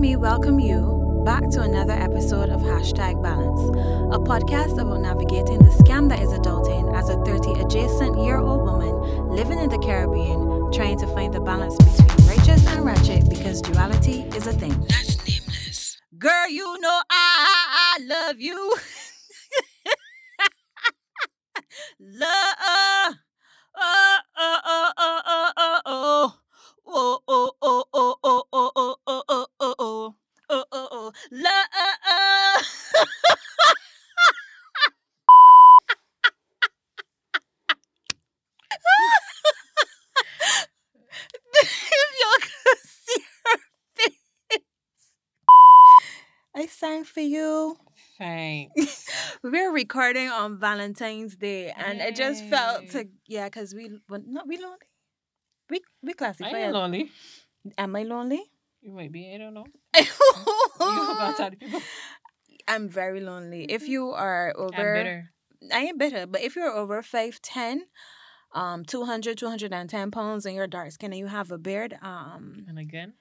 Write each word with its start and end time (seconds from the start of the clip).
me 0.00 0.16
welcome 0.16 0.58
you 0.58 1.22
back 1.26 1.46
to 1.50 1.60
another 1.60 1.92
episode 1.92 2.48
of 2.48 2.62
Hashtag 2.62 3.22
Balance, 3.22 3.60
a 4.14 4.18
podcast 4.18 4.80
about 4.80 5.02
navigating 5.02 5.58
the 5.58 5.68
scam 5.84 6.08
that 6.08 6.20
is 6.20 6.30
adulting 6.30 6.96
as 6.96 7.10
a 7.10 7.22
30 7.22 7.60
adjacent 7.60 8.18
year 8.18 8.38
old 8.38 8.62
woman 8.62 9.28
living 9.28 9.58
in 9.58 9.68
the 9.68 9.76
Caribbean, 9.76 10.72
trying 10.72 10.98
to 11.00 11.06
find 11.08 11.34
the 11.34 11.40
balance 11.40 11.76
between 11.76 12.28
righteous 12.28 12.66
and 12.68 12.82
ratchet 12.82 13.28
because 13.28 13.60
duality 13.60 14.22
is 14.34 14.46
a 14.46 14.54
thing. 14.54 14.72
That's 14.88 15.18
nameless. 15.28 16.00
Girl, 16.16 16.48
you 16.48 16.80
know 16.80 17.02
I, 17.10 17.96
I 17.98 18.02
love 18.04 18.40
you. 18.40 18.74
love. 22.00 22.54
Oh, 22.58 23.14
oh, 23.76 24.18
oh, 24.38 24.58
oh, 24.66 24.92
oh, 24.96 25.20
Love. 31.32 31.42
if 41.52 42.10
y'all 42.20 42.40
could 42.40 42.78
see 42.82 43.22
her 43.44 43.58
face. 43.94 44.16
I 46.56 46.66
sang 46.66 47.04
for 47.04 47.20
you. 47.20 47.76
Thanks. 48.18 49.08
We're 49.44 49.72
recording 49.72 50.28
on 50.28 50.58
Valentine's 50.58 51.36
Day, 51.36 51.70
and 51.70 52.00
it 52.00 52.16
just 52.16 52.44
felt 52.46 52.88
to 52.90 53.06
yeah, 53.28 53.48
cause 53.50 53.72
we 53.72 54.00
well, 54.08 54.20
not 54.26 54.48
we 54.48 54.56
lonely. 54.56 54.78
We 55.70 55.80
we 56.02 56.12
classify. 56.14 56.48
I 56.50 56.58
ain't 56.58 56.72
lonely. 56.72 57.12
Am 57.78 57.94
I 57.94 58.02
lonely? 58.02 58.50
You 58.82 58.92
might 58.92 59.12
be. 59.12 59.32
I 59.34 59.38
don't 59.38 59.54
know. 59.54 59.66
you 59.96 60.04
forgot 60.04 61.36
to 61.36 61.50
people. 61.56 61.80
I'm 62.66 62.88
very 62.88 63.20
lonely. 63.20 63.64
If 63.64 63.88
you 63.88 64.10
are 64.10 64.54
I'm 64.56 64.62
over, 64.64 64.94
bitter. 64.94 65.30
I 65.72 65.80
am 65.80 65.98
bitter, 65.98 66.26
but 66.26 66.40
if 66.40 66.56
you're 66.56 66.70
over 66.70 67.02
five 67.02 67.40
ten, 67.42 67.82
um, 68.54 68.84
200, 68.84 69.36
210 69.38 70.10
pounds, 70.10 70.46
and 70.46 70.54
you're 70.54 70.66
dark 70.66 70.90
skin 70.92 71.12
and 71.12 71.18
you 71.18 71.26
have 71.26 71.50
a 71.52 71.58
beard, 71.58 71.96
um, 72.02 72.64
And 72.68 72.78
again, 72.78 73.14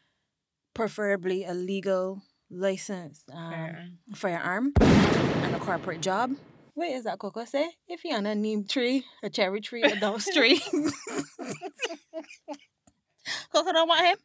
preferably 0.74 1.44
a 1.46 1.54
legal 1.54 2.22
license 2.50 3.24
um, 3.34 3.52
fair. 3.52 3.90
firearm 4.16 4.74
and 4.80 5.56
a 5.56 5.60
corporate 5.60 6.02
job. 6.02 6.32
What 6.74 6.90
is 6.90 7.04
that 7.04 7.20
Coco 7.20 7.44
say? 7.46 7.70
If 7.88 8.06
you're 8.06 8.18
on 8.18 8.26
a 8.26 8.34
neem 8.36 8.66
tree, 8.66 9.04
a 9.22 9.30
cherry 9.30 9.60
tree, 9.62 9.84
a 9.84 9.96
dose 10.00 10.26
tree. 10.34 10.62
Coco 13.52 13.72
don't 13.72 13.88
want 13.88 14.06
him. 14.06 14.18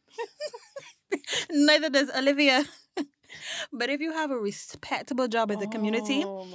Neither 1.51 1.89
does 1.89 2.09
Olivia. 2.15 2.65
but 3.73 3.89
if 3.89 4.01
you 4.01 4.11
have 4.13 4.31
a 4.31 4.37
respectable 4.37 5.27
job 5.27 5.51
in 5.51 5.59
the 5.59 5.67
community, 5.67 6.23
Oh 6.25 6.45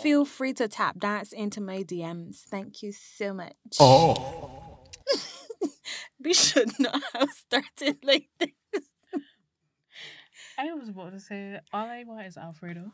feel 0.00 0.24
free 0.24 0.52
to 0.54 0.68
tap 0.68 0.98
dance 0.98 1.32
into 1.32 1.60
my 1.60 1.82
DMs. 1.82 2.38
Thank 2.50 2.82
you 2.82 2.92
so 2.92 3.32
much. 3.34 3.54
Oh. 3.78 4.78
We 6.22 6.34
should 6.34 6.78
not 6.78 7.02
have 7.14 7.30
started 7.30 7.96
like 8.02 8.28
this. 8.38 8.50
I 10.58 10.70
was 10.74 10.90
about 10.90 11.12
to 11.12 11.20
say 11.20 11.58
all 11.72 11.86
I 11.86 12.04
want 12.04 12.26
is 12.26 12.36
Alfredo. 12.36 12.92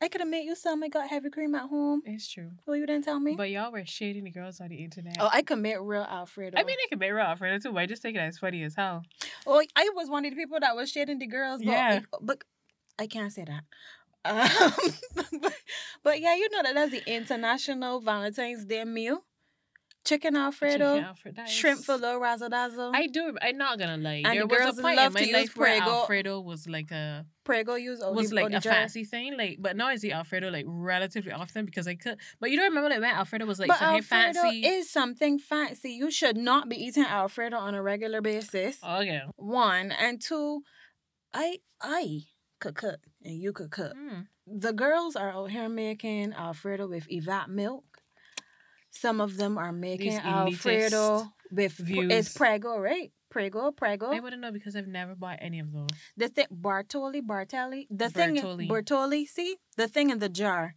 I 0.00 0.08
could 0.08 0.20
have 0.20 0.28
made 0.30 0.44
you 0.44 0.54
some. 0.54 0.82
I 0.84 0.88
got 0.88 1.08
heavy 1.08 1.28
cream 1.28 1.54
at 1.56 1.68
home. 1.68 2.02
It's 2.04 2.28
true. 2.28 2.50
Well, 2.66 2.76
you 2.76 2.86
didn't 2.86 3.04
tell 3.04 3.18
me. 3.18 3.34
But 3.34 3.50
y'all 3.50 3.72
were 3.72 3.84
shading 3.84 4.24
the 4.24 4.30
girls 4.30 4.60
on 4.60 4.68
the 4.68 4.76
internet. 4.76 5.16
oh, 5.18 5.28
I 5.32 5.42
could 5.42 5.58
make 5.58 5.76
real 5.80 6.02
Alfredo. 6.02 6.56
I 6.58 6.62
mean, 6.62 6.76
I 6.84 6.86
can 6.88 6.98
make 7.00 7.12
real 7.12 7.24
Alfredo 7.24 7.58
too, 7.58 7.72
but 7.72 7.80
I 7.80 7.86
just 7.86 8.02
think 8.02 8.16
it 8.16 8.20
as 8.20 8.38
funny 8.38 8.62
as 8.62 8.76
hell. 8.76 9.02
Oh, 9.46 9.62
I 9.74 9.90
was 9.94 10.08
one 10.08 10.24
of 10.24 10.30
the 10.30 10.36
people 10.36 10.58
that 10.60 10.76
was 10.76 10.90
shading 10.90 11.18
the 11.18 11.26
girls. 11.26 11.60
But, 11.60 11.72
Yeah. 11.72 12.00
but 12.20 12.44
I 12.98 13.06
can't 13.06 13.32
say 13.32 13.44
that. 13.44 13.64
Um, 14.24 14.72
but, 15.40 15.52
but 16.02 16.20
yeah, 16.20 16.34
you 16.34 16.50
know 16.50 16.62
that 16.62 16.74
that's 16.74 16.90
the 16.90 17.02
international 17.06 18.00
Valentine's 18.00 18.64
Day 18.64 18.84
meal. 18.84 19.24
Chicken 20.08 20.36
Alfredo, 20.36 20.94
Chicken 20.94 21.04
Alfredo, 21.04 21.42
shrimp 21.46 21.80
is- 21.80 21.86
fillet 21.86 22.16
razzle 22.16 22.48
dazzle. 22.48 22.92
I 22.94 23.06
do. 23.08 23.36
I'm 23.42 23.58
not 23.58 23.78
gonna 23.78 23.96
lie. 23.98 24.22
And 24.24 24.26
there 24.26 24.40
the 24.42 24.46
was 24.46 24.58
girls 24.58 24.78
a 24.78 24.82
point 24.82 24.96
love 24.96 25.06
in 25.16 25.20
my 25.20 25.26
to 25.26 25.32
life 25.32 25.42
use 25.48 25.56
where 25.56 25.76
Prego. 25.80 25.90
Alfredo 26.00 26.40
was 26.40 26.66
like 26.66 26.90
a 26.90 27.26
Prego 27.44 27.74
use 27.76 28.00
was 28.02 28.32
like 28.32 28.52
a 28.52 28.60
jar. 28.60 28.72
fancy 28.72 29.04
thing. 29.04 29.36
Like, 29.36 29.56
but 29.60 29.76
now 29.76 29.86
I 29.88 29.96
see 29.96 30.12
Alfredo 30.12 30.50
like 30.50 30.66
relatively 30.68 31.32
often 31.32 31.64
because 31.64 31.86
I 31.86 31.94
could. 31.94 32.16
But 32.40 32.50
you 32.50 32.56
don't 32.56 32.68
remember 32.72 32.90
like 32.90 33.00
when 33.00 33.14
Alfredo 33.14 33.46
was 33.46 33.58
like 33.58 33.68
but 33.68 33.78
something 33.78 33.96
Alfredo 33.98 34.40
fancy. 34.42 34.66
is 34.66 34.90
something 34.90 35.38
fancy. 35.38 35.90
You 35.92 36.10
should 36.10 36.36
not 36.36 36.68
be 36.68 36.76
eating 36.76 37.04
Alfredo 37.04 37.56
on 37.56 37.74
a 37.74 37.82
regular 37.82 38.20
basis. 38.20 38.78
oh 38.82 39.00
yeah. 39.00 39.24
One 39.36 39.92
and 39.92 40.20
two, 40.20 40.62
I 41.34 41.58
I 41.80 42.20
could 42.60 42.74
cook 42.74 43.00
and 43.24 43.36
you 43.44 43.52
could 43.52 43.70
cook. 43.70 43.94
Mm. 43.96 44.26
the 44.46 44.72
girls 44.72 45.14
are 45.22 45.30
out 45.30 45.50
here 45.50 45.68
making 45.68 46.32
Alfredo 46.32 46.88
with 46.88 47.06
evap 47.08 47.48
milk. 47.48 47.84
Some 48.90 49.20
of 49.20 49.36
them 49.36 49.58
are 49.58 49.72
making 49.72 50.10
These 50.10 50.18
Alfredo 50.20 51.32
with 51.50 51.72
views. 51.72 52.12
it's 52.12 52.36
Prego, 52.36 52.78
right? 52.78 53.12
Prego, 53.30 53.70
Prego. 53.70 54.06
I 54.10 54.20
wouldn't 54.20 54.40
know 54.40 54.50
because 54.52 54.74
I've 54.74 54.86
never 54.86 55.14
bought 55.14 55.38
any 55.40 55.60
of 55.60 55.72
those. 55.72 55.88
the 56.16 56.28
thing 56.28 56.46
Bartoli, 56.50 57.20
Bartelli. 57.20 57.86
The 57.90 58.08
thing 58.08 58.36
Bertolli. 58.36 58.68
Bertoli, 58.68 59.26
see? 59.26 59.56
The 59.76 59.86
thing 59.88 60.10
in 60.10 60.18
the 60.18 60.28
jar. 60.28 60.74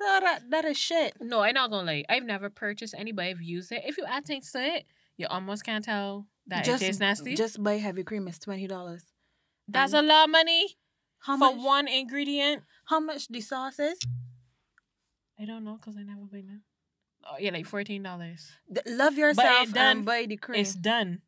Oh, 0.00 0.20
that, 0.22 0.50
that 0.50 0.64
is 0.64 0.76
shit. 0.78 1.14
No, 1.20 1.40
I'm 1.40 1.54
not 1.54 1.70
gonna 1.70 1.86
lie. 1.86 2.04
I've 2.08 2.24
never 2.24 2.50
purchased 2.50 2.94
any, 2.96 3.12
but 3.12 3.24
I've 3.24 3.42
used 3.42 3.72
it. 3.72 3.82
If 3.84 3.96
you 3.98 4.04
add 4.04 4.24
things 4.24 4.50
to 4.52 4.60
it, 4.60 4.84
you 5.16 5.26
almost 5.28 5.64
can't 5.64 5.84
tell 5.84 6.26
that 6.48 6.64
just 6.64 6.82
it 6.82 6.86
tastes 6.86 7.00
nasty. 7.00 7.34
Just 7.34 7.62
buy 7.62 7.74
heavy 7.74 8.02
cream, 8.04 8.28
it's 8.28 8.38
twenty 8.38 8.66
dollars. 8.66 9.04
That's 9.68 9.92
a 9.92 10.02
lot 10.02 10.24
of 10.24 10.30
money 10.30 10.76
How 11.20 11.38
for 11.38 11.54
much 11.54 11.64
one 11.64 11.88
ingredient. 11.88 12.62
how 12.86 13.00
much 13.00 13.28
the 13.28 13.40
sauce 13.40 13.78
is? 13.78 13.98
I 15.40 15.44
don't 15.46 15.64
know 15.64 15.76
because 15.76 15.96
I 15.96 16.02
never 16.02 16.22
buy 16.30 16.42
none. 16.42 16.62
Oh 17.26 17.36
yeah, 17.38 17.50
like 17.50 17.66
fourteen 17.66 18.02
dollars. 18.02 18.50
Love 18.86 19.16
yourself 19.16 19.72
done. 19.72 19.96
and 19.98 20.06
buy 20.06 20.26
the 20.28 20.36
cream. 20.36 20.60
It's 20.60 20.74
done. 20.74 21.22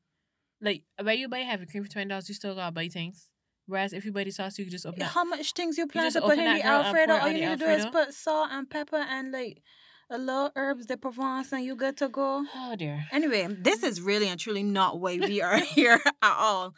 Like 0.60 0.82
uh, 0.98 1.04
when 1.04 1.18
you 1.18 1.28
buy 1.28 1.38
heavy 1.38 1.66
cream 1.66 1.84
for 1.84 1.90
twenty 1.90 2.08
dollars, 2.08 2.28
you 2.28 2.34
still 2.34 2.54
gotta 2.54 2.72
buy 2.72 2.88
things. 2.88 3.28
Whereas 3.66 3.92
if 3.92 4.04
you 4.04 4.12
buy 4.12 4.24
the 4.24 4.30
sauce, 4.30 4.58
you 4.58 4.64
can 4.64 4.70
just 4.70 4.86
open 4.86 5.02
it. 5.02 5.08
How 5.08 5.24
much 5.24 5.52
things 5.52 5.76
you 5.76 5.86
plan 5.88 6.04
just 6.06 6.16
to 6.16 6.22
put 6.22 6.38
in 6.38 6.44
the 6.44 6.64
Alfredo? 6.64 7.14
All 7.14 7.28
you 7.28 7.34
need 7.34 7.58
to 7.58 7.64
do 7.64 7.64
is 7.66 7.86
put 7.86 8.14
salt 8.14 8.48
and 8.52 8.68
pepper 8.70 8.96
and 8.96 9.32
like 9.32 9.62
a 10.08 10.18
little 10.18 10.52
herbs 10.54 10.86
de 10.86 10.96
Provence 10.96 11.52
and 11.52 11.64
you 11.64 11.74
good 11.74 11.96
to 11.96 12.08
go. 12.08 12.44
Oh 12.54 12.76
dear. 12.76 13.06
Anyway, 13.10 13.48
this 13.50 13.82
is 13.82 14.00
really 14.00 14.28
and 14.28 14.38
truly 14.38 14.62
not 14.62 15.00
why 15.00 15.18
we 15.18 15.42
are 15.42 15.58
here 15.74 16.00
at 16.22 16.36
all. 16.38 16.74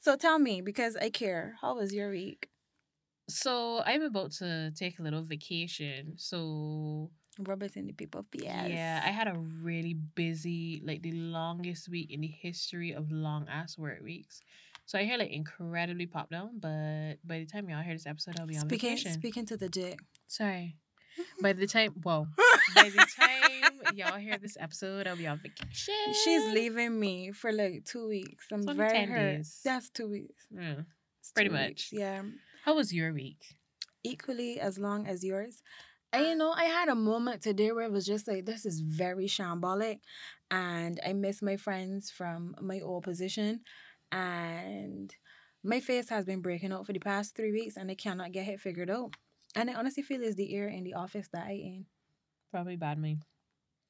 So 0.00 0.16
tell 0.16 0.38
me, 0.40 0.62
because 0.62 0.96
I 0.96 1.10
care, 1.10 1.54
how 1.60 1.76
was 1.76 1.94
your 1.94 2.10
week? 2.10 2.48
So 3.28 3.82
I'm 3.86 4.02
about 4.02 4.32
to 4.32 4.72
take 4.76 4.98
a 4.98 5.02
little 5.02 5.22
vacation. 5.22 6.14
So 6.16 7.10
Roberts 7.38 7.76
and 7.76 7.88
the 7.88 7.92
people. 7.92 8.24
Yes. 8.34 8.68
yeah, 8.70 9.02
I 9.04 9.10
had 9.10 9.26
a 9.28 9.34
really 9.62 9.94
busy, 9.94 10.82
like 10.84 11.02
the 11.02 11.12
longest 11.12 11.88
week 11.88 12.10
in 12.10 12.20
the 12.20 12.26
history 12.28 12.92
of 12.92 13.10
long 13.10 13.46
ass 13.48 13.78
work 13.78 14.00
weeks. 14.02 14.40
So 14.84 14.98
I 14.98 15.04
hear 15.04 15.16
like 15.16 15.30
incredibly 15.30 16.06
pop 16.06 16.28
down, 16.30 16.58
but 16.60 17.14
by 17.24 17.38
the 17.38 17.46
time 17.46 17.68
y'all 17.70 17.82
hear 17.82 17.94
this 17.94 18.06
episode, 18.06 18.38
I'll 18.38 18.46
be 18.46 18.56
on 18.56 18.62
speaking 18.68 18.90
vacation. 18.90 19.12
speaking 19.12 19.46
to 19.46 19.56
the 19.56 19.68
dick. 19.68 19.98
Sorry. 20.26 20.76
By 21.42 21.52
the 21.52 21.66
time, 21.66 21.94
well, 22.04 22.26
by 22.74 22.84
the 22.90 23.06
time 23.18 23.72
y'all 23.94 24.18
hear 24.18 24.38
this 24.38 24.56
episode, 24.58 25.06
I'll 25.06 25.16
be 25.16 25.26
on 25.26 25.38
vacation. 25.38 25.94
She's 26.24 26.52
leaving 26.54 26.98
me 26.98 27.32
for 27.32 27.52
like 27.52 27.84
two 27.84 28.08
weeks. 28.08 28.46
I'm 28.52 28.60
It's 28.60 28.72
very 28.72 28.90
10 28.90 29.08
hurt. 29.08 29.36
days. 29.36 29.60
That's 29.64 29.90
two 29.90 30.08
weeks. 30.08 30.46
Yeah. 30.50 30.74
Pretty 31.34 31.48
two 31.50 31.54
much. 31.54 31.68
weeks, 31.68 31.92
Yeah. 31.92 32.22
How 32.64 32.74
was 32.74 32.92
your 32.92 33.12
week? 33.12 33.38
equally 34.04 34.58
as 34.58 34.78
long 34.78 35.06
as 35.06 35.22
yours. 35.22 35.62
And 36.12 36.26
you 36.26 36.34
know, 36.34 36.52
I 36.52 36.64
had 36.64 36.88
a 36.88 36.94
moment 36.94 37.42
today 37.42 37.72
where 37.72 37.84
it 37.84 37.92
was 37.92 38.06
just 38.06 38.28
like, 38.28 38.44
this 38.44 38.66
is 38.66 38.80
very 38.80 39.26
shambolic. 39.26 40.00
And 40.50 41.00
I 41.06 41.14
miss 41.14 41.40
my 41.40 41.56
friends 41.56 42.10
from 42.10 42.54
my 42.60 42.80
old 42.80 43.04
position. 43.04 43.60
And 44.10 45.14
my 45.64 45.80
face 45.80 46.10
has 46.10 46.26
been 46.26 46.42
breaking 46.42 46.72
out 46.72 46.84
for 46.84 46.92
the 46.92 46.98
past 46.98 47.34
three 47.34 47.52
weeks 47.52 47.76
and 47.76 47.90
I 47.90 47.94
cannot 47.94 48.32
get 48.32 48.48
it 48.48 48.60
figured 48.60 48.90
out. 48.90 49.14
And 49.54 49.70
I 49.70 49.74
honestly 49.74 50.02
feel 50.02 50.22
it's 50.22 50.36
the 50.36 50.54
air 50.54 50.68
in 50.68 50.84
the 50.84 50.94
office 50.94 51.28
that 51.32 51.46
I 51.46 51.52
in. 51.52 51.86
Probably 52.50 52.76
bad 52.76 52.98
me. 52.98 53.18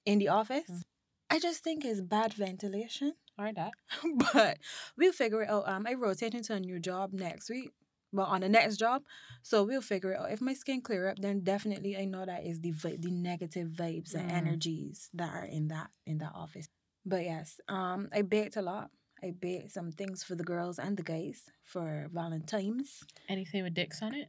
In 0.06 0.19
the 0.19 0.28
office. 0.28 0.70
Mm. 0.70 0.82
I 1.30 1.38
just 1.38 1.64
think 1.64 1.84
it's 1.84 2.00
bad 2.00 2.34
ventilation. 2.34 3.14
Or 3.38 3.52
that. 3.52 3.72
but 4.34 4.58
we'll 4.96 5.12
figure 5.12 5.42
it 5.42 5.50
out. 5.50 5.69
Um, 5.69 5.86
I 5.88 5.94
rotate 5.94 6.34
into 6.34 6.54
a 6.54 6.60
new 6.60 6.78
job 6.78 7.12
next 7.12 7.48
week. 7.48 7.72
Well, 8.12 8.26
on 8.26 8.42
the 8.42 8.48
next 8.48 8.76
job, 8.76 9.02
so 9.42 9.64
we'll 9.64 9.80
figure 9.80 10.12
it 10.12 10.20
out. 10.20 10.30
If 10.32 10.40
my 10.42 10.52
skin 10.54 10.82
clear 10.82 11.08
up, 11.08 11.18
then 11.18 11.40
definitely 11.40 11.96
I 11.96 12.04
know 12.04 12.24
that 12.26 12.44
is 12.44 12.60
the 12.60 12.72
the 12.72 13.10
negative 13.10 13.68
vibes 13.68 14.14
and 14.14 14.30
Mm. 14.30 14.34
energies 14.34 15.08
that 15.14 15.32
are 15.34 15.46
in 15.46 15.68
that 15.68 15.90
in 16.06 16.18
that 16.18 16.32
office. 16.34 16.68
But 17.06 17.24
yes, 17.24 17.58
um, 17.68 18.08
I 18.12 18.22
baked 18.22 18.56
a 18.56 18.62
lot. 18.62 18.90
I 19.22 19.30
baked 19.30 19.70
some 19.72 19.90
things 19.92 20.22
for 20.24 20.34
the 20.34 20.44
girls 20.44 20.78
and 20.78 20.96
the 20.96 21.02
guys 21.02 21.44
for 21.62 22.08
Valentine's. 22.12 23.02
Anything 23.28 23.62
with 23.64 23.74
dicks 23.74 24.02
on 24.02 24.14
it? 24.14 24.28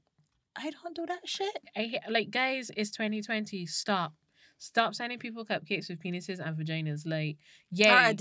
I 0.56 0.70
don't 0.70 0.96
do 0.96 1.06
that 1.08 1.28
shit. 1.28 1.58
I 1.76 1.82
hate, 1.82 2.02
like 2.10 2.30
guys, 2.32 2.72
it's 2.78 2.92
2020. 2.92 3.66
Stop. 3.66 4.14
Stop 4.60 4.94
sending 4.96 5.20
people 5.20 5.44
cupcakes 5.46 5.90
with 5.90 6.00
penises 6.00 6.40
and 6.40 6.56
vaginas. 6.58 7.06
Like, 7.06 7.38
yeah, 7.72 8.14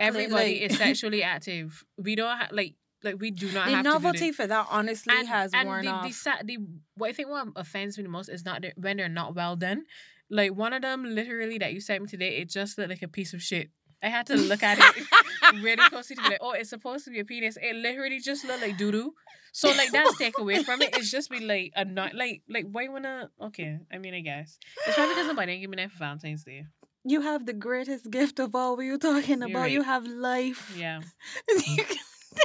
everybody 0.00 0.60
like- 0.60 0.70
is 0.70 0.78
sexually 0.86 1.22
active. 1.22 1.82
We 1.96 2.14
don't 2.14 2.36
have 2.38 2.52
like 2.52 2.74
like 3.02 3.20
we 3.20 3.30
do 3.30 3.50
not 3.52 3.66
the 3.66 3.72
have 3.76 3.84
to 3.84 3.88
do 3.88 3.92
novelty 3.92 4.32
for 4.32 4.46
that 4.46 4.66
honestly 4.70 5.24
has 5.26 5.52
worn 5.52 5.84
the, 5.84 5.90
off. 5.90 6.06
The, 6.06 6.12
sa- 6.12 6.42
the 6.44 6.58
what 6.96 7.10
I 7.10 7.12
think 7.12 7.28
what 7.28 7.48
offends 7.56 7.96
me 7.96 8.02
the 8.04 8.10
most 8.10 8.28
is 8.28 8.44
not 8.44 8.62
that 8.62 8.74
when 8.76 8.96
they're 8.96 9.08
not 9.08 9.34
well 9.34 9.56
done. 9.56 9.84
Like 10.30 10.54
one 10.54 10.72
of 10.72 10.82
them, 10.82 11.04
literally 11.04 11.58
that 11.58 11.72
you 11.72 11.80
sent 11.80 12.02
me 12.02 12.08
today, 12.08 12.36
it 12.36 12.50
just 12.50 12.76
looked 12.76 12.90
like 12.90 13.02
a 13.02 13.08
piece 13.08 13.32
of 13.32 13.42
shit. 13.42 13.70
I 14.02 14.08
had 14.08 14.26
to 14.26 14.36
look 14.36 14.62
at 14.62 14.78
it 14.78 15.06
really 15.62 15.88
closely 15.88 16.16
to 16.16 16.22
be 16.22 16.28
like, 16.28 16.38
oh, 16.40 16.52
it's 16.52 16.70
supposed 16.70 17.04
to 17.06 17.10
be 17.10 17.20
a 17.20 17.24
penis. 17.24 17.56
It 17.60 17.74
literally 17.74 18.20
just 18.20 18.44
looked 18.44 18.60
like 18.60 18.76
doo 18.76 18.92
doo. 18.92 19.14
So 19.52 19.70
like 19.70 19.90
that's 19.90 20.16
take 20.18 20.38
away 20.38 20.62
from 20.62 20.82
it. 20.82 20.96
It's 20.96 21.10
just 21.10 21.30
be 21.30 21.40
like 21.40 21.72
a 21.74 21.84
not 21.84 22.14
like 22.14 22.42
like 22.48 22.66
why 22.70 22.82
you 22.82 22.92
wanna 22.92 23.30
okay. 23.40 23.78
I 23.92 23.98
mean 23.98 24.14
I 24.14 24.20
guess 24.20 24.58
it's 24.86 24.94
probably 24.94 25.14
because 25.14 25.28
nobody 25.28 25.52
didn't 25.52 25.62
give 25.62 25.70
me 25.70 25.76
that 25.78 25.90
for 25.92 25.98
Valentine's 25.98 26.44
Day. 26.44 26.66
you 27.04 27.22
have 27.22 27.46
the 27.46 27.54
greatest 27.54 28.10
gift 28.10 28.38
of 28.38 28.54
all. 28.54 28.76
What 28.76 28.84
you 28.84 28.98
talking 28.98 29.42
about? 29.42 29.70
You 29.70 29.82
have 29.82 30.06
life. 30.06 30.76
Yeah, 30.76 31.00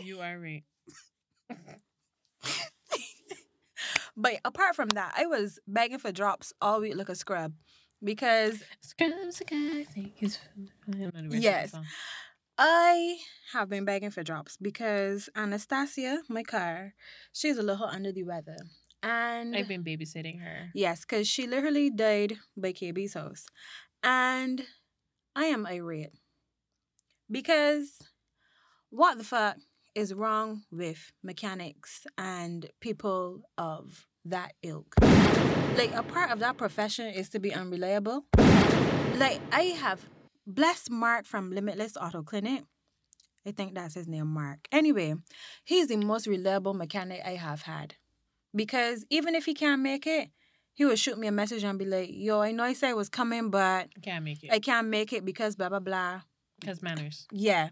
You 0.03 0.19
are 0.19 0.37
right. 0.37 0.63
but 4.17 4.33
apart 4.43 4.75
from 4.75 4.89
that, 4.89 5.13
I 5.17 5.25
was 5.25 5.59
begging 5.67 5.99
for 5.99 6.11
drops 6.11 6.51
all 6.61 6.81
week 6.81 6.95
like 6.95 7.09
a 7.09 7.15
scrub 7.15 7.53
because 8.03 8.61
Scrubs 8.81 9.41
a 9.41 9.45
guy 9.45 9.83
think 9.85 10.13
he's 10.15 10.39
I 10.87 10.91
don't 10.91 11.13
know 11.13 11.21
the 11.21 11.23
rest 11.23 11.23
of 11.25 11.29
the 11.31 11.39
Yes. 11.39 11.75
I 12.57 13.17
have 13.53 13.69
been 13.69 13.85
begging 13.85 14.11
for 14.11 14.23
drops 14.23 14.57
because 14.57 15.27
Anastasia, 15.35 16.21
my 16.29 16.43
car, 16.43 16.93
she's 17.31 17.57
a 17.57 17.63
little 17.63 17.87
under 17.87 18.11
the 18.11 18.23
weather. 18.23 18.57
And 19.01 19.55
I've 19.55 19.67
been 19.67 19.83
babysitting 19.83 20.39
her. 20.41 20.69
yes, 20.73 21.01
because 21.01 21.27
she 21.27 21.47
literally 21.47 21.89
died 21.89 22.35
by 22.55 22.71
KB's 22.71 23.15
house. 23.15 23.47
And 24.03 24.63
I 25.35 25.45
am 25.45 25.65
irate. 25.65 26.11
Because 27.29 27.97
what 28.91 29.17
the 29.17 29.23
fuck 29.23 29.57
is 29.95 30.13
wrong 30.13 30.63
with 30.71 31.11
mechanics 31.23 32.05
and 32.17 32.69
people 32.79 33.41
of 33.57 34.07
that 34.25 34.53
ilk? 34.63 34.95
Like, 35.75 35.93
a 35.93 36.03
part 36.03 36.31
of 36.31 36.39
that 36.39 36.57
profession 36.57 37.07
is 37.07 37.29
to 37.29 37.39
be 37.39 37.53
unreliable. 37.53 38.25
Like, 39.17 39.39
I 39.51 39.75
have 39.79 40.05
blessed 40.45 40.91
Mark 40.91 41.25
from 41.25 41.51
Limitless 41.51 41.95
Auto 41.97 42.21
Clinic. 42.23 42.63
I 43.45 43.51
think 43.51 43.75
that's 43.75 43.93
his 43.95 44.07
name, 44.07 44.27
Mark. 44.27 44.67
Anyway, 44.71 45.15
he's 45.63 45.87
the 45.87 45.97
most 45.97 46.27
reliable 46.27 46.73
mechanic 46.73 47.21
I 47.25 47.31
have 47.31 47.63
had. 47.63 47.95
Because 48.55 49.05
even 49.09 49.35
if 49.35 49.45
he 49.45 49.53
can't 49.53 49.81
make 49.81 50.07
it, 50.07 50.29
he 50.73 50.85
would 50.85 50.97
shoot 50.99 51.17
me 51.17 51.27
a 51.27 51.31
message 51.31 51.63
and 51.63 51.77
be 51.77 51.85
like, 51.85 52.09
yo, 52.11 52.39
I 52.39 52.51
know 52.51 52.63
I 52.63 52.73
said 52.73 52.91
I 52.91 52.93
was 52.93 53.09
coming, 53.09 53.49
but 53.49 53.89
I 53.95 53.99
Can't 54.01 54.23
make 54.23 54.43
it 54.43 54.51
I 54.51 54.59
can't 54.59 54.87
make 54.87 55.11
it 55.13 55.25
because 55.25 55.55
blah, 55.55 55.69
blah, 55.69 55.79
blah. 55.79 56.21
because 56.59 56.81
manners 56.81 57.27
Yeah. 57.31 57.69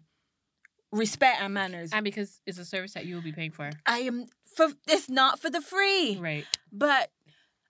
Respect 0.91 1.41
and 1.41 1.53
manners. 1.53 1.91
and 1.93 2.03
because 2.03 2.41
it's 2.45 2.57
a 2.57 2.65
service 2.65 2.93
that 2.93 3.05
you 3.05 3.15
will 3.15 3.21
be 3.21 3.31
paying 3.31 3.51
for. 3.51 3.69
I 3.85 3.99
am 3.99 4.25
for 4.55 4.67
it's 4.87 5.09
not 5.09 5.39
for 5.39 5.49
the 5.49 5.61
free. 5.61 6.17
Right. 6.19 6.45
But 6.71 7.11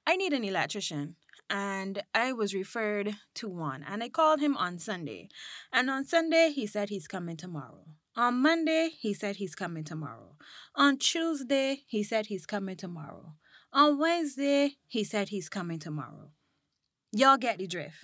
I 0.07 0.15
need 0.15 0.33
an 0.33 0.44
electrician. 0.44 1.15
And 1.50 2.01
I 2.15 2.31
was 2.31 2.53
referred 2.53 3.18
to 3.35 3.50
one. 3.50 3.83
And 3.88 4.01
I 4.01 4.07
called 4.09 4.39
him 4.39 4.56
on 4.56 4.79
Sunday. 4.79 5.27
And 5.73 5.89
on 5.89 6.06
Sunday, 6.06 6.51
he 6.56 6.65
said 6.65 6.89
he's 6.89 7.07
coming 7.09 7.35
tomorrow. 7.35 7.83
On 8.15 8.41
Monday, 8.41 8.91
he 9.00 9.13
said 9.13 9.35
he's 9.35 9.53
coming 9.53 9.83
tomorrow. 9.83 10.38
On 10.75 10.97
Tuesday, 10.97 11.83
he 11.88 12.03
said 12.03 12.27
he's 12.27 12.45
coming 12.45 12.77
tomorrow. 12.77 13.33
On 13.74 14.00
Wednesday, 14.00 14.77
he 14.88 15.03
said 15.03 15.29
he's 15.29 15.50
coming 15.50 15.79
tomorrow. 15.79 16.31
Y'all 17.12 17.38
get 17.38 17.57
the 17.57 17.67
drift. 17.67 17.97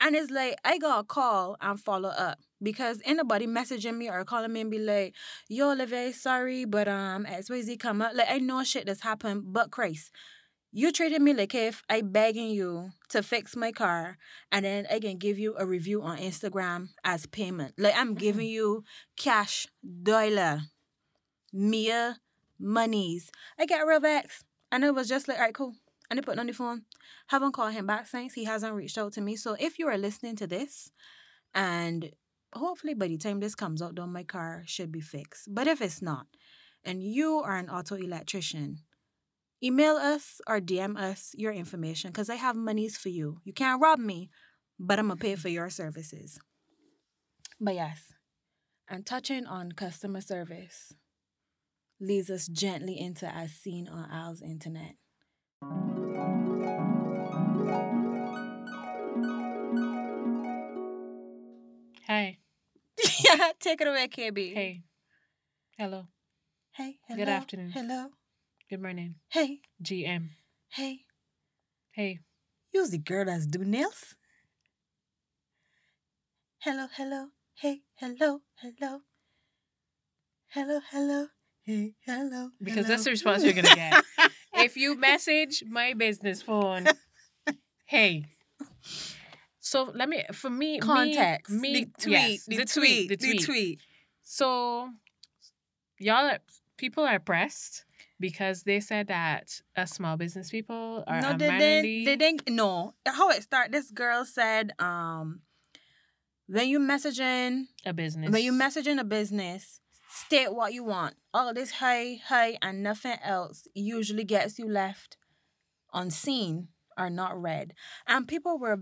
And 0.00 0.16
it's 0.16 0.30
like, 0.30 0.58
I 0.64 0.78
got 0.78 1.00
a 1.00 1.04
call 1.04 1.56
and 1.60 1.78
follow 1.78 2.08
up 2.08 2.38
because 2.62 3.00
anybody 3.04 3.46
messaging 3.46 3.96
me 3.96 4.08
or 4.08 4.24
calling 4.24 4.52
me 4.52 4.60
and 4.60 4.70
be 4.70 4.78
like, 4.78 5.14
yo, 5.48 5.72
Olivia, 5.72 6.12
sorry, 6.12 6.64
but 6.64 6.88
um, 6.88 7.24
XYZ 7.24 7.78
come 7.78 8.02
up. 8.02 8.12
Like, 8.14 8.30
I 8.30 8.38
know 8.38 8.62
shit 8.64 8.86
that's 8.86 9.02
happened, 9.02 9.44
but 9.46 9.70
Christ, 9.70 10.10
you 10.72 10.92
treated 10.92 11.22
me 11.22 11.32
like 11.34 11.54
if 11.54 11.82
I 11.88 12.02
begging 12.02 12.50
you 12.50 12.90
to 13.08 13.22
fix 13.22 13.56
my 13.56 13.72
car 13.72 14.18
and 14.52 14.64
then 14.64 14.86
I 14.90 15.00
can 15.00 15.16
give 15.18 15.38
you 15.38 15.56
a 15.58 15.66
review 15.66 16.02
on 16.02 16.18
Instagram 16.18 16.88
as 17.04 17.26
payment. 17.26 17.74
Like, 17.78 17.96
I'm 17.96 18.14
giving 18.14 18.46
you 18.46 18.84
cash, 19.16 19.66
dollar, 20.02 20.62
mere 21.52 22.16
monies. 22.58 23.30
I 23.58 23.66
get 23.66 23.86
real 23.86 24.00
vexed. 24.00 24.44
And 24.72 24.84
it 24.84 24.94
was 24.94 25.08
just 25.08 25.26
like, 25.26 25.38
all 25.38 25.44
right, 25.44 25.54
cool. 25.54 25.74
And 26.10 26.20
I 26.20 26.22
put 26.22 26.38
on 26.38 26.46
the 26.46 26.52
phone. 26.52 26.82
Haven't 27.28 27.52
called 27.52 27.72
him 27.72 27.86
back 27.86 28.06
since. 28.06 28.34
He 28.34 28.44
hasn't 28.44 28.74
reached 28.74 28.98
out 28.98 29.12
to 29.14 29.20
me. 29.20 29.36
So 29.36 29.56
if 29.58 29.78
you 29.78 29.88
are 29.88 29.98
listening 29.98 30.36
to 30.36 30.46
this, 30.46 30.90
and 31.54 32.10
hopefully 32.52 32.94
by 32.94 33.08
the 33.08 33.18
time 33.18 33.40
this 33.40 33.54
comes 33.54 33.82
out, 33.82 33.96
though, 33.96 34.06
my 34.06 34.24
car 34.24 34.62
should 34.66 34.92
be 34.92 35.00
fixed. 35.00 35.48
But 35.52 35.66
if 35.66 35.80
it's 35.80 36.02
not, 36.02 36.26
and 36.84 37.02
you 37.02 37.38
are 37.38 37.56
an 37.56 37.68
auto 37.68 37.96
electrician, 37.96 38.78
email 39.62 39.96
us 39.96 40.40
or 40.46 40.60
DM 40.60 40.98
us 40.98 41.32
your 41.36 41.52
information 41.52 42.10
because 42.10 42.30
I 42.30 42.36
have 42.36 42.56
monies 42.56 42.96
for 42.96 43.08
you. 43.08 43.40
You 43.44 43.52
can't 43.52 43.80
rob 43.80 43.98
me, 43.98 44.30
but 44.78 44.98
I'm 44.98 45.08
going 45.08 45.18
to 45.18 45.22
pay 45.22 45.36
for 45.36 45.48
your 45.48 45.70
services. 45.70 46.38
But 47.60 47.74
yes, 47.74 48.12
and 48.88 49.04
touching 49.04 49.46
on 49.46 49.72
customer 49.72 50.20
service 50.20 50.94
leads 52.00 52.30
us 52.30 52.46
gently 52.48 52.98
into 52.98 53.26
as 53.32 53.52
seen 53.52 53.86
on 53.86 54.10
Al's 54.10 54.40
internet. 54.40 54.96
Hi. 62.06 62.39
yeah, 63.24 63.52
take 63.58 63.80
it 63.80 63.86
away, 63.88 64.08
KB. 64.08 64.54
Hey. 64.54 64.82
Hello. 65.78 66.06
Hey, 66.72 66.96
Hello. 67.08 67.18
Good 67.18 67.28
afternoon. 67.28 67.70
Hello. 67.70 68.08
Good 68.68 68.80
morning. 68.80 69.16
Hey, 69.28 69.60
GM. 69.82 70.28
hey. 70.68 71.00
Hey. 71.92 72.20
You's 72.72 72.90
the 72.90 72.98
girl 72.98 73.24
that's 73.24 73.46
do 73.46 73.64
nails. 73.64 74.14
Hello, 76.60 76.86
hello. 76.94 77.28
Hey, 77.54 77.80
hello, 77.96 78.42
hello. 78.56 79.00
Hello, 80.48 80.80
hello. 80.90 81.26
Hey, 81.64 81.94
hello. 82.06 82.50
Because 82.62 82.86
that's 82.86 83.04
the 83.04 83.10
response 83.10 83.42
you're 83.42 83.52
gonna 83.52 83.74
get. 83.74 84.04
if 84.54 84.76
you 84.76 84.96
message 84.96 85.64
my 85.68 85.94
business 85.94 86.42
phone, 86.42 86.86
hey. 87.86 88.26
So 89.70 89.92
let 89.94 90.08
me 90.08 90.24
for 90.32 90.50
me 90.50 90.72
me- 90.72 90.78
context. 90.80 91.52
Me, 91.52 91.72
the 91.72 92.02
tweet, 92.02 92.12
yes, 92.12 92.44
the, 92.46 92.64
tweet, 92.64 93.08
the 93.08 93.16
tweet. 93.16 93.40
the 93.40 93.46
tweet. 93.46 93.80
So 94.20 94.90
y'all 95.96 96.26
are, 96.26 96.40
people 96.76 97.04
are 97.04 97.20
pressed 97.20 97.84
because 98.18 98.64
they 98.64 98.80
said 98.80 99.06
that 99.06 99.62
us 99.76 99.92
small 99.92 100.16
business 100.16 100.50
people 100.50 101.04
are 101.06 101.20
No, 101.20 101.36
they 101.36 101.56
didn't. 101.56 102.04
They 102.04 102.16
didn't. 102.16 102.50
No, 102.50 102.94
how 103.06 103.30
it 103.30 103.44
start? 103.44 103.70
This 103.70 103.92
girl 103.92 104.24
said, 104.24 104.72
um, 104.80 105.42
when 106.48 106.68
you 106.68 106.80
messaging, 106.80 107.66
a 107.86 107.92
business. 107.92 108.32
when 108.32 108.42
you 108.42 108.52
messaging 108.52 108.98
a 108.98 109.04
business, 109.04 109.80
state 110.10 110.52
what 110.52 110.72
you 110.72 110.82
want. 110.82 111.14
All 111.32 111.54
this 111.54 111.70
hey 111.70 112.20
hey 112.28 112.58
and 112.60 112.82
nothing 112.82 113.18
else 113.22 113.68
usually 113.72 114.24
gets 114.24 114.58
you 114.58 114.68
left 114.68 115.16
unseen 115.94 116.70
or 116.98 117.08
not 117.08 117.40
read. 117.40 117.74
And 118.08 118.26
people 118.26 118.58
were 118.58 118.80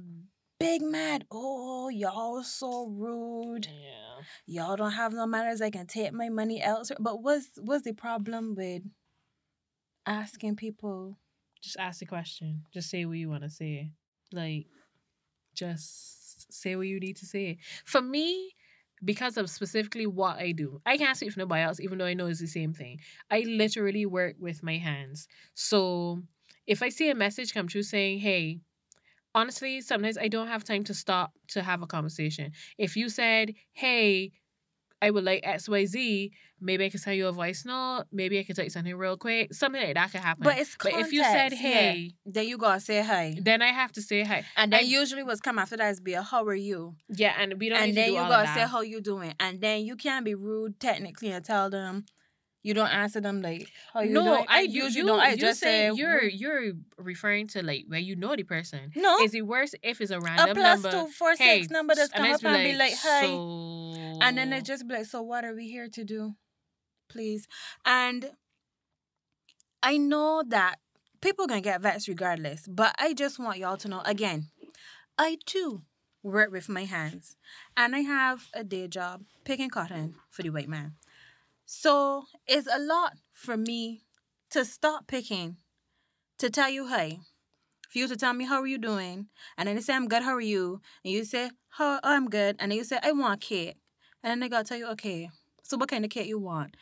big 0.59 0.83
mad. 0.83 1.25
Oh, 1.31 1.89
y'all 1.89 2.43
so 2.43 2.87
rude. 2.89 3.67
Yeah. 3.67 4.25
Y'all 4.47 4.77
don't 4.77 4.93
have 4.93 5.13
no 5.13 5.27
manners. 5.27 5.63
I 5.63 5.71
can 5.71 5.87
take 5.87 6.13
my 6.13 6.29
money 6.29 6.63
elsewhere. 6.63 6.99
But 7.01 7.23
what's 7.23 7.49
what's 7.57 7.85
the 7.85 7.93
problem 7.93 8.55
with 8.57 8.83
asking 10.07 10.57
people? 10.57 11.17
Just 11.63 11.77
ask 11.79 12.01
the 12.01 12.07
question. 12.07 12.65
Just 12.73 12.91
say 12.91 13.05
what 13.05 13.19
you 13.19 13.29
want 13.29 13.43
to 13.43 13.51
say. 13.51 13.91
Like, 14.33 14.67
just 15.55 16.53
say 16.53 16.77
what 16.77 16.87
you 16.87 17.01
need 17.01 17.17
to 17.17 17.27
say. 17.27 17.59
For 17.85 18.01
me, 18.01 18.55
because 19.05 19.37
of 19.37 19.51
specifically 19.51 20.07
what 20.07 20.39
I 20.39 20.53
do, 20.53 20.81
I 20.87 20.97
can't 20.97 21.17
speak 21.17 21.33
for 21.33 21.41
nobody 21.41 21.63
else, 21.63 21.81
even 21.81 21.99
though 21.99 22.05
I 22.05 22.15
know 22.15 22.27
it's 22.27 22.41
the 22.41 22.47
same 22.47 22.73
thing. 22.73 23.01
I 23.31 23.41
literally 23.41 24.07
work 24.07 24.37
with 24.39 24.63
my 24.63 24.77
hands. 24.77 25.29
So 25.55 26.23
if 26.67 26.83
I 26.83 26.91
see 26.91 27.11
a 27.11 27.15
message 27.15 27.55
come 27.55 27.69
through 27.69 27.85
saying, 27.85 28.21
hey, 28.21 28.61
honestly, 29.39 29.81
sometimes 29.81 30.17
I 30.19 30.29
don't 30.29 30.49
have 30.49 30.65
time 30.65 30.85
to 30.85 30.95
stop 30.95 31.33
to 31.55 31.63
have 31.63 31.81
a 31.83 31.87
conversation. 31.87 32.53
If 32.77 32.97
you 32.97 33.09
said, 33.09 33.55
hey, 33.73 34.33
I 35.01 35.11
would 35.11 35.23
like 35.25 35.45
XYZ, 35.45 36.31
maybe 36.61 36.85
I 36.85 36.91
could 36.91 37.01
send 37.01 37.17
you 37.17 37.29
a 37.29 37.33
voice 37.33 37.65
note, 37.65 38.05
maybe 38.11 38.35
I 38.41 38.43
could 38.45 38.57
tell 38.57 38.65
you 38.65 38.71
something 38.71 38.97
real 38.97 39.17
quick. 39.17 39.55
Something 39.55 39.81
like 39.81 39.95
that 39.95 40.11
could 40.11 40.21
happen. 40.29 40.43
But 40.43 40.59
it's 40.59 40.77
But 40.83 40.93
if 40.95 41.13
you 41.13 41.23
said, 41.23 41.51
context, 41.53 41.63
yeah. 41.63 41.71
hey, 41.71 42.11
Then 42.27 42.49
you 42.49 42.59
gotta 42.59 42.81
say 42.81 43.03
hi. 43.03 43.37
then 43.41 43.63
I 43.63 43.69
have 43.81 43.93
to 43.93 44.03
say 44.03 44.25
hi. 44.25 44.45
And 44.57 44.73
then 44.73 44.81
I- 44.81 44.83
usually 45.01 45.23
what's 45.23 45.41
come 45.41 45.59
after 45.59 45.77
that 45.77 45.89
is 45.91 46.01
be 46.01 46.15
a 46.15 46.23
how 46.23 46.45
are 46.45 46.55
you? 46.71 46.97
Yeah, 47.23 47.35
and 47.41 47.55
we 47.61 47.69
don't 47.69 47.79
and 47.79 47.87
need 47.91 47.95
then 47.95 48.07
to 48.09 48.11
do 48.17 48.23
you 48.23 48.29
gotta 48.35 48.49
say 48.59 48.67
how 48.75 48.81
you 48.81 49.01
doing. 49.01 49.35
And 49.39 49.61
then 49.61 49.85
you 49.89 49.95
can't 49.95 50.25
be 50.25 50.35
rude 50.35 50.81
technically 50.81 51.31
and 51.31 51.45
tell 51.45 51.71
them 51.71 52.05
you 52.63 52.75
don't 52.75 52.89
answer 52.89 53.21
them 53.21 53.41
like 53.41 53.69
how 53.95 54.01
you 54.01 54.13
no. 54.13 54.45
I 54.49 54.61
you 54.61 54.85
usually 54.85 54.85
usually 54.85 55.07
don't. 55.07 55.21
I 55.21 55.31
you 55.31 55.37
just 55.37 55.61
say 55.61 55.91
say 55.91 55.97
you're 55.97 56.23
mm. 56.23 56.31
you're 56.33 56.73
referring 56.99 57.47
to 57.49 57.63
like 57.63 57.85
where 57.89 58.01
you 58.01 58.17
know 58.17 58.35
the 58.37 58.43
person. 58.43 58.93
no 58.97 59.19
Is 59.21 59.35
it 59.35 59.47
worse 59.47 59.75
if 59.83 60.01
it's 60.01 60.11
a 60.11 60.19
a 60.19 60.21
random 60.21 60.57
plus 60.57 60.83
number? 60.83 60.91
two 60.91 61.13
four 61.13 61.37
six 61.37 61.41
hey, 61.41 61.67
number 61.71 61.95
that's 61.95 62.13
come 62.13 62.31
up 62.31 62.45
and 62.45 62.65
be 62.65 62.77
like 62.77 62.95
hi. 62.97 63.23
So... 63.23 64.19
And 64.21 64.37
then 64.37 64.51
they 64.51 64.61
just 64.61 64.89
be 64.89 64.95
like, 64.95 65.07
so 65.07 65.23
what 65.23 65.45
are 65.45 65.55
we 65.55 65.69
here 65.69 65.89
to 65.89 66.05
do? 66.05 66.35
please. 67.09 67.49
And 67.85 68.31
I 69.83 69.97
know 69.97 70.43
that 70.49 70.77
people 71.21 71.47
gonna 71.47 71.61
get 71.61 71.81
vexed 71.81 72.09
regardless, 72.09 72.67
but 72.69 72.95
I 72.99 73.15
just 73.15 73.39
want 73.39 73.59
y'all 73.59 73.77
to 73.79 73.89
know 73.89 74.03
again, 74.05 74.49
I 75.17 75.39
too 75.45 75.83
work 76.23 76.53
with 76.53 76.69
my 76.69 76.85
hands, 76.85 77.37
and 77.77 77.95
I 77.95 78.01
have 78.01 78.47
a 78.55 78.65
day 78.65 78.89
job 78.89 79.23
picking 79.45 79.71
cotton 79.71 80.15
for 80.31 80.43
the 80.43 80.51
white 80.51 80.69
man. 80.69 80.95
So 81.71 82.25
it's 82.47 82.67
a 82.67 82.79
lot 82.79 83.19
for 83.35 83.55
me 83.55 84.01
to 84.53 84.65
stop 84.65 85.07
picking, 85.07 85.59
to 86.39 86.49
tell 86.49 86.71
you, 86.71 86.89
hey, 86.89 87.19
for 87.91 87.99
you 87.99 88.09
to 88.09 88.17
tell 88.17 88.33
me 88.33 88.47
how 88.47 88.63
are 88.63 88.67
you 88.67 88.79
doing, 88.79 89.27
and 89.59 89.69
then 89.69 89.77
they 89.77 89.83
say 89.83 89.95
I'm 89.95 90.09
good, 90.09 90.23
how 90.23 90.33
are 90.33 90.41
you, 90.41 90.81
and 91.05 91.13
you 91.13 91.27
say, 91.27 91.51
how 91.69 91.97
oh, 91.97 92.01
I'm 92.03 92.31
good, 92.31 92.57
and 92.59 92.73
then 92.73 92.79
you 92.79 92.85
say 92.85 92.99
I 93.03 93.13
want 93.13 93.43
cake, 93.43 93.77
and 94.23 94.31
then 94.31 94.41
they 94.41 94.49
gotta 94.49 94.65
tell 94.65 94.79
you, 94.79 94.87
okay, 94.93 95.29
so 95.63 95.77
what 95.77 95.91
kind 95.91 96.07
of 96.07 96.11
cake 96.11 96.27
you 96.27 96.39
want? 96.39 96.75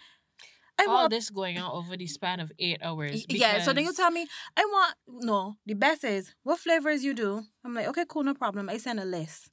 I 0.78 0.84
All 0.84 0.94
want 0.94 1.10
this 1.10 1.30
going 1.30 1.58
on 1.58 1.72
over 1.72 1.96
the 1.96 2.06
span 2.06 2.38
of 2.38 2.52
eight 2.60 2.78
hours. 2.80 3.26
Yeah, 3.28 3.62
so 3.62 3.72
then 3.72 3.82
you 3.82 3.92
tell 3.92 4.12
me, 4.12 4.28
I 4.56 4.64
want 4.66 4.94
no. 5.08 5.56
The 5.66 5.74
best 5.74 6.04
is 6.04 6.32
what 6.44 6.60
flavors 6.60 7.02
you 7.02 7.12
do. 7.12 7.42
I'm 7.64 7.74
like, 7.74 7.88
okay, 7.88 8.04
cool, 8.08 8.22
no 8.22 8.34
problem. 8.34 8.68
I 8.68 8.76
send 8.76 9.00
a 9.00 9.04
list. 9.04 9.50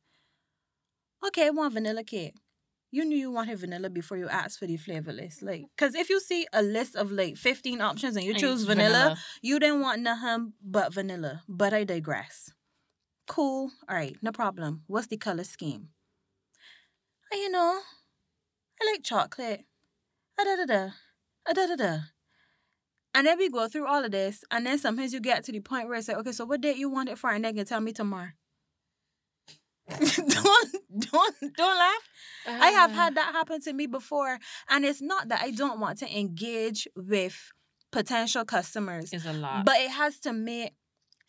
Okay, 1.25 1.47
I 1.47 1.49
want 1.49 1.73
vanilla 1.73 2.03
cake. 2.03 2.35
You 2.93 3.05
knew 3.05 3.17
you 3.17 3.31
wanted 3.31 3.57
vanilla 3.57 3.89
before 3.89 4.17
you 4.17 4.29
asked 4.29 4.59
for 4.59 4.67
the 4.67 4.77
flavor 4.77 5.11
list. 5.11 5.41
Like, 5.41 5.65
because 5.75 5.95
if 5.95 6.11
you 6.11 6.19
see 6.19 6.45
a 6.53 6.61
list 6.61 6.95
of 6.95 7.11
like 7.11 7.37
15 7.37 7.81
options 7.81 8.15
and 8.15 8.23
you 8.23 8.35
choose 8.35 8.65
vanilla, 8.65 8.91
vanilla, 8.91 9.17
you 9.41 9.59
didn't 9.59 9.81
want 9.81 10.03
nothing 10.03 10.53
but 10.61 10.93
vanilla. 10.93 11.41
But 11.49 11.73
I 11.73 11.85
digress. 11.85 12.51
Cool. 13.27 13.71
All 13.89 13.95
right, 13.95 14.15
no 14.21 14.31
problem. 14.31 14.83
What's 14.85 15.07
the 15.07 15.17
color 15.17 15.43
scheme? 15.43 15.87
You 17.31 17.49
know, 17.49 17.79
I 18.79 18.91
like 18.91 19.03
chocolate. 19.03 19.65
Ah, 20.39 20.43
da 20.43 20.55
da 20.55 20.65
da. 20.65 20.89
Ah, 21.49 21.53
da 21.53 21.65
da 21.65 21.75
da. 21.75 21.97
And 23.15 23.25
then 23.25 23.39
we 23.39 23.49
go 23.49 23.67
through 23.67 23.87
all 23.87 24.05
of 24.05 24.11
this, 24.11 24.43
and 24.51 24.67
then 24.67 24.77
sometimes 24.77 25.13
you 25.13 25.19
get 25.19 25.43
to 25.45 25.51
the 25.51 25.61
point 25.61 25.87
where 25.87 25.97
it's 25.97 26.09
like, 26.09 26.17
okay, 26.17 26.31
so 26.31 26.45
what 26.45 26.61
date 26.61 26.77
you 26.77 26.91
want 26.91 27.09
it 27.09 27.17
for? 27.17 27.31
And 27.31 27.43
they 27.43 27.53
can 27.53 27.65
tell 27.65 27.81
me 27.81 27.91
tomorrow. 27.91 28.29
don't 29.89 30.75
don't 30.99 31.35
don't 31.57 31.77
laugh. 31.77 32.09
Uh, 32.45 32.57
I 32.59 32.71
have 32.71 32.91
had 32.91 33.15
that 33.15 33.33
happen 33.33 33.61
to 33.61 33.73
me 33.73 33.87
before, 33.87 34.39
and 34.69 34.85
it's 34.85 35.01
not 35.01 35.29
that 35.29 35.41
I 35.41 35.51
don't 35.51 35.79
want 35.79 35.99
to 35.99 36.17
engage 36.17 36.87
with 36.95 37.51
potential 37.91 38.45
customers. 38.45 39.13
It's 39.13 39.25
a 39.25 39.33
lot, 39.33 39.65
but 39.65 39.75
it 39.77 39.91
has 39.91 40.19
to 40.21 40.33
make 40.33 40.73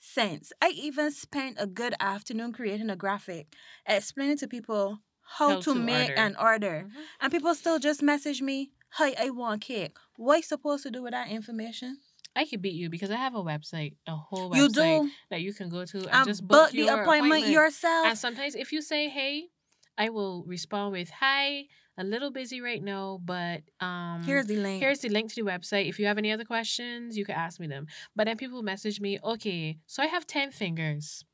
sense. 0.01 0.53
I 0.61 0.69
even 0.71 1.11
spent 1.13 1.57
a 1.59 1.67
good 1.67 1.95
afternoon 2.01 2.53
creating 2.53 2.91
a 2.91 2.97
graphic, 2.97 3.55
explaining 3.87 4.39
to 4.39 4.49
people 4.49 4.99
how, 5.23 5.51
how 5.51 5.57
to, 5.57 5.63
to, 5.63 5.75
make 5.75 6.11
order. 6.11 6.21
an 6.21 6.37
order, 6.41 6.85
mm-hmm. 6.87 7.01
and 7.21 7.33
people 7.33 7.55
still 7.55 7.79
just 7.79 8.03
message 8.03 8.43
me, 8.43 8.73
hey, 8.99 9.15
I 9.19 9.31
want 9.31 9.63
cake." 9.63 9.97
What 10.17 10.37
I 10.37 10.41
supposed 10.43 10.83
to 10.85 10.91
do 10.91 11.03
with 11.03 11.13
that 11.13 11.29
information? 11.29 11.99
I 12.37 12.47
could 12.47 12.63
beat 12.63 12.75
you 12.75 12.91
because 12.91 13.11
I 13.11 13.17
have 13.17 13.35
a 13.35 13.43
website, 13.43 13.95
a 14.07 14.17
whole 14.17 14.51
website 14.51 14.57
you 14.57 14.69
do. 14.69 15.11
that 15.31 15.41
you 15.41 15.55
can 15.55 15.69
go 15.69 15.85
to 15.85 15.99
and, 15.99 16.09
and 16.11 16.27
just 16.27 16.47
book, 16.47 16.67
book 16.67 16.71
the 16.73 16.89
appointment, 16.89 17.07
appointment 17.07 17.47
yourself. 17.49 18.07
And 18.07 18.19
sometimes 18.19 18.55
if 18.57 18.73
you 18.73 18.83
say, 18.83 19.09
"Hey," 19.09 19.51
I 19.99 20.11
will 20.11 20.45
respond 20.45 20.93
with, 20.93 21.11
"Hi, 21.11 21.67
a 21.97 22.05
little 22.05 22.31
busy 22.31 22.61
right 22.61 22.83
now, 22.83 23.21
but 23.25 23.63
um 23.81 24.23
here's 24.25 24.47
the 24.47 24.57
link. 24.57 24.81
Here's 24.81 25.01
the 25.01 25.09
link 25.09 25.31
to 25.33 25.43
the 25.45 25.49
website. 25.51 25.89
If 25.89 25.99
you 25.99 26.07
have 26.07 26.19
any 26.19 26.33
other 26.33 26.45
questions, 26.45 27.17
you 27.17 27.25
can 27.25 27.37
ask 27.37 27.61
me 27.61 27.67
them." 27.67 27.87
But 28.17 28.25
then 28.27 28.37
people 28.37 28.63
message 28.63 29.01
me, 29.01 29.19
"Okay, 29.23 29.79
so 29.87 30.03
I 30.03 30.07
have 30.07 30.27
10 30.27 30.51
fingers." 30.51 31.25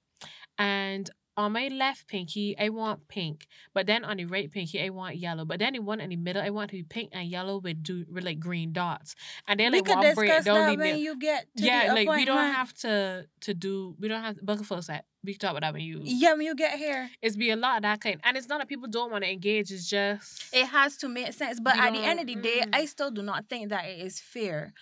And 0.59 1.11
on 1.40 1.52
my 1.52 1.68
left 1.68 2.06
pinky, 2.06 2.56
I 2.59 2.68
want 2.68 3.09
pink, 3.09 3.47
but 3.75 3.87
then 3.87 4.04
on 4.04 4.18
the 4.18 4.26
right 4.26 4.50
pinky, 4.50 4.82
I 4.82 4.90
want 4.90 5.16
yellow. 5.16 5.44
But 5.44 5.59
then 5.59 5.73
the 5.73 5.80
one 5.80 6.00
in 6.00 6.11
the 6.11 6.16
middle, 6.16 6.42
I 6.42 6.50
want 6.50 6.70
to 6.70 6.76
be 6.76 6.82
pink 6.82 7.11
and 7.12 7.28
yellow 7.28 7.59
with 7.59 7.82
do 7.82 8.04
with 8.11 8.25
like 8.25 8.38
green 8.38 8.73
dots. 8.73 9.14
And 9.49 9.59
then 9.59 9.73
we 9.73 9.80
like 9.80 9.87
could 9.87 10.00
discuss 10.02 10.44
that 10.44 10.76
when 10.76 10.99
you 10.99 11.18
get 11.18 11.47
yeah, 11.56 11.92
like 11.94 12.09
we 12.09 12.25
don't 12.25 12.52
have 12.52 12.73
to 12.78 13.26
to 13.42 13.54
do 13.54 13.97
we 13.99 14.09
don't 14.09 14.23
have 14.23 14.37
to 14.37 14.52
a 14.52 14.56
full 14.64 14.82
set. 14.82 15.04
We 15.23 15.32
can 15.32 15.40
talk 15.40 15.50
about 15.50 15.62
that 15.62 15.73
when 15.73 15.82
you 15.82 16.00
yeah 16.04 16.32
when 16.32 16.42
you 16.42 16.54
get 16.54 16.78
here. 16.78 17.11
It's 17.23 17.37
be 17.37 17.50
a 17.50 17.56
lot 17.56 17.76
of 17.76 17.82
that 17.82 18.00
kind, 18.00 18.20
and 18.23 18.37
it's 18.37 18.49
not 18.49 18.59
that 18.59 18.68
people 18.68 18.88
don't 18.88 19.11
want 19.11 19.25
to 19.25 19.30
engage. 19.30 19.70
It's 19.70 19.88
just 19.88 20.54
it 20.54 20.66
has 20.66 20.97
to 20.99 21.09
make 21.09 21.32
sense. 21.32 21.61
But 21.61 21.78
at 21.78 21.92
the 21.92 22.00
end 22.00 22.20
of 22.20 22.26
the 22.26 22.37
day, 22.37 22.62
mm. 22.64 22.70
I 22.73 22.85
still 22.85 23.11
do 23.11 23.23
not 23.23 23.49
think 23.49 23.70
that 23.70 23.87
it 23.87 24.00
is 24.00 24.20
fair 24.20 24.73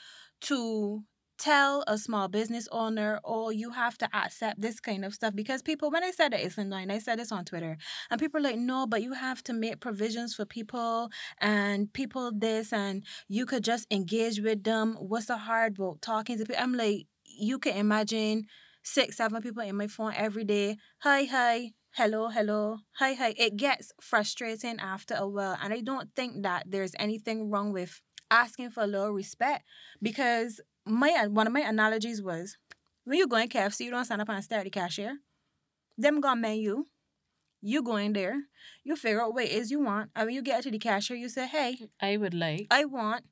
to 0.42 1.02
tell 1.38 1.84
a 1.86 1.96
small 1.96 2.28
business 2.28 2.68
owner, 2.72 3.20
oh, 3.24 3.50
you 3.50 3.70
have 3.70 3.96
to 3.98 4.08
accept 4.14 4.60
this 4.60 4.80
kind 4.80 5.04
of 5.04 5.14
stuff. 5.14 5.34
Because 5.34 5.62
people, 5.62 5.90
when 5.90 6.04
I 6.04 6.10
said 6.10 6.34
it, 6.34 6.40
it's 6.40 6.58
annoying. 6.58 6.90
I 6.90 6.98
said 6.98 7.18
this 7.18 7.32
on 7.32 7.44
Twitter. 7.44 7.76
And 8.10 8.20
people 8.20 8.40
are 8.40 8.44
like, 8.44 8.58
no, 8.58 8.86
but 8.86 9.02
you 9.02 9.12
have 9.12 9.42
to 9.44 9.52
make 9.52 9.80
provisions 9.80 10.34
for 10.34 10.44
people 10.44 11.10
and 11.40 11.92
people 11.92 12.32
this, 12.34 12.72
and 12.72 13.04
you 13.28 13.46
could 13.46 13.64
just 13.64 13.86
engage 13.90 14.40
with 14.40 14.64
them. 14.64 14.96
What's 14.98 15.26
the 15.26 15.36
hard 15.36 15.78
about 15.78 16.02
talking 16.02 16.38
to 16.38 16.44
people? 16.44 16.62
I'm 16.62 16.74
like, 16.74 17.06
you 17.24 17.58
can 17.58 17.76
imagine 17.76 18.46
six, 18.82 19.16
seven 19.16 19.42
people 19.42 19.62
in 19.62 19.76
my 19.76 19.86
phone 19.86 20.14
every 20.16 20.44
day. 20.44 20.76
Hi, 21.00 21.24
hi. 21.24 21.72
Hello, 21.92 22.28
hello. 22.28 22.78
Hi, 22.98 23.14
hi. 23.14 23.34
It 23.36 23.56
gets 23.56 23.92
frustrating 24.00 24.78
after 24.78 25.14
a 25.14 25.28
while. 25.28 25.56
And 25.62 25.72
I 25.72 25.80
don't 25.80 26.08
think 26.14 26.42
that 26.42 26.64
there's 26.68 26.94
anything 26.98 27.50
wrong 27.50 27.72
with 27.72 28.00
asking 28.30 28.70
for 28.70 28.82
a 28.82 28.86
little 28.86 29.10
respect 29.10 29.64
because 30.02 30.60
my 30.88 31.10
uh, 31.12 31.28
one 31.28 31.46
of 31.46 31.52
my 31.52 31.60
analogies 31.60 32.22
was 32.22 32.56
when 33.04 33.18
you 33.18 33.26
go 33.26 33.36
in 33.36 33.48
KFC, 33.48 33.86
you 33.86 33.90
don't 33.90 34.04
stand 34.04 34.20
up 34.20 34.28
and 34.28 34.44
stare 34.44 34.58
at 34.58 34.64
the 34.64 34.70
cashier. 34.70 35.18
Them 35.96 36.20
got 36.20 36.38
menu. 36.38 36.84
You 37.60 37.82
go 37.82 37.96
in 37.96 38.12
there, 38.12 38.36
you 38.84 38.94
figure 38.94 39.22
out 39.22 39.34
what 39.34 39.44
it 39.44 39.50
is 39.50 39.70
you 39.70 39.80
want. 39.80 40.10
And 40.14 40.26
when 40.26 40.34
you 40.34 40.42
get 40.42 40.62
to 40.62 40.70
the 40.70 40.78
cashier, 40.78 41.16
you 41.16 41.28
say, 41.28 41.46
Hey, 41.46 41.88
I 42.00 42.16
would 42.16 42.34
like 42.34 42.68
I 42.70 42.84
want 42.84 43.24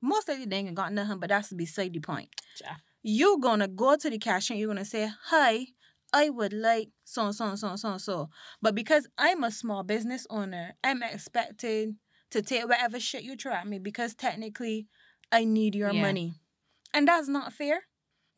most 0.00 0.28
of 0.28 0.38
the 0.38 0.46
they 0.46 0.56
ain't 0.56 0.74
got 0.74 0.92
nothing, 0.92 1.18
but 1.18 1.28
that's 1.28 1.52
beside 1.52 1.92
the 1.92 2.00
point. 2.00 2.28
Yeah. 2.60 2.76
You 3.02 3.38
gonna 3.40 3.68
go 3.68 3.96
to 3.96 4.08
the 4.08 4.18
cashier 4.18 4.54
and 4.54 4.60
you're 4.60 4.68
gonna 4.68 4.84
say, 4.84 5.10
Hi, 5.26 5.66
I 6.12 6.30
would 6.30 6.52
like 6.52 6.88
so 7.04 7.26
and 7.26 7.34
so 7.34 7.46
and 7.46 7.58
so 7.58 7.68
and 7.68 7.78
so 7.78 7.90
and 7.90 8.00
so. 8.00 8.30
But 8.62 8.74
because 8.74 9.06
I'm 9.18 9.44
a 9.44 9.50
small 9.50 9.82
business 9.82 10.26
owner, 10.30 10.74
I'm 10.82 11.02
expected 11.02 11.96
to 12.30 12.42
take 12.42 12.66
whatever 12.66 12.98
shit 12.98 13.22
you 13.22 13.36
throw 13.36 13.52
at 13.52 13.66
me 13.66 13.78
because 13.78 14.14
technically 14.14 14.86
I 15.30 15.44
need 15.44 15.74
your 15.74 15.92
yeah. 15.92 16.02
money. 16.02 16.34
And 16.96 17.06
that's 17.06 17.28
not 17.28 17.52
fair. 17.52 17.82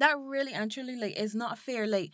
That 0.01 0.19
really 0.19 0.53
and 0.53 0.71
truly 0.71 0.97
like 0.97 1.17
is 1.17 1.35
not 1.35 1.59
fair. 1.59 1.87
Like 1.87 2.11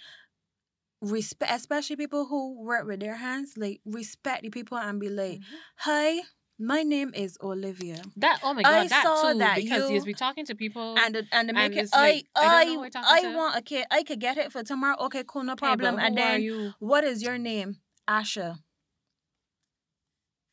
respect 1.01 1.51
especially 1.51 1.97
people 1.97 2.27
who 2.27 2.63
work 2.63 2.87
with 2.87 3.01
their 3.01 3.17
hands, 3.17 3.55
like 3.57 3.81
respect 3.87 4.43
the 4.43 4.51
people 4.51 4.77
and 4.77 5.01
be 5.01 5.09
like, 5.09 5.39
mm-hmm. 5.39 5.55
Hi, 5.77 6.21
my 6.59 6.83
name 6.83 7.13
is 7.15 7.39
Olivia. 7.43 8.03
That 8.17 8.41
oh 8.43 8.53
my 8.53 8.61
god, 8.61 8.73
I 8.75 8.89
that 8.89 9.05
saw 9.05 9.33
too, 9.33 9.39
that 9.39 9.57
because 9.57 9.89
you, 9.89 9.95
he's 9.95 10.05
be 10.05 10.13
talking 10.13 10.45
to 10.45 10.55
people 10.55 10.99
and 10.99 11.15
the, 11.15 11.27
and 11.33 11.49
the 11.49 11.55
make 11.55 11.77
it. 11.77 11.89
Like, 11.95 12.27
I 12.37 12.79
I 12.85 12.89
I, 12.95 13.21
I 13.25 13.35
want 13.35 13.57
a 13.57 13.63
kid. 13.63 13.87
I 13.91 14.03
could 14.03 14.21
get 14.21 14.37
it 14.37 14.53
for 14.53 14.63
tomorrow. 14.63 14.97
Okay, 15.07 15.25
cool, 15.27 15.45
no 15.45 15.57
problem. 15.57 15.97
Hey, 15.97 16.07
and 16.07 16.19
then 16.19 16.75
what 16.79 17.05
is 17.05 17.23
your 17.23 17.39
name? 17.39 17.77
Asha. 18.07 18.59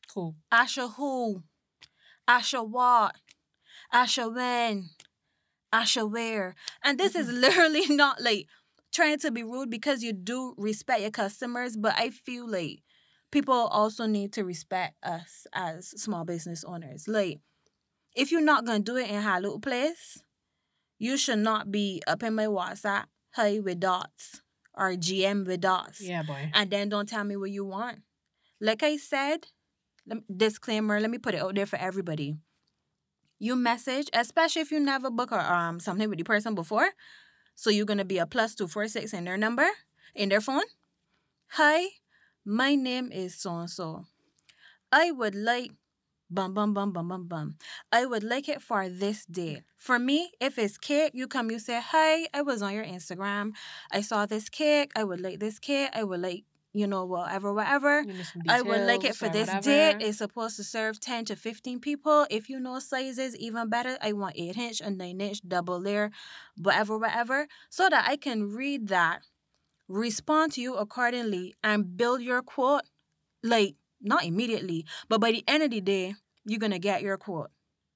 Cool. 0.08 0.36
Asha 0.54 0.94
who? 0.94 1.44
Asha 2.30 2.66
what? 2.66 3.16
Asha 3.94 4.34
when? 4.34 4.90
Asha 5.74 6.10
where? 6.10 6.56
And 6.84 7.00
this 7.00 7.14
mm-hmm. 7.14 7.30
is 7.30 7.36
literally 7.36 7.88
not 7.90 8.22
like 8.22 8.48
trying 8.92 9.20
to 9.20 9.32
be 9.32 9.44
rude 9.44 9.70
because 9.70 10.04
you 10.04 10.14
do 10.14 10.54
respect 10.58 11.02
your 11.02 11.12
customers, 11.12 11.78
but 11.78 11.94
I 11.98 12.10
feel 12.10 12.50
like 12.50 12.84
people 13.32 13.54
also 13.54 14.06
need 14.06 14.34
to 14.34 14.44
respect 14.44 14.96
us 15.04 15.48
as 15.54 15.90
small 16.02 16.26
business 16.26 16.64
owners. 16.64 17.08
Like, 17.08 17.40
if 18.16 18.32
you're 18.32 18.42
not 18.42 18.66
gonna 18.66 18.80
do 18.80 18.98
it 18.98 19.10
in 19.10 19.24
a 19.24 19.40
little 19.40 19.60
place, 19.60 20.22
you 21.00 21.18
should 21.18 21.40
not 21.40 21.72
be 21.72 22.02
up 22.06 22.24
in 22.24 22.36
my 22.36 22.48
WhatsApp, 22.48 23.06
hey 23.36 23.60
with 23.60 23.80
dots 23.80 24.42
or 24.74 24.92
GM 24.92 25.48
with 25.48 25.62
dots. 25.62 26.02
Yeah, 26.02 26.24
boy. 26.24 26.52
And 26.54 26.70
then 26.70 26.90
don't 26.90 27.08
tell 27.08 27.24
me 27.24 27.38
what 27.38 27.52
you 27.52 27.66
want. 27.66 28.00
Like 28.60 28.84
I 28.84 28.98
said, 28.98 29.48
disclaimer, 30.36 31.00
let 31.00 31.10
me 31.10 31.18
put 31.18 31.34
it 31.34 31.42
out 31.42 31.56
there 31.56 31.66
for 31.66 31.78
everybody 31.78 32.36
you 33.42 33.56
message, 33.56 34.08
especially 34.14 34.62
if 34.62 34.72
you 34.72 34.80
never 34.80 35.10
book 35.10 35.32
or 35.32 35.42
um 35.42 35.80
something 35.80 36.08
with 36.08 36.20
the 36.20 36.24
person 36.24 36.54
before. 36.54 36.92
So 37.56 37.70
you're 37.70 37.90
gonna 37.90 38.06
be 38.06 38.20
a 38.20 38.28
plus 38.28 38.54
two 38.54 38.68
four 38.68 38.88
six 38.88 39.14
in 39.14 39.26
their 39.26 39.38
number, 39.38 39.68
in 40.14 40.30
their 40.30 40.42
phone. 40.42 40.70
Hi, 41.58 41.88
my 42.46 42.76
name 42.76 43.12
is 43.12 43.36
so 43.36 43.58
and 43.58 43.70
so. 43.70 44.06
I 44.92 45.10
would 45.10 45.34
like 45.34 45.72
bum 46.30 46.54
bum 46.54 46.74
bum 46.74 46.94
bum 46.94 47.08
bum 47.08 47.28
bum. 47.28 47.56
I 47.92 48.06
would 48.06 48.24
like 48.24 48.48
it 48.48 48.62
for 48.62 48.88
this 48.88 49.26
date. 49.26 49.64
For 49.78 49.98
me, 49.98 50.32
if 50.40 50.60
it's 50.60 50.78
cake, 50.78 51.12
you 51.16 51.28
come, 51.28 51.50
you 51.50 51.58
say, 51.58 51.82
Hi, 51.84 52.28
I 52.34 52.44
was 52.44 52.62
on 52.62 52.74
your 52.74 52.86
Instagram. 52.86 53.54
I 53.92 54.02
saw 54.02 54.28
this 54.28 54.50
cake. 54.50 54.92
I 54.96 55.04
would 55.04 55.20
like 55.20 55.40
this 55.40 55.58
cake. 55.58 55.90
I 55.94 56.04
would 56.04 56.22
like 56.22 56.46
you 56.74 56.88
know, 56.88 57.06
whatever, 57.06 57.54
whatever. 57.54 58.06
I 58.48 58.62
would 58.62 58.82
like 58.82 59.04
it 59.04 59.16
for 59.16 59.30
this 59.30 59.48
whatever. 59.48 59.98
date. 60.00 60.06
It's 60.06 60.20
supposed 60.20 60.56
to 60.58 60.64
serve 60.64 61.00
10 61.00 61.26
to 61.26 61.36
15 61.36 61.80
people. 61.80 62.26
If 62.30 62.50
you 62.50 62.60
know 62.60 62.80
sizes, 62.80 63.36
even 63.36 63.70
better. 63.70 63.98
I 64.02 64.14
want 64.14 64.36
8 64.38 64.58
inch, 64.58 64.82
and 64.82 64.98
9 64.98 65.22
inch, 65.22 65.42
double 65.48 65.80
layer, 65.80 66.12
whatever, 66.58 66.98
whatever. 66.98 67.48
So 67.70 67.90
that 67.90 68.06
I 68.08 68.16
can 68.16 68.54
read 68.54 68.88
that, 68.88 69.22
respond 69.88 70.54
to 70.54 70.62
you 70.62 70.76
accordingly, 70.76 71.56
and 71.64 71.98
build 71.98 72.22
your 72.22 72.42
quote. 72.42 72.84
Like, 73.44 73.76
not 74.02 74.24
immediately, 74.24 74.86
but 75.10 75.20
by 75.20 75.32
the 75.32 75.44
end 75.48 75.64
of 75.64 75.72
the 75.72 75.82
day, 75.82 76.16
you're 76.46 76.60
going 76.60 76.72
to 76.72 76.80
get 76.80 77.02
your 77.02 77.18
quote. 77.18 77.50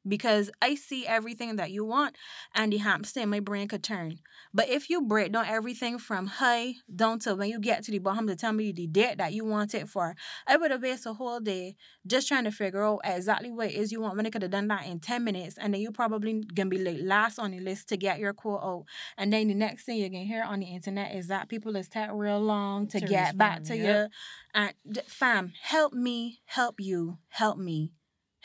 Because 0.07 0.49
I 0.61 0.75
see 0.75 1.05
everything 1.05 1.55
that 1.57 1.71
you 1.71 1.85
want 1.85 2.15
and 2.53 2.71
the 2.71 2.77
hamster 2.77 3.21
in 3.21 3.29
my 3.29 3.39
brain 3.39 3.67
could 3.67 3.83
turn. 3.83 4.19
But 4.53 4.69
if 4.69 4.89
you 4.89 5.01
break 5.01 5.31
down 5.31 5.45
everything 5.45 5.97
from 5.97 6.27
high 6.27 6.75
down 6.93 7.19
to 7.19 7.35
when 7.35 7.49
you 7.49 7.59
get 7.59 7.83
to 7.83 7.91
the 7.91 7.99
bottom 7.99 8.27
to 8.27 8.35
tell 8.35 8.53
me 8.53 8.71
the 8.71 8.87
date 8.87 9.17
that 9.17 9.33
you 9.33 9.45
want 9.45 9.73
it 9.73 9.89
for, 9.89 10.15
I 10.47 10.57
would 10.57 10.71
have 10.71 10.81
wasted 10.81 11.11
a 11.11 11.13
whole 11.13 11.39
day 11.39 11.75
just 12.07 12.27
trying 12.27 12.45
to 12.45 12.51
figure 12.51 12.83
out 12.83 13.01
exactly 13.03 13.51
what 13.51 13.67
it 13.67 13.75
is 13.75 13.91
you 13.91 14.01
want 14.01 14.15
when 14.15 14.25
I 14.25 14.29
could 14.29 14.43
have 14.43 14.51
done 14.51 14.67
that 14.69 14.85
in 14.85 14.99
10 14.99 15.23
minutes. 15.23 15.57
And 15.57 15.73
then 15.73 15.81
you 15.81 15.91
probably 15.91 16.43
gonna 16.53 16.69
be 16.69 16.77
like 16.77 16.97
last 17.01 17.39
on 17.39 17.51
the 17.51 17.59
list 17.59 17.89
to 17.89 17.97
get 17.97 18.19
your 18.19 18.33
quote 18.33 18.61
out. 18.63 18.85
And 19.17 19.33
then 19.33 19.47
the 19.47 19.55
next 19.55 19.83
thing 19.83 19.97
you're 19.97 20.09
gonna 20.09 20.23
hear 20.23 20.43
on 20.43 20.59
the 20.59 20.67
internet 20.67 21.15
is 21.15 21.27
that 21.27 21.49
people 21.49 21.75
is 21.75 21.89
take 21.89 22.09
real 22.11 22.39
long 22.39 22.87
to, 22.87 22.99
To 22.99 23.05
get 23.05 23.37
back 23.37 23.63
to 23.63 23.75
yep. 23.75 23.85
you. 23.85 24.09
And 24.53 25.01
fam, 25.07 25.51
help 25.61 25.93
me, 25.93 26.39
help 26.45 26.79
you, 26.79 27.17
help 27.29 27.57
me, 27.57 27.91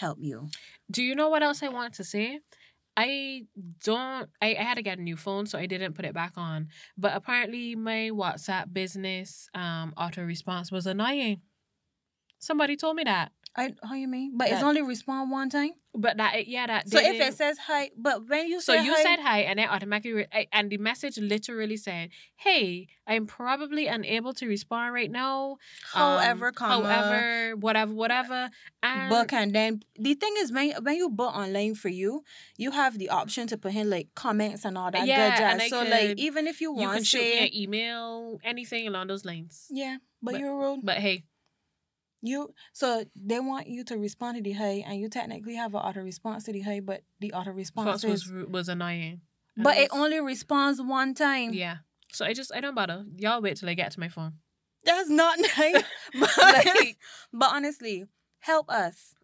help 0.00 0.18
you. 0.20 0.48
Do 0.90 1.02
you 1.02 1.14
know 1.14 1.28
what 1.28 1.42
else 1.42 1.62
I 1.62 1.68
want 1.68 1.94
to 1.94 2.04
say? 2.04 2.40
I 2.96 3.44
don't. 3.84 4.28
I, 4.42 4.56
I 4.58 4.62
had 4.62 4.74
to 4.76 4.82
get 4.82 4.98
a 4.98 5.02
new 5.02 5.16
phone, 5.16 5.46
so 5.46 5.58
I 5.58 5.66
didn't 5.66 5.94
put 5.94 6.04
it 6.04 6.14
back 6.14 6.32
on. 6.36 6.68
But 6.98 7.14
apparently, 7.14 7.76
my 7.76 8.10
WhatsApp 8.12 8.72
business 8.72 9.48
um 9.54 9.94
auto 9.96 10.22
response 10.24 10.72
was 10.72 10.86
annoying. 10.86 11.42
Somebody 12.38 12.76
told 12.76 12.96
me 12.96 13.04
that. 13.04 13.32
I 13.56 13.74
how 13.82 13.94
you 13.94 14.06
mean? 14.08 14.32
But 14.36 14.50
it's 14.50 14.62
only 14.62 14.82
respond 14.82 15.30
one 15.30 15.50
time. 15.50 15.70
But 15.92 16.18
that 16.18 16.46
yeah, 16.46 16.68
that. 16.68 16.88
So 16.88 17.00
if 17.00 17.20
it 17.20 17.34
says 17.34 17.58
hi, 17.58 17.90
but 17.98 18.28
when 18.28 18.46
you 18.46 18.60
so 18.60 18.74
you 18.74 18.94
hi, 18.94 19.02
said 19.02 19.18
hi, 19.18 19.40
and 19.40 19.58
it 19.58 19.68
automatically, 19.68 20.12
re- 20.12 20.48
and 20.52 20.70
the 20.70 20.78
message 20.78 21.18
literally 21.18 21.76
said, 21.76 22.10
"Hey, 22.36 22.86
I'm 23.08 23.26
probably 23.26 23.88
unable 23.88 24.32
to 24.34 24.46
respond 24.46 24.94
right 24.94 25.10
now. 25.10 25.56
um, 25.94 26.00
however, 26.00 26.52
comma, 26.52 26.86
however, 26.94 27.56
whatever, 27.56 27.92
whatever." 27.92 28.50
And 28.84 29.10
book 29.10 29.32
and 29.32 29.52
then 29.52 29.82
the 29.98 30.14
thing 30.14 30.32
is 30.38 30.52
when 30.52 30.70
when 30.84 30.94
you 30.94 31.10
book 31.10 31.34
online 31.34 31.74
for 31.74 31.88
you, 31.88 32.22
you 32.56 32.70
have 32.70 32.98
the 32.98 33.08
option 33.08 33.48
to 33.48 33.58
put 33.58 33.74
in 33.74 33.90
like 33.90 34.10
comments 34.14 34.64
and 34.64 34.78
all 34.78 34.92
that 34.92 35.04
Yeah, 35.08 35.16
good 35.36 35.42
and 35.44 35.60
jazz. 35.60 35.72
I 35.72 35.76
So 35.76 35.82
like 35.90 36.08
could- 36.10 36.20
even 36.20 36.46
if 36.46 36.60
you 36.60 36.70
want, 36.70 36.82
you 36.82 36.88
can 36.90 36.98
to 37.00 37.04
shoot 37.04 37.18
me 37.20 37.38
an 37.48 37.54
email, 37.56 38.38
anything 38.44 38.86
along 38.86 39.08
those 39.08 39.24
lines. 39.24 39.66
yeah, 39.70 39.96
but, 40.22 40.32
But- 40.34 40.40
you're 40.40 40.56
rude. 40.56 40.80
But 40.84 40.98
hey, 40.98 41.24
You 42.22 42.52
so 42.72 43.04
they 43.16 43.40
want 43.40 43.66
you 43.68 43.82
to 43.84 43.96
respond 43.96 44.36
to 44.36 44.42
the 44.42 44.52
hey, 44.52 44.84
and 44.86 44.98
you 45.00 45.08
technically 45.08 45.54
have 45.54 45.74
an 45.74 45.80
auto 45.80 46.00
response 46.02 46.44
to 46.44 46.52
the 46.52 46.60
hey, 46.60 46.80
but 46.80 47.02
the 47.20 47.32
auto 47.32 47.50
response 47.52 48.04
was 48.04 48.30
was 48.30 48.68
annoying. 48.68 49.22
And 49.56 49.64
but 49.64 49.76
it 49.78 49.90
was- 49.90 50.00
only 50.00 50.20
responds 50.20 50.80
one 50.82 51.14
time. 51.14 51.52
yeah. 51.54 51.78
So 52.12 52.24
I 52.26 52.32
just 52.34 52.52
I 52.54 52.60
don't 52.60 52.74
bother. 52.74 53.04
Y'all 53.16 53.40
wait 53.40 53.56
till 53.56 53.68
I 53.68 53.74
get 53.74 53.92
to 53.92 54.00
my 54.00 54.08
phone. 54.08 54.34
That's 54.84 55.08
not 55.08 55.38
nice. 55.58 55.82
but, 56.20 56.30
Like- 56.38 56.98
but 57.32 57.50
honestly, 57.54 58.04
help 58.40 58.68
us 58.70 59.14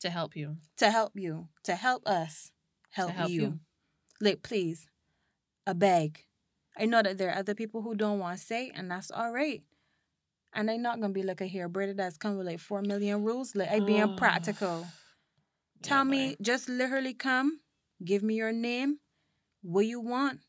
to 0.00 0.10
help 0.10 0.36
you. 0.36 0.56
to 0.76 0.90
help 0.90 1.12
you 1.14 1.48
to 1.64 1.74
help 1.74 2.06
us 2.06 2.52
help, 2.90 3.10
help 3.12 3.30
you. 3.30 3.40
you. 3.42 3.58
Like 4.20 4.42
please, 4.42 4.86
a 5.66 5.74
beg. 5.74 6.26
I 6.78 6.84
know 6.86 7.02
that 7.02 7.18
there 7.18 7.30
are 7.30 7.38
other 7.38 7.54
people 7.54 7.82
who 7.82 7.94
don't 7.94 8.18
want 8.18 8.38
to 8.38 8.44
say, 8.44 8.70
and 8.74 8.90
that's 8.90 9.10
all 9.10 9.32
right. 9.32 9.62
And 10.54 10.68
they're 10.68 10.78
not 10.78 11.00
gonna 11.00 11.12
be 11.12 11.22
like 11.22 11.40
a 11.40 11.46
here 11.46 11.68
Brady 11.68 11.92
that's 11.92 12.16
come 12.16 12.36
with 12.38 12.46
like 12.46 12.60
four 12.60 12.80
million 12.82 13.22
rules. 13.24 13.54
Like 13.56 13.70
I 13.70 13.80
being 13.80 14.02
Oh. 14.02 14.16
practical. 14.16 14.86
Tell 15.82 15.98
Yeah, 15.98 16.04
me, 16.10 16.28
boy. 16.30 16.36
just 16.42 16.68
literally 16.68 17.12
come, 17.14 17.60
give 18.04 18.22
me 18.22 18.34
your 18.36 18.52
name, 18.52 19.00
what 19.62 19.86
you 19.86 20.00
want, 20.00 20.40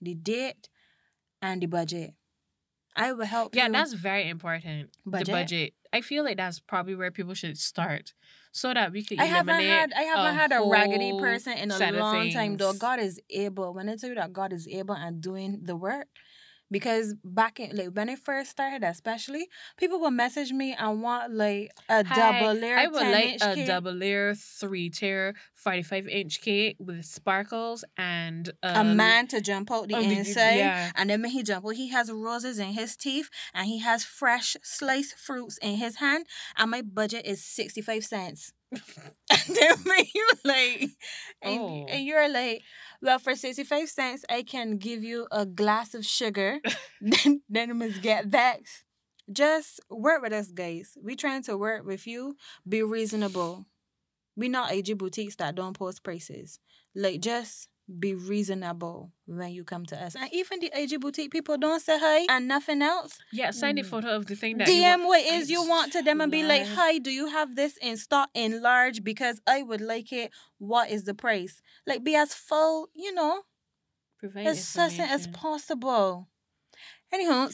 the 0.00 0.14
date, 0.14 0.68
and 1.42 1.60
the 1.62 1.66
budget. 1.66 2.14
I 2.94 3.12
will 3.12 3.26
help 3.26 3.54
you. 3.54 3.60
Yeah, 3.60 3.66
you. 3.66 3.72
that's 3.72 3.92
very 3.94 4.28
important. 4.28 4.90
Budget? 5.04 5.26
The 5.26 5.32
budget. 5.32 5.74
I 5.92 6.00
feel 6.02 6.24
like 6.24 6.36
that's 6.36 6.60
probably 6.60 6.94
where 6.94 7.10
people 7.10 7.34
should 7.34 7.58
start, 7.58 8.12
so 8.52 8.72
that 8.74 8.92
we 8.92 9.02
could 9.04 9.20
I 9.20 9.24
haven't 9.24 9.60
had 9.62 9.92
I 9.94 10.02
haven't 10.02 10.34
had 10.34 10.52
a 10.52 10.62
raggedy 10.68 11.18
person 11.18 11.54
in 11.56 11.70
a 11.70 11.78
long 11.92 12.30
time 12.30 12.56
though. 12.58 12.74
God 12.74 13.00
is 13.00 13.20
able. 13.30 13.72
When 13.74 13.88
I 13.88 13.96
tell 13.96 14.10
you 14.10 14.16
that 14.16 14.32
God 14.32 14.52
is 14.52 14.68
able 14.68 14.94
and 14.94 15.20
doing 15.22 15.60
the 15.64 15.76
work, 15.76 16.08
because 16.70 17.14
back 17.24 17.60
in 17.60 17.76
like 17.76 17.88
when 17.90 18.08
I 18.08 18.16
first 18.16 18.50
started, 18.50 18.82
especially 18.84 19.48
people 19.76 20.00
would 20.00 20.10
message 20.12 20.52
me 20.52 20.74
and 20.78 21.02
want 21.02 21.32
like 21.34 21.70
a 21.88 22.04
Hi, 22.04 22.14
double 22.40 22.60
layer. 22.60 22.76
I 22.76 22.86
would 22.86 23.00
10 23.00 23.12
like 23.12 23.36
a 23.42 23.54
cake, 23.54 23.66
double 23.66 23.92
layer, 23.92 24.34
three 24.34 24.90
tier, 24.90 25.34
forty 25.54 25.82
five 25.82 26.08
inch 26.08 26.40
cake 26.40 26.76
with 26.78 27.04
sparkles 27.04 27.84
and 27.96 28.50
a 28.62 28.80
um, 28.80 28.96
man 28.96 29.26
to 29.28 29.40
jump 29.40 29.70
out 29.70 29.88
the 29.88 29.94
the- 29.96 30.02
inside. 30.02 30.56
yeah. 30.56 30.90
And 30.96 31.10
then 31.10 31.22
when 31.22 31.30
he 31.30 31.42
jump 31.42 31.64
out, 31.66 31.74
he 31.74 31.88
has 31.90 32.10
roses 32.10 32.58
in 32.58 32.68
his 32.72 32.96
teeth 32.96 33.28
and 33.54 33.66
he 33.66 33.78
has 33.80 34.04
fresh 34.04 34.56
sliced 34.62 35.16
fruits 35.18 35.58
in 35.58 35.76
his 35.76 35.96
hand. 35.96 36.26
And 36.56 36.70
my 36.70 36.82
budget 36.82 37.26
is 37.26 37.44
65 37.44 38.04
cents. 38.04 38.52
and 38.72 39.56
then 39.56 39.76
when 39.84 40.04
you 40.14 40.28
like, 40.44 40.80
and, 41.42 41.60
Oh. 41.60 41.86
and 41.88 42.04
you're 42.04 42.28
like, 42.28 42.62
well, 43.02 43.18
for 43.18 43.34
65 43.34 43.88
cents, 43.88 44.24
I 44.28 44.42
can 44.42 44.78
give 44.78 45.02
you 45.04 45.26
a 45.30 45.46
glass 45.46 45.94
of 45.94 46.04
sugar. 46.04 46.60
then, 47.00 47.42
then 47.48 47.76
must 47.78 48.02
get 48.02 48.30
back. 48.30 48.60
Just 49.30 49.80
work 49.90 50.22
with 50.22 50.32
us, 50.32 50.50
guys. 50.50 50.96
We 51.02 51.16
trying 51.16 51.42
to 51.44 51.56
work 51.56 51.84
with 51.84 52.06
you. 52.06 52.36
Be 52.68 52.82
reasonable. 52.82 53.66
We 54.36 54.48
not 54.48 54.72
AG 54.72 54.92
boutiques 54.94 55.36
that 55.36 55.54
don't 55.54 55.76
post 55.76 56.02
prices. 56.04 56.60
Like, 56.94 57.20
just 57.20 57.68
be 58.00 58.14
reasonable 58.14 59.12
when 59.26 59.50
you 59.50 59.62
come 59.62 59.86
to 59.86 60.02
us. 60.02 60.16
And 60.16 60.28
even 60.32 60.58
the 60.60 60.70
AG 60.74 60.96
boutique 60.96 61.30
people 61.30 61.56
don't 61.56 61.80
say 61.80 61.98
hi 62.00 62.26
and 62.28 62.48
nothing 62.48 62.82
else. 62.82 63.18
yeah, 63.32 63.50
send 63.52 63.78
a 63.78 63.82
Mm. 63.82 63.86
photo 63.86 64.16
of 64.16 64.26
the 64.26 64.34
thing 64.34 64.58
that 64.58 64.66
you 64.68 64.74
DM 64.82 64.98
want. 65.00 65.06
what 65.08 65.20
is 65.22 65.50
you 65.50 65.66
want 65.68 65.92
to 65.92 66.02
them 66.02 66.20
and 66.20 66.32
be 66.32 66.42
like, 66.42 66.66
hi, 66.66 66.98
do 66.98 67.10
you 67.10 67.28
have 67.28 67.54
this 67.54 67.76
in 67.76 67.96
stock 67.96 68.28
in 68.34 68.60
large? 68.60 69.04
Because 69.04 69.40
I 69.46 69.62
would 69.62 69.80
like 69.80 70.12
it. 70.12 70.32
What 70.58 70.90
is 70.90 71.04
the 71.04 71.14
price? 71.14 71.62
Like, 71.86 72.02
be 72.02 72.16
as 72.16 72.34
full, 72.34 72.88
you 72.94 73.14
know, 73.14 73.42
Provide 74.18 74.46
as 74.48 74.66
succinct 74.66 75.10
as 75.12 75.26
possible. 75.28 76.28
Anyhow, 77.12 77.48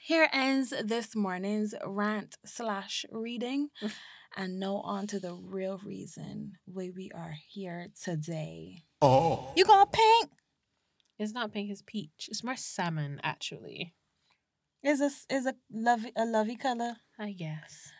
here 0.00 0.28
ends 0.32 0.74
this 0.84 1.16
morning's 1.16 1.74
rant 1.86 2.36
slash 2.44 3.06
reading. 3.10 3.70
and 4.36 4.58
now 4.58 4.76
on 4.84 5.06
to 5.06 5.20
the 5.20 5.32
real 5.32 5.80
reason 5.84 6.58
why 6.66 6.90
we 6.94 7.10
are 7.14 7.36
here 7.48 7.88
today. 8.02 8.82
Oh. 9.06 9.52
You 9.54 9.66
gonna 9.66 9.84
paint? 9.84 10.30
It's 11.18 11.34
not 11.34 11.52
pink, 11.52 11.70
it's 11.70 11.82
peach. 11.84 12.26
It's 12.28 12.42
more 12.42 12.56
salmon, 12.56 13.20
actually. 13.22 13.92
Is 14.82 15.02
a 15.02 15.10
is 15.28 15.44
a 15.44 15.54
lovey 15.70 16.10
a 16.16 16.24
lovey 16.24 16.56
color? 16.56 16.94
I 17.18 17.32
guess. 17.32 17.90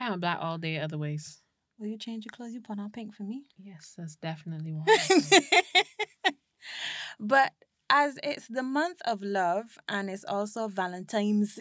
I 0.00 0.06
am 0.06 0.20
black 0.20 0.38
all 0.40 0.56
day, 0.56 0.78
other 0.78 0.96
ways. 0.96 1.42
Will 1.78 1.88
you 1.88 1.98
change 1.98 2.24
your 2.24 2.32
clothes? 2.34 2.54
You 2.54 2.62
put 2.62 2.78
on 2.78 2.90
pink 2.90 3.14
for 3.14 3.24
me. 3.24 3.44
Yes, 3.58 3.92
that's 3.98 4.16
definitely 4.16 4.72
one. 4.86 4.86
but 7.20 7.52
as 7.90 8.18
it's 8.22 8.48
the 8.48 8.62
month 8.62 9.02
of 9.04 9.20
love 9.20 9.76
and 9.86 10.08
it's 10.08 10.24
also 10.24 10.68
Valentine's 10.68 11.58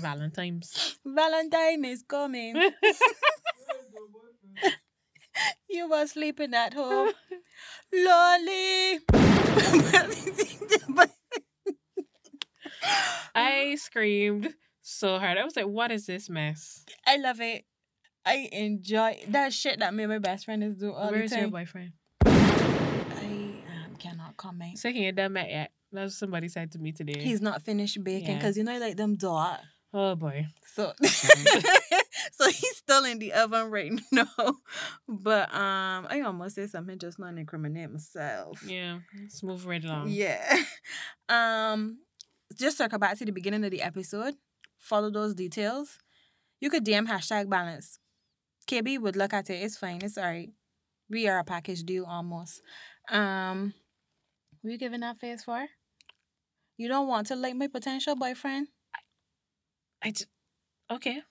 Valentine's. 0.00 0.98
Valentine 1.06 1.84
is 1.84 2.02
coming. 2.02 2.56
you 5.68 5.88
were 5.88 6.06
sleeping 6.06 6.54
at 6.54 6.74
home. 6.80 7.12
Lolly. 7.92 8.98
But- 10.88 11.10
I 13.34 13.76
screamed 13.78 14.54
so 14.82 15.18
hard. 15.18 15.38
I 15.38 15.44
was 15.44 15.56
like, 15.56 15.66
what 15.66 15.90
is 15.90 16.06
this 16.06 16.28
mess? 16.30 16.84
I 17.06 17.16
love 17.18 17.40
it. 17.40 17.64
I 18.24 18.48
enjoy 18.52 19.20
that 19.28 19.52
shit 19.52 19.78
that 19.78 19.94
me 19.94 20.04
and 20.04 20.12
my 20.12 20.18
best 20.18 20.44
friend 20.44 20.62
is 20.62 20.76
do 20.76 20.92
all 20.92 21.10
Where's 21.10 21.30
the 21.30 21.36
time. 21.36 21.50
Where 21.50 21.62
is 21.62 21.72
your 21.72 21.80
boyfriend? 21.80 21.92
I 22.24 23.86
um, 23.86 23.96
cannot 23.98 24.36
comment. 24.36 24.78
So 24.78 24.90
he 24.90 25.06
ain't 25.06 25.16
done 25.16 25.32
that 25.34 25.48
yet. 25.48 25.70
That's 25.92 26.12
what 26.12 26.18
somebody 26.18 26.48
said 26.48 26.72
to 26.72 26.78
me 26.78 26.92
today. 26.92 27.20
He's 27.20 27.40
not 27.40 27.62
finished 27.62 28.02
baking 28.04 28.28
Yeah. 28.28 28.34
because 28.36 28.56
you 28.58 28.64
know 28.64 28.76
like 28.78 28.96
them 28.96 29.16
dot. 29.16 29.60
oh 29.94 30.14
boy. 30.16 30.46
So 30.74 30.92
so 31.02 32.50
he's 32.50 32.77
still 32.88 33.04
in 33.04 33.18
the 33.18 33.32
oven 33.34 33.70
right 33.70 33.92
now. 34.10 34.26
But 35.06 35.54
um 35.54 36.06
I 36.08 36.22
almost 36.24 36.54
said 36.54 36.70
something 36.70 36.98
just 36.98 37.18
not 37.18 37.36
incriminate 37.36 37.90
myself. 37.90 38.62
Yeah. 38.66 39.00
Let's 39.20 39.42
move 39.42 39.66
right 39.66 39.84
along. 39.84 40.08
Yeah. 40.10 40.62
Um 41.28 41.98
just 42.56 42.78
circle 42.78 42.98
back 42.98 43.18
to 43.18 43.26
the 43.26 43.32
beginning 43.32 43.62
of 43.62 43.70
the 43.70 43.82
episode. 43.82 44.34
Follow 44.78 45.10
those 45.10 45.34
details. 45.34 45.98
You 46.60 46.70
could 46.70 46.84
DM 46.86 47.06
hashtag 47.06 47.50
balance. 47.50 47.98
KB 48.66 48.98
would 48.98 49.16
look 49.16 49.34
at 49.34 49.50
it. 49.50 49.62
It's 49.62 49.76
fine. 49.76 50.00
It's 50.02 50.16
alright. 50.16 50.48
We 51.10 51.28
are 51.28 51.38
a 51.38 51.44
package 51.44 51.82
deal 51.82 52.06
almost. 52.06 52.62
Um 53.10 53.74
were 54.64 54.70
you 54.70 54.78
giving 54.78 55.00
that 55.00 55.20
face 55.20 55.44
for? 55.44 55.66
You 56.78 56.88
don't 56.88 57.08
want 57.08 57.26
to 57.26 57.36
like 57.36 57.54
my 57.56 57.66
potential 57.66 58.16
boyfriend? 58.16 58.68
I 60.02 60.12
j- 60.12 60.24
okay. 60.90 61.22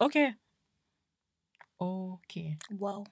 Okay. 0.00 0.34
Okay. 1.80 2.56
Whoa. 2.70 3.04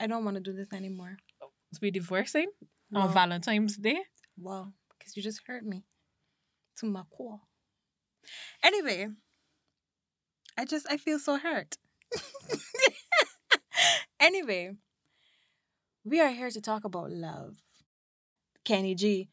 I 0.00 0.06
don't 0.06 0.24
want 0.24 0.36
to 0.36 0.42
do 0.42 0.52
this 0.52 0.72
anymore. 0.72 1.16
Oh, 1.42 1.50
so 1.72 1.78
we 1.82 1.90
divorcing 1.90 2.48
on 2.94 3.12
Valentine's 3.12 3.76
Day? 3.76 4.00
Wow, 4.36 4.72
because 4.98 5.16
you 5.16 5.22
just 5.22 5.40
hurt 5.46 5.64
me 5.64 5.84
to 6.78 6.86
my 6.86 7.02
core. 7.10 7.40
Anyway, 8.62 9.08
I 10.58 10.64
just 10.64 10.86
I 10.90 10.96
feel 10.96 11.18
so 11.18 11.38
hurt. 11.38 11.76
anyway, 14.20 14.76
We 16.04 16.20
are 16.20 16.30
here 16.30 16.50
to 16.50 16.60
talk 16.60 16.84
about 16.84 17.12
love. 17.12 17.62
Kenny 18.64 18.96
G. 18.96 19.28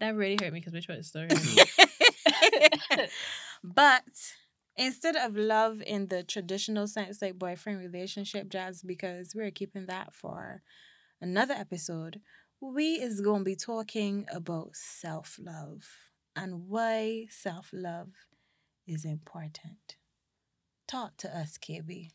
That 0.00 0.14
really 0.14 0.38
hurt 0.40 0.52
me 0.52 0.60
because 0.60 0.72
we 0.72 0.80
tried 0.80 0.96
to 0.96 1.02
story. 1.02 1.28
but 3.62 4.02
instead 4.76 5.16
of 5.16 5.36
love 5.36 5.82
in 5.86 6.08
the 6.08 6.22
traditional 6.22 6.86
sense, 6.86 7.20
like 7.20 7.38
boyfriend 7.38 7.80
relationship 7.80 8.48
jazz, 8.48 8.82
because 8.82 9.34
we're 9.34 9.50
keeping 9.50 9.86
that 9.86 10.14
for 10.14 10.62
another 11.20 11.54
episode, 11.54 12.20
we 12.60 12.94
is 12.94 13.20
going 13.20 13.40
to 13.40 13.44
be 13.44 13.56
talking 13.56 14.26
about 14.32 14.74
self 14.74 15.38
love 15.38 15.84
and 16.34 16.68
why 16.68 17.26
self 17.28 17.70
love 17.72 18.08
is 18.86 19.04
important. 19.04 19.96
Talk 20.88 21.16
to 21.18 21.28
us, 21.36 21.58
KB. 21.58 22.10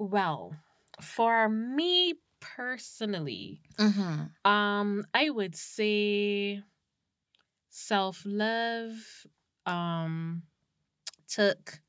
Well, 0.00 0.56
for 1.00 1.48
me 1.48 2.14
personally, 2.40 3.60
Mm-hmm. 3.78 4.50
um, 4.50 5.04
I 5.14 5.30
would 5.30 5.54
say 5.56 6.62
self 7.68 8.22
love 8.24 8.92
um 9.66 10.42
took 11.28 11.80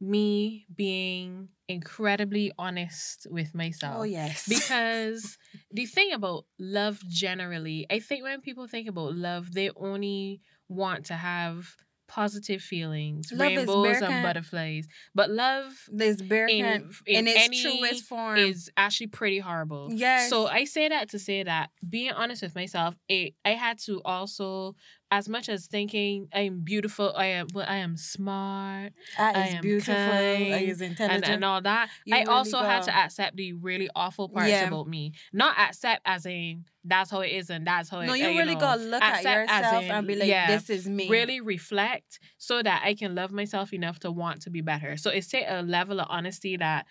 me 0.00 0.66
being 0.74 1.48
incredibly 1.68 2.52
honest 2.58 3.26
with 3.30 3.54
myself. 3.54 3.96
Oh, 3.98 4.02
yes. 4.04 4.48
because 4.48 5.38
the 5.72 5.86
thing 5.86 6.12
about 6.12 6.46
love 6.58 7.00
generally, 7.08 7.86
I 7.90 7.98
think 7.98 8.22
when 8.22 8.40
people 8.40 8.66
think 8.68 8.88
about 8.88 9.14
love, 9.14 9.52
they 9.54 9.70
only 9.76 10.40
want 10.68 11.06
to 11.06 11.14
have 11.14 11.76
positive 12.08 12.60
feelings, 12.62 13.30
Love 13.30 13.40
rainbows 13.40 14.02
and 14.02 14.22
butterflies. 14.22 14.88
But 15.14 15.30
love 15.30 15.72
this 15.92 16.20
bear 16.20 16.46
in, 16.46 16.64
in, 16.64 16.90
in 17.06 17.26
its 17.28 17.44
any 17.44 17.62
truest 17.62 18.04
form. 18.04 18.38
is 18.38 18.70
actually 18.76 19.08
pretty 19.08 19.38
horrible. 19.38 19.90
yes. 19.92 20.28
So 20.30 20.46
I 20.46 20.64
say 20.64 20.88
that 20.88 21.10
to 21.10 21.18
say 21.18 21.42
that 21.42 21.70
being 21.88 22.10
honest 22.12 22.42
with 22.42 22.54
myself, 22.54 22.96
it, 23.08 23.34
I 23.44 23.50
had 23.50 23.78
to 23.80 24.00
also, 24.04 24.74
as 25.10 25.28
much 25.28 25.48
as 25.48 25.66
thinking 25.66 26.28
I'm 26.34 26.60
beautiful, 26.60 27.14
I 27.16 27.26
am, 27.26 27.46
well, 27.54 27.64
I 27.68 27.76
am 27.76 27.96
smart, 27.96 28.92
That 29.16 29.36
I 29.36 29.46
am 29.48 29.62
beautiful. 29.62 29.94
kind 29.94 30.54
I 30.54 30.58
is 30.68 30.80
and, 30.82 30.90
intelligent. 30.90 31.24
and 31.26 31.44
all 31.44 31.62
that. 31.62 31.88
You 32.04 32.16
I 32.16 32.20
really 32.20 32.30
also 32.32 32.58
had 32.58 32.82
to 32.84 32.94
accept 32.96 33.36
the 33.36 33.54
really 33.54 33.88
awful 33.96 34.28
parts 34.28 34.50
Yeah. 34.50 34.68
about 34.68 34.86
me. 34.86 35.12
Not 35.32 35.58
accept 35.58 36.02
as 36.04 36.26
in 36.26 36.64
that's 36.84 37.10
how 37.10 37.20
it 37.20 37.32
is 37.32 37.48
and 37.50 37.66
that's 37.66 37.88
how 37.88 38.02
no, 38.02 38.12
it. 38.12 38.18
you 38.18 38.26
uh, 38.26 38.28
really 38.30 38.54
know, 38.54 38.60
gotta 38.60 38.82
look 38.82 39.02
at 39.02 39.22
yourself 39.22 39.84
in, 39.84 39.90
and 39.90 40.06
be 40.06 40.14
like, 40.14 40.28
yeah, 40.28 40.46
"This 40.46 40.70
is 40.70 40.88
me." 40.88 41.08
really 41.08 41.40
reflect 41.40 42.18
so 42.36 42.62
that 42.62 42.82
I 42.84 42.94
can 42.94 43.14
love 43.14 43.30
myself 43.32 43.72
enough 43.72 43.98
to 44.00 44.10
want 44.10 44.42
to 44.42 44.50
be 44.50 44.60
better. 44.60 44.96
So 44.96 45.10
it's 45.10 45.32
a 45.34 45.62
level 45.62 46.00
of 46.00 46.06
honesty 46.10 46.56
that 46.58 46.86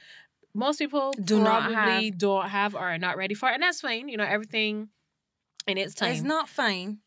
most 0.56 0.80
people 0.80 1.14
Do 1.14 1.40
not 1.40 1.72
probably 1.72 2.06
have. 2.06 2.18
don't 2.18 2.50
have 2.50 2.74
or 2.74 2.80
are 2.80 2.98
not 2.98 3.16
ready 3.18 3.36
for, 3.36 3.48
and 3.50 3.62
that's 3.62 3.82
fine. 3.82 4.10
You 4.10 4.18
know, 4.18 4.24
everything 4.24 4.90
in 5.68 5.78
its 5.78 5.94
time. 5.94 6.12
It's 6.14 6.22
not 6.24 6.50
fine. 6.50 7.00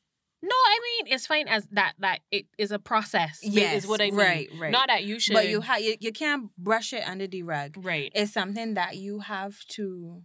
No, 0.42 0.54
I 0.54 0.78
mean 0.82 1.12
it's 1.12 1.26
fine 1.26 1.48
as 1.48 1.66
that. 1.72 1.94
That 1.98 2.20
it 2.30 2.46
is 2.58 2.70
a 2.70 2.78
process. 2.78 3.40
Yes, 3.42 3.84
is 3.84 3.88
what 3.88 4.00
I 4.00 4.06
mean. 4.06 4.16
right, 4.16 4.48
right. 4.58 4.70
Not 4.72 4.88
that 4.88 5.04
you 5.04 5.18
should. 5.20 5.34
But 5.34 5.48
you, 5.48 5.60
have 5.60 5.80
you 5.80 5.96
you 6.00 6.12
can't 6.12 6.50
brush 6.56 6.92
it 6.92 7.02
under 7.06 7.26
the 7.26 7.42
rug. 7.42 7.74
right. 7.84 8.10
It's 8.14 8.32
something 8.32 8.74
that 8.74 8.96
you 8.96 9.20
have 9.20 9.64
to 9.70 10.22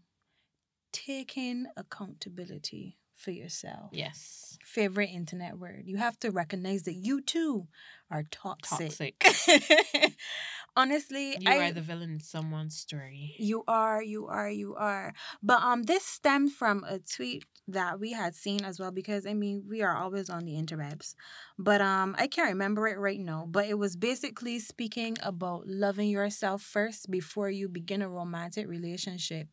take 0.92 1.38
in 1.38 1.68
accountability 1.76 2.98
for 3.16 3.32
yourself. 3.32 3.90
yes. 3.92 4.55
Favorite 4.66 5.12
internet 5.14 5.60
word. 5.60 5.84
You 5.86 5.98
have 5.98 6.20
to 6.20 6.32
recognize 6.32 6.84
that 6.84 6.96
you 6.96 7.22
too 7.22 7.68
are 8.10 8.24
toxic. 8.32 9.20
Toxic. 9.20 10.16
Honestly, 10.76 11.38
You 11.40 11.50
I, 11.50 11.70
are 11.70 11.72
the 11.72 11.82
villain 11.82 12.10
in 12.12 12.20
someone's 12.20 12.76
story. 12.76 13.36
You 13.38 13.64
are, 13.68 14.02
you 14.02 14.28
are, 14.28 14.50
you 14.50 14.76
are. 14.76 15.14
But 15.42 15.62
um, 15.62 15.84
this 15.84 16.04
stemmed 16.04 16.52
from 16.52 16.84
a 16.84 17.00
tweet 17.00 17.46
that 17.68 18.00
we 18.00 18.12
had 18.12 18.36
seen 18.36 18.64
as 18.66 18.80
well 18.80 18.92
because 18.92 19.26
I 19.26 19.34
mean 19.34 19.64
we 19.70 19.82
are 19.82 19.96
always 19.96 20.30
on 20.30 20.46
the 20.46 20.54
interwebs, 20.54 21.16
but 21.58 21.82
um 21.82 22.16
I 22.20 22.28
can't 22.28 22.50
remember 22.50 22.88
it 22.88 23.00
right 23.00 23.20
now. 23.20 23.46
But 23.50 23.66
it 23.68 23.78
was 23.80 23.96
basically 23.96 24.60
speaking 24.60 25.18
about 25.24 25.68
loving 25.68 26.10
yourself 26.10 26.62
first 26.62 27.10
before 27.10 27.50
you 27.50 27.68
begin 27.68 28.02
a 28.02 28.10
romantic 28.10 28.68
relationship, 28.68 29.48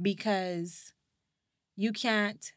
because 0.00 0.92
you 1.76 1.92
can't 1.92 2.52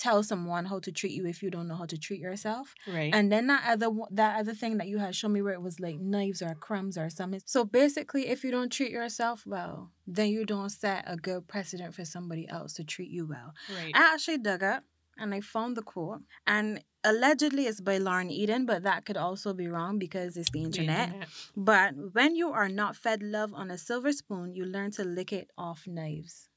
tell 0.00 0.22
someone 0.22 0.64
how 0.64 0.78
to 0.80 0.90
treat 0.90 1.12
you 1.12 1.26
if 1.26 1.42
you 1.42 1.50
don't 1.50 1.68
know 1.68 1.76
how 1.76 1.84
to 1.86 1.98
treat 1.98 2.20
yourself. 2.20 2.74
Right. 2.86 3.14
And 3.14 3.30
then 3.30 3.46
that 3.48 3.62
other 3.68 3.90
that 4.10 4.40
other 4.40 4.54
thing 4.54 4.78
that 4.78 4.88
you 4.88 4.98
had 4.98 5.14
shown 5.14 5.32
me 5.32 5.42
where 5.42 5.52
it 5.52 5.62
was 5.62 5.78
like 5.78 6.00
knives 6.00 6.40
or 6.42 6.54
crumbs 6.54 6.96
or 6.96 7.10
something. 7.10 7.40
So 7.44 7.64
basically, 7.64 8.28
if 8.28 8.42
you 8.44 8.50
don't 8.50 8.72
treat 8.72 8.90
yourself 8.90 9.44
well, 9.46 9.90
then 10.06 10.28
you 10.30 10.44
don't 10.44 10.70
set 10.70 11.04
a 11.06 11.16
good 11.16 11.46
precedent 11.46 11.94
for 11.94 12.04
somebody 12.04 12.48
else 12.48 12.72
to 12.74 12.84
treat 12.84 13.10
you 13.10 13.26
well. 13.26 13.54
right. 13.76 13.92
I 13.94 14.14
actually 14.14 14.38
dug 14.38 14.62
up 14.62 14.84
and 15.18 15.34
I 15.34 15.40
found 15.40 15.76
the 15.76 15.82
quote, 15.82 16.22
and 16.46 16.82
allegedly 17.04 17.66
it's 17.66 17.80
by 17.80 17.98
Lauren 17.98 18.30
Eden, 18.30 18.64
but 18.66 18.82
that 18.84 19.04
could 19.04 19.16
also 19.16 19.52
be 19.52 19.68
wrong 19.68 19.98
because 19.98 20.36
it's 20.36 20.50
the 20.50 20.60
The 20.60 20.64
internet. 20.64 21.28
But 21.56 21.94
when 22.12 22.34
you 22.34 22.50
are 22.52 22.68
not 22.68 22.96
fed 22.96 23.22
love 23.22 23.52
on 23.54 23.70
a 23.70 23.78
silver 23.78 24.12
spoon, 24.12 24.54
you 24.54 24.64
learn 24.64 24.90
to 24.92 25.04
lick 25.04 25.32
it 25.32 25.50
off 25.56 25.86
knives. 25.86 26.49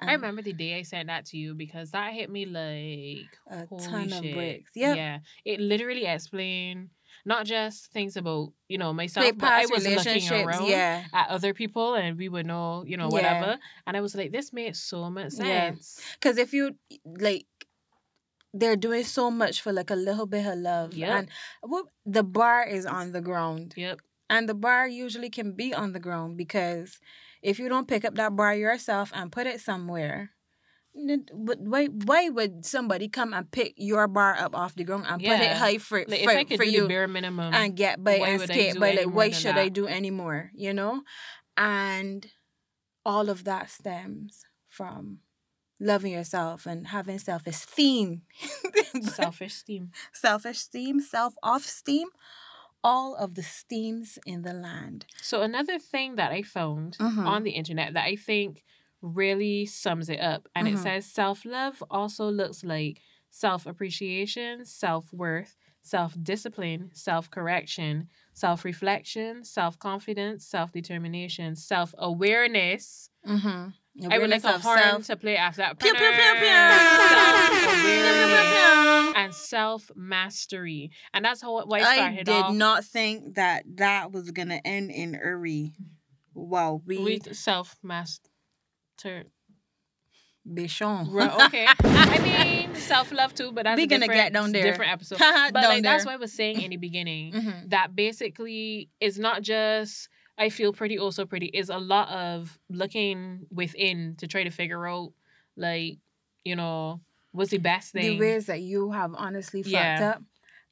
I 0.00 0.14
um, 0.14 0.20
remember 0.20 0.42
the 0.42 0.52
day 0.52 0.78
I 0.78 0.82
sent 0.82 1.08
that 1.08 1.26
to 1.26 1.36
you 1.36 1.54
because 1.54 1.90
that 1.90 2.12
hit 2.12 2.30
me 2.30 2.46
like 2.46 3.28
a 3.50 3.66
ton 3.78 4.12
of 4.12 4.22
bricks. 4.22 4.72
Yep. 4.74 4.96
Yeah. 4.96 5.18
It 5.44 5.60
literally 5.60 6.06
explained 6.06 6.90
not 7.24 7.44
just 7.44 7.92
things 7.92 8.16
about, 8.16 8.52
you 8.68 8.78
know, 8.78 8.92
myself, 8.92 9.32
but 9.36 9.52
I 9.52 9.66
was 9.66 9.86
looking 9.86 10.30
around 10.32 10.66
yeah. 10.68 11.04
at 11.12 11.28
other 11.28 11.52
people 11.52 11.94
and 11.94 12.16
we 12.16 12.28
would 12.28 12.46
know, 12.46 12.84
you 12.86 12.96
know, 12.96 13.08
Yeah. 13.08 13.12
whatever. 13.12 13.58
And 13.86 13.96
I 13.96 14.00
was 14.00 14.14
like, 14.14 14.32
this 14.32 14.52
made 14.52 14.76
so 14.76 15.10
much 15.10 15.34
Yeah. 15.34 15.70
sense. 15.70 16.00
Because 16.14 16.38
if 16.38 16.52
you 16.54 16.76
like, 17.04 17.46
they're 18.54 18.76
doing 18.76 19.04
so 19.04 19.30
much 19.30 19.60
for 19.60 19.72
like 19.72 19.90
a 19.90 19.96
little 19.96 20.26
bit 20.26 20.46
of 20.46 20.58
love, 20.58 20.94
Yep. 20.94 21.10
and 21.10 21.28
what 21.62 21.86
the 22.06 22.22
bar 22.24 22.64
is 22.64 22.86
on 22.86 23.12
the 23.12 23.20
ground, 23.20 23.74
Yep. 23.76 24.00
and 24.28 24.48
the 24.48 24.54
bar 24.54 24.88
usually 24.88 25.30
can 25.30 25.52
be 25.52 25.74
on 25.74 25.92
the 25.92 26.00
ground 26.00 26.36
because 26.36 26.98
if 27.42 27.58
you 27.58 27.68
don't 27.68 27.88
pick 27.88 28.04
up 28.04 28.14
that 28.16 28.36
bar 28.36 28.54
yourself 28.54 29.10
and 29.14 29.32
put 29.32 29.46
it 29.46 29.60
somewhere. 29.60 30.30
Why, 30.92 31.86
why 31.86 32.28
would 32.30 32.66
somebody 32.66 33.08
come 33.08 33.32
and 33.32 33.48
pick 33.50 33.74
your 33.76 34.08
bar 34.08 34.36
up 34.36 34.56
off 34.56 34.74
the 34.74 34.82
ground 34.82 35.06
and 35.08 35.22
put 35.22 35.40
it 35.40 35.56
high 35.56 35.78
for, 35.78 36.00
Like, 36.00 36.24
for, 36.24 36.30
if 36.30 36.36
I 36.36 36.44
could 36.44 36.56
for 36.56 36.64
do 36.64 36.70
you 36.70 36.82
the 36.82 36.88
bare 36.88 37.06
minimum, 37.06 37.54
and 37.54 37.76
get 37.76 38.02
by 38.02 38.14
and 38.14 38.40
skate 38.40 38.78
by 38.78 38.92
like 38.92 39.06
why 39.06 39.30
should 39.30 39.56
I 39.56 39.68
do 39.68 39.86
anymore 39.86 40.50
you 40.52 40.74
know? 40.74 41.02
And 41.56 42.26
all 43.06 43.30
of 43.30 43.44
that 43.44 43.70
stems 43.70 44.44
from 44.68 45.20
loving 45.78 46.12
yourself 46.12 46.66
and 46.66 46.88
having 46.88 47.18
self-esteem. 47.18 48.22
Selfish 49.02 49.54
steam. 49.62 49.90
self-esteem 50.12 51.00
self-off-esteem 51.00 52.08
all 52.82 53.14
of 53.16 53.34
the 53.34 53.42
steams 53.42 54.18
in 54.26 54.42
the 54.42 54.52
land 54.54 55.06
So 55.20 55.42
another 55.42 55.78
thing 55.78 56.16
that 56.16 56.32
I 56.32 56.42
found 56.42 56.98
Mhm. 56.98 57.26
on 57.26 57.42
the 57.44 57.52
internet 57.52 57.94
that 57.94 58.04
I 58.06 58.16
think 58.16 58.64
really 59.02 59.66
sums 59.66 60.08
it 60.08 60.20
up, 60.20 60.48
and 60.54 60.66
Mhm. 60.66 60.74
it 60.74 60.78
says 60.78 61.06
self 61.06 61.44
love 61.44 61.82
also 61.90 62.30
looks 62.30 62.64
like 62.64 63.00
self 63.30 63.66
appreciation, 63.66 64.64
self 64.64 65.12
worth, 65.12 65.56
self 65.82 66.16
discipline, 66.22 66.90
self 66.94 67.30
correction, 67.30 68.08
self 68.32 68.66
reflection, 73.96 74.00
self 74.00 74.02
confidence, 74.02 74.02
self 74.02 74.02
determination, 74.02 74.02
self 74.02 74.02
awareness. 74.02 74.02
mm-hmm. 74.06 74.12
I 74.12 74.18
would 74.18 74.30
like 74.30 74.44
a 74.44 74.58
horn 74.58 75.02
to 75.02 75.16
play 75.16 75.36
after 75.36 75.60
that. 75.62 75.78
Pew, 75.80 75.94
pew, 75.94 76.10
pew, 76.10 76.34
pew. 76.38 76.46
And 79.16 79.34
self 79.34 79.90
mastery, 79.96 80.90
and 81.12 81.24
that's 81.24 81.42
how 81.42 81.64
why 81.66 81.80
I 81.80 82.22
did 82.22 82.28
off 82.28 82.54
not 82.54 82.84
think 82.84 83.34
that 83.34 83.64
that 83.76 84.12
was 84.12 84.30
gonna 84.30 84.60
end 84.64 84.90
in 84.90 85.14
Uri. 85.14 85.72
Wow, 86.34 86.80
we, 86.86 86.98
with 86.98 87.34
self 87.36 87.76
master. 87.82 88.28
Bichon. 90.48 91.12
Right, 91.12 91.30
okay. 91.46 91.66
I 91.84 92.18
mean, 92.66 92.74
self 92.74 93.12
love 93.12 93.34
too, 93.34 93.52
but 93.52 93.64
that's 93.64 93.76
We 93.76 93.84
a 93.84 93.86
gonna 93.86 94.00
different, 94.00 94.20
get 94.20 94.32
down 94.32 94.52
there. 94.52 94.62
different 94.62 94.92
episode. 94.96 95.18
But 95.18 95.52
like 95.54 95.82
that's 95.82 96.04
there. 96.04 96.12
what 96.12 96.14
I 96.14 96.16
was 96.16 96.32
saying 96.32 96.62
in 96.62 96.70
the 96.70 96.76
beginning. 96.76 97.32
Mhm. 97.32 97.70
That 97.70 97.94
basically 97.94 98.88
is 99.00 99.18
not 99.18 99.42
just 99.42 100.08
I 100.40 100.48
feel 100.48 100.72
pretty, 100.72 100.98
also 100.98 101.24
pretty. 101.26 101.46
Is 101.46 101.68
a 101.68 101.78
lot 101.78 102.08
of 102.08 102.58
looking 102.70 103.46
within 103.52 104.16
to 104.18 104.26
try 104.26 104.42
to 104.42 104.50
figure 104.50 104.86
out, 104.88 105.12
like, 105.56 105.98
you 106.44 106.56
know, 106.56 107.00
what's 107.32 107.50
the 107.50 107.58
best 107.58 107.92
thing. 107.92 108.14
the 108.16 108.18
ways 108.18 108.46
that 108.46 108.60
you 108.62 108.90
have 108.92 109.14
honestly 109.14 109.62
fucked 109.62 109.72
Yeah. 109.72 110.12
up 110.16 110.22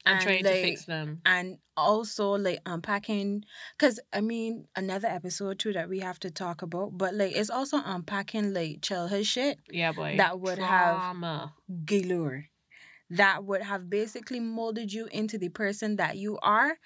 I'm 0.06 0.14
and, 0.14 0.22
trying 0.22 0.44
like, 0.44 0.54
to 0.54 0.62
fix 0.62 0.84
them. 0.86 1.20
and 1.26 1.58
also 1.76 2.30
like 2.32 2.58
unpacking 2.66 3.44
because 3.76 4.00
i 4.12 4.20
mean 4.20 4.66
another 4.74 5.06
episode 5.06 5.58
too 5.60 5.72
that 5.74 5.88
we 5.88 6.00
have 6.00 6.18
to 6.20 6.30
talk 6.30 6.62
about 6.62 6.96
but 6.98 7.14
like 7.14 7.36
it's 7.36 7.50
also 7.50 7.80
unpacking 7.84 8.52
like 8.54 8.80
childhood 8.82 9.26
shit 9.26 9.58
Yeah, 9.70 9.92
boy. 9.92 10.16
that 10.16 10.40
would 10.40 10.58
have- 10.58 10.96
Trauma. 10.96 11.52
galore 11.84 12.46
that 13.10 13.44
would 13.44 13.62
have 13.62 13.88
basically 13.88 14.40
molded 14.40 14.92
you 14.92 15.06
into 15.12 15.38
the 15.38 15.48
person 15.50 15.96
that 15.96 16.16
you 16.16 16.38
are 16.42 16.78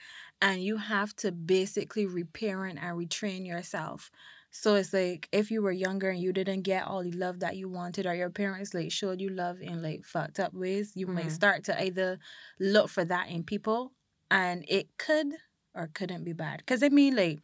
and 0.43 0.63
you 0.65 0.79
have 0.79 1.17
to 1.17 1.33
basically 1.33 2.07
reparent 2.07 2.81
and 2.83 2.99
retrain 2.99 3.47
yourself 3.47 4.11
so 4.51 4.75
it's 4.77 4.93
like 4.93 5.29
if 5.33 5.51
you 5.51 5.63
were 5.63 5.73
younger 5.73 6.11
and 6.11 6.21
you 6.21 6.33
didn't 6.33 6.63
get 6.63 6.87
all 6.87 7.03
the 7.05 7.13
love 7.13 7.41
that 7.41 7.57
you 7.57 7.69
wanted 7.71 8.07
or 8.07 8.15
your 8.15 8.31
parents 8.31 8.75
like 8.75 8.93
showed 8.93 9.21
you 9.21 9.31
love 9.31 9.63
in 9.63 9.83
like 9.83 10.05
fucked 10.05 10.41
up 10.41 10.55
ways 10.55 10.93
you 10.97 11.07
might 11.07 11.29
Mhm. 11.29 11.33
start 11.33 11.65
to 11.65 11.83
either 11.83 12.19
look 12.61 12.91
for 12.91 13.05
that 13.07 13.29
in 13.31 13.45
people 13.45 13.93
and 14.31 14.65
it 14.69 14.89
could 14.99 15.29
or 15.75 15.89
couldn't 15.95 16.25
be 16.25 16.35
bad 16.35 16.59
because 16.59 16.83
i 16.83 16.91
mean 16.91 17.17
like 17.17 17.41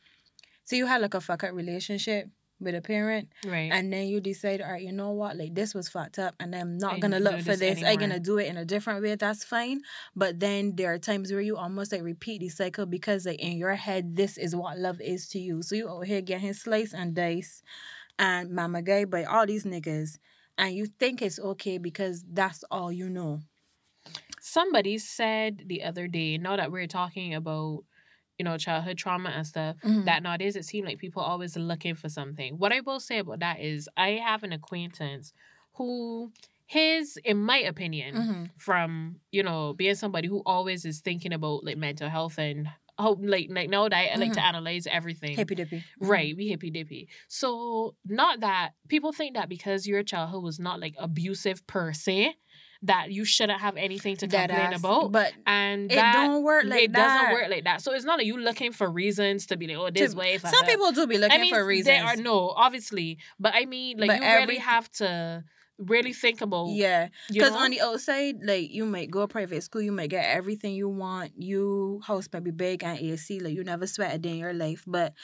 so 0.64 0.76
you 0.76 0.86
had 0.86 1.00
like 1.02 1.14
a 1.14 1.20
fuck 1.20 1.44
up 1.44 1.52
relationship 1.54 2.28
with 2.60 2.74
a 2.74 2.80
parent 2.80 3.28
Right. 3.46 3.70
and 3.72 3.92
then 3.92 4.08
you 4.08 4.20
decide, 4.20 4.60
all 4.60 4.72
right, 4.72 4.82
you 4.82 4.92
know 4.92 5.12
what, 5.12 5.36
like 5.36 5.54
this 5.54 5.74
was 5.74 5.88
fucked 5.88 6.18
up, 6.18 6.34
and 6.40 6.54
I'm 6.54 6.76
not 6.78 6.94
Ain't 6.94 7.02
gonna 7.02 7.20
look 7.20 7.40
for 7.40 7.56
this. 7.56 7.82
I'm 7.82 7.98
gonna 7.98 8.20
do 8.20 8.38
it 8.38 8.46
in 8.48 8.56
a 8.56 8.64
different 8.64 9.02
way. 9.02 9.14
That's 9.14 9.44
fine. 9.44 9.80
But 10.16 10.40
then 10.40 10.74
there 10.76 10.92
are 10.92 10.98
times 10.98 11.30
where 11.32 11.40
you 11.40 11.56
almost 11.56 11.92
like 11.92 12.02
repeat 12.02 12.40
the 12.40 12.48
cycle 12.48 12.86
because 12.86 13.26
like 13.26 13.40
in 13.40 13.56
your 13.56 13.74
head, 13.74 14.16
this 14.16 14.38
is 14.38 14.54
what 14.56 14.78
love 14.78 15.00
is 15.00 15.28
to 15.28 15.38
you. 15.38 15.62
So 15.62 15.74
you 15.74 15.88
out 15.88 16.06
here 16.06 16.20
getting 16.20 16.52
slice 16.54 16.92
and 16.92 17.14
dice, 17.14 17.62
and 18.18 18.50
mama 18.50 18.82
guy 18.82 19.04
by 19.04 19.24
all 19.24 19.46
these 19.46 19.64
niggas, 19.64 20.18
and 20.56 20.74
you 20.74 20.86
think 20.86 21.22
it's 21.22 21.38
okay 21.38 21.78
because 21.78 22.24
that's 22.32 22.64
all 22.70 22.90
you 22.90 23.08
know. 23.08 23.40
Somebody 24.40 24.98
said 24.98 25.64
the 25.66 25.82
other 25.82 26.08
day, 26.08 26.38
now 26.38 26.56
that 26.56 26.72
we're 26.72 26.86
talking 26.86 27.34
about, 27.34 27.84
you 28.38 28.44
know, 28.44 28.56
childhood 28.56 28.98
trauma 28.98 29.30
and 29.30 29.46
stuff, 29.46 29.76
Mm-hmm. 29.84 30.04
that 30.04 30.22
nowadays 30.22 30.56
it 30.56 30.64
seems 30.64 30.86
like 30.86 30.98
people 30.98 31.22
are 31.22 31.30
always 31.30 31.56
looking 31.56 31.94
for 31.94 32.08
something. 32.08 32.56
What 32.58 32.72
I 32.72 32.80
will 32.80 33.00
say 33.00 33.18
about 33.18 33.40
that 33.40 33.60
is 33.60 33.88
I 33.96 34.10
have 34.12 34.42
an 34.42 34.52
acquaintance 34.52 35.32
who 35.74 36.32
his, 36.66 37.18
in 37.24 37.38
my 37.38 37.58
opinion, 37.58 38.14
Mm-hmm. 38.16 38.44
from, 38.56 39.20
you 39.32 39.42
know, 39.42 39.74
being 39.74 39.94
somebody 39.94 40.28
who 40.28 40.42
always 40.44 40.84
is 40.84 41.00
thinking 41.00 41.32
about 41.32 41.64
like 41.64 41.76
mental 41.78 42.08
health 42.08 42.38
and 42.38 42.68
oh 42.98 43.16
like 43.20 43.46
like 43.50 43.70
now 43.70 43.88
that 43.88 44.10
I 44.12 44.16
like 44.16 44.32
to 44.32 44.44
analyze 44.44 44.86
everything. 44.86 45.36
hippy 45.36 45.54
dippy, 45.54 45.84
Right, 46.00 46.36
be 46.36 46.48
hippy 46.48 46.70
dippy. 46.70 47.08
So 47.28 47.94
not 48.04 48.40
that 48.40 48.72
people 48.88 49.12
think 49.12 49.34
that 49.34 49.48
because 49.48 49.86
your 49.86 50.02
childhood 50.02 50.42
was 50.42 50.58
not 50.58 50.80
like 50.80 50.94
abusive 50.98 51.66
per 51.66 51.92
se, 51.92 52.34
that 52.82 53.10
you 53.10 53.24
shouldn't 53.24 53.60
have 53.60 53.76
anything 53.76 54.16
to 54.16 54.28
complain 54.28 54.50
ass. 54.50 54.78
about. 54.78 55.10
But 55.12 55.32
And 55.46 55.90
it 55.90 55.96
that 55.96 56.12
don't 56.14 56.42
work 56.44 56.64
like 56.64 56.82
it 56.84 56.92
that. 56.92 57.18
doesn't 57.22 57.32
work 57.32 57.50
like 57.50 57.64
that. 57.64 57.82
So 57.82 57.92
it's 57.92 58.04
not 58.04 58.18
that 58.18 58.26
you 58.26 58.38
looking 58.38 58.72
for 58.72 58.88
reasons 58.90 59.46
to 59.46 59.56
be 59.56 59.66
like, 59.66 59.76
oh, 59.76 59.90
this 59.90 60.12
To- 60.12 60.18
way. 60.18 60.38
Some 60.38 60.64
people 60.64 60.92
do 60.92 61.06
be 61.06 61.18
looking 61.18 61.38
I 61.38 61.40
mean, 61.42 61.52
for 61.54 61.64
reasons. 61.66 61.86
There 61.96 62.04
are 62.04 62.16
no, 62.16 62.50
obviously, 62.50 63.18
but 63.40 63.52
I 63.54 63.64
mean, 63.66 63.98
like 63.98 64.08
But 64.10 64.18
you 64.20 64.24
every- 64.26 64.46
really 64.46 64.60
have 64.60 64.88
to 64.92 65.44
really 65.78 66.12
think 66.12 66.40
about. 66.40 66.68
yeah. 66.70 67.08
Because 67.32 67.52
on 67.52 67.70
the 67.70 67.80
outside, 67.80 68.36
like 68.44 68.70
you 68.70 68.84
might 68.84 69.10
go 69.10 69.26
private 69.26 69.62
school, 69.62 69.80
you 69.82 69.92
might 69.92 70.10
get 70.10 70.24
everything 70.24 70.74
you 70.74 70.88
want. 70.88 71.32
You 71.36 72.00
house 72.04 72.28
might 72.32 72.44
be 72.44 72.50
big 72.52 72.82
and 72.84 72.98
AC, 72.98 73.38
like 73.40 73.54
you 73.54 73.62
never 73.64 73.86
sweat 73.86 74.14
a 74.14 74.18
day 74.18 74.30
in 74.30 74.38
your 74.38 74.52
life. 74.54 74.84
But 74.86 75.14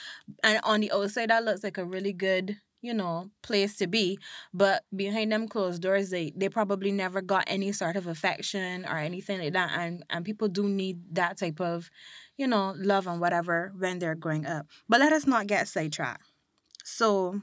and 0.43 0.59
on 0.63 0.81
the 0.81 0.91
outside, 0.91 1.29
that 1.29 1.43
looks 1.43 1.63
like 1.63 1.77
a 1.77 1.85
really 1.85 2.13
good, 2.13 2.57
you 2.85 2.93
know, 2.93 3.29
place 3.41 3.75
to 3.77 3.87
be. 3.87 4.19
But 4.53 4.83
behind 4.95 5.31
them 5.31 5.47
closed 5.47 5.81
doors, 5.81 6.09
they 6.09 6.31
they 6.35 6.49
probably 6.49 6.91
never 6.91 7.21
got 7.21 7.43
any 7.47 7.71
sort 7.71 7.95
of 7.95 8.07
affection 8.07 8.85
or 8.85 8.97
anything 8.97 9.39
like 9.39 9.53
that. 9.53 9.71
And 9.77 10.03
and 10.09 10.23
people 10.23 10.47
do 10.47 10.67
need 10.69 11.15
that 11.15 11.37
type 11.37 11.59
of, 11.59 11.89
you 12.37 12.47
know, 12.47 12.73
love 12.77 13.07
and 13.07 13.19
whatever 13.19 13.73
when 13.77 13.99
they're 13.99 14.15
growing 14.15 14.45
up. 14.45 14.67
But 14.87 14.99
let 14.99 15.13
us 15.13 15.25
not 15.25 15.47
get 15.47 15.67
sidetracked. 15.67 16.23
So 16.83 17.41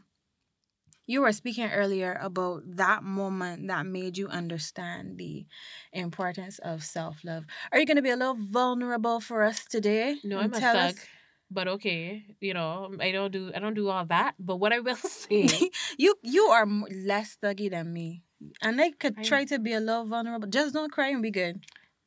you 1.07 1.21
were 1.21 1.33
speaking 1.33 1.69
earlier 1.71 2.17
about 2.23 2.63
that 2.77 3.03
moment 3.03 3.67
that 3.69 3.85
made 3.87 4.17
you 4.17 4.29
understand 4.29 5.19
the 5.19 5.45
importance 5.93 6.59
of 6.61 6.85
self 6.85 7.25
love. 7.25 7.45
Are 7.73 7.79
you 7.81 7.87
going 7.87 7.97
to 7.97 8.03
be 8.03 8.11
a 8.11 8.17
little 8.17 8.39
vulnerable 8.39 9.21
for 9.21 9.43
us 9.43 9.65
today? 9.65 10.17
No, 10.23 10.39
I'm 10.39 10.53
a 10.55 10.61
tell 10.61 10.75
thug. 10.75 10.91
us- 10.95 11.07
But 11.53 11.69
okay, 11.69 12.25
you 12.41 12.55
know, 12.55 12.97
I 12.99 13.13
don't 13.13 13.31
do 13.31 13.53
I 13.55 13.59
don't 13.61 13.75
do 13.75 13.89
all 13.93 14.05
that. 14.07 14.35
But 14.41 14.57
what 14.57 14.73
I 14.73 14.81
will 14.81 14.97
say, 15.05 15.49
you 15.99 16.17
you 16.23 16.45
are 16.49 16.65
less 16.67 17.37
thuggy 17.43 17.69
than 17.71 17.93
me, 17.93 18.25
and 18.65 18.81
I 18.81 18.93
could 18.97 19.19
I- 19.19 19.23
try 19.23 19.45
to 19.53 19.59
be 19.61 19.73
a 19.77 19.81
little 19.81 20.05
vulnerable. 20.09 20.49
Just 20.49 20.73
don't 20.73 20.91
cry 20.91 21.09
and 21.13 21.21
be 21.23 21.31
good. 21.31 21.61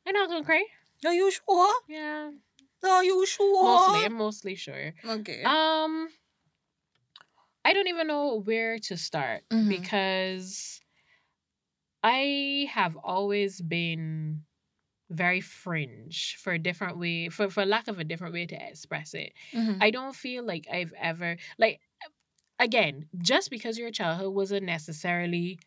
I'm 0.06 0.14
not 0.14 0.28
gonna 0.28 0.44
cry. 0.44 0.64
Are 1.04 1.14
you 1.14 1.30
sure? 1.30 1.74
Yeah, 1.88 2.30
Are 2.82 3.04
you 3.04 3.22
sure? 3.26 3.62
mostly. 3.64 4.04
I'm 4.04 4.14
mostly 4.18 4.54
sure. 4.56 4.94
Okay. 5.04 5.42
Um, 5.44 6.08
I 7.64 7.72
don't 7.74 7.88
even 7.88 8.06
know 8.06 8.40
where 8.42 8.78
to 8.90 8.96
start 8.96 9.42
Mhm. 9.52 9.68
because 9.68 10.80
I 12.02 12.66
have 12.70 12.96
always 13.02 13.60
been 13.60 14.42
very 15.10 15.40
fringe 15.40 16.36
for 16.40 16.52
a 16.52 16.58
different 16.58 16.98
way 16.98 17.28
for 17.28 17.48
for 17.50 17.64
lack 17.66 17.88
of 17.88 17.98
a 17.98 18.04
different 18.04 18.34
way 18.34 18.46
to 18.46 18.56
express 18.68 19.14
it. 19.14 19.32
Mhm. 19.52 19.80
I 19.80 19.90
don't 19.90 20.14
feel 20.16 20.44
like 20.44 20.66
I've 20.72 20.92
ever 20.98 21.36
like 21.58 21.80
again, 22.58 23.08
just 23.18 23.50
because 23.50 23.78
your 23.78 23.90
childhood 23.90 24.34
wasn't 24.34 24.66
necessarily 24.66 25.58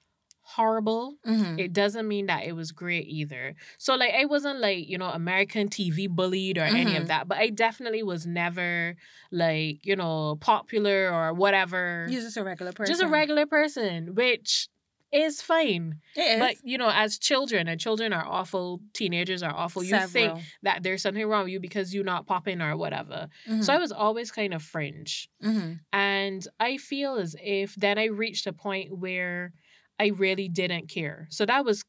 horrible 0.41 1.15
Mhm. 1.25 1.59
it 1.59 1.73
doesn't 1.73 2.07
mean 2.07 2.27
that 2.27 2.45
it 2.45 2.53
was 2.53 2.71
great 2.71 3.05
either. 3.07 3.53
So 3.79 3.95
like 3.95 4.13
I 4.13 4.23
wasn't 4.25 4.59
like, 4.59 4.87
you 4.87 4.97
know, 4.97 5.09
American 5.09 5.67
TV 5.67 6.07
bullied 6.07 6.57
or 6.57 6.63
any 6.63 6.95
Mhm. 6.95 6.95
of 6.95 7.07
that, 7.07 7.27
but 7.27 7.37
I 7.37 7.49
definitely 7.49 8.01
was 8.01 8.25
never 8.25 8.95
like, 9.31 9.85
you 9.85 9.95
know, 9.97 10.37
popular 10.37 11.11
or 11.13 11.33
whatever. 11.33 12.05
You're 12.11 12.21
just 12.21 12.37
a 12.37 12.43
regular 12.43 12.71
person. 12.73 12.89
Just 12.93 13.01
a 13.01 13.07
regular 13.09 13.45
person, 13.45 14.15
which 14.15 14.69
is 15.11 15.41
fine. 15.41 15.99
It 16.15 16.21
is. 16.21 16.39
But 16.39 16.55
you 16.63 16.77
know, 16.77 16.89
as 16.93 17.17
children, 17.17 17.67
and 17.67 17.79
children 17.79 18.13
are 18.13 18.25
awful, 18.25 18.81
teenagers 18.93 19.41
are 19.43 19.53
awful. 19.53 19.83
You 19.83 19.97
think 20.07 20.33
that 20.63 20.83
there's 20.83 21.01
something 21.01 21.25
wrong 21.25 21.45
with 21.45 21.53
you 21.53 21.59
because 21.59 21.93
you're 21.93 22.03
not 22.03 22.27
popping 22.27 22.61
or 22.61 22.75
whatever. 22.77 23.27
Mhm. 23.47 23.63
So 23.63 23.73
I 23.73 23.77
was 23.77 23.91
always 23.91 24.31
kind 24.31 24.53
of 24.53 24.61
fringe. 24.61 25.29
Mhm. 25.43 25.79
And 25.91 26.47
I 26.59 26.77
feel 26.77 27.15
as 27.15 27.35
if 27.43 27.75
then 27.75 27.97
I 27.97 28.05
reached 28.05 28.45
a 28.47 28.53
point 28.53 28.97
where 28.97 29.53
I 29.99 30.07
really 30.07 30.47
didn't 30.47 30.87
care. 30.89 31.27
So 31.29 31.45
that 31.45 31.65
was 31.65 31.83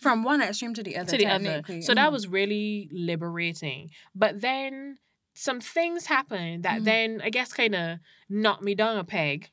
from 0.00 0.24
one 0.24 0.42
extreme 0.42 0.74
to 0.74 0.82
the 0.82 0.96
other. 0.96 1.10
to 1.12 1.16
the 1.18 1.26
other. 1.26 1.62
So 1.82 1.94
that 1.94 2.08
Mhm. 2.08 2.12
was 2.12 2.26
really 2.28 2.88
liberating. 2.92 3.90
But 4.14 4.40
then 4.40 4.98
some 5.34 5.60
things 5.60 6.06
happened 6.06 6.64
that 6.64 6.80
Mhm. 6.80 6.84
then 6.84 7.20
I 7.22 7.30
guess 7.30 7.52
kind 7.52 7.74
of 7.74 7.98
knocked 8.28 8.62
me 8.62 8.74
down 8.74 8.98
a 8.98 9.04
peg. 9.04 9.50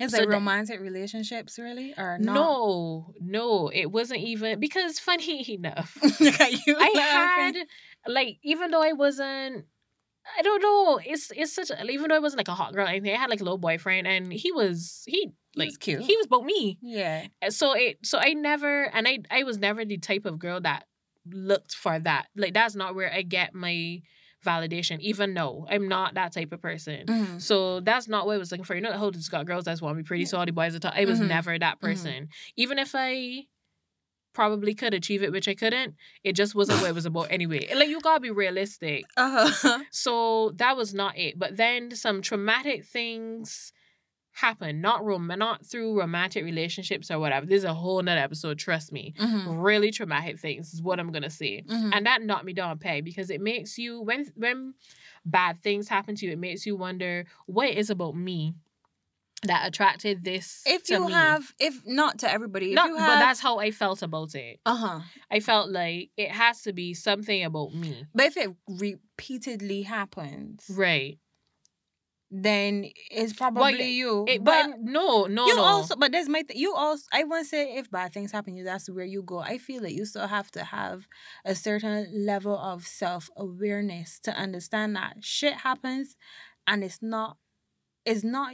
It's 0.00 0.12
So 0.12 0.18
like 0.18 0.28
that- 0.28 0.34
romantic 0.34 0.80
relationships, 0.80 1.58
really, 1.58 1.94
or 1.96 2.18
not? 2.18 2.34
No, 2.34 3.14
no, 3.20 3.68
it 3.68 3.86
wasn't 3.92 4.20
even 4.20 4.58
because 4.60 4.98
funny 5.08 5.44
enough, 5.54 5.96
you 6.20 6.76
I 6.78 6.92
laughing. 6.94 7.54
had 7.60 7.66
like 8.06 8.38
even 8.42 8.70
though 8.70 8.82
I 8.82 8.92
wasn't. 8.92 9.66
I 10.38 10.40
don't 10.42 10.62
know. 10.62 10.98
It's 11.04 11.30
it's 11.36 11.52
such 11.54 11.70
a, 11.70 11.84
even 11.90 12.08
though 12.08 12.16
I 12.16 12.18
wasn't 12.18 12.38
like 12.38 12.48
a 12.48 12.54
hot 12.54 12.72
girl. 12.72 12.86
I 12.88 12.98
had 13.06 13.28
like 13.28 13.40
a 13.40 13.44
little 13.44 13.58
boyfriend, 13.58 14.06
and 14.06 14.32
he 14.32 14.52
was 14.52 15.02
he 15.06 15.30
He 15.52 15.60
like 15.60 15.66
was 15.68 15.76
cute. 15.76 16.00
He 16.00 16.16
was 16.16 16.24
about 16.26 16.44
me. 16.46 16.78
Yeah. 16.80 17.26
So 17.50 17.74
it 17.74 17.98
so 18.04 18.18
I 18.18 18.32
never 18.32 18.84
and 18.84 19.06
I 19.06 19.18
I 19.30 19.42
was 19.44 19.58
never 19.58 19.84
the 19.84 19.98
type 19.98 20.24
of 20.24 20.38
girl 20.38 20.62
that 20.62 20.84
looked 21.30 21.74
for 21.74 21.98
that. 21.98 22.28
Like 22.36 22.54
that's 22.54 22.74
not 22.74 22.94
where 22.94 23.12
I 23.12 23.20
get 23.20 23.54
my 23.54 24.00
validation. 24.44 25.00
Even 25.00 25.34
though 25.34 25.66
I'm 25.68 25.88
not 25.88 26.14
that 26.14 26.32
type 26.32 26.52
of 26.52 26.60
person. 26.62 27.06
Mhm. 27.06 27.40
So 27.42 27.80
that's 27.80 28.06
not 28.06 28.26
what 28.26 28.34
I 28.34 28.38
was 28.38 28.50
looking 28.52 28.64
for. 28.64 28.74
You 28.74 28.80
know, 28.82 28.92
the 28.92 28.98
whole 28.98 29.10
just 29.10 29.30
got 29.30 29.46
girls 29.46 29.64
that 29.64 29.80
want 29.80 29.96
to 29.96 30.02
be 30.02 30.06
pretty, 30.06 30.24
so 30.26 30.38
all 30.38 30.46
the 30.46 30.52
boys 30.52 30.74
are. 30.76 30.78
T- 30.78 30.88
I 30.92 31.04
was 31.04 31.18
Mhm. 31.20 31.28
never 31.28 31.58
that 31.58 31.80
person. 31.80 32.28
Even 32.56 32.78
if 32.78 32.92
I 32.94 33.46
probably 34.32 34.74
could 34.74 34.94
achieve 34.94 35.22
it, 35.22 35.30
which 35.32 35.46
I 35.48 35.54
couldn't, 35.54 35.94
it 36.24 36.32
just 36.34 36.54
wasn't 36.56 36.80
what 36.80 36.90
it 36.90 36.94
was 36.94 37.06
about 37.06 37.28
anyway. 37.30 37.72
Like 37.74 37.88
you 37.88 38.00
gotta 38.00 38.20
be 38.20 38.30
realistic. 38.30 39.04
Uh-huh. 39.16 39.84
So 39.90 40.50
that 40.56 40.76
was 40.76 40.92
not 40.92 41.16
it. 41.16 41.38
But 41.38 41.56
then 41.56 41.94
some 41.94 42.20
traumatic 42.20 42.84
things 42.84 43.72
happened, 44.36 44.82
not 44.82 45.04
rom- 45.04 45.30
not 45.38 45.64
through 45.64 45.98
romantic 45.98 46.44
relationships 46.44 47.10
or 47.10 47.18
whatever. 47.20 47.46
This 47.46 47.58
is 47.58 47.64
a 47.64 47.72
whole 47.74 48.02
nother 48.02 48.20
episode, 48.20 48.58
trust 48.58 48.90
me. 48.92 49.14
Mhm. 49.18 49.62
Really 49.62 49.90
traumatic 49.92 50.40
things 50.40 50.74
is 50.74 50.82
what 50.82 50.98
I'm 51.00 51.12
gonna 51.12 51.30
say. 51.30 51.62
Mhm. 51.62 51.90
And 51.94 52.06
that 52.06 52.20
knocked 52.22 52.44
me 52.44 52.52
down 52.52 52.72
a 52.72 52.76
peg 52.76 53.04
because 53.04 53.30
it 53.30 53.40
makes 53.40 53.78
you 53.78 54.00
when 54.02 54.26
when 54.34 54.74
bad 55.24 55.62
things 55.62 55.88
happen 55.88 56.16
to 56.16 56.26
you, 56.26 56.32
it 56.32 56.38
makes 56.38 56.66
you 56.66 56.76
wonder 56.76 57.24
what 57.46 57.68
it 57.68 57.78
is 57.78 57.90
about 57.90 58.16
me 58.16 58.54
that 59.44 59.68
attracted 59.68 60.24
this 60.24 60.62
if 60.66 60.88
you 60.88 61.06
me. 61.06 61.12
have, 61.12 61.52
if 61.60 61.86
not 61.86 62.18
to 62.20 62.30
everybody, 62.30 62.70
if 62.70 62.74
not, 62.76 62.88
you 62.88 62.96
but 62.96 63.18
that's 63.20 63.40
how 63.40 63.58
I 63.58 63.70
felt 63.70 64.02
about 64.02 64.34
it. 64.34 64.58
uh 64.66 64.74
huh. 64.74 65.00
I 65.30 65.40
felt 65.40 65.70
like 65.70 66.10
it 66.16 66.30
has 66.32 66.62
to 66.62 66.72
be 66.72 66.94
something 66.94 67.44
about 67.44 67.74
me. 67.74 68.06
But 68.14 68.24
if 68.26 68.36
it 68.38 68.50
repeatedly 68.68 69.82
happens, 69.82 70.64
Right. 70.70 71.18
Then 72.36 72.90
it's 73.12 73.32
probably 73.32 73.92
you. 73.92 74.24
It, 74.26 74.42
but 74.42 74.66
but 74.66 74.80
no, 74.80 75.26
no, 75.26 75.46
you 75.46 75.54
no. 75.54 75.62
also, 75.62 75.94
but 75.94 76.10
there's 76.10 76.28
my 76.28 76.42
th- 76.42 76.58
you 76.58 76.74
also. 76.74 77.04
I 77.12 77.22
won't 77.22 77.46
say 77.46 77.76
if 77.76 77.88
bad 77.92 78.12
things 78.12 78.32
happen 78.32 78.54
to 78.54 78.58
you, 78.58 78.64
that's 78.64 78.90
where 78.90 79.04
you 79.04 79.22
go. 79.22 79.38
I 79.38 79.58
feel 79.58 79.82
that 79.82 79.92
you 79.92 80.04
still 80.04 80.26
have 80.26 80.50
to 80.52 80.64
have 80.64 81.06
a 81.44 81.54
certain 81.54 82.26
level 82.26 82.58
of 82.58 82.86
self 82.88 83.30
awareness 83.36 84.18
to 84.24 84.32
understand 84.32 84.96
that 84.96 85.18
shit 85.20 85.54
happens, 85.54 86.16
and 86.66 86.82
it's 86.82 87.00
not, 87.00 87.36
it's 88.04 88.24
not 88.24 88.52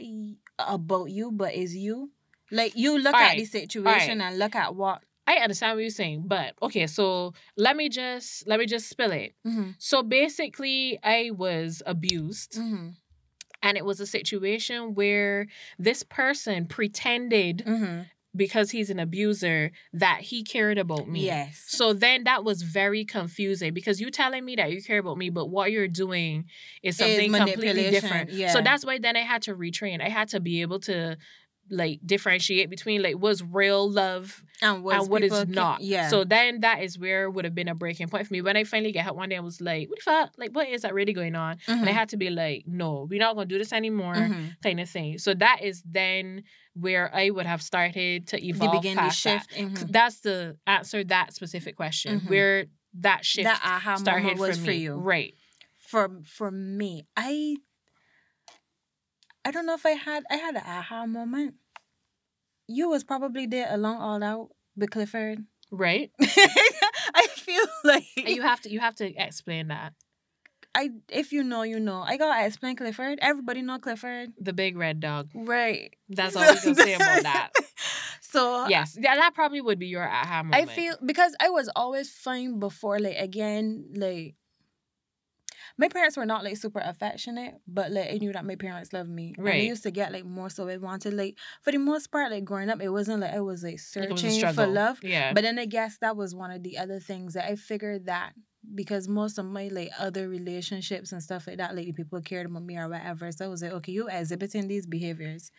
about 0.59 1.05
you, 1.09 1.31
but 1.31 1.55
it's 1.55 1.73
you. 1.73 2.11
Like 2.51 2.75
you 2.75 2.99
look 2.99 3.15
at 3.15 3.21
Alright, 3.21 3.37
the 3.39 3.45
situation 3.45 4.21
and 4.21 4.37
look 4.37 4.55
at 4.55 4.75
what. 4.75 5.01
I 5.25 5.35
understand 5.37 5.75
what 5.77 5.81
you're 5.81 5.89
saying, 5.89 6.25
but 6.27 6.53
okay, 6.61 6.85
so 6.87 7.33
let 7.57 7.75
me 7.75 7.89
just 7.89 8.47
let 8.47 8.59
me 8.59 8.65
just 8.67 8.89
spill 8.89 9.11
it. 9.11 9.33
Mm-hmm, 9.47 9.71
So 9.79 10.03
basically, 10.03 10.99
I 11.03 11.31
was 11.31 11.81
abused, 11.85 12.53
mm-hmm, 12.59 12.89
and 13.61 13.77
it 13.77 13.85
was 13.85 13.99
a 13.99 14.05
situation 14.07 14.95
where 14.95 15.47
this 15.77 16.03
person 16.03 16.65
pretended 16.65 17.63
mm-hmm. 17.65 18.01
because 18.35 18.71
he's 18.71 18.89
an 18.89 18.99
abuser 18.99 19.71
that 19.93 20.21
he 20.21 20.43
cared 20.43 20.77
about 20.77 21.07
me. 21.07 21.25
Yes. 21.25 21.63
So 21.67 21.93
then 21.93 22.23
that 22.23 22.43
was 22.43 22.61
very 22.63 23.05
confusing 23.05 23.73
because 23.73 24.01
you 24.01 24.09
telling 24.09 24.45
me 24.45 24.55
that 24.55 24.71
you 24.71 24.81
care 24.81 24.99
about 24.99 25.17
me, 25.17 25.29
but 25.29 25.47
what 25.47 25.71
you're 25.71 25.87
doing 25.87 26.45
is 26.81 26.97
something 26.97 27.31
completely 27.31 27.89
different. 27.89 28.31
yeah. 28.31 28.51
So 28.51 28.61
that's 28.61 28.85
why 28.85 28.97
then 28.99 29.15
I 29.15 29.21
had 29.21 29.43
to 29.43 29.55
retrain. 29.55 30.01
I 30.01 30.09
had 30.09 30.29
to 30.29 30.39
be 30.39 30.61
able 30.61 30.79
to 30.81 31.17
like 31.71 31.99
differentiate 32.05 32.69
between 32.69 33.01
like 33.01 33.15
what's 33.15 33.41
real 33.41 33.89
love 33.89 34.43
and, 34.61 34.85
and 34.85 35.09
what 35.09 35.23
is 35.23 35.47
not. 35.47 35.81
Yeah. 35.81 36.09
So 36.09 36.23
then 36.23 36.59
that 36.61 36.83
is 36.83 36.99
where 36.99 37.29
would 37.29 37.45
have 37.45 37.55
been 37.55 37.67
a 37.69 37.73
breaking 37.75 38.09
point 38.09 38.27
for 38.27 38.33
me. 38.33 38.41
When 38.41 38.57
I 38.57 38.63
finally 38.65 38.91
get 38.91 39.03
help 39.05 39.17
one 39.17 39.29
day, 39.29 39.37
I 39.37 39.39
was 39.39 39.61
like, 39.61 39.89
what 39.89 39.97
the 39.99 40.03
fuck? 40.03 40.31
Like, 40.37 40.51
what 40.51 40.67
is 40.69 40.81
that 40.83 40.93
really 40.93 41.13
going 41.13 41.35
on? 41.35 41.57
And 41.67 41.85
I 41.89 41.91
Mhm, 41.91 41.95
had 41.95 42.09
to 42.09 42.17
be 42.17 42.29
like, 42.29 42.65
no, 42.67 43.07
we're 43.09 43.19
not 43.19 43.35
gonna 43.35 43.45
do 43.47 43.57
this 43.57 43.73
anymore, 43.73 44.15
mhm. 44.15 44.55
kind 44.61 44.79
of 44.79 44.89
thing. 44.89 45.17
So 45.17 45.33
that 45.33 45.59
is 45.63 45.81
then 45.89 46.43
where 46.73 47.09
I 47.15 47.29
would 47.29 47.45
have 47.45 47.61
started 47.61 48.27
to 48.27 48.45
evolve 48.45 48.71
begin 48.73 48.95
the 48.97 49.01
past 49.01 49.23
that. 49.23 49.47
shift. 49.49 49.51
mhm. 49.57 49.91
That's 49.91 50.19
the 50.19 50.57
answer 50.67 51.03
that 51.05 51.33
specific 51.33 51.75
question. 51.75 52.21
Mhm. 52.21 52.29
Where 52.29 52.65
that 52.99 53.25
shift 53.25 53.45
That 53.45 53.61
aha 53.63 53.95
started 53.95 54.37
was 54.37 54.57
for, 54.59 54.65
for 54.65 54.71
you. 54.71 54.95
Right. 54.95 55.33
for 55.77 56.21
for 56.25 56.51
me 56.51 57.03
i 57.17 57.55
i 59.45 59.51
don't 59.51 59.65
know 59.65 59.73
if 59.73 59.85
i 59.85 59.91
had 59.91 60.23
i 60.29 60.35
had 60.35 60.55
an 60.55 60.61
aha 60.65 61.05
moment 61.05 61.55
you 62.71 62.89
was 62.89 63.03
probably 63.03 63.45
there 63.45 63.67
along 63.69 63.97
all 64.01 64.23
out 64.23 64.49
with 64.75 64.91
clifford 64.91 65.43
Right. 65.73 66.11
i 66.21 67.27
feel 67.35 67.63
like 67.83 68.03
And 68.17 68.29
you 68.29 68.41
have 68.41 68.59
to 68.61 68.69
you 68.71 68.79
have 68.79 68.95
to 68.95 69.07
explain 69.15 69.67
that. 69.69 69.93
i 70.75 70.89
if 71.09 71.31
you 71.31 71.43
know 71.43 71.63
you 71.63 71.79
know 71.79 72.01
i 72.01 72.17
gotta 72.17 72.45
explain 72.45 72.75
clifford 72.75 73.19
everybody 73.21 73.61
know 73.61 73.79
clifford 73.79 74.33
The 74.39 74.53
big 74.53 74.75
red 74.77 74.99
dog. 74.99 75.29
right 75.33 75.93
That's 76.09 76.35
all 76.39 76.43
we 76.49 76.59
can 76.59 76.75
say 76.75 76.93
about 76.93 77.23
that. 77.23 77.49
so 78.21 78.67
Yes. 78.67 78.97
Yeah, 78.99 79.15
that 79.15 79.33
probably 79.33 79.61
would 79.61 79.79
be 79.79 79.87
your 79.87 80.03
aha 80.07 80.43
I 80.51 80.65
feel 80.65 80.95
because 81.05 81.35
I 81.39 81.49
was 81.49 81.69
always 81.75 82.09
fine 82.11 82.59
before, 82.59 82.99
like 82.99 83.17
again, 83.17 83.85
like 83.95 84.35
my 85.77 85.87
parents 85.87 86.17
were 86.17 86.25
not 86.25 86.43
like 86.43 86.57
super 86.57 86.81
affectionate, 86.83 87.55
but 87.67 87.91
like 87.91 88.11
I 88.11 88.17
knew 88.17 88.33
that 88.33 88.45
my 88.45 88.55
parents 88.55 88.93
loved 88.93 89.09
me. 89.09 89.33
And 89.37 89.47
I 89.47 89.57
used 89.57 89.83
to 89.83 89.91
get 89.91 90.11
like 90.11 90.25
more 90.25 90.49
so 90.49 90.67
I 90.67 90.77
wanted 90.77 91.13
like 91.13 91.37
for 91.61 91.71
the 91.71 91.77
most 91.79 92.11
part, 92.11 92.31
like 92.31 92.45
growing 92.45 92.69
up, 92.69 92.81
it 92.81 92.89
wasn't 92.89 93.21
like 93.21 93.33
I 93.33 93.41
was 93.41 93.63
like 93.63 93.79
Like, 93.95 94.09
was 94.09 94.21
searching 94.21 94.53
for 94.53 94.67
love. 94.67 94.99
Yeah. 95.03 95.33
But 95.33 95.43
then 95.43 95.59
I 95.59 95.65
guess 95.65 95.97
that 95.99 96.15
was 96.15 96.35
one 96.35 96.51
of 96.51 96.63
the 96.63 96.77
other 96.77 96.99
things 96.99 97.33
that 97.33 97.49
I 97.49 97.55
figured 97.55 98.05
that 98.05 98.33
because 98.75 99.07
most 99.07 99.37
of 99.37 99.45
my 99.45 99.69
like 99.69 99.89
other 99.99 100.27
relationships 100.29 101.11
and 101.11 101.21
stuff 101.23 101.47
like 101.47 101.57
that, 101.57 101.75
like 101.75 101.95
people 101.95 102.21
cared 102.21 102.45
about 102.45 102.63
me 102.63 102.77
or 102.77 102.89
whatever. 102.89 103.31
So 103.31 103.45
I 103.45 103.47
was 103.47 103.61
like, 103.61 103.71
okay, 103.71 103.91
you 103.91 104.07
exhibiting 104.07 104.67
these 104.67 104.85
behaviors 104.85 105.51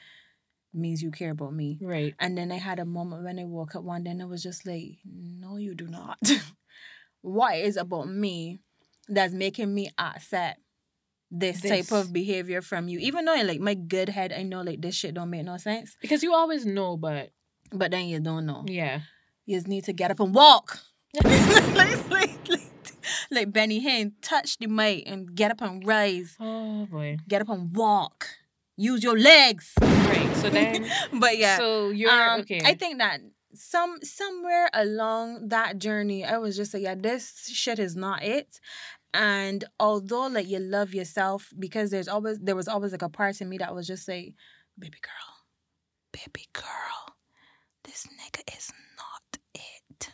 means 0.75 1.03
you 1.03 1.11
care 1.11 1.33
about 1.33 1.53
me. 1.53 1.79
right. 1.83 2.15
And 2.19 2.37
then 2.37 2.51
I 2.51 2.57
had 2.57 2.79
a 2.79 2.85
moment 2.85 3.25
when 3.25 3.39
I 3.39 3.45
woke 3.45 3.75
up 3.75 3.85
one 3.85 4.05
day 4.05 4.11
and 4.11 4.23
I 4.23 4.27
was 4.27 4.43
just 4.43 4.67
like, 4.67 4.99
no, 5.05 5.57
you 5.57 5.75
do 5.75 5.87
not. 5.87 6.19
Why 7.23 7.57
what 7.57 7.59
is 7.59 7.77
about 7.77 8.09
me 8.09 8.61
that's 9.09 9.33
making 9.35 9.75
me 9.75 9.91
upset 9.99 10.59
this, 11.31 11.61
This. 11.63 11.71
type 11.89 11.93
of 11.99 12.13
behavior 12.13 12.61
from 12.63 12.89
you? 12.89 12.99
Even 12.99 13.25
though 13.25 13.35
in 13.35 13.47
like 13.47 13.61
my 13.61 13.75
good 13.75 14.09
head, 14.11 14.33
I 14.33 14.43
know 14.43 14.63
like 14.63 14.81
this 14.83 14.95
shit 14.95 15.15
don't 15.15 15.31
make 15.31 15.45
no 15.45 15.57
sense. 15.57 15.97
Because 16.01 16.23
you 16.23 16.35
always 16.35 16.65
know, 16.67 16.97
but 16.97 17.31
But 17.73 17.91
then 17.91 18.07
you 18.07 18.21
don't 18.21 18.47
know. 18.47 18.65
yeah. 18.67 19.01
You 19.47 19.57
just 19.57 19.67
need 19.67 19.85
to 19.85 19.93
get 19.93 20.11
up 20.11 20.21
and 20.21 20.35
walk. 20.35 20.79
like, 21.25 22.11
like, 22.11 22.49
like, 22.49 22.61
like 23.31 23.53
Benny 23.53 23.81
Hinn, 23.85 24.13
touch 24.23 24.57
the 24.59 24.67
mic 24.69 25.05
and 25.07 25.35
get 25.35 25.51
up 25.51 25.61
and 25.63 25.85
rise. 25.87 26.37
Oh 26.39 26.87
boy. 26.87 27.17
Get 27.29 27.43
up 27.43 27.49
and 27.49 27.75
walk. 27.75 28.27
Use 28.77 29.03
your 29.03 29.19
legs. 29.19 29.73
Right. 29.81 30.31
So 30.37 30.49
then 30.51 30.87
but 31.13 31.37
yeah. 31.39 31.57
so 31.59 31.91
you're 31.91 32.11
um, 32.11 32.41
okay. 32.43 32.61
I 32.65 32.75
think 32.75 32.99
that 32.99 33.21
some 33.55 33.99
somewhere 34.03 34.69
along 34.73 35.49
that 35.49 35.79
journey, 35.79 36.25
I 36.25 36.39
was 36.39 36.57
just 36.57 36.75
like, 36.75 36.83
yeah, 36.83 36.95
this 36.95 37.49
shit 37.53 37.79
is 37.79 37.97
not 37.97 38.23
it. 38.23 38.61
And 39.15 39.65
although 39.79 40.27
like 40.29 40.49
you 40.49 40.59
love 40.59 40.95
yourself, 40.95 41.53
because 41.59 41.91
there's 41.91 42.09
always 42.09 42.39
there 42.39 42.57
was 42.57 42.69
always 42.69 42.93
like 42.93 43.03
a 43.03 43.09
part 43.09 43.41
in 43.41 43.49
me 43.49 43.59
that 43.59 43.75
was 43.75 43.87
just 43.87 44.09
like, 44.09 44.35
baby 44.79 44.99
girl, 45.03 45.37
baby 46.13 46.47
girl, 46.53 47.17
this 47.85 48.07
nigga 48.07 48.57
is 48.57 48.73
not 48.97 49.39
it. 49.55 50.11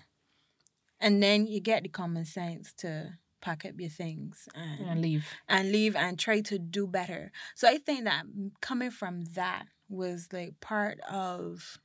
And 1.01 1.22
then 1.22 1.46
you 1.46 1.61
get 1.61 1.85
the 1.85 1.88
common 1.88 2.24
sense 2.24 2.72
to 2.79 3.18
pack 3.40 3.64
up 3.64 3.74
your 3.79 3.90
things 3.90 4.48
and 4.55 4.81
and 4.88 5.01
leave. 5.01 5.27
and 5.48 5.70
leave 5.70 5.94
and 5.94 6.18
try 6.18 6.40
to 6.40 6.59
do 6.59 6.87
better. 6.88 7.31
So 7.55 7.68
I 7.68 7.79
think 7.79 8.05
that 8.05 8.24
coming 8.61 8.90
from 8.90 9.24
that 9.35 9.66
was 9.88 10.29
like 10.33 10.59
part 10.61 10.98
of 11.09 11.79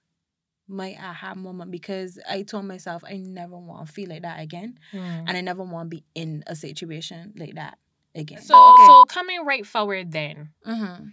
my 0.68 0.96
aha 1.00 1.36
moment 1.36 1.72
because 1.72 2.18
I 2.30 2.44
told 2.44 2.66
myself 2.66 3.04
I 3.06 3.18
never 3.18 3.58
want 3.58 3.88
to 3.88 3.94
feel 3.94 4.10
like 4.10 4.22
that 4.24 4.40
again 4.40 4.80
Mm. 4.94 5.26
and 5.28 5.38
I 5.38 5.42
never 5.42 5.64
want 5.64 5.92
to 5.92 5.98
be 5.98 6.04
in 6.16 6.44
a 6.48 6.56
situation 6.56 7.34
like 7.36 7.56
that 7.56 7.78
again. 8.16 8.42
So 8.42 8.76
so 8.86 9.06
coming 9.06 9.46
right 9.46 9.66
forward 9.66 10.12
then. 10.12 10.50
hmm 10.64 11.10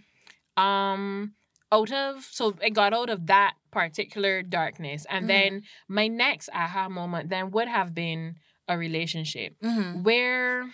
um 0.57 1.33
out 1.71 1.91
of 1.91 2.23
so 2.29 2.53
I 2.61 2.69
got 2.69 2.93
out 2.93 3.09
of 3.09 3.27
that 3.27 3.53
particular 3.71 4.43
darkness 4.43 5.05
and 5.09 5.25
Mhm. 5.25 5.27
then 5.27 5.61
my 5.87 6.07
next 6.07 6.49
aha 6.53 6.89
moment 6.89 7.29
then 7.29 7.51
would 7.51 7.67
have 7.69 7.93
been 7.95 8.35
a 8.67 8.77
relationship 8.77 9.55
hmm 9.61 10.03
where 10.03 10.69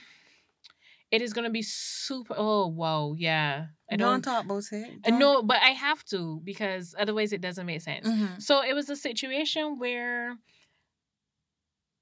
it 1.12 1.22
is 1.22 1.34
gonna 1.34 1.50
be 1.50 1.62
super 1.62 2.34
oh 2.38 2.68
wow 2.68 3.14
yeah 3.18 3.68
I 3.90 3.96
don't, 3.96 4.22
don't, 4.22 4.22
talk 4.22 4.46
about 4.46 4.64
it. 4.72 4.90
uh, 5.06 5.18
no 5.18 5.42
but 5.44 5.58
I 5.64 5.70
have 5.70 6.04
to 6.06 6.42
because 6.44 6.94
otherwise 7.00 7.32
it 7.34 7.42
doesn't 7.42 7.66
make 7.66 7.82
sense 7.82 8.08
hmm 8.08 8.26
so 8.40 8.62
it 8.64 8.74
was 8.74 8.90
a 8.90 8.96
situation 8.96 9.80
where 9.80 10.38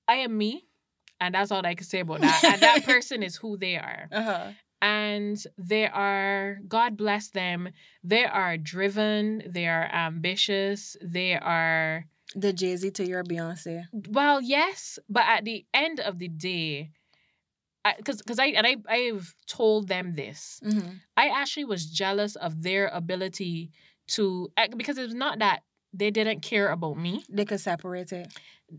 I 0.08 0.16
am 0.16 0.38
me 0.38 0.66
and 1.20 1.34
that's 1.36 1.52
all 1.52 1.66
I 1.66 1.76
can 1.76 1.86
say 1.88 2.00
about 2.02 2.22
that 2.22 2.42
and 2.46 2.62
that 2.62 2.84
person 2.92 3.24
is 3.24 3.36
who 3.38 3.58
they 3.58 3.76
are 3.78 4.08
Uh-huh. 4.12 4.52
and 4.82 5.42
they 5.58 5.88
are 5.88 6.60
god 6.68 6.98
bless 6.98 7.30
them 7.30 7.70
they 8.04 8.26
are 8.26 8.58
driven 8.58 9.44
they 9.48 9.68
are 9.68 9.86
ambitious 9.94 10.98
they 11.02 11.34
are 11.36 12.06
The 12.36 12.52
Jay 12.54 12.76
Z 12.76 12.92
to 12.92 13.08
your 13.08 13.24
Beyonce. 13.24 13.86
well 14.10 14.42
yes 14.42 15.00
but 15.10 15.24
at 15.28 15.46
the 15.46 15.66
end 15.74 16.00
of 16.00 16.20
the 16.20 16.28
day 16.28 16.92
because 17.98 18.18
because 18.18 18.40
I 18.40 18.48
and 18.48 18.66
I 18.66 18.76
I've 18.88 19.36
told 19.48 19.88
them 19.88 20.16
this. 20.16 20.60
hmm 20.64 20.80
I 21.18 21.28
actually 21.30 21.66
was 21.66 21.86
jealous 21.86 22.36
of 22.36 22.64
their 22.64 22.88
ability 22.88 23.72
to 24.10 24.52
because 24.76 24.98
it's 24.98 25.14
not 25.14 25.40
that 25.40 25.62
they 25.94 26.12
didn't 26.12 26.42
care 26.42 26.70
about 26.70 26.98
me. 26.98 27.24
They 27.30 27.46
could 27.46 27.60
separate 27.62 28.12
it. 28.12 28.28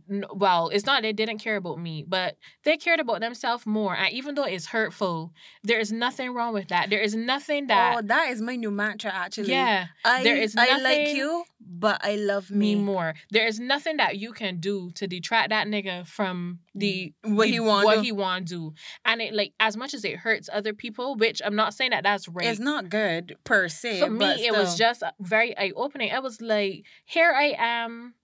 Well, 0.09 0.68
it's 0.70 0.85
not 0.85 1.03
they 1.03 1.12
didn't 1.12 1.38
care 1.38 1.57
about 1.57 1.79
me, 1.79 2.05
but 2.07 2.37
they 2.64 2.77
cared 2.77 2.99
about 2.99 3.20
themselves 3.20 3.66
more. 3.66 3.94
And 3.96 4.12
even 4.12 4.35
though 4.35 4.44
it's 4.44 4.66
hurtful, 4.66 5.33
there 5.62 5.79
is 5.79 5.92
nothing 5.92 6.35
wrong 6.35 6.53
with 6.53 6.68
that. 6.68 6.90
There 6.90 7.01
is 7.01 7.14
nothing 7.14 7.68
that 7.68 7.96
oh, 7.99 8.03
that 8.07 8.31
is 8.31 8.40
my 8.40 8.57
new 8.57 8.70
mantra 8.70 9.12
actually. 9.12 9.51
yeah. 9.51 9.87
I, 10.05 10.25
there 10.25 10.37
is 10.37 10.57
I 10.59 10.79
like 10.79 11.09
you, 11.14 11.44
but 11.61 12.01
I 12.05 12.16
love 12.16 12.51
me 12.51 12.75
me. 12.75 12.83
more. 12.83 13.14
There 13.31 13.46
is 13.46 13.61
nothing 13.61 13.99
that 13.99 14.18
you 14.18 14.33
can 14.33 14.59
do 14.59 14.90
to 14.96 15.07
detract 15.07 15.51
that 15.51 15.68
nigga 15.68 16.07
from 16.07 16.61
the 16.75 17.14
mm, 17.25 17.37
What 17.37 17.44
the- 17.44 17.53
he 17.53 17.61
want 17.61 17.85
what 17.85 17.94
do. 17.96 18.01
he 18.03 18.12
want 18.12 18.49
to 18.49 18.55
do. 18.55 18.75
And 19.05 19.22
it 19.22 19.35
like 19.35 19.53
as 19.61 19.77
much 19.77 19.94
as 19.94 20.05
it 20.05 20.16
hurts 20.16 20.49
other 20.53 20.72
people, 20.75 21.14
which 21.14 21.40
I'm 21.44 21.55
not 21.57 21.75
saying 21.75 21.90
that 21.92 22.03
that's 22.03 22.29
right. 22.29 22.46
It's 22.49 22.59
not 22.59 22.90
good 22.90 23.37
per 23.44 23.69
se. 23.69 24.00
For 24.00 24.10
me, 24.10 24.19
but 24.19 24.40
it 24.40 24.52
was 24.52 24.77
just 24.77 25.02
uh, 25.04 25.13
very 25.21 25.56
eye 25.56 25.73
opening. 25.77 26.10
I 26.13 26.19
was 26.19 26.40
like, 26.40 26.85
here 27.04 27.33
I 27.33 27.54
am 27.56 28.15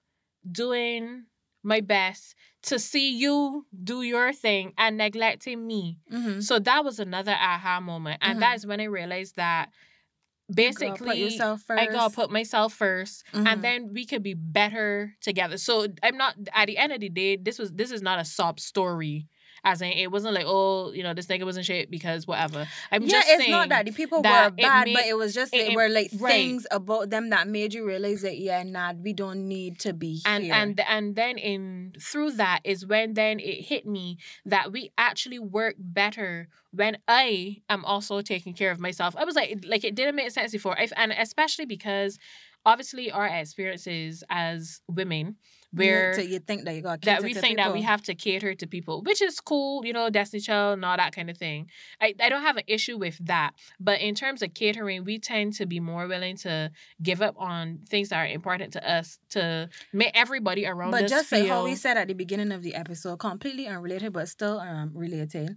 doing 0.50 1.26
my 1.62 1.80
best 1.80 2.34
to 2.64 2.78
see 2.78 3.10
you 3.16 3.66
do 3.84 4.02
your 4.02 4.32
thing 4.32 4.72
and 4.78 4.96
neglecting 4.96 5.66
me. 5.66 5.98
Mhm. 6.10 6.42
So 6.42 6.58
that 6.58 6.84
was 6.84 6.98
another 7.00 7.32
aha 7.32 7.80
moment. 7.80 8.18
And 8.22 8.36
Mhm. 8.38 8.40
that's 8.40 8.66
when 8.66 8.80
I 8.80 8.84
realized 8.84 9.36
that 9.36 9.66
gotta 9.66 10.54
basically 10.54 10.90
put 10.92 11.16
yourself 11.18 11.62
first. 11.62 11.80
I 11.80 11.86
gotta 11.86 12.14
put 12.14 12.30
myself 12.30 12.74
1st 12.74 13.24
Mhm. 13.32 13.46
and 13.46 13.62
then 13.62 13.92
we 13.94 14.06
could 14.06 14.22
be 14.22 14.34
better 14.34 15.14
together. 15.20 15.58
So 15.58 15.86
I'm 16.02 16.16
not 16.16 16.36
at 16.52 16.66
the 16.66 16.78
end 16.78 16.92
of 16.92 17.00
the 17.00 17.08
day, 17.10 17.36
this 17.36 17.58
was 17.58 17.72
this 17.72 17.90
is 17.90 18.02
not 18.02 18.18
a 18.20 18.24
sob 18.24 18.60
story. 18.60 19.28
As 19.64 19.80
in, 19.80 19.92
it 19.92 20.10
wasn't 20.10 20.34
like, 20.34 20.44
oh, 20.46 20.90
you 20.92 21.04
know, 21.04 21.14
this 21.14 21.26
nigga 21.26 21.44
wasn't 21.44 21.64
shit 21.66 21.88
because 21.88 22.26
whatever. 22.26 22.66
I'm 22.90 23.02
yeah, 23.04 23.08
just 23.10 23.28
it's 23.28 23.38
saying. 23.42 23.50
not 23.52 23.68
that 23.68 23.86
the 23.86 23.92
people 23.92 24.20
that 24.22 24.50
were 24.50 24.56
bad, 24.56 24.86
made- 24.86 24.94
but 24.94 25.04
it 25.06 25.16
was 25.16 25.32
just 25.32 25.54
it- 25.54 25.58
they 25.66 25.72
it- 25.72 25.76
were 25.76 25.88
like 25.88 26.10
right. 26.18 26.32
things 26.32 26.66
about 26.72 27.10
them 27.10 27.30
that 27.30 27.46
made 27.46 27.72
you 27.72 27.86
realize 27.86 28.22
that 28.22 28.38
yeah, 28.38 28.64
nah, 28.64 28.92
we 28.92 29.12
don't 29.12 29.46
need 29.46 29.78
to 29.80 29.92
be 29.92 30.20
and 30.26 30.42
here. 30.44 30.52
and 30.54 30.80
and 30.80 31.14
then 31.14 31.38
in 31.38 31.92
through 32.00 32.32
that 32.32 32.58
is 32.64 32.84
when 32.84 33.14
then 33.14 33.38
it 33.38 33.62
hit 33.62 33.86
me 33.86 34.18
that 34.44 34.72
we 34.72 34.90
actually 34.98 35.38
work 35.38 35.76
better 35.78 36.48
when 36.72 36.98
I 37.06 37.58
am 37.68 37.84
also 37.84 38.20
taking 38.20 38.54
care 38.54 38.72
of 38.72 38.80
myself. 38.80 39.14
I 39.16 39.24
was 39.24 39.36
like, 39.36 39.64
like 39.64 39.84
it 39.84 39.94
didn't 39.94 40.16
make 40.16 40.30
sense 40.32 40.50
before, 40.50 40.76
I, 40.76 40.88
and 40.96 41.12
especially 41.12 41.66
because 41.66 42.18
obviously 42.66 43.10
our 43.12 43.26
experiences 43.26 44.24
as 44.28 44.80
women, 44.88 45.36
where 45.72 46.14
so 46.14 46.20
you 46.20 46.38
think 46.38 46.64
that 46.64 46.74
you 46.74 46.82
got 46.82 47.00
that 47.02 47.22
we 47.22 47.32
think 47.34 47.56
that 47.56 47.72
we 47.72 47.82
have 47.82 48.02
to 48.02 48.14
cater 48.14 48.54
to 48.54 48.66
people, 48.66 49.02
which 49.02 49.22
is 49.22 49.40
cool, 49.40 49.84
you 49.84 49.92
know, 49.92 50.10
Destiny 50.10 50.40
Child 50.40 50.74
and 50.74 50.84
all 50.84 50.96
that 50.96 51.14
kind 51.14 51.30
of 51.30 51.38
thing. 51.38 51.68
I, 52.00 52.14
I 52.20 52.28
don't 52.28 52.42
have 52.42 52.56
an 52.56 52.64
issue 52.66 52.98
with 52.98 53.18
that. 53.26 53.52
But 53.80 54.00
in 54.00 54.14
terms 54.14 54.42
of 54.42 54.52
catering, 54.54 55.04
we 55.04 55.18
tend 55.18 55.54
to 55.54 55.66
be 55.66 55.80
more 55.80 56.06
willing 56.06 56.36
to 56.38 56.70
give 57.02 57.22
up 57.22 57.34
on 57.38 57.80
things 57.88 58.10
that 58.10 58.18
are 58.18 58.26
important 58.26 58.74
to 58.74 58.90
us 58.90 59.18
to 59.30 59.68
make 59.92 60.10
everybody 60.14 60.66
around 60.66 60.90
But 60.90 61.04
us 61.04 61.10
But 61.10 61.16
just 61.16 61.30
feel 61.30 61.40
like 61.40 61.48
how 61.48 61.64
we 61.64 61.74
said 61.74 61.96
at 61.96 62.08
the 62.08 62.14
beginning 62.14 62.52
of 62.52 62.62
the 62.62 62.74
episode, 62.74 63.16
completely 63.16 63.66
unrelated 63.66 64.12
but 64.12 64.28
still 64.28 64.58
um 64.60 64.92
related. 64.94 65.56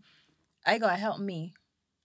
I 0.66 0.78
gotta 0.78 0.95
help 0.95 1.20
me 1.20 1.53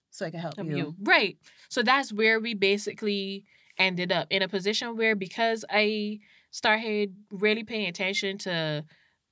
so 0.09 0.25
I 0.25 0.31
can 0.31 0.39
help 0.39 0.57
of 0.57 0.67
you. 0.67 0.77
you. 0.77 0.95
Right. 1.01 1.37
So 1.69 1.81
that's 1.81 2.11
where 2.11 2.39
we 2.39 2.53
basically 2.53 3.45
ended 3.77 4.11
up 4.11 4.27
in 4.29 4.41
a 4.41 4.47
position 4.47 4.97
where 4.97 5.15
because 5.15 5.63
I 5.69 6.19
started 6.51 7.15
really 7.31 7.63
paying 7.63 7.87
attention 7.87 8.37
to 8.39 8.85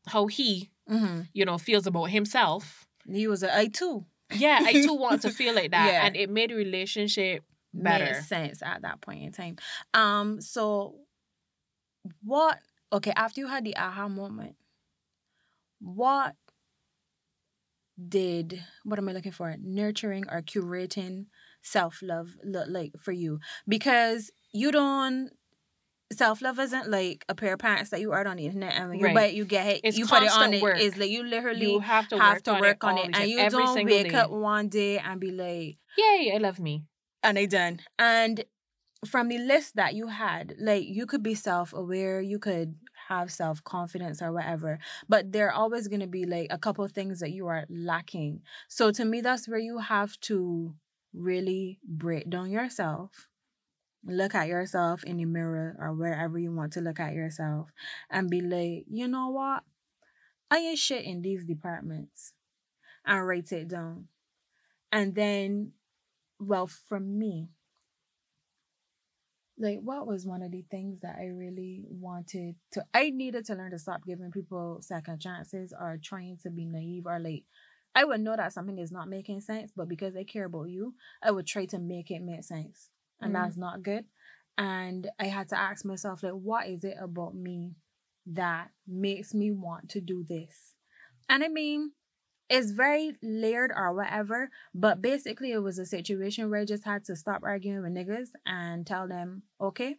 how 0.07 0.27
he, 0.27 0.69
Mm-hmm. 0.89 1.21
you 1.33 1.45
know, 1.45 1.59
feels 1.59 1.85
about 1.85 2.05
himself. 2.05 2.87
He 3.07 3.27
was 3.27 3.43
a 3.43 3.55
I 3.55 3.67
too. 3.67 4.05
Yeah, 4.33 4.59
I 4.63 4.73
too 4.73 4.93
want 4.99 5.21
to 5.21 5.29
feel 5.29 5.53
like 5.53 5.69
that. 5.69 5.91
Yeah. 5.91 6.03
And 6.05 6.15
it 6.15 6.31
made 6.31 6.49
the 6.49 6.55
relationship 6.55 7.43
better. 7.73 8.05
Made 8.05 8.23
sense 8.23 8.63
at 8.63 8.81
that 8.81 8.99
point 8.99 9.21
in 9.23 9.31
time. 9.31 9.57
Um, 9.93 10.41
so 10.41 10.95
what 12.23 12.59
okay, 12.91 13.13
after 13.15 13.39
you 13.41 13.47
had 13.47 13.63
the 13.65 13.77
aha 13.77 14.07
moment, 14.07 14.55
what 15.79 16.35
did 18.07 18.63
what 18.83 18.97
am 18.99 19.09
I 19.09 19.13
looking 19.13 19.31
for? 19.31 19.55
Nurturing 19.61 20.25
or 20.29 20.41
curating 20.41 21.25
self 21.61 21.99
love 22.01 22.35
look 22.43 22.67
like 22.69 22.93
for 22.99 23.11
you? 23.11 23.39
Because 23.67 24.31
you 24.53 24.71
don't 24.71 25.29
self 26.11 26.41
love 26.41 26.59
isn't 26.59 26.89
like 26.89 27.25
a 27.29 27.35
pair 27.35 27.53
of 27.53 27.59
pants 27.59 27.89
that 27.91 28.01
you 28.01 28.11
order 28.11 28.29
on 28.29 28.37
the 28.37 28.45
internet 28.45 28.73
and 28.73 28.89
when 28.89 28.99
you 28.99 29.05
Right. 29.05 29.13
buy 29.13 29.25
it, 29.25 29.33
you 29.35 29.45
get 29.45 29.67
it, 29.67 29.81
It's 29.83 29.97
you 29.97 30.05
put 30.07 30.23
it 30.23 30.31
on 30.31 30.53
it. 30.53 30.61
work. 30.61 30.77
It's 30.77 30.97
like 30.97 31.09
you 31.09 31.23
literally 31.23 31.65
You 31.65 31.79
have 31.79 32.07
to 32.09 32.17
have 32.17 32.37
work 32.37 32.43
to 32.43 32.53
on 32.53 32.61
work 32.61 32.77
it 32.83 32.83
on 32.83 32.97
it, 32.97 33.09
and 33.13 33.29
you 33.29 33.45
don't 33.45 33.85
wake 33.85 34.13
day. 34.13 34.15
up 34.15 34.31
one 34.31 34.69
day 34.69 34.99
and 34.99 35.19
be 35.19 35.31
like, 35.31 35.77
Yay, 35.97 36.31
I 36.33 36.37
love 36.37 36.59
me. 36.59 36.85
and 37.23 37.37
they 37.37 37.47
done. 37.47 37.79
And 37.97 38.43
from 39.07 39.29
the 39.29 39.39
list 39.39 39.77
that 39.77 39.95
you 39.95 40.07
had, 40.07 40.55
like 40.59 40.85
you 40.87 41.07
could 41.07 41.23
be 41.23 41.35
self 41.35 41.73
aware, 41.73 42.21
you 42.21 42.39
could 42.39 42.75
have 43.09 43.31
self 43.31 43.63
confidence 43.65 44.21
or 44.23 44.33
whatever, 44.33 44.79
but 45.09 45.33
there 45.33 45.49
are 45.49 45.53
always 45.53 45.89
going 45.89 46.01
to 46.01 46.07
be 46.07 46.25
like 46.25 46.49
a 46.51 46.59
couple 46.59 46.85
of 46.85 46.93
things 46.93 47.21
that 47.21 47.31
you 47.31 47.47
are 47.47 47.65
lacking. 47.69 48.43
So 48.69 48.91
to 48.93 49.05
me, 49.05 49.21
that's 49.21 49.49
where 49.49 49.59
you 49.59 49.79
have 49.79 50.19
to 50.21 50.75
really 51.13 51.79
break 51.85 52.29
down 52.29 52.51
yourself. 52.51 53.28
Look 54.05 54.33
at 54.33 54.47
yourself 54.47 55.03
in 55.03 55.17
the 55.17 55.25
mirror 55.25 55.75
or 55.79 55.93
wherever 55.93 56.39
you 56.39 56.53
want 56.53 56.73
to 56.73 56.81
look 56.81 56.99
at 56.99 57.13
yourself 57.13 57.69
and 58.09 58.29
be 58.29 58.41
like, 58.41 58.85
you 58.89 59.07
know 59.07 59.29
what? 59.29 59.63
I 60.49 60.57
ain't 60.59 60.79
shit 60.79 61.03
in 61.03 61.21
these 61.21 61.43
departments. 61.45 62.33
And 63.05 63.25
write 63.25 63.51
it 63.51 63.67
down. 63.67 64.07
And 64.91 65.15
then 65.15 65.73
well 66.39 66.67
for 66.67 66.99
me 66.99 67.49
like 69.57 69.79
what 69.83 70.07
was 70.07 70.25
one 70.25 70.41
of 70.41 70.51
the 70.51 70.63
things 70.71 71.01
that 71.01 71.17
i 71.19 71.25
really 71.25 71.83
wanted 71.89 72.55
to 72.71 72.83
i 72.93 73.09
needed 73.09 73.45
to 73.45 73.53
learn 73.53 73.71
to 73.71 73.77
stop 73.77 74.03
giving 74.05 74.31
people 74.31 74.77
second 74.81 75.19
chances 75.19 75.73
or 75.77 75.99
trying 76.01 76.37
to 76.41 76.49
be 76.49 76.65
naive 76.65 77.05
or 77.05 77.19
like 77.19 77.43
i 77.93 78.05
would 78.05 78.21
know 78.21 78.35
that 78.35 78.53
something 78.53 78.79
is 78.79 78.91
not 78.91 79.09
making 79.09 79.41
sense 79.41 79.71
but 79.75 79.89
because 79.89 80.15
i 80.15 80.23
care 80.23 80.45
about 80.45 80.69
you 80.69 80.93
i 81.21 81.29
would 81.29 81.45
try 81.45 81.65
to 81.65 81.77
make 81.77 82.09
it 82.09 82.21
make 82.21 82.43
sense 82.43 82.89
and 83.21 83.31
Mhm. 83.31 83.43
that's 83.43 83.57
not 83.57 83.83
good 83.83 84.05
and 84.57 85.09
i 85.19 85.25
had 85.25 85.47
to 85.49 85.57
ask 85.57 85.85
myself 85.85 86.23
like 86.23 86.33
what 86.33 86.67
is 86.67 86.83
it 86.83 86.97
about 86.99 87.35
me 87.35 87.75
that 88.25 88.71
makes 88.87 89.33
me 89.33 89.51
want 89.51 89.89
to 89.89 90.01
do 90.01 90.23
this 90.23 90.75
and 91.27 91.43
i 91.43 91.47
mean 91.47 91.91
it's 92.49 92.71
very 92.71 93.15
layered 93.21 93.71
or 93.75 93.93
whatever, 93.93 94.49
but 94.73 95.01
basically 95.01 95.51
it 95.51 95.59
was 95.59 95.77
a 95.77 95.85
situation 95.85 96.49
where 96.49 96.61
I 96.61 96.65
just 96.65 96.83
had 96.83 97.05
to 97.05 97.15
stop 97.15 97.41
arguing 97.43 97.83
with 97.83 97.93
niggas 97.93 98.29
and 98.45 98.85
tell 98.87 99.07
them 99.07 99.43
okay, 99.61 99.97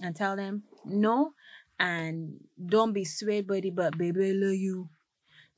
and 0.00 0.14
tell 0.14 0.36
them 0.36 0.62
no, 0.84 1.32
and 1.80 2.38
don't 2.64 2.92
be 2.92 3.04
swayed 3.04 3.46
by 3.48 3.60
the 3.60 3.70
but 3.70 3.98
baby 3.98 4.28
I 4.28 4.32
love 4.32 4.54
you. 4.54 4.88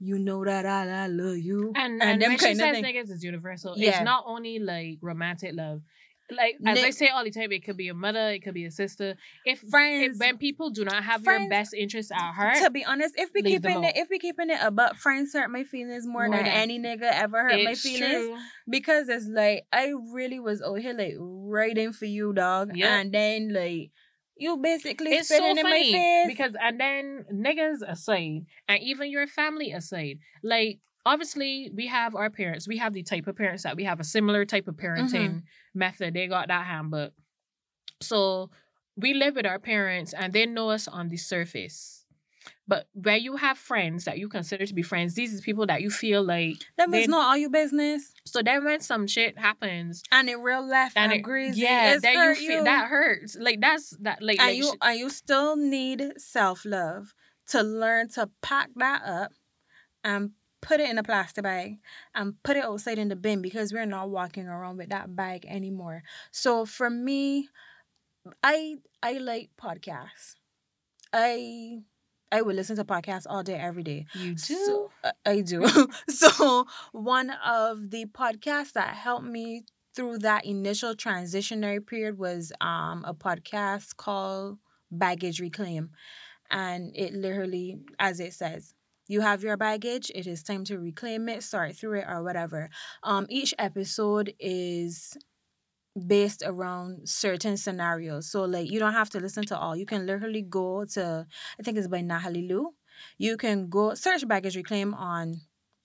You 0.01 0.19
know 0.19 0.45
that 0.45 0.67
I, 0.67 1.05
I 1.05 1.07
love 1.07 1.37
you. 1.37 1.73
And 1.77 2.03
and, 2.03 2.21
when 2.21 2.39
she 2.39 2.55
says 2.55 2.59
thing. 2.59 2.83
niggas 2.83 3.11
is 3.11 3.23
universal. 3.23 3.75
Yeah. 3.77 3.91
It's 3.91 4.05
not 4.05 4.25
only 4.27 4.59
like 4.59 4.99
romantic 5.01 5.53
love. 5.55 5.83
Like 6.37 6.57
as 6.67 6.79
I 6.83 6.91
say 6.91 7.09
all 7.09 7.25
the 7.25 7.31
time, 7.31 7.53
it 7.53 7.65
could 7.65 7.77
be 7.77 7.89
a 7.89 7.95
mother, 7.95 8.31
it 8.31 8.43
could 8.43 8.55
be 8.55 8.65
a 8.65 8.71
sister. 8.71 9.17
If, 9.45 9.61
Friends. 9.61 10.17
if 10.17 10.21
when 10.21 10.39
people 10.39 10.71
do 10.71 10.85
not 10.85 11.03
have 11.05 11.23
your 11.25 11.49
best 11.49 11.75
interests 11.75 12.11
at 12.13 12.33
heart, 12.33 12.57
to 12.59 12.71
be 12.71 12.85
honest, 12.85 13.15
if 13.17 13.31
we 13.35 13.43
keeping 13.43 13.85
it, 13.85 13.97
if 13.97 14.09
we 14.11 14.19
keeping 14.19 14.51
it 14.51 14.59
about 14.63 14.97
friends 14.97 15.33
hurt 15.33 15.51
my 15.51 15.65
feelings 15.65 16.07
more, 16.07 16.27
More 16.29 16.37
than, 16.37 16.45
than- 16.45 16.55
any 16.55 16.79
nigga 16.79 17.11
ever 17.13 17.43
hurt 17.43 17.63
my 17.65 17.75
feelings. 17.75 18.13
true. 18.27 18.37
because 18.69 19.09
it's 19.09 19.27
like 19.29 19.65
I 19.73 19.93
really 20.13 20.41
was 20.41 20.63
out 20.63 20.79
here 20.79 20.95
like 20.95 21.15
writing 21.19 21.93
for 21.93 22.07
you, 22.07 22.33
dog, 22.33 22.77
Yep. 22.77 22.89
and 22.89 23.13
then 23.13 23.53
like 23.53 23.91
you 24.37 24.57
basically 24.57 25.13
It's 25.13 25.29
so 25.29 25.37
spitting 25.37 25.59
in 25.59 25.63
my 25.65 25.71
face 25.83 26.27
because 26.27 26.53
and 26.61 26.81
then 26.81 27.25
niggas 27.33 27.83
aside, 27.87 28.47
and 28.69 28.83
even 28.83 29.11
your 29.11 29.27
family 29.27 29.73
aside, 29.73 30.19
like 30.43 30.81
obviously 31.05 31.71
we 31.75 31.87
have 31.89 32.15
our 32.15 32.31
parents. 32.31 32.67
We 32.67 32.79
have 32.79 32.93
the 32.95 33.03
type 33.03 33.27
of 33.27 33.37
parents 33.37 33.65
that 33.65 33.77
we 33.77 33.85
have 33.85 34.01
a 34.01 34.05
similar 34.05 34.45
type 34.45 34.69
of 34.69 34.77
parenting 34.77 35.11
Mm-hmm. 35.13 35.39
Method. 35.75 36.15
They 36.15 36.27
got 36.27 36.49
that 36.49 36.67
handbook, 36.67 37.13
so 38.01 38.51
we 38.97 39.15
live 39.15 39.37
with 39.37 39.47
our 39.47 39.59
parents, 39.59 40.13
and 40.13 40.33
they 40.33 40.47
know 40.47 40.71
us 40.71 40.87
on 40.89 41.09
the 41.09 41.17
surface. 41.17 41.99
But 42.67 42.87
where 42.93 43.17
you 43.17 43.37
have 43.37 43.57
friends 43.59 44.05
that 44.05 44.19
you 44.19 44.29
consider 44.29 44.67
to 44.67 44.75
be 44.75 44.83
friends, 44.83 45.15
these 45.15 45.39
are 45.39 45.43
people 45.43 45.67
that 45.67 45.81
you 45.83 45.91
feel 45.91 46.23
like 46.25 46.57
That 46.77 46.91
they- 46.91 47.03
is 47.03 47.09
not 47.09 47.25
all 47.29 47.37
your 47.37 47.51
business. 47.51 48.13
So 48.25 48.43
then 48.43 48.65
when 48.65 48.81
some 48.81 49.07
shit 49.07 49.39
happens, 49.39 50.03
And 50.11 50.29
it 50.29 50.37
real 50.37 50.65
left 50.67 50.97
and, 50.97 51.13
and 51.13 51.21
it, 51.21 51.23
greasy. 51.23 51.61
yeah, 51.61 51.99
that 51.99 52.15
you 52.15 52.35
feel 52.35 52.65
that 52.65 52.89
hurts. 52.89 53.37
Like 53.39 53.61
that's 53.61 53.91
that 54.01 54.23
like, 54.23 54.39
and 54.41 54.49
like 54.49 54.57
you 54.57 54.73
sh- 54.73 54.77
and 54.81 54.99
you 54.99 55.11
still 55.11 55.57
need 55.57 56.13
self 56.19 56.65
love 56.65 57.15
to 57.49 57.63
learn 57.63 58.09
to 58.11 58.31
pack 58.43 58.71
that 58.77 59.03
up 59.05 59.33
and 60.05 60.31
put 60.63 60.81
it 60.81 60.89
in 60.89 60.97
a 60.97 61.03
plastic 61.03 61.45
bag 61.45 61.79
and 62.15 62.41
put 62.43 62.57
it 62.57 62.65
outside 62.65 62.99
in 62.99 63.09
the 63.09 63.17
bin 63.17 63.43
because 63.43 63.73
we're 63.73 63.85
not 63.85 64.09
walking 64.09 64.47
around 64.47 64.79
with 64.79 64.89
that 64.89 65.15
bag 65.15 65.45
anymore. 65.47 66.03
So 66.31 66.65
for 66.65 66.89
me, 66.89 67.49
I 68.43 68.77
I 69.03 69.15
like 69.19 69.51
podcasts. 69.61 70.37
I 71.13 71.81
I 72.31 72.41
would 72.41 72.57
listen 72.57 72.77
to 72.77 72.85
podcasts 72.85 73.27
all 73.29 73.43
day, 73.43 73.57
every 73.57 73.83
day. 73.83 74.07
you 74.15 74.35
do. 74.35 74.37
So, 74.37 74.91
uh, 75.05 75.13
I 75.27 75.41
do. 75.43 75.67
so 76.09 76.67
one 76.93 77.31
of 77.45 77.91
the 77.91 78.07
podcasts 78.07 78.73
that 78.73 78.95
helped 78.95 79.27
me 79.27 79.65
through 79.95 80.19
that 80.19 80.47
initial 80.47 80.95
transitionary 80.95 81.85
period 81.87 82.19
was 82.19 82.53
um 82.61 83.05
a 83.07 83.13
podcast 83.13 83.97
called 83.97 84.59
Baggage 84.91 85.41
Reclaim. 85.41 85.91
And 86.51 86.93
it 86.95 87.15
literally, 87.15 87.79
as 87.99 88.21
it 88.21 88.35
says, 88.35 88.75
you 89.09 89.21
have 89.21 89.43
your 89.43 89.57
baggage, 89.57 90.11
it 90.15 90.27
is 90.27 90.43
time 90.43 90.65
to 90.65 90.79
reclaim 90.79 91.29
it, 91.29 91.43
sort 91.43 91.77
through 91.77 92.01
it, 92.01 92.07
or 92.09 92.23
whatever. 92.23 92.71
Um, 93.03 93.27
each 93.29 93.55
episode 93.59 94.35
is 94.39 95.17
based 96.07 96.43
around 96.45 97.09
certain 97.09 97.57
scenarios. 97.57 98.31
So 98.31 98.45
like 98.45 98.71
you 98.71 98.79
don't 98.79 98.95
have 98.95 99.11
to 99.11 99.21
listen 99.21 99.45
to 99.47 99.59
all. 99.59 99.77
You 99.77 99.85
can 99.87 100.07
literally 100.07 100.43
go 100.43 100.85
to 100.95 101.27
I 101.59 101.63
think 101.63 101.77
it's 101.77 101.89
by 101.89 102.01
Natalie 102.01 102.49
Lue. 102.49 102.75
You 103.19 103.37
can 103.37 103.69
go 103.69 103.95
search 103.95 104.27
baggage 104.27 104.57
reclaim 104.57 104.95
on 104.95 105.43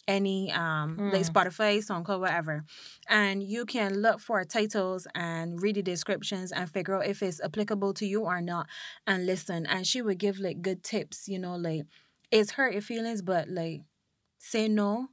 any 0.08 0.50
um 0.54 1.02
like 1.12 1.24
Mm. 1.26 1.30
Spotify, 1.34 1.80
SoundCloud, 1.80 2.22
whatever. 2.22 2.64
And 3.10 3.44
you 3.44 3.66
can 3.66 4.02
look 4.02 4.22
for 4.22 4.44
titles 4.46 5.06
and 5.14 5.62
read 5.62 5.76
the 5.76 5.84
descriptions 5.84 6.54
and 6.54 6.70
figure 6.70 6.96
out 6.96 7.06
if 7.08 7.22
it's 7.22 7.42
applicable 7.42 7.94
to 7.96 8.06
you 8.06 8.22
or 8.22 8.40
not 8.42 8.68
and 9.06 9.26
listen. 9.26 9.66
And 9.66 9.86
she 9.86 10.02
would 10.02 10.18
give 10.20 10.40
like 10.40 10.62
good 10.62 10.84
tips, 10.84 11.28
you 11.28 11.40
know, 11.40 11.56
like 11.58 11.84
it's 12.32 12.52
hurt 12.52 12.74
your 12.74 12.82
feelings, 12.82 13.22
but 13.22 13.50
like 13.50 13.82
say 14.38 14.68
no 14.68 15.08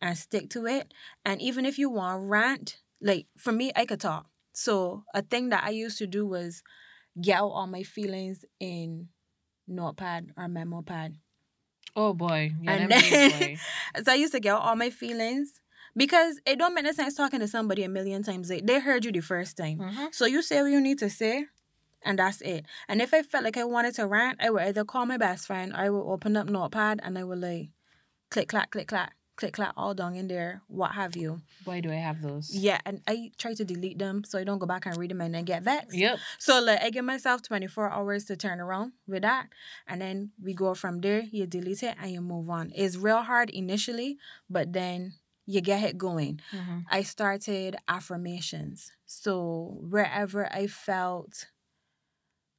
and 0.00 0.16
stick 0.18 0.50
to 0.50 0.66
it. 0.66 0.92
And 1.24 1.40
even 1.40 1.64
if 1.66 1.78
you 1.78 1.90
want 1.90 2.20
to 2.22 2.26
rant, 2.26 2.78
like 3.00 3.26
for 3.36 3.52
me, 3.52 3.70
I 3.76 3.84
could 3.86 4.00
talk. 4.00 4.26
So 4.52 5.04
a 5.14 5.22
thing 5.22 5.48
that 5.50 5.64
I 5.64 5.70
used 5.70 5.98
to 5.98 6.06
do 6.06 6.26
was 6.26 6.62
get 7.20 7.38
out 7.38 7.48
all 7.50 7.66
my 7.66 7.82
feelings 7.82 8.44
in 8.60 9.08
notepad 9.66 10.30
or 10.36 10.48
memo 10.48 10.82
pad. 10.82 11.16
Oh 11.96 12.12
boy. 12.14 12.52
Yeah, 12.60 12.72
And 12.72 12.90
then- 12.90 13.30
boy. 13.30 13.56
So 14.04 14.12
I 14.12 14.16
used 14.16 14.32
to 14.32 14.40
get 14.40 14.54
out 14.54 14.62
all 14.62 14.76
my 14.76 14.90
feelings 14.90 15.60
because 15.96 16.40
it 16.46 16.58
don't 16.58 16.74
make 16.74 16.84
no 16.84 16.92
sense 16.92 17.14
talking 17.14 17.40
to 17.40 17.48
somebody 17.48 17.84
a 17.84 17.88
million 17.88 18.22
times. 18.24 18.48
They, 18.48 18.60
they 18.60 18.80
heard 18.80 19.04
you 19.04 19.12
the 19.12 19.20
first 19.20 19.56
time. 19.56 19.78
Mhm. 19.78 20.12
So 20.14 20.26
you 20.26 20.42
say 20.42 20.60
what 20.62 20.72
you 20.72 20.80
need 20.80 20.98
to 20.98 21.10
say, 21.10 21.46
and 22.04 22.18
that's 22.18 22.40
it. 22.42 22.66
And 22.88 23.00
if 23.02 23.12
I 23.14 23.22
felt 23.22 23.44
like 23.44 23.56
I 23.56 23.64
wanted 23.64 23.94
to 23.96 24.06
rant, 24.06 24.40
I 24.42 24.50
would 24.50 24.62
either 24.62 24.84
call 24.84 25.06
my 25.06 25.16
best 25.16 25.46
friend, 25.46 25.72
or 25.72 25.78
I 25.78 25.90
would 25.90 26.06
open 26.12 26.36
up 26.36 26.48
Notepad, 26.48 27.00
and 27.02 27.18
I 27.18 27.24
would 27.24 27.40
like 27.40 27.70
click 28.30 28.48
clack, 28.48 28.70
click 28.70 28.88
clack, 28.88 29.12
click 29.36 29.54
clack, 29.54 29.72
all 29.76 29.94
down 29.94 30.14
in 30.14 30.28
there, 30.28 30.62
what 30.68 30.92
have 30.92 31.16
you. 31.16 31.40
Why 31.64 31.80
do 31.80 31.90
I 31.90 31.96
have 31.96 32.22
those? 32.22 32.50
Yeah, 32.54 32.80
and 32.84 33.00
I 33.06 33.32
try 33.38 33.54
to 33.54 33.64
delete 33.64 33.98
them 33.98 34.22
so 34.24 34.38
I 34.38 34.44
don't 34.44 34.58
go 34.58 34.66
back 34.66 34.86
and 34.86 34.96
read 34.96 35.10
them 35.10 35.20
and 35.20 35.34
then 35.34 35.44
get 35.44 35.62
vexed. 35.62 35.96
Yep. 35.96 36.18
So 36.38 36.60
like 36.60 36.82
I 36.82 36.90
give 36.90 37.04
myself 37.04 37.42
24 37.42 37.90
hours 37.90 38.24
to 38.26 38.36
turn 38.36 38.60
around 38.60 38.92
with 39.06 39.22
that. 39.22 39.48
And 39.88 40.00
then 40.00 40.30
we 40.42 40.54
go 40.54 40.74
from 40.74 41.00
there, 41.00 41.22
you 41.30 41.46
delete 41.46 41.82
it 41.82 41.96
and 42.00 42.10
you 42.10 42.20
move 42.20 42.48
on. 42.50 42.72
It's 42.74 42.96
real 42.96 43.22
hard 43.22 43.50
initially, 43.50 44.18
but 44.48 44.72
then 44.72 45.14
you 45.46 45.60
get 45.60 45.82
it 45.82 45.98
going. 45.98 46.40
hmm 46.50 46.78
I 46.90 47.02
started 47.02 47.76
affirmations. 47.88 48.92
So 49.06 49.78
wherever 49.80 50.46
I 50.52 50.66
felt 50.68 51.46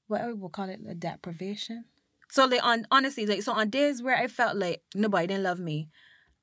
what 0.08 0.22
we'll 0.38 0.49
call 0.49 0.70
it 0.70 0.80
a 0.88 0.95
deprivation. 0.95 1.86
So 2.30 2.45
like 2.45 2.64
on 2.64 2.86
honestly, 2.91 3.26
like 3.26 3.43
so 3.43 3.53
on 3.53 3.70
days 3.70 4.01
where 4.01 4.16
I 4.18 4.28
felt 4.28 4.58
like 4.58 4.82
nobody 4.93 5.28
didn't 5.28 5.43
love 5.43 5.60
me, 5.60 5.89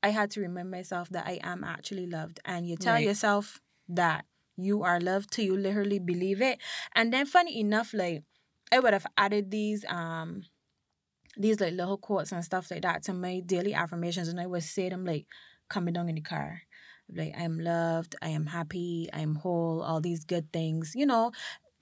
I 0.02 0.08
had 0.10 0.30
to 0.32 0.40
remind 0.40 0.70
myself 0.70 1.08
that 1.10 1.26
I 1.26 1.38
am 1.42 1.64
actually 1.64 2.06
loved. 2.06 2.40
And 2.44 2.66
you 2.68 2.76
tell 2.76 2.94
Right. 2.94 3.06
yourself 3.06 3.60
that 3.88 4.24
you 4.56 4.82
are 4.82 5.00
loved 5.00 5.30
till 5.32 5.44
you 5.44 5.56
literally 5.56 5.98
believe 5.98 6.40
it. 6.40 6.58
And 6.94 7.12
then 7.12 7.26
funny 7.26 7.58
enough, 7.60 7.92
like 7.94 8.22
I 8.70 8.78
would 8.80 8.92
have 8.92 9.06
added 9.16 9.50
these 9.50 9.84
um 9.88 10.42
these 11.36 11.60
like 11.60 11.72
little 11.72 11.96
quotes 11.96 12.32
and 12.32 12.44
stuff 12.44 12.70
like 12.70 12.82
that 12.82 13.02
to 13.04 13.14
my 13.14 13.40
daily 13.40 13.74
affirmations 13.74 14.28
and 14.28 14.40
I 14.40 14.46
would 14.46 14.62
say 14.62 14.88
them 14.88 15.04
like 15.04 15.26
coming 15.68 15.94
down 15.94 16.08
in 16.08 16.14
the 16.16 16.20
car. 16.20 16.62
Like 17.14 17.34
I 17.36 17.42
am 17.42 17.58
loved, 17.58 18.16
I 18.22 18.28
am 18.28 18.46
happy, 18.46 19.08
I 19.12 19.20
am 19.20 19.34
whole, 19.36 19.82
all 19.82 20.00
these 20.00 20.24
good 20.24 20.52
things. 20.52 20.92
You 20.94 21.06
know, 21.06 21.32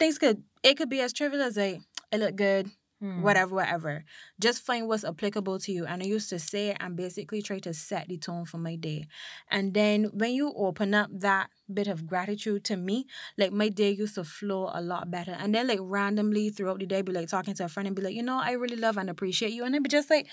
things 0.00 0.18
could 0.18 0.42
it 0.64 0.76
could 0.76 0.90
be 0.90 1.00
as 1.00 1.12
trivial 1.12 1.42
as 1.42 1.56
like 1.56 1.80
it 2.12 2.18
look 2.18 2.34
good, 2.36 2.70
Hmm. 3.00 3.22
whatever, 3.22 3.54
whatever. 3.54 4.04
Just 4.38 4.62
find 4.62 4.86
what's 4.86 5.04
applicable 5.04 5.58
to 5.60 5.72
you. 5.72 5.86
And 5.86 6.02
I 6.02 6.06
used 6.06 6.28
to 6.30 6.38
say 6.38 6.68
it 6.70 6.76
and 6.80 6.96
basically 6.96 7.40
try 7.40 7.58
to 7.60 7.72
set 7.72 8.08
the 8.08 8.18
tone 8.18 8.44
for 8.44 8.58
my 8.58 8.76
day. 8.76 9.06
And 9.50 9.72
then 9.72 10.10
when 10.12 10.32
you 10.34 10.52
open 10.54 10.92
up 10.92 11.08
that 11.20 11.48
bit 11.72 11.86
of 11.88 12.06
gratitude 12.06 12.64
to 12.64 12.76
me, 12.76 13.06
like 13.38 13.52
my 13.52 13.70
day 13.70 13.92
used 13.92 14.16
to 14.16 14.24
flow 14.24 14.70
a 14.74 14.82
lot 14.82 15.10
better. 15.10 15.32
And 15.32 15.54
then 15.54 15.66
like 15.66 15.78
randomly 15.80 16.50
throughout 16.50 16.80
the 16.80 16.86
day, 16.86 17.00
be 17.00 17.12
like 17.12 17.28
talking 17.28 17.54
to 17.54 17.64
a 17.64 17.68
friend 17.68 17.86
and 17.86 17.96
be 17.96 18.02
like, 18.02 18.14
you 18.14 18.22
know, 18.22 18.38
I 18.38 18.52
really 18.52 18.76
love 18.76 18.98
and 18.98 19.08
appreciate 19.08 19.52
you. 19.52 19.64
And 19.64 19.74
I'd 19.74 19.82
be 19.82 19.88
just 19.88 20.10
like, 20.10 20.26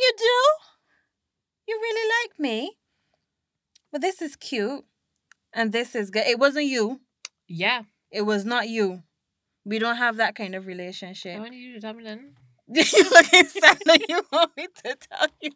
you 0.00 0.12
do? 0.18 0.36
You 1.68 1.78
really 1.80 2.10
like 2.22 2.40
me? 2.40 2.78
But 3.92 4.00
this 4.00 4.20
is 4.22 4.34
cute. 4.34 4.84
And 5.52 5.72
this 5.72 5.94
is 5.94 6.10
good. 6.10 6.26
It 6.26 6.38
wasn't 6.38 6.66
you. 6.66 7.00
Yeah. 7.46 7.82
It 8.10 8.22
was 8.22 8.44
not 8.44 8.68
you. 8.68 9.02
We 9.64 9.78
don't 9.78 9.96
have 9.96 10.16
that 10.16 10.34
kind 10.34 10.54
of 10.54 10.66
relationship. 10.66 11.36
I 11.36 11.40
want 11.40 11.54
you 11.54 11.74
to 11.74 11.80
tell 11.80 11.94
me 11.94 12.04
then. 12.04 12.32
you 12.70 12.82
looking 13.10 13.44
sad 13.46 13.78
like 13.86 14.06
you 14.10 14.20
want 14.30 14.54
me 14.56 14.66
to 14.84 14.94
tell 15.10 15.26
you. 15.40 15.50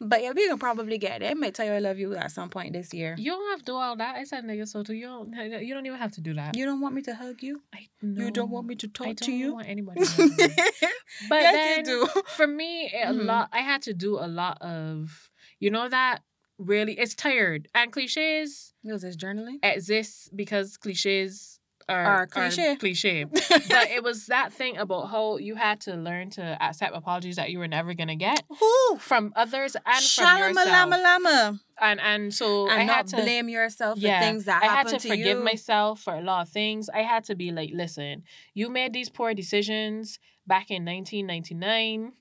But 0.00 0.22
yeah, 0.22 0.32
we 0.34 0.48
can 0.48 0.58
probably 0.58 0.96
get 0.96 1.20
it. 1.22 1.30
I 1.30 1.34
might 1.34 1.54
tell 1.54 1.66
you 1.66 1.72
I 1.72 1.78
love 1.78 1.98
you 1.98 2.14
at 2.14 2.30
some 2.30 2.48
point 2.48 2.72
this 2.72 2.94
year. 2.94 3.14
You 3.18 3.32
don't 3.32 3.50
have 3.50 3.58
to 3.60 3.64
do 3.66 3.74
all 3.74 3.96
that. 3.96 4.16
I 4.16 4.24
said 4.24 4.44
nigga 4.44 4.66
so 4.66 4.82
too. 4.82 4.94
You 4.94 5.06
don't. 5.06 5.34
You 5.68 5.74
don't 5.74 5.84
even 5.84 5.98
have 5.98 6.12
to 6.12 6.20
do 6.22 6.32
that. 6.34 6.56
You 6.56 6.64
don't 6.64 6.80
want 6.80 6.94
me 6.94 7.02
to 7.02 7.14
hug 7.14 7.42
you? 7.42 7.60
I 7.74 7.88
know. 8.00 8.24
You 8.24 8.30
don't 8.30 8.50
want 8.50 8.66
me 8.66 8.76
to 8.76 8.88
talk 8.88 9.14
to 9.16 9.30
you. 9.32 9.44
I 9.44 9.48
don't 9.48 9.54
want 9.56 9.68
anybody. 9.68 10.00
to 10.04 10.10
hug 10.10 10.38
me. 10.38 10.54
But 11.28 11.40
yes, 11.42 11.86
then 11.86 12.06
for 12.36 12.46
me, 12.46 12.86
a 12.94 13.08
Mhm. 13.12 13.26
lot. 13.26 13.48
I 13.52 13.60
had 13.60 13.82
to 13.82 13.92
do 13.92 14.18
a 14.18 14.26
lot 14.28 14.56
of. 14.62 15.30
You 15.60 15.70
know 15.70 15.88
that 15.88 16.20
really 16.58 16.98
it's 16.98 17.14
tired 17.14 17.68
and 17.74 17.92
cliches 17.92 18.72
Was 18.84 19.02
this 19.02 19.16
journaling? 19.16 19.58
Exists 19.62 20.28
because 20.34 20.76
cliches 20.76 21.57
are, 21.88 22.04
Are 22.04 22.26
cliche. 22.26 22.76
cliche. 22.76 23.24
but 23.70 23.88
it 23.90 24.02
was 24.02 24.26
that 24.26 24.52
thing 24.52 24.76
about 24.76 25.06
how 25.10 25.38
you 25.38 25.54
had 25.54 25.80
to 25.82 25.94
learn 25.94 26.30
to 26.30 26.42
accept 26.62 26.94
apologies 26.94 27.36
that 27.36 27.50
you 27.50 27.58
were 27.58 27.68
never 27.68 27.94
gonna 27.94 28.16
get 28.16 28.44
Who? 28.60 28.98
from 28.98 29.32
others 29.36 29.74
and 29.74 30.04
from 30.04 30.38
yourself. 30.38 30.66
Shalamalama. 30.66 31.60
And 31.80 32.00
and 32.00 32.34
so 32.34 32.68
I 32.68 32.80
And 32.80 32.90
had 32.90 32.96
not 32.96 33.06
to 33.08 33.16
blame 33.16 33.48
yourself 33.48 33.98
yeah, 33.98 34.20
for 34.20 34.26
things 34.26 34.44
that 34.44 34.62
I 34.62 34.66
had 34.66 34.88
to 34.88 34.98
to, 34.98 35.08
forgive 35.08 35.38
you. 35.38 35.44
myself 35.44 36.00
for 36.00 36.14
a 36.14 36.20
lot 36.22 36.42
of 36.42 36.48
things. 36.50 36.88
I 36.90 37.02
had 37.02 37.24
to 37.24 37.34
be 37.34 37.50
like, 37.52 37.70
listen, 37.72 38.24
you 38.54 38.68
made 38.68 38.92
these 38.92 39.08
poor 39.08 39.32
decisions 39.34 40.18
back 40.46 40.70
in 40.70 40.84
1999 40.84 42.12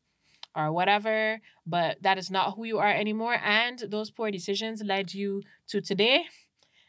or 0.56 0.72
whatever, 0.72 1.40
but 1.66 2.02
that 2.02 2.18
is 2.18 2.32
not 2.32 2.56
who 2.56 2.64
you 2.66 2.78
are 2.80 2.90
anymore. 2.92 3.38
And 3.44 3.80
those 3.90 4.12
poor 4.12 4.32
decisions 4.32 4.82
led 4.84 5.14
you 5.14 5.44
to 5.70 5.82
today. 5.82 6.26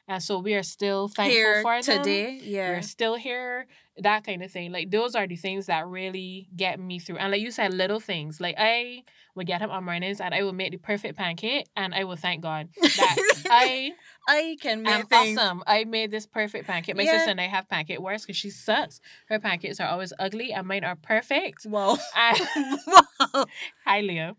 And 0.08 0.22
so 0.22 0.38
we 0.38 0.54
are 0.54 0.62
still 0.62 1.08
thankful 1.08 1.34
Here 1.36 1.62
for 1.62 1.82
them. 1.82 1.98
today. 2.02 2.40
Yeah. 2.42 2.70
We're 2.70 2.82
still 2.82 3.16
here, 3.16 3.66
that 3.98 4.24
kind 4.24 4.42
of 4.42 4.50
thing. 4.50 4.72
Like 4.72 4.90
those 4.90 5.14
are 5.14 5.26
the 5.26 5.36
things 5.36 5.66
that 5.66 5.86
really 5.86 6.48
get 6.56 6.80
me 6.80 6.98
through. 6.98 7.18
And 7.18 7.30
like 7.30 7.42
you 7.42 7.50
said, 7.50 7.74
little 7.74 8.00
things. 8.00 8.40
Like 8.40 8.54
I 8.58 9.02
would 9.34 9.46
get 9.46 9.60
up 9.60 9.70
on 9.70 9.84
mornings 9.84 10.20
and 10.20 10.34
I 10.34 10.42
would 10.42 10.54
make 10.54 10.70
the 10.72 10.78
perfect 10.78 11.18
pancake 11.18 11.66
and 11.76 11.94
I 11.94 12.04
would 12.04 12.18
thank 12.20 12.42
God 12.42 12.68
that 12.96 13.16
I 13.50 13.92
I 14.26 14.56
can 14.62 14.82
make 14.82 14.94
am 14.94 15.06
things. 15.06 15.38
awesome. 15.38 15.62
I 15.66 15.84
made 15.84 16.10
this 16.10 16.26
perfect 16.26 16.66
pancake. 16.66 16.96
My 16.96 17.02
Yeah. 17.02 17.12
sister 17.18 17.30
and 17.30 17.40
I 17.40 17.46
have 17.46 17.68
pancake 17.68 18.00
wars 18.00 18.22
because 18.22 18.36
she 18.36 18.48
sucks. 18.50 19.00
Her 19.28 19.38
pancakes 19.38 19.78
are 19.78 19.88
always 19.88 20.12
ugly 20.18 20.52
and 20.52 20.66
mine 20.66 20.84
are 20.84 20.96
perfect. 20.96 21.64
Whoa. 21.64 21.96
And 22.16 22.38
Whoa. 23.34 23.44
hi 23.84 24.00
Leah. 24.00 24.36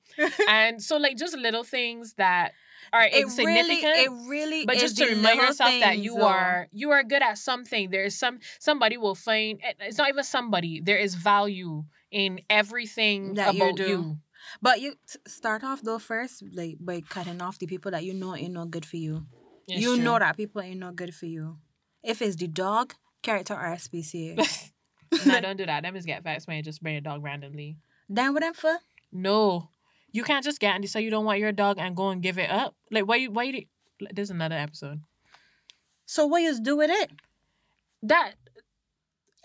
And 0.47 0.82
so 0.82 0.97
like 0.97 1.15
just 1.15 1.38
little 1.38 1.63
things 1.63 2.13
that 2.15 2.53
are 2.94 3.04
It 3.04 3.12
really, 3.14 3.22
insignificant. 3.24 3.96
it 3.98 4.12
really 4.30 4.66
but 4.66 4.76
is 4.76 4.82
just 4.82 4.98
to 4.98 5.06
remind 5.08 5.38
yourself 5.40 5.72
that 5.82 5.98
you 6.00 6.16
though. 6.18 6.26
are 6.28 6.68
you 6.72 6.92
are 6.92 7.04
good 7.04 7.22
at 7.22 7.38
something. 7.38 7.90
There's 7.90 8.16
some 8.16 8.40
somebody 8.60 8.98
will 8.98 9.16
find 9.16 9.60
eh, 9.64 9.74
it's 9.82 9.98
not 9.98 10.10
even 10.10 10.24
somebody. 10.24 10.82
There 10.82 10.98
is 10.98 11.16
value 11.16 11.84
in 12.12 12.42
everything 12.50 13.36
That 13.36 13.54
you 13.56 13.64
about 13.64 13.76
do. 13.78 13.88
you. 13.88 14.18
But 14.62 14.82
you 14.82 14.94
start 15.28 15.64
off 15.64 15.82
though 15.82 16.00
first, 16.00 16.44
like 16.54 16.78
by 16.80 17.02
cutting 17.02 17.42
off 17.42 17.60
the 17.60 17.68
people 17.68 17.92
that 17.92 18.04
you 18.04 18.14
know 18.14 18.36
ain't 18.36 18.54
no 18.54 18.66
good 18.66 18.86
for 18.86 18.98
you. 18.98 19.26
It's 19.68 19.82
you 19.82 19.96
true. 19.96 20.04
know 20.04 20.18
that 20.20 20.38
people 20.38 20.62
ain't 20.62 20.80
no 20.80 20.92
good 20.92 21.14
for 21.14 21.26
you. 21.28 21.58
If 22.04 22.22
it's 22.22 22.36
the 22.38 22.48
dog, 22.48 22.94
character 23.22 23.54
or 23.54 23.76
SPCA. 23.76 24.72
no, 25.26 25.42
don't 25.42 25.58
do 25.58 25.66
that. 25.66 25.84
Them 25.84 25.96
is 25.96 26.06
get 26.06 26.24
facts 26.24 26.48
when 26.48 26.58
you 26.58 26.64
just 26.64 26.82
bring 26.82 26.96
a 26.96 27.02
dog 27.02 27.24
randomly. 27.24 27.78
Then 28.08 28.34
what 28.34 28.42
them 28.42 28.54
for? 28.54 28.78
No, 29.12 29.70
you 30.12 30.24
can't 30.24 30.43
just 30.43 30.60
get 30.60 30.76
and 30.76 30.89
say 30.89 31.01
you 31.01 31.10
don't 31.12 31.26
want 31.26 31.39
your 31.39 31.51
dog 31.51 31.78
and 31.80 31.95
go 31.95 32.10
and 32.10 32.22
give 32.22 32.38
it 32.38 32.49
up. 32.49 32.76
Like 32.91 33.07
why 33.07 33.16
you 33.18 33.32
why 33.32 33.43
you? 33.43 33.66
There's 34.14 34.30
another 34.30 34.55
episode 34.55 35.01
So 36.05 36.26
what 36.26 36.41
you 36.41 36.60
do 36.62 36.78
with 36.78 36.89
it? 36.89 37.12
that 38.03 38.34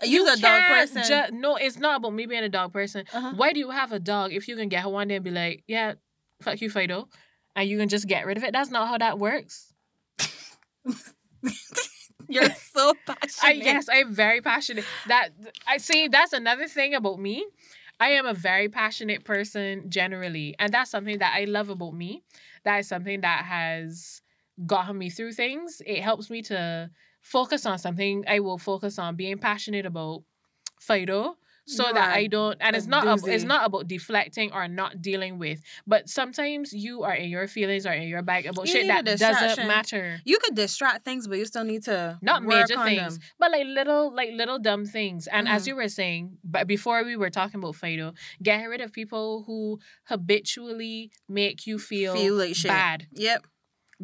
You 0.03 0.27
a 0.33 0.37
dog 0.37 0.63
person. 0.69 1.03
ju- 1.05 1.37
no, 1.37 1.57
it's 1.57 1.79
not 1.79 1.97
about 1.97 2.13
me 2.13 2.27
being 2.27 2.45
a 2.45 2.49
dog 2.49 2.73
person. 2.73 3.05
uh-huh. 3.13 3.33
Why 3.37 3.53
do 3.53 3.59
you 3.61 3.71
have 3.71 3.93
a 3.93 3.99
dog 3.99 4.33
if 4.33 4.47
you 4.49 4.57
can 4.57 4.69
get 4.69 4.83
her 4.85 4.89
one 4.89 5.09
day 5.09 5.17
and 5.17 5.25
be 5.25 5.31
like, 5.31 5.65
yeah, 5.67 5.95
fuck 6.43 6.61
you, 6.61 6.71
Fido, 6.71 7.09
and 7.57 7.69
you 7.69 7.79
can 7.79 7.89
just 7.89 8.07
get 8.07 8.27
rid 8.27 8.37
of 8.37 8.45
it? 8.45 8.53
That's 8.53 8.71
not 8.71 8.89
how 8.89 8.99
that 8.99 9.19
works. 9.19 9.73
You're 12.29 12.51
so 12.55 12.95
passionate. 13.07 13.43
I 13.43 13.53
yes, 13.53 13.87
I'm 13.93 14.13
very 14.15 14.41
passionate. 14.41 14.85
That 15.09 15.31
I 15.67 15.77
see. 15.77 16.09
That's 16.09 16.33
another 16.33 16.67
thing 16.69 16.95
about 16.95 17.19
me. 17.19 17.45
I 18.01 18.11
am 18.11 18.27
a 18.27 18.35
very 18.35 18.69
passionate 18.69 19.25
person 19.25 19.89
generally, 19.89 20.55
and 20.59 20.73
that's 20.73 20.91
something 20.91 21.19
that 21.19 21.35
I 21.37 21.45
love 21.45 21.69
about 21.71 21.95
me. 21.95 22.23
That 22.65 22.79
is 22.79 22.89
something 22.89 23.21
that 23.23 23.45
has 23.45 24.21
gotten 24.67 24.99
me 24.99 25.11
through 25.11 25.33
things. 25.33 25.81
It 25.87 26.03
helps 26.03 26.29
me 26.31 26.43
to 26.43 26.91
focus 27.21 27.67
on 27.67 27.79
something. 27.79 28.25
I 28.29 28.41
will 28.41 28.59
focus 28.59 28.99
on 28.99 29.17
being 29.17 29.39
passionate 29.39 29.87
about 29.87 30.25
Fido. 30.81 31.37
So 31.67 31.87
You 31.89 31.95
that 31.95 32.11
I 32.15 32.27
don't, 32.27 32.59
and 32.61 32.77
it's 32.77 32.87
not 32.87 33.07
ab- 33.07 33.21
it's 33.27 33.45
not 33.45 33.65
about 33.67 33.89
deflecting 33.89 34.53
or 34.53 34.69
not 34.69 35.01
dealing 35.01 35.39
with, 35.39 35.63
but 35.87 36.11
sometimes 36.11 36.75
you 36.75 37.03
are 37.05 37.15
in 37.15 37.31
your 37.31 37.49
feelings 37.49 37.87
or 37.87 37.93
in 37.93 38.07
your 38.07 38.21
bag 38.23 38.45
about 38.45 38.67
You 38.67 38.73
shit 38.73 38.87
that 38.89 39.05
doesn't 39.07 39.67
matter. 39.67 40.21
You 40.27 40.39
could 40.39 40.55
distract 40.55 41.07
things, 41.07 41.27
but 41.27 41.39
you 41.39 41.47
still 41.47 41.65
need 41.65 41.85
to 41.85 42.19
not 42.21 42.43
work 42.45 42.69
major 42.69 42.79
on 42.79 42.85
things, 42.87 43.19
them. 43.19 43.27
but 43.39 43.51
like 43.51 43.67
little, 43.67 44.15
like 44.15 44.33
little 44.33 44.59
dumb 44.59 44.85
things. 44.85 45.27
And 45.27 45.49
as 45.49 45.63
Mhm. 45.65 45.67
you 45.69 45.77
were 45.77 45.89
saying, 45.89 46.37
but 46.45 46.67
before 46.67 47.03
we 47.03 47.17
were 47.17 47.31
talking 47.31 47.61
about 47.61 47.77
Fido, 47.77 48.13
get 48.43 48.63
rid 48.65 48.83
of 48.83 48.93
people 48.93 49.45
who 49.47 49.79
habitually 50.05 51.11
make 51.29 51.67
you 51.67 51.79
feel, 51.79 52.15
Feel 52.15 52.35
like 52.35 52.55
shit. 52.55 52.69
bad, 52.69 53.07
Yep. 53.13 53.47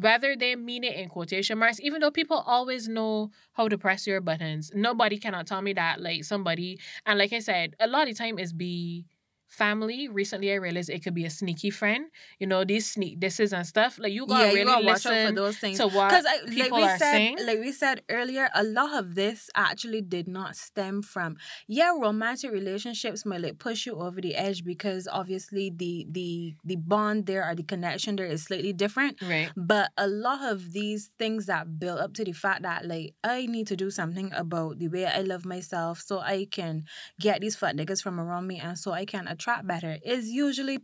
Whether 0.01 0.35
they 0.35 0.55
mean 0.55 0.83
it 0.83 0.95
in 0.95 1.09
quotation 1.09 1.57
marks. 1.57 1.79
Even 1.79 2.01
though 2.01 2.11
people 2.11 2.43
always 2.45 2.87
know 2.89 3.31
how 3.53 3.67
to 3.67 3.77
press 3.77 4.07
your 4.07 4.19
buttons, 4.21 4.71
nobody 4.73 5.17
cannot 5.17 5.47
tell 5.47 5.61
me 5.61 5.73
that 5.73 6.01
like 6.01 6.23
somebody. 6.23 6.79
And 7.05 7.19
like 7.19 7.33
I 7.33 7.39
said, 7.39 7.75
a 7.79 7.87
lot 7.87 8.09
of 8.09 8.17
time 8.17 8.39
is 8.39 8.51
be 8.53 9.05
family, 9.51 10.07
recently 10.07 10.51
I 10.51 10.55
realized 10.55 10.89
it 10.89 11.03
could 11.03 11.13
be 11.13 11.25
a 11.25 11.29
sneaky 11.29 11.69
friend. 11.69 12.05
You 12.39 12.47
know, 12.47 12.63
these 12.63 12.89
sneak 12.89 13.19
disses 13.19 13.53
and 13.53 13.65
stuff. 13.67 13.99
Like 13.99 14.13
you 14.13 14.25
gotta 14.25 14.45
yeah, 14.47 14.53
really 14.53 14.59
you 14.61 14.65
gotta 14.65 14.85
watch 14.85 15.05
out 15.05 15.27
for 15.27 15.31
those 15.35 15.57
things. 15.57 15.77
to 15.77 15.87
what 15.87 16.09
Because 16.09 16.25
like 16.25 16.47
people 16.49 16.77
we 16.77 16.83
are 16.83 16.97
said, 16.97 17.11
saying. 17.11 17.37
like 17.45 17.59
we 17.59 17.71
said 17.71 18.01
earlier, 18.09 18.49
a 18.55 18.63
lot 18.63 18.97
of 18.97 19.13
this 19.15 19.49
actually 19.55 20.01
did 20.01 20.27
not 20.27 20.55
stem 20.55 21.01
from 21.01 21.35
yeah, 21.67 21.91
romantic 21.91 22.51
relationships 22.51 23.25
might 23.25 23.41
like 23.41 23.59
push 23.59 23.85
you 23.85 23.95
over 23.99 24.21
the 24.21 24.35
edge 24.35 24.63
because 24.63 25.07
obviously 25.11 25.69
the 25.69 26.07
the 26.09 26.55
the 26.63 26.77
bond 26.77 27.25
there 27.25 27.47
or 27.47 27.53
the 27.53 27.63
connection 27.63 28.15
there 28.15 28.25
is 28.25 28.43
slightly 28.43 28.73
different. 28.73 29.21
Right. 29.21 29.51
But 29.57 29.91
a 29.97 30.07
lot 30.07 30.49
of 30.51 30.71
these 30.71 31.11
things 31.19 31.47
that 31.47 31.77
build 31.79 31.99
up 31.99 32.13
to 32.15 32.23
the 32.23 32.31
fact 32.33 32.63
that 32.63 32.85
like 32.87 33.13
I 33.23 33.45
need 33.45 33.67
to 33.67 33.75
do 33.75 33.91
something 33.91 34.31
about 34.33 34.79
the 34.79 34.87
way 34.87 35.05
I 35.05 35.21
love 35.21 35.45
myself 35.45 35.99
so 35.99 36.19
I 36.19 36.47
can 36.49 36.85
get 37.19 37.41
these 37.41 37.55
fat 37.55 37.75
niggas 37.75 38.01
from 38.01 38.19
around 38.19 38.47
me 38.47 38.59
and 38.59 38.77
so 38.77 38.91
I 38.93 39.05
can 39.05 39.27
attract 39.27 39.40
better 39.63 39.97
is 40.03 40.29
usually 40.29 40.79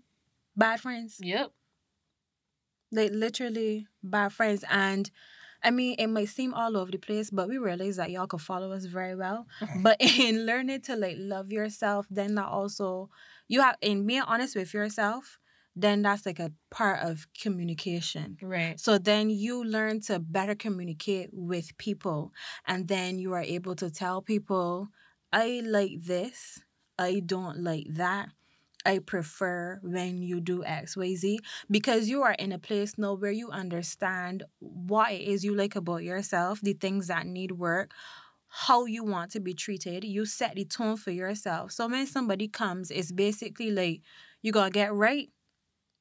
bad 0.55 0.81
friends. 0.81 1.17
Yep. 1.21 1.51
Like 2.91 3.11
literally 3.11 3.87
bad 4.03 4.33
friends. 4.33 4.63
And 4.69 5.09
I 5.63 5.71
mean 5.71 5.95
it 5.97 6.07
might 6.07 6.29
seem 6.29 6.53
all 6.53 6.77
over 6.77 6.91
the 6.91 6.97
place, 6.97 7.29
but 7.29 7.49
we 7.49 7.57
realize 7.57 7.97
that 7.97 8.11
y'all 8.11 8.27
can 8.27 8.39
follow 8.39 8.71
us 8.71 8.85
very 8.85 9.15
well. 9.15 9.47
but 9.81 9.97
in 9.99 10.45
learning 10.45 10.81
to 10.81 10.95
like 10.95 11.15
love 11.17 11.51
yourself, 11.51 12.07
then 12.09 12.35
that 12.35 12.47
also 12.47 13.09
you 13.47 13.61
have 13.61 13.77
in 13.81 14.05
being 14.05 14.21
honest 14.21 14.55
with 14.55 14.73
yourself, 14.73 15.39
then 15.79 16.01
that's 16.01 16.25
like 16.25 16.39
a 16.39 16.51
part 16.71 16.99
of 17.01 17.27
communication. 17.39 18.37
Right. 18.41 18.79
So 18.79 18.97
then 18.97 19.29
you 19.29 19.63
learn 19.63 20.01
to 20.01 20.19
better 20.19 20.55
communicate 20.55 21.29
with 21.31 21.77
people. 21.77 22.33
And 22.65 22.87
then 22.87 23.19
you 23.19 23.33
are 23.33 23.43
able 23.43 23.75
to 23.75 23.91
tell 23.91 24.23
people, 24.23 24.89
I 25.31 25.61
like 25.63 26.01
this, 26.01 26.59
I 26.97 27.21
don't 27.23 27.59
like 27.63 27.85
that. 27.91 28.29
I 28.87 28.99
prefer 28.99 29.79
when 29.83 30.21
you 30.21 30.39
do 30.39 30.63
XYZ 30.63 31.39
because 31.69 32.07
you 32.07 32.23
are 32.23 32.31
in 32.31 32.53
a 32.53 32.57
place 32.57 32.97
now 32.97 33.15
where 33.15 33.31
you 33.31 33.51
understand 33.51 34.43
what 34.59 35.11
it 35.11 35.21
is 35.21 35.43
you 35.43 35.53
like 35.53 35.75
about 35.75 36.03
yourself, 36.03 36.61
the 36.61 36.73
things 36.73 37.07
that 37.07 37.27
need 37.27 37.51
work, 37.51 37.91
how 38.47 38.85
you 38.85 39.03
want 39.03 39.31
to 39.31 39.41
be 39.41 39.53
treated. 39.53 40.05
You 40.05 40.25
set 40.25 40.55
the 40.55 40.63
tone 40.63 40.95
for 40.95 41.11
yourself. 41.11 41.73
So 41.73 41.87
when 41.87 42.07
somebody 42.07 42.47
comes, 42.47 42.89
it's 42.89 43.11
basically 43.11 43.71
like 43.71 44.01
you 44.41 44.53
gotta 44.53 44.71
get 44.71 44.93
right 44.93 45.29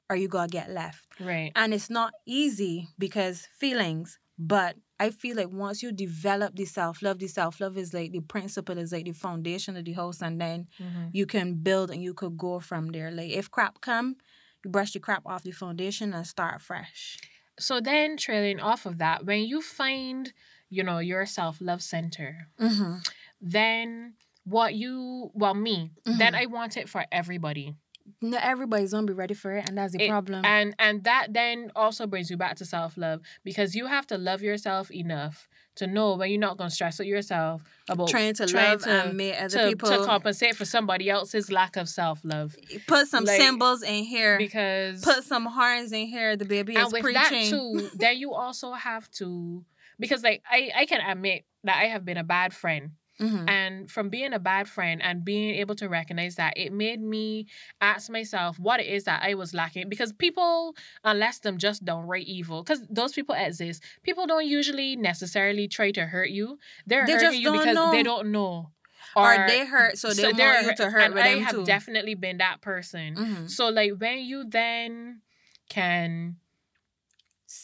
or 0.09 0.15
you 0.15 0.29
gotta 0.29 0.49
get 0.49 0.69
left. 0.69 1.05
Right. 1.19 1.51
And 1.55 1.73
it's 1.73 1.89
not 1.89 2.13
easy 2.25 2.87
because 2.97 3.47
feelings, 3.59 4.17
but 4.39 4.77
I 4.99 5.11
feel 5.11 5.35
like 5.37 5.49
once 5.49 5.83
you 5.83 5.91
develop 5.91 6.55
the 6.55 6.65
self 6.65 7.01
love, 7.01 7.19
the 7.19 7.27
self 7.27 7.59
love 7.59 7.77
is 7.77 7.93
like 7.93 8.11
the 8.11 8.21
principle, 8.21 8.77
is 8.77 8.91
like 8.91 9.05
the 9.05 9.11
foundation 9.13 9.77
of 9.77 9.85
the 9.85 9.93
house, 9.93 10.21
and 10.21 10.39
then 10.41 10.67
Mhm. 10.79 11.09
you 11.13 11.25
can 11.25 11.55
build 11.55 11.91
and 11.91 12.01
you 12.03 12.13
could 12.13 12.37
go 12.37 12.59
from 12.59 12.87
there. 12.89 13.11
Like 13.11 13.29
if 13.31 13.49
crap 13.51 13.81
come, 13.81 14.15
you 14.63 14.71
brush 14.71 14.93
the 14.93 14.99
crap 14.99 15.23
off 15.25 15.43
the 15.43 15.51
foundation 15.51 16.13
and 16.13 16.25
start 16.25 16.61
fresh. 16.61 17.17
So 17.59 17.79
then 17.79 18.17
trailing 18.17 18.59
off 18.59 18.85
of 18.85 18.97
that, 18.99 19.25
when 19.25 19.41
you 19.45 19.61
find, 19.61 20.33
you 20.69 20.83
know, 20.83 20.99
your 20.99 21.25
self 21.25 21.61
love 21.61 21.81
center, 21.83 22.49
Mm-hmm. 22.59 22.97
then 23.41 24.13
what 24.43 24.73
you 24.75 25.29
well 25.33 25.53
me, 25.53 25.91
then 26.05 26.33
Mhm. 26.33 26.41
I 26.41 26.45
want 26.47 26.77
it 26.77 26.87
for 26.89 27.05
everybody. 27.11 27.75
Not 28.21 28.43
everybody's 28.43 28.91
gonna 28.93 29.05
be 29.07 29.13
ready 29.13 29.33
for 29.33 29.51
it, 29.57 29.67
and 29.67 29.77
that's 29.77 29.93
the 29.93 30.03
It- 30.05 30.09
problem. 30.09 30.43
And 30.45 30.73
and 30.79 31.03
that 31.03 31.33
then 31.33 31.71
also 31.75 32.07
brings 32.07 32.29
you 32.29 32.37
back 32.37 32.55
to 32.57 32.65
self 32.65 32.97
love 32.97 33.21
because 33.43 33.75
you 33.75 33.87
have 33.87 34.07
to 34.07 34.17
love 34.17 34.41
yourself 34.41 34.89
enough 34.91 35.47
to 35.75 35.85
know 35.87 36.15
when 36.15 36.31
you're 36.31 36.39
not 36.39 36.57
gonna 36.57 36.69
stress 36.71 36.99
out 36.99 37.05
yourself 37.05 37.61
about 37.87 38.09
trying 38.09 38.33
to 38.33 38.47
trying 38.47 38.71
love 38.71 38.83
to- 38.83 38.89
and 38.89 39.17
make 39.17 39.35
other 39.39 39.59
to, 39.59 39.67
people 39.69 39.89
to 39.89 40.03
compensate 40.05 40.55
for 40.55 40.65
somebody 40.65 41.09
else's 41.09 41.51
lack 41.51 41.75
of 41.77 41.87
self 41.89 42.21
love. 42.23 42.55
put 42.87 43.07
some 43.07 43.25
like, 43.25 43.39
symbols 43.39 43.83
in 43.83 44.03
here, 44.03 44.37
Because 44.37 45.03
put 45.03 45.23
some 45.23 45.45
horns 45.45 45.91
in 45.91 46.07
here. 46.07 46.35
The 46.35 46.45
baby 46.45 46.73
is 46.75 46.83
and 46.85 46.93
with 46.93 47.03
preaching. 47.03 47.21
that 47.21 47.49
too, 47.49 47.89
then 47.95 48.17
you 48.17 48.33
also 48.33 48.71
have 48.73 49.09
to 49.11 49.63
because 49.99 50.23
like 50.23 50.41
I, 50.49 50.71
I 50.75 50.85
can 50.85 51.01
admit 51.01 51.43
that 51.63 51.77
I 51.77 51.85
have 51.87 52.05
been 52.05 52.17
a 52.17 52.23
bad 52.23 52.53
friend. 52.53 52.91
Mhm. 53.19 53.49
And 53.49 53.89
from 53.91 54.09
being 54.09 54.33
a 54.33 54.39
bad 54.39 54.67
friend 54.69 55.01
and 55.01 55.25
being 55.25 55.55
able 55.55 55.75
to 55.75 55.89
recognize 55.89 56.35
that, 56.35 56.53
it 56.57 56.71
made 56.71 57.01
me 57.01 57.47
ask 57.81 58.09
myself 58.11 58.59
what 58.59 58.79
it 58.79 58.85
is 58.87 59.05
that 59.05 59.23
I 59.23 59.33
was 59.33 59.53
lacking. 59.53 59.89
Because 59.89 60.13
people, 60.13 60.75
unless 61.03 61.39
them 61.39 61.57
just 61.57 61.83
downright 61.83 62.27
evil, 62.27 62.63
because 62.63 62.81
those 62.89 63.13
people 63.13 63.33
exist, 63.35 63.83
people 64.03 64.27
don't 64.27 64.45
usually 64.47 64.95
necessarily 64.95 65.67
try 65.67 65.91
to 65.91 66.05
hurt 66.05 66.29
you. 66.29 66.59
They're 66.85 67.05
They 67.07 67.13
hurting 67.13 67.41
you 67.41 67.45
don't 67.45 67.57
because 67.59 67.75
know. 67.75 67.91
they 67.91 68.03
don't 68.03 68.31
know. 68.31 68.71
or, 69.15 69.45
they 69.47 69.65
hurt, 69.65 69.97
so 69.97 70.09
they 70.09 70.13
so 70.21 70.23
want 70.27 70.37
they're 70.37 70.61
you 70.61 70.75
to 70.75 70.89
hurt- 70.91 71.01
and 71.01 71.13
with 71.15 71.23
I 71.23 71.29
have 71.39 71.55
too. 71.55 71.65
definitely 71.65 72.13
been 72.13 72.37
that 72.37 72.61
person. 72.61 73.15
Mhm. 73.15 73.49
So 73.49 73.69
like 73.69 73.93
when 73.97 74.19
you 74.19 74.43
then 74.47 75.21
can 75.69 76.35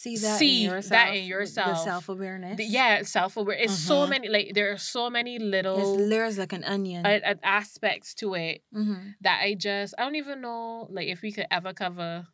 see 0.04 0.16
that 0.18 0.38
see 0.38 0.64
in 0.64 0.88
that 0.90 1.16
yourself, 1.24 1.78
the 1.78 1.84
self 1.90 2.08
awareness. 2.08 2.60
yeah, 2.60 3.02
self 3.02 3.36
aware. 3.36 3.56
It's 3.56 3.78
so 3.92 4.04
Mhm. 4.04 4.10
many 4.10 4.28
like 4.28 4.48
there 4.54 4.70
are 4.72 4.78
so 4.78 5.08
many 5.10 5.38
little 5.38 5.80
layers 5.96 6.36
like 6.38 6.52
an 6.52 6.64
onion. 6.64 7.04
uh, 7.06 7.18
uh, 7.30 7.34
aspects 7.42 8.14
to 8.20 8.34
it 8.34 8.62
hmm 8.72 9.16
that 9.24 9.40
I 9.42 9.54
just 9.54 9.94
I 9.96 10.02
don't 10.04 10.16
even 10.16 10.40
know 10.40 10.86
like 10.90 11.08
if 11.08 11.22
we 11.22 11.32
could 11.32 11.46
ever 11.50 11.72
cover 11.72 12.26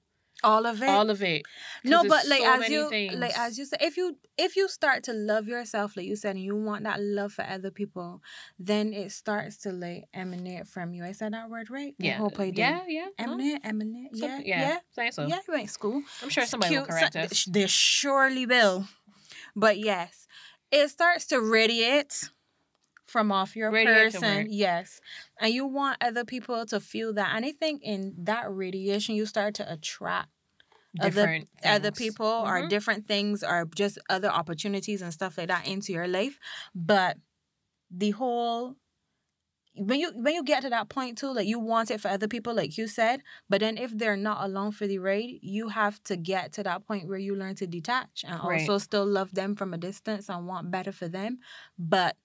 All 0.42 0.64
of 0.66 0.82
it. 0.82 0.88
all 0.88 1.10
of 1.10 1.22
it 1.22 1.42
no, 1.84 2.02
but 2.04 2.26
like 2.26 2.40
so 2.42 2.60
as 2.62 2.68
you 2.68 2.88
things. 2.88 3.14
like 3.14 3.36
as 3.38 3.58
you 3.58 3.64
said, 3.64 3.78
if 3.82 3.96
you 3.96 4.16
if 4.38 4.56
you 4.56 4.68
start 4.68 5.02
to 5.04 5.12
love 5.12 5.46
yourself, 5.48 5.96
like 5.96 6.06
you 6.06 6.16
said, 6.16 6.36
and 6.36 6.44
you 6.44 6.56
want 6.56 6.84
that 6.84 6.98
love 7.00 7.32
for 7.32 7.42
other 7.44 7.70
people, 7.70 8.22
then 8.58 8.92
it 8.92 9.12
starts 9.12 9.58
to 9.58 9.72
like 9.72 10.04
emanate 10.14 10.66
from 10.66 10.92
you. 10.94 11.04
I 11.04 11.12
said 11.12 11.32
that 11.32 11.48
word 11.50 11.70
right? 11.70 11.94
Yeah, 11.98 12.22
I 12.38 12.44
did. 12.46 12.58
yeah, 12.58 12.80
yeah? 12.88 13.06
Emanate, 13.18 13.60
emanate. 13.64 14.10
Yeah, 14.12 14.36
Some- 14.36 14.46
yeah, 14.46 14.78
Say 14.94 15.10
so. 15.10 15.26
yeah. 15.26 15.36
You 15.46 15.54
went 15.54 15.66
to 15.66 15.72
school. 15.72 16.02
I'm 16.22 16.28
sure 16.28 16.46
somebody 16.46 16.76
will 16.76 16.84
Cute. 16.84 16.90
correct 16.96 17.12
So- 17.14 17.20
us. 17.20 17.44
They 17.44 17.66
surely 17.66 18.46
will. 18.46 18.86
But 19.56 19.78
yes, 19.78 20.26
it 20.70 20.88
starts 20.88 21.26
to 21.26 21.40
radiate 21.40 22.30
from 23.10 23.32
off 23.32 23.56
your 23.56 23.70
Radiate 23.70 24.12
person. 24.12 24.22
where? 24.22 24.46
Yes. 24.48 25.00
And 25.40 25.52
you 25.52 25.66
want 25.66 25.98
other 26.00 26.24
people 26.24 26.64
to 26.66 26.80
feel 26.80 27.12
that. 27.14 27.34
And 27.34 27.44
I 27.44 27.52
think 27.52 27.82
in 27.82 28.14
that 28.24 28.44
radiation, 28.50 29.14
you 29.16 29.26
start 29.26 29.54
to 29.56 29.72
attract 29.72 30.28
other- 31.00 31.10
Different 31.26 31.48
other 31.64 31.90
things. 31.90 31.98
people 31.98 32.26
or 32.26 32.62
Mhm. 32.62 32.68
different 32.68 33.06
things 33.06 33.42
or 33.44 33.68
just 33.74 33.98
other 34.08 34.28
opportunities 34.28 35.02
and 35.02 35.12
stuff 35.12 35.38
like 35.38 35.48
that 35.48 35.66
into 35.66 35.92
your 35.92 36.08
life. 36.08 36.38
But 36.74 37.18
the 37.90 38.10
whole 38.10 38.76
when 39.76 40.00
you 40.00 40.10
when 40.16 40.34
you 40.34 40.42
get 40.42 40.62
to 40.62 40.68
that 40.68 40.88
point 40.88 41.16
too, 41.16 41.32
like 41.32 41.46
you 41.46 41.58
want 41.60 41.92
it 41.92 42.00
for 42.00 42.08
other 42.08 42.26
people, 42.26 42.52
like 42.52 42.76
you 42.76 42.88
said, 42.88 43.22
but 43.48 43.60
then 43.60 43.78
if 43.78 43.96
they're 43.96 44.16
not 44.16 44.44
along 44.44 44.72
for 44.72 44.86
the 44.88 44.98
ride, 44.98 45.38
you 45.42 45.68
have 45.68 46.02
to 46.02 46.16
get 46.16 46.52
to 46.54 46.62
that 46.64 46.84
point 46.88 47.06
where 47.08 47.18
you 47.18 47.36
learn 47.36 47.54
to 47.54 47.66
detach 47.68 48.24
and 48.26 48.40
Right. 48.42 48.60
also 48.68 48.78
still 48.78 49.06
love 49.06 49.30
them 49.32 49.54
from 49.54 49.72
a 49.72 49.78
distance 49.78 50.28
and 50.28 50.46
want 50.48 50.72
better 50.72 50.90
for 50.92 51.08
them. 51.08 51.38
But 51.78 52.16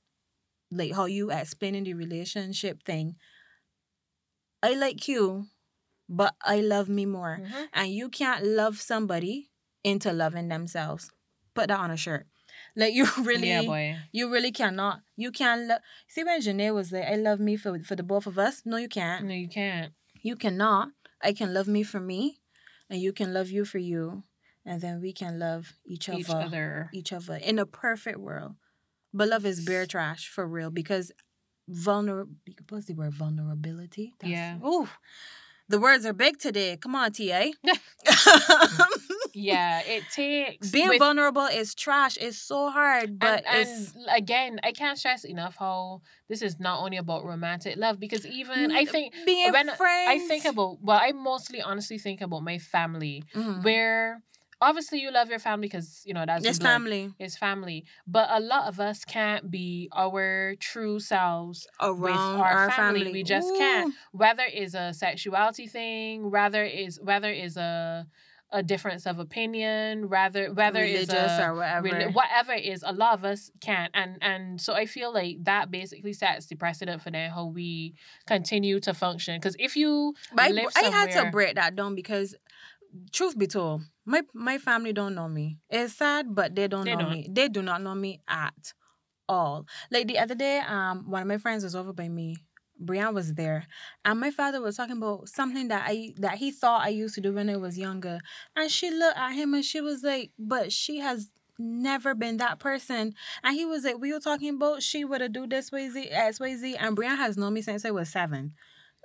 like 0.72 0.93
how 0.93 1.05
you 1.05 1.32
explaining 1.32 1.84
the 1.84 1.93
relationship 1.93 2.84
thing, 2.84 3.16
I 4.63 4.74
like 4.76 5.07
you, 5.07 5.45
but 6.09 6.36
I 6.41 6.61
love 6.61 6.89
me 6.89 7.05
more 7.05 7.39
Mhm. 7.41 7.68
and 7.74 7.93
you 7.93 8.09
can't 8.09 8.45
love 8.45 8.80
somebody 8.82 9.51
into 9.84 10.11
loving 10.11 10.47
themselves. 10.47 11.11
Put 11.53 11.68
that 11.68 11.80
on 11.80 11.91
a 11.91 11.97
shirt. 11.97 12.28
Like 12.76 12.93
you 12.93 13.05
really, 13.24 13.49
Yeah, 13.49 13.61
boy. 13.63 13.95
you 14.11 14.32
really 14.32 14.51
cannot. 14.51 15.01
You 15.18 15.32
can't 15.32 15.68
love. 15.68 15.82
See 16.07 16.24
when 16.24 16.41
Janae 16.41 16.74
was 16.74 16.91
like, 16.91 17.03
"I 17.05 17.16
love 17.16 17.39
me 17.39 17.57
for 17.57 17.78
for 17.84 17.95
the 17.95 18.03
both 18.03 18.28
of 18.28 18.38
us." 18.39 18.66
No, 18.66 18.78
you 18.78 18.88
can't. 18.88 19.26
No, 19.26 19.34
you 19.34 19.49
can't. 19.49 19.93
You 20.22 20.36
cannot. 20.36 20.89
I 21.22 21.34
can 21.34 21.53
love 21.53 21.68
me 21.68 21.84
for 21.84 21.99
me, 21.99 22.39
and 22.89 23.01
you 23.01 23.11
can 23.13 23.34
love 23.34 23.49
you 23.49 23.66
for 23.66 23.78
you, 23.80 24.24
and 24.66 24.80
then 24.82 25.01
we 25.01 25.11
can 25.13 25.38
love 25.39 25.74
each, 25.86 26.07
Each 26.09 26.30
other. 26.30 26.89
each 26.93 27.11
other 27.11 27.36
in 27.36 27.59
a 27.59 27.66
perfect 27.66 28.20
world. 28.20 28.55
But 29.18 29.30
love 29.30 29.45
is 29.45 29.63
bear 29.66 29.86
trash 29.86 30.28
for 30.28 30.45
real 30.45 30.70
because 30.70 31.11
vulnerable. 31.70 32.34
What's 32.70 32.86
the 32.88 32.93
word? 32.93 33.13
Vulnerability. 33.13 34.13
Yeah. 34.22 34.57
Ooh, 34.63 34.89
the 35.70 35.80
words 35.80 36.05
are 36.05 36.13
big 36.13 36.38
today. 36.38 36.76
Come 36.78 36.95
on, 36.95 37.11
TA. 37.13 37.45
Yeah, 39.38 39.82
it 39.86 40.03
takes 40.13 40.72
Being 40.72 40.88
with- 40.89 40.99
vulnerable 40.99 41.45
is 41.47 41.76
trash. 41.76 42.18
It's 42.18 42.38
so 42.38 42.70
hard, 42.70 43.20
but 43.20 43.43
and, 43.45 43.59
it's 43.68 43.93
and 43.93 44.05
again, 44.16 44.59
I 44.63 44.72
can't 44.72 44.97
stress 44.97 45.26
enough 45.26 45.57
how 45.59 46.01
this 46.30 46.41
is 46.41 46.57
not 46.57 46.80
only 46.82 46.95
about 46.95 47.26
romantic 47.26 47.76
love 47.76 47.99
because 47.99 48.26
even 48.26 48.72
I 48.72 48.86
think 48.86 49.13
being 49.26 49.51
when 49.51 49.68
friends. 49.76 50.07
I 50.09 50.20
think 50.30 50.45
about 50.45 50.78
well, 50.82 50.99
I 51.01 51.11
mostly 51.11 51.61
honestly 51.61 51.97
think 51.97 52.22
about 52.22 52.43
my 52.43 52.59
family 52.59 53.24
Mhm. 53.36 53.61
where 53.63 54.22
obviously 54.62 54.99
you 54.99 55.12
love 55.12 55.30
your 55.30 55.39
family 55.39 55.68
because 55.68 56.01
you 56.06 56.14
know 56.14 56.26
that's 56.26 56.43
your 56.43 56.51
it's 56.51 56.60
blood. 56.60 56.70
family 56.70 57.14
It's 57.20 57.38
family, 57.38 57.86
but 58.08 58.30
a 58.32 58.39
lot 58.39 58.68
of 58.68 58.80
us 58.80 59.06
can't 59.06 59.49
be 59.51 59.89
our 59.95 60.56
true 60.60 60.99
selves 60.99 61.68
around 61.80 62.41
our 62.41 62.51
our, 62.51 62.72
family. 62.72 62.99
family. 63.01 63.12
We 63.14 63.24
just 63.24 63.56
can't. 63.56 63.93
whether 64.12 64.43
is 64.43 64.76
a 64.76 64.93
sexuality 64.93 65.68
thing, 65.68 66.32
whether 66.32 66.64
is 66.64 66.99
whether 67.01 67.32
is 67.32 67.58
a 67.58 68.08
a 68.51 68.64
difference 68.64 69.06
of 69.06 69.20
opinion, 69.20 70.08
rather 70.08 70.53
whether 70.53 70.82
it's 70.84 71.10
religious 71.10 71.39
a, 71.39 71.43
or 71.43 71.56
whatever. 71.56 71.88
reli- 71.89 72.14
whatever 72.14 72.53
it 72.53 72.64
is, 72.64 72.84
a 72.86 72.93
lot 72.93 73.14
of 73.14 73.26
us 73.26 73.51
can't. 73.60 73.91
And 73.93 74.18
and 74.22 74.62
so 74.62 74.74
I 74.74 74.86
feel 74.86 75.14
like 75.14 75.43
that 75.43 75.72
basically 75.72 76.14
sets 76.14 76.45
the 76.45 76.56
precedent 76.56 77.01
for 77.01 77.12
then 77.12 77.32
how 77.32 77.45
we 77.47 77.95
continue 78.28 78.80
to 78.82 78.93
function. 78.93 79.38
Because 79.39 79.56
if 79.60 79.76
you 79.76 80.14
But 80.34 80.51
I, 80.58 80.68
I 80.76 80.84
had 80.84 81.12
to 81.12 81.32
break 81.32 81.56
that 81.56 81.76
down 81.76 81.95
because, 81.95 82.36
truth 83.12 83.38
be 83.38 83.47
told, 83.47 83.82
my 84.06 84.22
my 84.34 84.58
family 84.58 84.93
don't 84.93 85.16
know 85.16 85.28
me. 85.28 85.58
It's 85.70 85.95
sad, 85.95 86.34
but 86.36 86.56
they 86.56 86.68
don't 86.68 86.86
They 86.86 86.91
know 86.95 86.99
don't. 86.99 87.12
me. 87.12 87.28
They 87.32 87.47
do 87.49 87.62
not 87.62 87.82
know 87.82 87.95
me 87.95 88.22
at 88.28 88.74
all. 89.28 89.66
Like 89.91 90.08
the 90.08 90.20
other 90.20 90.36
day, 90.36 90.60
um, 90.60 91.10
one 91.10 91.22
of 91.24 91.28
my 91.28 91.38
friends 91.38 91.64
was 91.64 91.76
over 91.76 91.93
by 91.93 92.10
me. 92.10 92.36
Brian 92.78 93.14
was 93.14 93.34
there, 93.36 93.68
and 94.03 94.20
my 94.20 94.32
father 94.32 94.62
was 94.62 94.76
talking 94.76 94.97
about 94.97 95.30
something 95.30 95.70
that 95.70 95.86
I 95.88 96.14
that 96.18 96.36
he 96.38 96.51
thought 96.51 96.84
I 96.86 96.89
used 96.89 97.16
to 97.16 97.22
do 97.22 97.34
when 97.34 97.49
I 97.49 97.56
was 97.56 97.78
younger, 97.78 98.20
and 98.56 98.70
she 98.70 98.91
looked 98.91 99.18
at 99.18 99.32
him 99.34 99.53
and 99.53 99.64
she 99.64 99.80
was 99.82 100.03
like, 100.03 100.32
"But 100.38 100.72
she 100.72 100.99
has." 100.99 101.30
Never 101.58 102.14
been 102.14 102.36
that 102.36 102.60
person, 102.60 103.14
and 103.41 103.56
he 103.56 103.64
was 103.64 103.86
like, 103.86 103.97
"We 103.97 104.12
were 104.12 104.20
talking 104.20 104.56
about 104.56 104.84
she 104.84 105.06
would 105.06 105.22
have 105.22 105.32
do 105.32 105.47
this 105.47 105.72
way 105.72 105.88
Z, 105.88 106.10
X 106.12 106.38
way 106.38 106.58
Z," 106.58 106.76
and 106.76 106.97
Brian 106.97 107.16
has 107.16 107.38
known 107.38 107.53
me 107.53 107.62
since 107.62 107.86
I 107.86 107.91
was 107.91 108.10
seven 108.10 108.56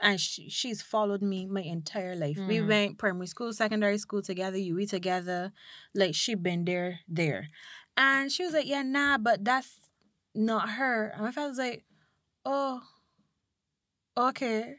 and 0.00 0.20
she, 0.20 0.48
she's 0.48 0.82
followed 0.82 1.22
me 1.22 1.46
my 1.46 1.62
entire 1.62 2.14
life. 2.16 2.38
We 2.46 2.58
Mhm. 2.58 2.68
went 2.68 2.98
primary 2.98 3.26
school, 3.26 3.52
secondary 3.52 3.98
school 3.98 4.22
together, 4.22 4.56
UE 4.58 4.86
together. 4.86 5.52
Like 5.94 6.14
she 6.14 6.34
been 6.34 6.64
there, 6.64 7.00
there. 7.08 7.48
And 7.96 8.32
she 8.32 8.44
was 8.44 8.52
like, 8.54 8.66
Yeah, 8.66 8.82
nah, 8.82 9.18
but 9.18 9.44
that's 9.44 9.90
not 10.34 10.70
her. 10.70 11.08
And 11.14 11.22
my 11.22 11.30
father 11.32 11.48
was 11.48 11.58
like, 11.58 11.84
Oh, 12.44 12.80
okay. 14.16 14.76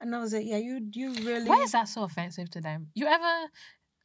And 0.00 0.14
I 0.14 0.18
was 0.18 0.32
like, 0.32 0.46
Yeah, 0.46 0.56
you 0.58 0.80
you 0.92 1.12
really 1.24 1.48
why 1.48 1.62
is 1.64 1.72
that 1.72 1.88
so 1.88 2.02
offensive 2.04 2.50
to 2.50 2.60
them? 2.60 2.88
You 2.94 3.06
ever 3.06 3.48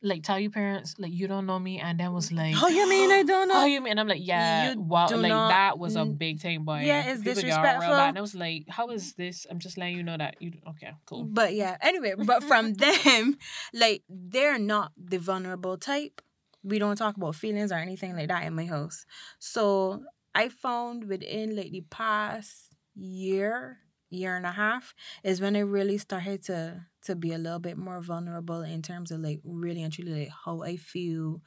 like 0.05 0.23
tell 0.23 0.39
your 0.39 0.51
parents 0.51 0.95
like 0.97 1.11
you 1.13 1.27
don't 1.27 1.45
know 1.45 1.59
me 1.59 1.79
and 1.79 1.99
then 1.99 2.13
was 2.13 2.31
like 2.31 2.55
Oh, 2.57 2.67
you 2.67 2.87
mean 2.87 3.11
I 3.11 3.23
don't 3.23 3.47
know? 3.49 3.63
Oh, 3.63 3.65
you 3.65 3.81
mean? 3.81 3.97
I'm 3.97 4.07
like, 4.07 4.21
yeah, 4.21 4.71
You 4.71 4.81
wow, 4.81 5.07
like 5.09 5.29
not 5.29 5.49
that 5.49 5.79
was 5.79 5.95
a 5.95 6.05
big 6.05 6.39
thing, 6.39 6.63
boy. 6.63 6.83
Yeah, 6.85 7.11
it's 7.11 7.23
People 7.23 7.41
get 7.41 7.53
all 7.57 7.63
real 7.63 7.73
disrespectful. 7.73 7.93
And 7.95 8.17
I 8.17 8.21
was 8.21 8.35
like, 8.35 8.65
how 8.69 8.89
is 8.89 9.13
this? 9.13 9.45
I'm 9.49 9.59
just 9.59 9.77
letting 9.77 9.97
you 9.97 10.03
know 10.03 10.17
that 10.17 10.35
you. 10.39 10.53
Okay, 10.69 10.91
cool. 11.05 11.23
But 11.23 11.53
yeah, 11.53 11.77
anyway, 11.81 12.13
but 12.17 12.43
from 12.43 12.73
them, 12.85 13.37
like 13.73 14.03
they're 14.09 14.59
not 14.59 14.91
the 14.97 15.17
vulnerable 15.17 15.77
type. 15.77 16.21
We 16.63 16.79
don't 16.79 16.95
talk 16.95 17.17
about 17.17 17.35
feelings 17.35 17.71
or 17.71 17.75
anything 17.75 18.15
like 18.15 18.29
that 18.29 18.43
in 18.43 18.55
my 18.55 18.65
house. 18.65 19.05
So 19.39 20.03
I 20.33 20.49
found 20.49 21.05
within 21.07 21.55
like 21.55 21.71
the 21.71 21.85
past 21.89 22.69
year, 22.95 23.79
year 24.09 24.35
and 24.35 24.45
a 24.45 24.51
half, 24.51 24.93
is 25.23 25.41
when 25.41 25.55
I 25.55 25.59
really 25.59 25.97
started 25.97 26.43
to 26.43 26.85
to 27.05 27.15
be 27.15 27.31
a 27.33 27.37
little 27.37 27.59
bit 27.59 27.77
more 27.77 28.01
vulnerable 28.01 28.61
in 28.61 28.81
terms 28.81 29.11
of 29.11 29.19
like 29.19 29.39
really 29.43 29.83
and 29.83 29.93
truly 29.93 30.21
like 30.21 30.31
how 30.43 30.63
I 30.63 30.75
feel 30.75 31.41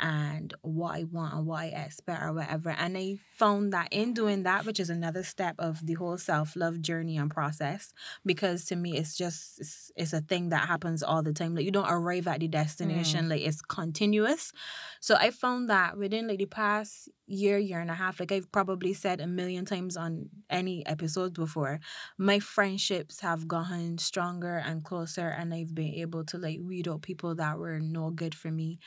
and 0.00 0.52
what 0.62 0.96
I 0.96 1.04
want 1.04 1.34
and 1.34 1.46
what 1.46 1.60
I 1.60 1.66
expect 1.66 2.22
or 2.22 2.32
whatever. 2.32 2.70
And 2.70 2.96
I 2.96 3.18
found 3.36 3.72
that 3.72 3.88
in 3.92 4.14
doing 4.14 4.42
that, 4.42 4.64
which 4.64 4.80
is 4.80 4.90
another 4.90 5.22
step 5.22 5.54
of 5.58 5.86
the 5.86 5.94
whole 5.94 6.18
self 6.18 6.56
love 6.56 6.80
journey 6.80 7.18
and 7.18 7.30
process, 7.30 7.92
because 8.24 8.64
to 8.66 8.76
me 8.76 8.96
it's 8.96 9.16
just 9.16 9.60
it's, 9.60 9.92
it's 9.94 10.12
a 10.12 10.20
thing 10.20 10.48
that 10.48 10.66
happens 10.66 11.02
all 11.02 11.22
the 11.22 11.32
time. 11.32 11.54
Like 11.54 11.64
you 11.64 11.70
don't 11.70 11.90
arrive 11.90 12.26
at 12.26 12.40
the 12.40 12.48
destination 12.48 13.26
mm. 13.26 13.30
like 13.30 13.42
it's 13.42 13.62
continuous. 13.62 14.52
So 15.00 15.16
i 15.16 15.30
found 15.30 15.68
that 15.68 15.98
within 15.98 16.26
like 16.26 16.38
the 16.38 16.46
past 16.46 17.08
year 17.32 17.58
year 17.58 17.80
and 17.80 17.90
a 17.90 17.94
half 17.94 18.20
like 18.20 18.30
i've 18.30 18.50
probably 18.52 18.92
said 18.92 19.20
a 19.20 19.26
million 19.26 19.64
times 19.64 19.96
on 19.96 20.28
any 20.50 20.84
episodes 20.86 21.32
before 21.32 21.80
my 22.18 22.38
friendships 22.38 23.20
have 23.20 23.48
gotten 23.48 23.96
stronger 23.98 24.58
and 24.58 24.84
closer 24.84 25.28
and 25.28 25.54
i've 25.54 25.74
been 25.74 25.94
able 25.94 26.24
to 26.24 26.36
like 26.38 26.58
weed 26.62 26.86
out 26.88 27.02
people 27.02 27.34
that 27.34 27.58
were 27.58 27.80
no 27.80 28.10
good 28.10 28.34
for 28.34 28.50
me 28.50 28.78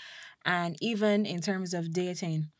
and 0.45 0.77
even 0.81 1.25
in 1.25 1.41
terms 1.41 1.73
of 1.73 1.91
dating 1.91 2.51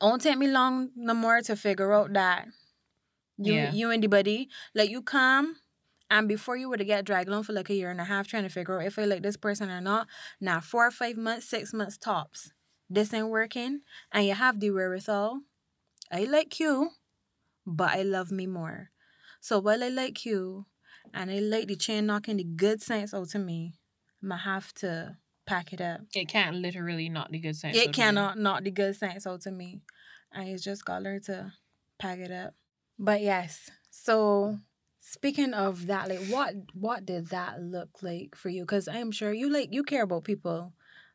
it 0.00 0.04
won't 0.04 0.22
take 0.22 0.38
me 0.38 0.48
long 0.48 0.90
no 0.96 1.14
more 1.14 1.40
to 1.40 1.56
figure 1.56 1.92
out 1.92 2.12
that 2.12 2.46
you 3.38 3.54
Yeah. 3.54 3.72
you 3.72 3.90
and 3.90 4.02
the 4.02 4.08
buddy 4.08 4.48
like 4.74 4.90
you 4.90 5.02
come 5.02 5.56
and 6.10 6.28
before 6.28 6.56
you 6.56 6.68
were 6.68 6.76
to 6.76 6.84
get 6.84 7.04
dragged 7.04 7.28
along 7.28 7.44
for 7.44 7.52
like 7.52 7.70
a 7.70 7.74
year 7.74 7.90
and 7.90 8.00
a 8.00 8.04
half 8.04 8.28
trying 8.28 8.44
to 8.44 8.48
figure 8.48 8.80
out 8.80 8.86
if 8.86 8.98
I 8.98 9.04
like 9.06 9.22
this 9.22 9.36
person 9.38 9.70
or 9.70 9.80
not, 9.80 10.06
now 10.40 10.60
four 10.60 10.86
or 10.86 10.90
five 10.90 11.16
months, 11.16 11.48
six 11.48 11.72
months 11.72 11.96
tops, 11.98 12.52
this 12.94 13.12
ain't 13.12 13.28
working, 13.28 13.80
and 14.12 14.26
you 14.26 14.34
have 14.34 14.60
the 14.60 14.70
wherewithal. 14.70 15.40
I 16.10 16.24
like 16.24 16.60
you, 16.60 16.90
but 17.66 17.90
I 17.90 18.02
love 18.02 18.30
me 18.30 18.46
more. 18.46 18.90
So 19.40 19.58
while 19.58 19.82
I 19.82 19.88
like 19.88 20.24
you, 20.24 20.66
and 21.12 21.30
I 21.30 21.38
like 21.40 21.68
the 21.68 21.76
chain 21.76 22.06
knocking 22.06 22.38
the 22.38 22.44
good 22.44 22.82
sense 22.82 23.12
out 23.12 23.34
of 23.34 23.40
me, 23.40 23.74
I'ma 24.22 24.36
have 24.36 24.72
to 24.74 25.18
pack 25.46 25.72
it 25.72 25.80
up. 25.80 26.00
It 26.14 26.28
can't 26.28 26.56
literally 26.56 27.08
not 27.08 27.30
the 27.30 27.38
good 27.38 27.56
sense. 27.56 27.76
It 27.76 27.92
cannot 27.92 28.38
knock 28.38 28.64
the 28.64 28.70
good 28.70 28.96
sense 28.96 29.26
out 29.26 29.46
of 29.46 29.52
me. 29.52 29.82
And 30.32 30.48
it's 30.48 30.64
just 30.64 30.84
got 30.84 30.98
to 30.98 31.04
learn 31.04 31.22
to 31.22 31.52
pack 31.98 32.18
it 32.18 32.30
up. 32.30 32.54
But 32.98 33.22
yes, 33.22 33.70
so 33.90 34.58
speaking 35.00 35.52
of 35.52 35.86
that, 35.86 36.08
like 36.08 36.26
what 36.26 36.54
what 36.74 37.04
did 37.04 37.28
that 37.28 37.60
look 37.60 38.02
like 38.02 38.34
for 38.34 38.48
you? 38.48 38.62
Because 38.62 38.88
I'm 38.88 39.10
sure 39.10 39.32
you 39.32 39.50
like 39.50 39.72
you 39.72 39.82
care 39.82 40.02
about 40.02 40.24
people 40.24 40.72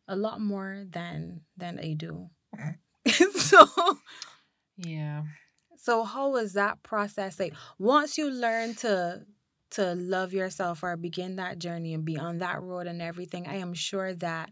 a 0.09 0.17
lot 0.17 0.41
more 0.41 0.85
than 0.89 1.41
than 1.57 1.79
I 1.79 1.93
do. 1.93 2.31
so 3.37 3.65
Yeah. 4.77 5.23
so 5.77 6.03
how 6.03 6.29
was 6.31 6.53
that 6.53 6.83
process 6.83 7.39
like 7.39 7.53
once 7.77 8.17
you 8.17 8.29
learn 8.29 8.73
to 8.75 9.25
to 9.71 9.93
love 9.95 10.33
yourself 10.33 10.83
or 10.83 10.97
begin 10.97 11.35
that 11.35 11.59
journey 11.59 11.93
and 11.93 12.03
be 12.05 12.17
on 12.17 12.39
that 12.39 12.61
road 12.61 12.87
and 12.87 13.01
everything, 13.03 13.47
I 13.47 13.55
am 13.57 13.75
sure 13.75 14.15
that 14.15 14.51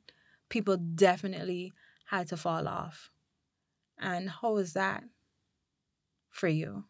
people 0.49 0.77
definitely 0.77 1.73
had 2.05 2.27
to 2.29 2.37
fall 2.37 2.67
off. 2.67 3.11
And 3.99 4.29
how 4.29 4.53
was 4.53 4.73
that 4.73 5.03
for 6.29 6.47
you? 6.47 6.85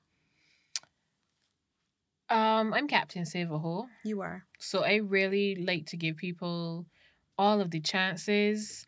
Um, 2.30 2.74
I'm 2.74 2.88
Captain 2.88 3.26
Save 3.26 3.52
a 3.52 3.60
Hole. 3.60 3.88
You 4.04 4.22
are. 4.22 4.46
So 4.60 4.84
I 4.84 4.96
really 4.96 5.56
like 5.56 5.86
to 5.88 5.98
give 5.98 6.18
people 6.18 6.86
all 7.38 7.62
of 7.62 7.72
the 7.72 7.80
chances. 7.80 8.86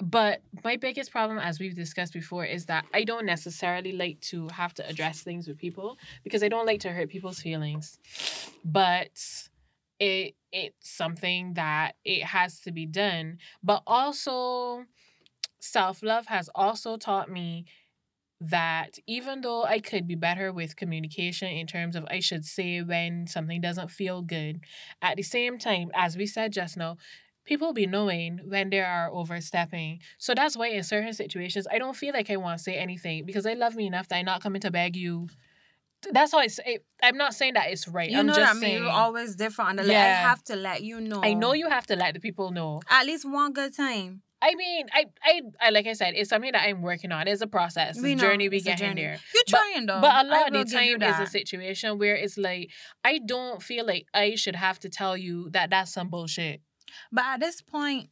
But 0.00 0.42
my 0.62 0.76
biggest 0.76 1.10
problem, 1.10 1.38
as 1.38 1.58
we've 1.58 1.74
discussed 1.74 2.12
before, 2.12 2.44
is 2.44 2.66
that 2.66 2.84
I 2.94 3.02
don't 3.02 3.26
necessarily 3.26 3.92
like 3.92 4.20
to 4.22 4.48
have 4.48 4.72
to 4.74 4.88
address 4.88 5.22
things 5.22 5.48
with 5.48 5.58
people 5.58 5.98
because 6.22 6.42
I 6.42 6.48
don't 6.48 6.66
like 6.66 6.80
to 6.80 6.92
hurt 6.92 7.08
people's 7.08 7.40
feelings. 7.40 7.98
But 8.64 9.10
it 9.98 10.34
it's 10.52 10.88
something 10.88 11.54
that 11.54 11.96
it 12.04 12.22
has 12.24 12.60
to 12.60 12.72
be 12.72 12.86
done. 12.86 13.38
But 13.62 13.82
also 13.86 14.84
self-love 15.60 16.26
has 16.26 16.48
also 16.54 16.96
taught 16.96 17.30
me 17.30 17.64
that 18.40 18.98
even 19.06 19.40
though 19.40 19.64
I 19.64 19.80
could 19.80 20.06
be 20.06 20.14
better 20.14 20.52
with 20.52 20.76
communication 20.76 21.48
in 21.48 21.66
terms 21.66 21.96
of 21.96 22.06
I 22.08 22.20
should 22.20 22.44
say 22.44 22.80
when 22.82 23.26
something 23.26 23.60
doesn't 23.60 23.90
feel 23.90 24.22
good, 24.22 24.60
at 25.02 25.16
the 25.16 25.24
same 25.24 25.58
time, 25.58 25.90
as 25.94 26.16
we 26.16 26.26
said 26.26 26.52
just 26.52 26.76
now, 26.76 26.98
people 27.48 27.72
be 27.72 27.86
knowing 27.86 28.40
when 28.44 28.70
they 28.70 28.80
are 28.80 29.10
overstepping. 29.12 30.00
So 30.18 30.34
that's 30.34 30.56
why 30.56 30.68
in 30.68 30.82
certain 30.84 31.12
situations 31.14 31.66
I 31.72 31.78
don't 31.78 31.96
feel 31.96 32.12
like 32.12 32.30
I 32.30 32.36
want 32.36 32.58
to 32.58 32.62
say 32.62 32.76
anything 32.76 33.24
because 33.24 33.46
I 33.46 33.54
love 33.54 33.74
me 33.74 33.86
enough 33.86 34.06
that 34.08 34.16
I'm 34.16 34.26
not 34.26 34.42
coming 34.42 34.60
to 34.60 34.70
beg 34.70 34.94
you. 34.96 35.28
That's 36.12 36.30
how 36.30 36.38
it's. 36.40 36.60
It, 36.64 36.84
I'm 37.02 37.16
not 37.16 37.34
saying 37.34 37.54
that 37.54 37.70
it's 37.72 37.88
right. 37.88 38.08
You 38.08 38.20
I'm 38.20 38.26
know 38.26 38.34
just 38.34 38.40
that 38.46 38.50
I 38.50 38.52
mean 38.54 38.60
saying. 38.62 38.82
you're 38.84 38.92
always 38.92 39.34
different. 39.34 39.80
And 39.80 39.88
like, 39.88 39.96
I 39.96 40.00
have 40.30 40.44
to 40.44 40.54
let 40.54 40.82
you 40.84 41.00
know. 41.00 41.20
I 41.24 41.32
know 41.34 41.54
you 41.54 41.68
have 41.68 41.86
to 41.88 41.96
let 41.96 42.14
the 42.14 42.20
people 42.20 42.52
know. 42.52 42.80
At 42.88 43.04
least 43.06 43.24
one 43.28 43.52
good 43.52 43.74
time. 43.74 44.22
I 44.40 44.54
mean, 44.54 44.86
I, 44.94 45.06
I, 45.24 45.40
I, 45.60 45.70
like 45.70 45.88
I 45.88 45.94
said, 45.94 46.14
it's 46.14 46.30
something 46.30 46.52
that 46.52 46.62
I'm 46.62 46.80
working 46.82 47.10
on. 47.10 47.26
It's 47.26 47.40
a 47.42 47.48
process. 47.48 48.00
We 48.00 48.14
know, 48.14 48.20
journey 48.20 48.48
we 48.48 48.60
get 48.60 48.80
in 48.80 48.94
there. 48.94 49.18
You're 49.34 49.42
But- 49.48 49.56
trying 49.56 49.86
though. 49.86 50.00
But 50.00 50.24
a 50.26 50.28
lot 50.28 50.54
of 50.54 50.68
the 50.68 50.72
time 50.72 51.02
is 51.02 51.18
a 51.18 51.26
situation 51.26 51.98
where 51.98 52.14
it's 52.14 52.38
like 52.38 52.70
I 53.02 53.18
don't 53.18 53.60
feel 53.60 53.84
like 53.84 54.06
I 54.14 54.36
should 54.36 54.54
have 54.54 54.78
to 54.80 54.88
tell 54.88 55.16
you 55.16 55.50
that 55.50 55.70
that's 55.70 55.92
some 55.92 56.08
bullshit. 56.08 56.60
But 57.12 57.24
at 57.24 57.40
this 57.40 57.60
point, 57.62 58.10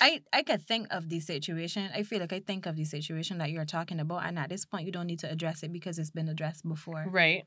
I 0.00 0.22
I 0.32 0.42
could 0.42 0.62
think 0.62 0.88
of 0.90 1.08
the 1.08 1.20
situation. 1.20 1.90
I 1.94 2.02
feel 2.02 2.20
like 2.20 2.32
I 2.32 2.40
think 2.40 2.66
of 2.66 2.76
the 2.76 2.84
situation 2.84 3.38
that 3.38 3.50
you're 3.50 3.64
talking 3.64 3.98
about, 4.00 4.24
and 4.26 4.38
at 4.38 4.48
this 4.48 4.64
point, 4.64 4.86
you 4.86 4.92
don't 4.92 5.06
need 5.06 5.20
to 5.20 5.30
address 5.30 5.62
it 5.62 5.72
because 5.72 5.98
it's 5.98 6.10
been 6.10 6.28
addressed 6.28 6.68
before. 6.68 7.06
Right. 7.08 7.44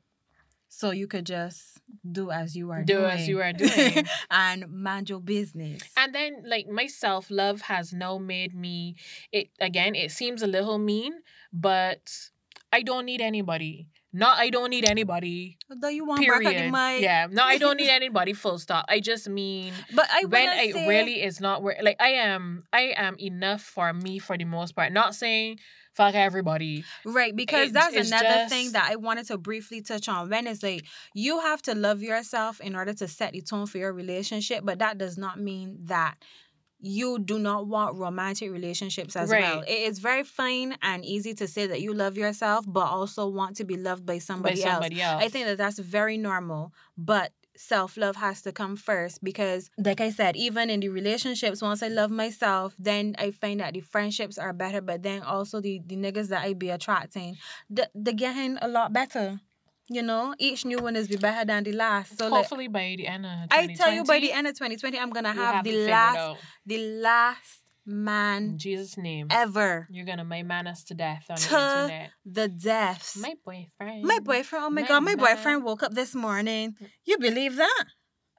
So 0.68 0.90
you 0.90 1.06
could 1.06 1.24
just 1.26 1.78
do 2.10 2.32
as 2.32 2.56
you 2.56 2.72
are 2.72 2.82
Do 2.82 2.94
doing. 2.94 3.10
as 3.10 3.28
you 3.28 3.40
are 3.40 3.52
doing. 3.64 4.04
and 4.30 4.68
mind 4.72 5.08
your 5.08 5.20
business. 5.20 5.82
And 5.96 6.12
then 6.12 6.42
like 6.46 6.66
my 6.66 6.88
self 6.88 7.30
love 7.30 7.60
has 7.62 7.92
now 7.92 8.18
made 8.18 8.54
me 8.56 8.96
it 9.30 9.50
again, 9.60 9.94
it 9.94 10.10
seems 10.10 10.42
a 10.42 10.48
little 10.48 10.78
mean, 10.78 11.12
but 11.52 12.10
I 12.72 12.82
don't 12.82 13.04
need 13.06 13.20
anybody. 13.20 13.86
Not 14.16 14.38
I 14.38 14.48
don't 14.48 14.70
need 14.70 14.88
anybody. 14.88 15.58
Though 15.68 15.88
you 15.88 16.06
want 16.06 16.20
back 16.20 16.30
at 16.30 16.38
the 16.38 16.44
Period. 16.50 16.72
mic. 16.72 17.02
Yeah. 17.02 17.26
No, 17.30 17.42
I 17.44 17.58
don't 17.58 17.76
need 17.76 17.90
anybody 18.00 18.32
full 18.32 18.58
stop. 18.60 18.84
I 18.88 19.00
just 19.00 19.28
mean 19.28 19.72
But 19.92 20.06
I 20.10 20.24
when 20.24 20.48
it 20.50 20.72
say, 20.72 20.88
really 20.88 21.20
is 21.22 21.40
not 21.40 21.62
where 21.64 21.76
like 21.82 21.96
I 22.00 22.10
am 22.10 22.62
I 22.72 22.94
am 22.96 23.16
enough 23.18 23.60
for 23.62 23.92
me 23.92 24.20
for 24.20 24.38
the 24.38 24.44
most 24.44 24.76
part. 24.76 24.92
Not 24.92 25.16
saying 25.16 25.58
fuck 25.94 26.14
everybody. 26.14 26.84
Right, 27.04 27.34
because 27.36 27.68
It's- 27.70 27.92
that's 27.94 28.08
another 28.08 28.48
thing 28.48 28.72
that 28.72 28.88
I 28.90 28.96
wanted 28.96 29.26
to 29.28 29.38
briefly 29.38 29.80
touch 29.80 30.08
on. 30.08 30.28
When 30.28 30.46
it's 30.48 30.62
like 30.62 30.84
you 31.12 31.40
have 31.40 31.62
to 31.62 31.74
love 31.74 32.00
yourself 32.02 32.60
in 32.60 32.74
order 32.74 32.92
to 32.94 33.06
set 33.08 33.32
the 33.32 33.40
tone 33.42 33.66
for 33.66 33.78
your 33.78 33.92
relationship, 33.92 34.64
but 34.64 34.78
that 34.80 34.98
does 34.98 35.16
not 35.18 35.38
mean 35.38 35.78
that 35.86 36.16
you 36.86 37.18
do 37.18 37.38
not 37.38 37.66
want 37.66 37.96
romantic 37.96 38.50
relationships 38.52 39.16
as 39.16 39.30
Right. 39.30 39.40
well. 39.40 39.60
It 39.62 39.80
is 39.90 39.98
very 39.98 40.22
fine 40.22 40.76
and 40.82 41.04
easy 41.04 41.34
to 41.34 41.46
say 41.48 41.66
that 41.66 41.80
you 41.80 41.94
love 41.94 42.16
yourself, 42.18 42.64
but 42.68 42.86
also 42.86 43.26
want 43.26 43.56
to 43.56 43.64
be 43.64 43.76
loved 43.76 44.04
by 44.04 44.14
by 44.14 44.18
somebody, 44.18 44.62
else. 44.62 44.90
else. 44.92 45.22
I 45.24 45.28
think 45.28 45.46
that 45.46 45.58
that's 45.58 45.78
very 45.78 46.18
normal, 46.18 46.72
but 46.96 47.32
self 47.56 47.96
love 47.96 48.16
has 48.16 48.42
to 48.42 48.52
come 48.52 48.76
first 48.76 49.22
because, 49.22 49.70
like 49.78 50.00
I 50.00 50.10
said, 50.10 50.36
even 50.36 50.70
in 50.70 50.80
the 50.80 50.88
relationships, 50.88 51.62
once 51.62 51.82
I 51.82 51.88
love 51.88 52.10
myself, 52.10 52.74
then 52.78 53.14
I 53.18 53.30
find 53.30 53.60
that 53.60 53.74
the 53.74 53.80
friendships 53.80 54.38
are 54.38 54.52
better, 54.52 54.80
but 54.80 55.02
then 55.02 55.22
also 55.22 55.60
the, 55.60 55.80
the 55.86 55.96
niggas 55.96 56.28
that 56.28 56.44
I 56.44 56.52
be 56.52 56.70
attracting, 56.70 57.36
the, 57.70 57.88
they're 57.94 58.12
getting 58.14 58.58
a 58.60 58.68
lot 58.68 58.92
better. 58.92 59.40
You 59.88 60.02
know, 60.02 60.34
each 60.38 60.64
new 60.64 60.78
one 60.78 60.96
is 60.96 61.08
be 61.08 61.16
better 61.16 61.44
than 61.44 61.64
the 61.64 61.72
last. 61.72 62.16
So, 62.16 62.24
like, 62.28 62.32
Hopefully 62.32 62.68
by 62.68 62.94
the 62.96 63.06
end 63.06 63.26
of 63.26 63.32
I 63.50 63.66
tell 63.74 63.92
you, 63.92 64.04
by 64.04 64.18
the 64.18 64.32
end 64.32 64.46
of 64.46 64.54
2020, 64.54 64.98
I'm 64.98 65.10
gonna 65.10 65.34
you 65.34 65.40
have, 65.40 65.64
the 65.64 65.72
last, 65.90 66.40
the 66.64 66.78
last 66.78 67.60
In 67.86 67.92
man 68.02 68.58
Jesus' 68.58 68.96
name. 68.96 69.28
ever, 69.30 69.86
You're 69.90 70.06
gonna 70.06 70.24
my 70.24 70.42
man 70.42 70.66
us 70.66 70.84
to 70.84 70.94
death 70.94 71.26
on 71.28 71.36
the 71.36 71.42
To 71.42 71.58
internet. 71.58 72.10
the 72.24 72.48
deaths. 72.48 73.16
My 73.16 73.34
boyfriend. 73.44 74.02
My 74.04 74.18
boyfriend, 74.22 74.64
oh 74.64 74.70
my, 74.70 74.80
My 74.82 74.88
god, 74.88 75.00
my 75.00 75.14
man. 75.16 75.36
boyfriend 75.36 75.64
woke 75.64 75.82
up 75.82 75.92
this 75.92 76.14
morning. 76.14 76.76
You 77.04 77.18
believe 77.18 77.56
that? 77.56 77.84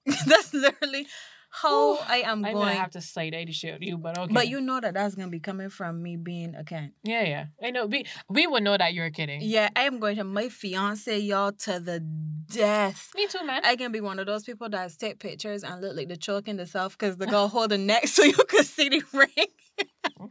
that's 0.26 0.54
literally 0.54 1.08
how 1.62 1.95
Whew. 1.95 1.99
I 2.08 2.18
am 2.22 2.43
I'm 2.45 2.53
going. 2.53 2.68
gonna 2.68 2.74
have 2.80 2.91
to 2.91 3.01
slide 3.01 3.34
the 3.34 3.51
shit 3.51 3.82
you, 3.82 3.97
but 3.97 4.18
okay. 4.18 4.34
But 4.34 4.47
you 4.49 4.60
know 4.62 4.80
that 4.82 4.93
that's 4.93 5.16
gonna 5.16 5.30
be 5.30 5.39
coming 5.39 5.70
from 5.70 6.01
me 6.01 6.18
being 6.18 6.53
a 6.56 6.64
Kent. 6.64 6.93
Yeah, 7.03 7.24
yeah. 7.24 7.45
I 7.64 7.72
know. 7.72 7.86
We 7.86 8.06
we 8.30 8.45
would 8.47 8.64
know 8.64 8.78
that 8.78 8.93
you're 8.93 9.10
kidding. 9.10 9.39
Yeah, 9.41 9.70
I 9.76 9.84
am 9.84 9.99
going 9.99 10.18
to 10.18 10.24
my 10.24 10.49
fiance, 10.49 11.18
y'all, 11.20 11.51
to 11.53 11.80
the 11.80 11.99
death. 11.99 13.12
Me 13.16 13.28
too, 13.28 13.45
man. 13.45 13.62
I 13.64 13.76
can 13.76 13.91
be 13.91 14.01
one 14.01 14.20
of 14.20 14.26
those 14.26 14.43
people 14.43 14.70
that 14.70 14.91
take 14.99 15.20
pictures 15.20 15.64
and 15.64 15.82
look 15.82 15.95
like 15.95 16.08
the 16.10 16.18
choke 16.18 16.47
in 16.47 16.58
the 16.58 16.66
self 16.66 16.97
because 16.97 17.18
the 17.18 17.28
girl 17.28 17.47
hold 17.47 17.72
the 17.72 17.78
neck 17.78 18.08
so 18.08 18.24
you 18.24 18.34
can 18.49 18.64
see 18.64 18.89
the 18.89 19.01
ring. 19.14 20.30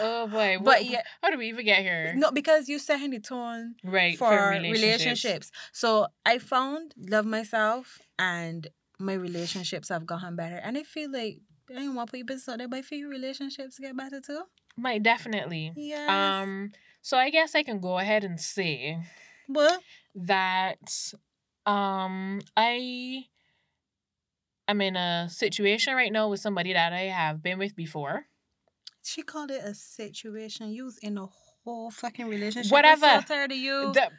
oh 0.00 0.26
boy. 0.28 0.56
But 0.60 0.64
What- 0.64 0.84
yeah, 0.84 1.02
How 1.22 1.30
do 1.30 1.38
we 1.38 1.48
even 1.48 1.64
get 1.64 1.80
here? 1.82 2.14
no, 2.16 2.30
because 2.30 2.68
you 2.68 2.78
setting 2.78 3.10
the 3.10 3.20
tone 3.20 3.74
Right. 3.84 4.16
for, 4.18 4.28
For, 4.28 4.48
relationships. 4.50 4.82
relationships. 4.82 5.50
So 5.72 6.06
I 6.26 6.38
found 6.38 6.94
love 6.98 7.26
myself 7.26 8.00
and 8.18 8.66
my 8.98 9.14
relationships 9.14 9.88
have 9.88 10.06
gotten 10.06 10.36
better. 10.36 10.56
And 10.56 10.76
I 10.78 10.82
feel 10.82 11.10
like 11.10 11.38
I 11.70 11.74
don't 11.74 11.94
want 11.94 12.12
people 12.12 12.38
so 12.38 12.56
there, 12.56 12.68
but 12.68 12.78
I 12.78 12.82
feel 12.82 12.98
your 12.98 13.08
relationships 13.10 13.78
get 13.78 13.96
better 13.96 14.20
too. 14.20 14.42
Might 14.76 15.02
definitely. 15.02 15.72
Yes. 15.76 16.10
Um. 16.10 16.72
So 17.02 17.16
I 17.16 17.30
guess 17.30 17.54
I 17.54 17.62
can 17.62 17.80
go 17.80 17.98
ahead 17.98 18.24
and 18.24 18.40
say 18.40 18.98
Well, 19.48 19.78
that 20.14 21.12
um 21.66 22.40
I 22.56 23.24
I'm 24.66 24.80
in 24.80 24.96
a 24.96 25.28
situation 25.30 25.94
right 25.94 26.10
now 26.12 26.28
with 26.28 26.40
somebody 26.40 26.72
that 26.72 26.92
I 26.92 27.02
have 27.02 27.42
been 27.42 27.58
with 27.58 27.76
before. 27.76 28.26
she 29.02 29.22
called 29.22 29.50
it 29.50 29.62
a 29.62 29.74
situation. 29.74 30.70
You 30.72 30.84
was 30.86 30.98
in 30.98 31.18
a 31.18 31.26
whole 31.26 31.90
fucking 31.90 32.26
relationship. 32.28 32.72
Whatever. 32.72 33.22
Tired 33.26 33.52
of 33.52 33.58
you. 33.58 33.92
The- 33.92 34.10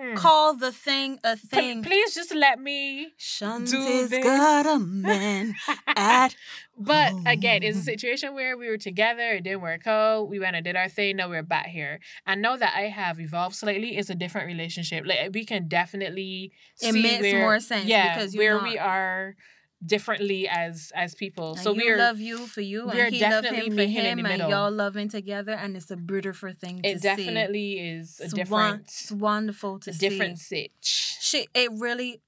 Mm. 0.00 0.16
Call 0.16 0.54
the 0.56 0.72
thing 0.72 1.18
a 1.24 1.36
thing. 1.36 1.82
please 1.82 2.14
just 2.14 2.34
let 2.34 2.58
me 2.58 3.12
Shanti's 3.18 4.08
this. 4.08 4.24
got 4.24 4.64
a 4.66 4.78
man 5.08 5.54
at 5.86 6.34
But 6.82 7.12
again, 7.26 7.62
it's 7.62 7.76
a 7.78 7.82
situation 7.82 8.32
where 8.34 8.56
we 8.56 8.66
were 8.68 8.78
together, 8.78 9.32
it 9.34 9.44
didn't 9.44 9.60
work 9.60 9.86
out. 9.86 10.30
We 10.30 10.38
went 10.40 10.56
and 10.56 10.64
did 10.64 10.76
our 10.76 10.88
thing. 10.88 11.16
Now 11.16 11.28
we're 11.28 11.42
back 11.42 11.66
here, 11.66 12.00
I 12.26 12.34
know 12.36 12.56
that 12.56 12.72
I 12.74 12.82
have 12.88 13.20
evolved 13.20 13.54
slightly, 13.56 13.98
it's 13.98 14.08
a 14.08 14.14
different 14.14 14.46
relationship. 14.46 15.04
Like 15.06 15.30
we 15.34 15.44
can 15.44 15.68
definitely 15.68 16.52
It 16.80 16.94
see 16.94 17.02
makes 17.02 17.20
where, 17.20 17.40
more 17.40 17.60
sense 17.60 17.84
yeah, 17.84 18.14
because 18.14 18.34
where 18.34 18.54
not- 18.54 18.62
we 18.62 18.78
are 18.78 19.34
differently 19.84 20.46
as 20.48 20.92
as 20.94 21.14
people. 21.14 21.52
And 21.52 21.60
so 21.60 21.72
we're 21.72 21.96
love 21.96 22.20
you 22.20 22.46
for 22.46 22.60
you, 22.60 22.86
we're 22.86 23.06
and 23.06 23.14
he 23.14 23.20
love 23.22 23.44
definitely 23.44 23.70
him 23.70 23.76
for 23.76 23.82
him, 23.84 24.18
and 24.18 24.28
middle. 24.28 24.50
y'all 24.50 24.70
loving 24.70 25.08
together, 25.08 25.52
and 25.52 25.76
it's 25.76 25.90
a 25.90 25.96
beautiful 25.96 26.52
thing 26.52 26.82
to 26.82 26.88
it 26.88 26.96
see. 26.96 27.08
definitely 27.08 27.78
is 27.78 28.20
a 28.20 28.24
It's 28.24 28.32
different 28.34 28.82
it's 28.82 29.12
wonderful 29.12 29.78
to 29.80 29.90
a 29.90 29.92
see. 29.92 30.08
different 30.08 30.38
sitch. 30.38 31.16
She, 31.20 31.46
it 31.54 31.70
really. 31.78 32.20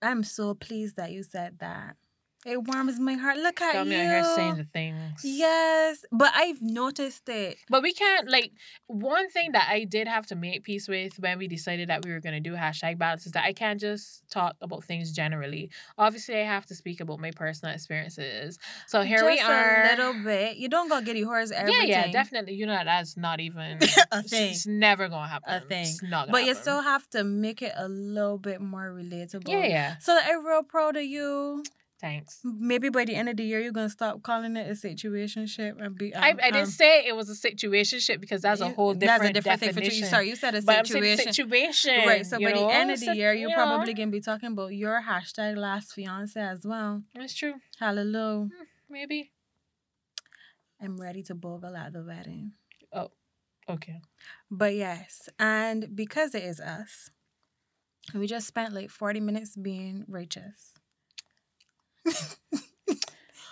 I'm 0.00 0.24
so 0.24 0.54
pleased 0.54 0.96
that 0.96 1.12
you 1.12 1.22
said 1.22 1.58
that. 1.60 1.96
It 2.44 2.60
warms 2.64 2.98
my 2.98 3.14
heart. 3.14 3.36
Look 3.36 3.60
at 3.60 3.74
Got 3.74 3.86
me 3.86 3.94
you. 3.94 4.02
out 4.02 4.06
here 4.10 4.24
saying 4.34 4.56
the 4.56 4.64
things. 4.64 5.20
Yes, 5.22 6.04
but 6.10 6.32
I've 6.34 6.60
noticed 6.60 7.28
it. 7.28 7.56
But 7.70 7.82
we 7.84 7.92
can't 7.92 8.28
like 8.28 8.50
one 8.88 9.30
thing 9.30 9.52
that 9.52 9.68
I 9.70 9.84
did 9.84 10.08
have 10.08 10.26
to 10.26 10.34
make 10.34 10.64
peace 10.64 10.88
with 10.88 11.18
when 11.20 11.38
we 11.38 11.46
decided 11.46 11.88
that 11.88 12.04
we 12.04 12.10
were 12.10 12.18
gonna 12.18 12.40
do 12.40 12.54
hashtag 12.54 12.98
balance 12.98 13.26
is 13.26 13.32
that 13.32 13.44
I 13.44 13.52
can't 13.52 13.78
just 13.80 14.24
talk 14.28 14.56
about 14.60 14.82
things 14.82 15.12
generally. 15.12 15.70
Obviously, 15.98 16.34
I 16.40 16.44
have 16.44 16.66
to 16.66 16.74
speak 16.74 17.00
about 17.00 17.20
my 17.20 17.30
personal 17.30 17.74
experiences. 17.74 18.58
So 18.88 19.02
here 19.02 19.24
we 19.24 19.36
Just 19.36 19.48
are. 19.48 19.82
A 19.84 19.88
little 19.96 20.24
bit. 20.24 20.56
You 20.56 20.68
don't 20.68 20.88
gotta 20.88 21.04
get 21.04 21.14
the 21.14 21.22
horse 21.22 21.52
everything. 21.52 21.88
yeah, 21.88 22.06
yeah, 22.06 22.10
definitely. 22.12 22.54
You 22.54 22.66
know 22.66 22.80
that's 22.84 23.16
not 23.16 23.38
even 23.38 23.78
A 24.10 24.22
thing. 24.24 24.50
It's 24.50 24.66
never 24.66 25.08
gonna 25.08 25.28
happen. 25.28 25.54
A 25.54 25.60
thing. 25.60 25.82
It's 25.84 26.02
not 26.02 26.28
But 26.28 26.44
you 26.44 26.54
still 26.56 26.82
have 26.82 27.08
to 27.10 27.22
make 27.22 27.62
it 27.62 27.72
a 27.76 27.88
little 27.88 28.38
bit 28.38 28.60
more 28.60 28.90
relatable. 28.92 29.48
yeah, 29.48 29.64
yeah. 29.66 29.96
So 30.00 30.18
I'm 30.20 30.44
real 30.44 30.64
proud 30.64 30.96
of 30.96 31.04
you. 31.04 31.62
Thanks. 32.02 32.40
Maybe 32.42 32.88
by 32.88 33.04
the 33.04 33.14
end 33.14 33.28
of 33.28 33.36
the 33.36 33.44
year, 33.44 33.60
you're 33.60 33.70
gonna 33.70 33.88
stop 33.88 34.24
calling 34.24 34.56
it 34.56 34.68
a 34.68 34.72
situationship 34.72 35.80
and 35.80 35.96
be. 35.96 36.12
I, 36.12 36.32
um, 36.32 36.38
I 36.42 36.50
didn't 36.50 36.62
um, 36.62 36.66
say 36.66 37.06
it 37.06 37.14
was 37.14 37.30
a 37.30 37.48
situationship 37.48 38.20
because 38.20 38.42
that's 38.42 38.60
a 38.60 38.70
whole 38.70 38.92
different, 38.92 39.22
That's 39.22 39.30
a 39.30 39.32
different 39.32 39.60
definition. 39.60 39.90
thing 39.90 40.00
for 40.00 40.04
you. 40.04 40.10
Sorry, 40.10 40.28
you 40.28 40.34
said 40.34 40.56
a 40.56 40.62
but 40.62 40.78
I'm 40.78 40.84
situation. 40.84 41.32
situation. 41.32 42.04
Right. 42.04 42.26
So 42.26 42.40
by 42.40 42.52
the 42.54 42.66
end 42.66 42.90
of 42.90 42.98
the 42.98 43.14
year, 43.14 43.32
you're 43.32 43.50
you 43.50 43.56
know, 43.56 43.62
probably 43.62 43.94
gonna 43.94 44.10
be 44.10 44.20
talking 44.20 44.50
about 44.50 44.74
your 44.74 45.00
hashtag 45.00 45.56
last 45.56 45.92
fiance 45.92 46.40
as 46.40 46.66
well. 46.66 47.04
That's 47.14 47.34
true. 47.34 47.54
Hallelujah. 47.78 48.48
Maybe. 48.90 49.30
I'm 50.82 50.96
ready 50.96 51.22
to 51.24 51.36
bogle 51.36 51.76
at 51.76 51.92
the 51.92 52.02
wedding. 52.02 52.54
Oh, 52.92 53.12
okay. 53.68 54.00
But 54.50 54.74
yes, 54.74 55.28
and 55.38 55.94
because 55.94 56.34
it 56.34 56.42
is 56.42 56.58
us, 56.58 57.10
we 58.12 58.26
just 58.26 58.48
spent 58.48 58.74
like 58.74 58.90
40 58.90 59.20
minutes 59.20 59.56
being 59.56 60.04
righteous. 60.08 60.72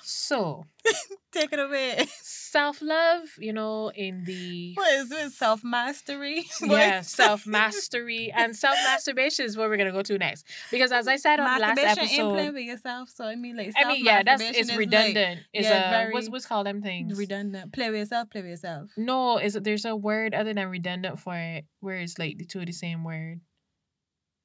So 0.02 0.64
Take 1.32 1.52
it 1.52 1.58
away. 1.60 2.06
self 2.22 2.82
love, 2.82 3.28
you 3.38 3.52
know, 3.52 3.90
in 3.94 4.24
the 4.24 4.74
What 4.74 4.92
is 4.94 5.08
this? 5.08 5.36
Self 5.36 5.62
mastery? 5.62 6.44
yeah 6.62 7.00
self 7.02 7.46
mastery 7.46 8.32
and 8.34 8.54
self 8.56 8.76
masturbation 8.84 9.44
is 9.44 9.56
what 9.56 9.68
we're 9.68 9.76
gonna 9.76 9.92
go 9.92 10.02
to 10.02 10.18
next 10.18 10.46
because 10.70 10.90
as 10.90 11.06
I 11.06 11.16
said 11.16 11.38
on 11.38 11.54
the 11.54 11.60
last 11.60 11.76
Masturbation 11.76 12.04
episode. 12.04 12.28
implant 12.30 12.54
with 12.54 12.64
yourself. 12.64 13.08
So 13.10 13.24
I 13.24 13.36
mean, 13.36 13.56
like, 13.56 13.72
I 13.76 13.88
mean, 13.88 14.04
yeah, 14.04 14.22
that's 14.22 14.42
it's 14.42 14.70
is, 14.70 14.76
redundant. 14.76 15.40
it's 15.52 15.68
yeah, 15.68 15.88
a 15.88 15.90
very 15.90 16.12
what's 16.12 16.28
what's 16.28 16.46
called 16.46 16.66
them 16.66 16.82
things. 16.82 17.16
redundant. 17.16 17.72
Play 17.72 17.90
with 17.90 18.00
yourself. 18.00 18.30
Play 18.30 18.42
with 18.42 18.50
yourself. 18.50 18.90
no, 18.96 19.38
is 19.38 19.54
there's 19.54 19.84
a 19.84 19.94
word 19.94 20.34
other 20.34 20.54
than 20.54 20.68
redundant 20.68 21.20
for 21.20 21.36
it 21.36 21.64
where 21.80 21.96
it's 21.98 22.18
like 22.18 22.38
the 22.38 22.44
two 22.44 22.60
of 22.60 22.66
the 22.66 22.72
same 22.72 23.04
word. 23.04 23.40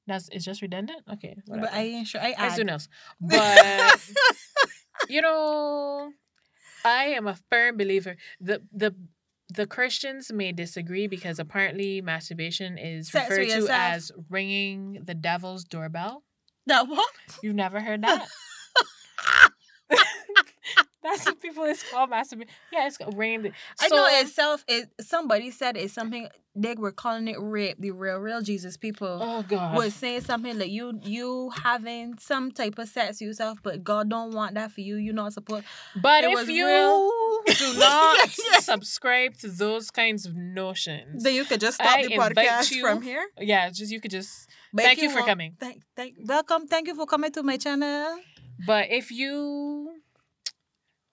That's 0.06 0.28
it's 0.30 0.44
just 0.44 0.62
redundant. 0.62 1.02
Okay, 1.12 1.36
But. 1.46 1.72
I 1.72 1.82
ain't 1.82 2.06
sure. 2.06 2.20
I 2.20 2.34
I 2.38 2.46
add. 2.46 2.56
do 2.56 2.68
else, 2.68 2.88
but 3.20 4.00
you 5.08 5.20
know, 5.20 6.12
I 6.84 7.04
am 7.06 7.26
a 7.26 7.36
firm 7.50 7.76
believer. 7.76 8.16
The 8.40 8.62
the 8.72 8.94
the 9.48 9.66
Christians 9.66 10.32
may 10.32 10.52
disagree 10.52 11.06
because 11.06 11.38
apparently 11.38 12.00
masturbation 12.00 12.78
is 12.78 13.10
Sex 13.10 13.30
referred 13.30 13.66
to 13.66 13.68
as 13.72 14.12
ringing 14.28 15.02
the 15.04 15.14
devil's 15.14 15.64
doorbell. 15.64 16.24
that 16.66 16.88
what? 16.88 17.10
You've 17.42 17.54
never 17.54 17.80
heard 17.80 18.02
that? 18.02 18.26
That's 21.06 21.24
what 21.26 21.40
people 21.40 21.64
is 21.64 21.82
called 21.90 22.10
masturbation. 22.10 22.50
Yeah, 22.72 22.86
it's 22.88 22.98
ringing. 23.14 23.42
The, 23.42 23.52
I 23.80 23.88
so, 23.88 23.96
know 23.96 24.06
itself. 24.20 24.64
It 24.68 24.90
somebody 25.00 25.50
said 25.50 25.76
it's 25.76 25.92
something 25.94 26.28
they 26.58 26.74
were 26.74 26.90
calling 26.92 27.28
it 27.28 27.36
rape. 27.38 27.76
The 27.78 27.90
real, 27.90 28.16
real 28.16 28.40
Jesus 28.42 28.76
people. 28.76 29.18
Oh 29.22 29.42
God. 29.42 29.76
was 29.76 29.94
saying 29.94 30.22
something 30.22 30.58
like 30.58 30.70
you 30.70 30.98
you 31.04 31.50
having 31.62 32.18
some 32.18 32.50
type 32.50 32.78
of 32.78 32.88
sex 32.88 33.20
yourself, 33.20 33.58
but 33.62 33.84
God 33.84 34.08
don't 34.08 34.32
want 34.32 34.54
that 34.54 34.72
for 34.72 34.80
you. 34.80 34.96
You're 34.96 35.14
not 35.14 35.32
supposed. 35.32 35.64
But 36.00 36.24
it 36.24 36.30
if 36.32 36.48
you 36.48 36.66
real. 36.66 37.10
do 37.46 37.74
not 37.78 38.28
subscribe 38.60 39.36
to 39.38 39.48
those 39.48 39.90
kinds 39.90 40.26
of 40.26 40.34
notions, 40.34 41.22
Then 41.22 41.34
you 41.34 41.44
could 41.44 41.60
just 41.60 41.76
stop 41.76 41.98
I 41.98 42.02
the 42.02 42.16
podcast 42.16 42.70
you- 42.72 42.82
from 42.82 43.02
here. 43.02 43.24
yeah, 43.38 43.70
just 43.70 43.92
you 43.92 44.00
could 44.00 44.10
just. 44.10 44.48
But 44.72 44.84
Thank 44.86 44.98
if 44.98 45.04
you 45.04 45.10
for 45.10 45.16
want- 45.16 45.28
coming. 45.28 45.56
Thank, 45.60 45.82
thank, 45.94 46.14
welcome. 46.24 46.66
Thank 46.66 46.88
you 46.88 46.94
for 46.94 47.06
coming 47.06 47.30
to 47.32 47.42
my 47.42 47.56
channel. 47.56 48.18
But 48.66 48.90
if 48.90 49.10
you 49.10 49.95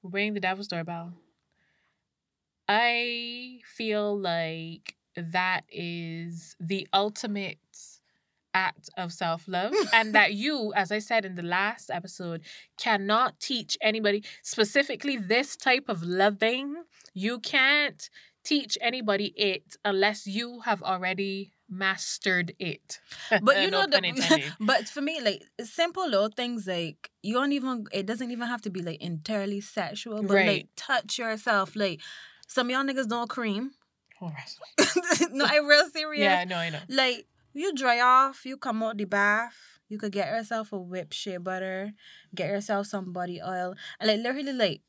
ring 0.04 0.34
the 0.34 0.40
devil's 0.40 0.68
doorbell, 0.68 1.14
I 2.68 3.60
feel 3.66 4.18
like 4.18 4.96
that 5.16 5.62
is 5.70 6.56
the 6.60 6.88
ultimate 6.94 7.58
act 8.54 8.90
of 8.98 9.12
self 9.12 9.48
love, 9.48 9.74
and 9.94 10.14
that 10.16 10.34
you, 10.34 10.74
as 10.76 10.92
I 10.92 11.00
said 11.00 11.26
in 11.26 11.36
the 11.36 11.44
last 11.44 11.90
episode, 11.90 12.42
cannot 12.78 13.40
teach 13.40 13.78
anybody, 13.82 14.24
specifically 14.42 15.18
this 15.18 15.56
type 15.56 15.86
of 15.90 16.04
loving. 16.04 16.76
You 17.14 17.40
can't 17.40 18.10
teach 18.44 18.78
anybody 18.82 19.34
it 19.38 19.78
unless 19.86 20.28
you 20.28 20.60
have 20.62 20.84
already 20.84 21.52
mastered 21.78 22.54
it. 22.60 23.00
But 23.42 23.62
you 23.62 23.72
No 23.72 23.86
know 23.86 23.88
the, 23.88 24.52
but 24.60 24.88
for 24.88 25.02
me, 25.02 25.20
like 25.22 25.44
simple 25.64 26.08
little 26.08 26.30
things 26.30 26.68
like 26.68 27.10
you 27.22 27.34
don't 27.34 27.52
even 27.52 27.86
it 27.92 28.06
doesn't 28.06 28.32
even 28.32 28.48
have 28.48 28.62
to 28.64 28.70
be 28.70 28.82
like 28.82 29.02
entirely 29.02 29.62
sexual, 29.62 30.24
but 30.24 30.46
like 30.46 30.68
touch 30.76 31.18
yourself. 31.18 31.76
Like 31.76 32.02
some 32.48 32.70
y'all 32.70 32.84
niggas 32.84 33.08
don't 33.08 33.30
cream. 33.30 33.72
Oh, 34.22 34.28
right. 34.32 35.32
no, 35.32 35.46
I 35.46 35.58
real 35.58 35.90
serious. 35.90 36.24
yeah, 36.24 36.40
I 36.40 36.46
know, 36.46 36.58
I 36.58 36.70
know. 36.70 36.80
Like 36.88 37.28
you 37.54 37.74
dry 37.74 38.00
off, 38.00 38.46
you 38.46 38.58
come 38.58 38.82
out 38.84 38.98
the 38.98 39.06
bath, 39.06 39.80
you 39.90 39.98
could 39.98 40.12
get 40.12 40.30
yourself 40.30 40.72
a 40.72 40.80
whipped 40.80 41.14
shea 41.14 41.38
butter, 41.38 41.92
get 42.34 42.50
yourself 42.50 42.88
some 42.88 43.12
body 43.12 43.42
oil, 43.42 43.76
and 44.00 44.08
like 44.08 44.20
literally 44.20 44.54
like 44.54 44.82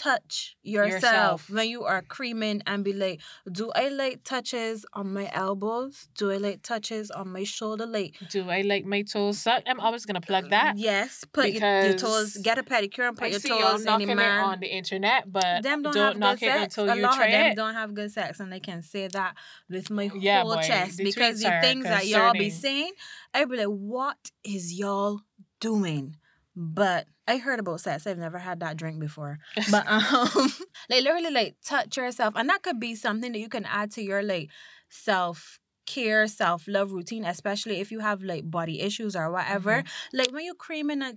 touch 0.00 0.56
yourself, 0.62 1.50
Yourself. 1.50 1.50
when 1.50 1.68
you 1.68 1.84
are 1.84 2.00
creaming 2.00 2.62
and 2.66 2.82
be 2.82 2.94
like, 2.94 3.20
do 3.52 3.70
I 3.76 3.88
like 3.88 4.24
touches 4.24 4.86
on 4.94 5.12
my 5.12 5.28
elbows? 5.32 6.08
Do 6.16 6.30
I 6.32 6.38
like 6.38 6.62
touches 6.62 7.10
on 7.10 7.28
my 7.30 7.44
shoulder? 7.44 7.84
Like 7.86 8.14
Do 8.30 8.48
I 8.48 8.62
like 8.62 8.86
my 8.86 9.02
toes 9.02 9.38
sucked? 9.38 9.68
I'm 9.68 9.78
always 9.80 10.06
gonna 10.06 10.22
plug 10.22 10.46
uh, 10.46 10.48
that. 10.56 10.78
yes, 10.78 11.24
put 11.30 11.50
your, 11.52 11.82
your 11.84 11.92
toes, 11.92 12.38
get 12.38 12.56
a 12.56 12.62
pedicure 12.62 13.08
and 13.08 13.16
put 13.16 13.26
I 13.26 13.30
your 13.32 13.40
see 13.40 13.50
y'all 13.50 13.72
toes 13.72 13.80
in 13.82 13.86
knocking 13.86 14.06
the 14.08 14.12
it 14.14 14.16
man. 14.16 14.40
on 14.40 14.60
the 14.60 14.68
internet, 14.68 15.30
but 15.30 15.62
them 15.62 15.82
don't, 15.82 15.92
don't, 15.92 16.04
have 16.12 16.16
knock 16.16 16.42
it 16.42 16.46
sex. 16.46 16.78
until 16.78 16.94
a 16.94 16.96
you 16.96 17.02
lot 17.02 17.16
try 17.16 17.26
of 17.26 17.32
them 17.32 17.46
it. 17.52 17.56
don't 17.56 17.74
have 17.74 17.94
good 17.94 18.10
sex, 18.10 18.40
and 18.40 18.50
they 18.50 18.60
can 18.60 18.80
say 18.80 19.06
that 19.08 19.34
with 19.68 19.90
my 19.90 20.10
Yeah, 20.14 20.42
whole 20.42 20.54
boy, 20.56 20.62
chest 20.62 20.96
the 20.96 21.04
because 21.04 21.40
the 21.40 21.52
things 21.60 21.84
that 21.84 22.06
y'all 22.06 22.32
be 22.32 22.48
saying, 22.48 22.92
I 23.34 23.44
be 23.44 23.58
like, 23.58 23.66
what 23.66 24.30
is 24.44 24.72
y'all 24.72 25.20
doing? 25.60 26.16
But 26.62 27.06
I 27.26 27.38
heard 27.38 27.58
about 27.58 27.80
sex. 27.80 28.06
I've 28.06 28.18
never 28.18 28.38
had 28.38 28.60
that 28.60 28.76
drink 28.76 29.00
before. 29.00 29.38
But 29.70 29.86
um, 29.88 30.52
like 30.90 31.02
literally, 31.02 31.30
like 31.30 31.56
touch 31.64 31.96
yourself, 31.96 32.34
and 32.36 32.48
that 32.50 32.62
could 32.62 32.78
be 32.78 32.94
something 32.94 33.32
that 33.32 33.38
you 33.38 33.48
can 33.48 33.64
add 33.64 33.90
to 33.92 34.02
your 34.02 34.22
like 34.22 34.50
self 34.90 35.58
care, 35.86 36.26
self 36.26 36.68
love 36.68 36.92
routine, 36.92 37.24
especially 37.24 37.80
if 37.80 37.90
you 37.90 38.00
have 38.00 38.22
like 38.22 38.48
body 38.50 38.80
issues 38.82 39.16
or 39.16 39.30
whatever. 39.30 39.82
Like 40.12 40.32
when 40.32 40.44
you 40.44 40.52
creaming 40.54 41.00
and 41.02 41.16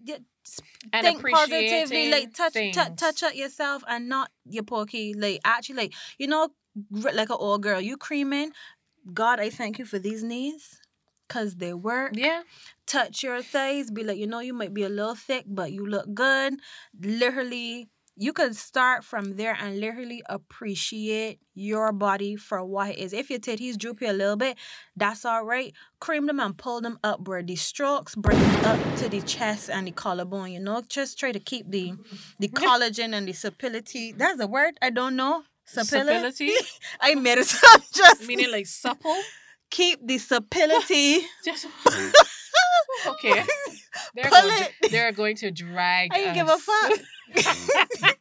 and 0.94 1.06
think 1.06 1.30
positively, 1.30 2.10
like 2.10 2.34
touch 2.34 2.54
things. 2.54 2.76
touch 2.76 2.96
touch 2.96 3.24
up 3.24 3.36
yourself 3.36 3.84
and 3.88 4.08
not 4.08 4.32
your 4.46 4.64
pokey. 4.64 5.14
Like 5.14 5.42
actually, 5.44 5.76
like 5.76 5.94
you 6.18 6.28
know, 6.28 6.50
like 6.90 7.30
an 7.30 7.38
old 7.38 7.64
girl, 7.64 7.82
you 7.82 7.98
creaming. 7.98 8.52
God, 9.14 9.42
I 9.42 9.50
thank 9.50 9.78
you 9.80 9.86
for 9.86 10.00
these 10.00 10.24
knees. 10.24 10.80
Cause 11.30 11.56
they 11.56 11.74
work. 11.74 12.12
Yeah, 12.16 12.44
Touch 12.86 13.24
your 13.24 13.42
thighs. 13.42 13.90
Be 13.92 14.04
like, 14.04 14.18
you 14.18 14.28
know, 14.28 14.40
you 14.40 14.54
might 14.54 14.74
be 14.74 14.84
a 14.84 14.90
little 14.90 15.16
thick, 15.16 15.46
but 15.48 15.72
you 15.72 15.86
look 15.86 16.14
good. 16.14 16.56
Literally, 17.00 17.90
you 18.16 18.34
could 18.34 18.56
start 18.56 19.04
from 19.04 19.38
there 19.38 19.58
and 19.60 19.80
literally 19.80 20.22
appreciate 20.30 21.40
your 21.56 21.92
body 21.92 22.36
for 22.36 22.64
what 22.64 22.92
it 22.92 22.98
is. 22.98 23.14
If 23.14 23.30
your 23.30 23.40
titties 23.40 23.78
droopy 23.78 24.06
a 24.06 24.14
little 24.14 24.36
bit, 24.36 24.58
that's 24.96 25.26
all 25.26 25.44
right. 25.46 25.74
Cream 26.00 26.28
them 26.28 26.40
and 26.40 26.58
pull 26.58 26.82
them 26.82 27.00
up 27.04 27.28
where 27.28 27.42
the 27.42 27.56
strokes 27.56 28.16
bring 28.16 28.38
it 28.38 28.66
up 28.66 28.80
to 28.98 29.10
the 29.10 29.22
chest 29.22 29.70
and 29.70 29.88
the 29.88 29.92
collarbone. 29.92 30.52
You 30.52 30.60
know, 30.60 30.84
just 30.88 31.18
try 31.18 31.32
to 31.32 31.40
keep 31.40 31.70
the 31.72 31.94
the 32.40 32.48
collagen 32.50 33.14
and 33.14 33.28
the 33.28 33.34
supility. 33.34 34.16
That's 34.16 34.40
a 34.40 34.48
word 34.48 34.78
I 34.82 34.90
don't 34.90 35.16
know. 35.16 35.44
Supility. 35.66 36.50
Supility? 36.50 36.52
I 37.02 37.16
made 37.16 37.38
it 37.40 37.56
up 37.72 37.82
just 37.94 38.28
meaning 38.28 38.52
like 38.52 38.68
supple. 38.68 39.18
Keep 39.74 40.06
the 40.06 40.18
supility. 40.20 41.22
Just 41.46 41.66
okay. 43.08 43.44
They're 44.16 44.30
Pull 44.30 44.42
going, 44.42 44.64
it. 44.64 44.72
to, 44.84 44.90
they're 44.90 45.12
going 45.12 45.36
to 45.38 45.52
drag. 45.52 46.14
I 46.14 46.18
didn't 46.18 46.36
give 46.36 46.48
a 46.50 46.58
fuck. 46.58 48.16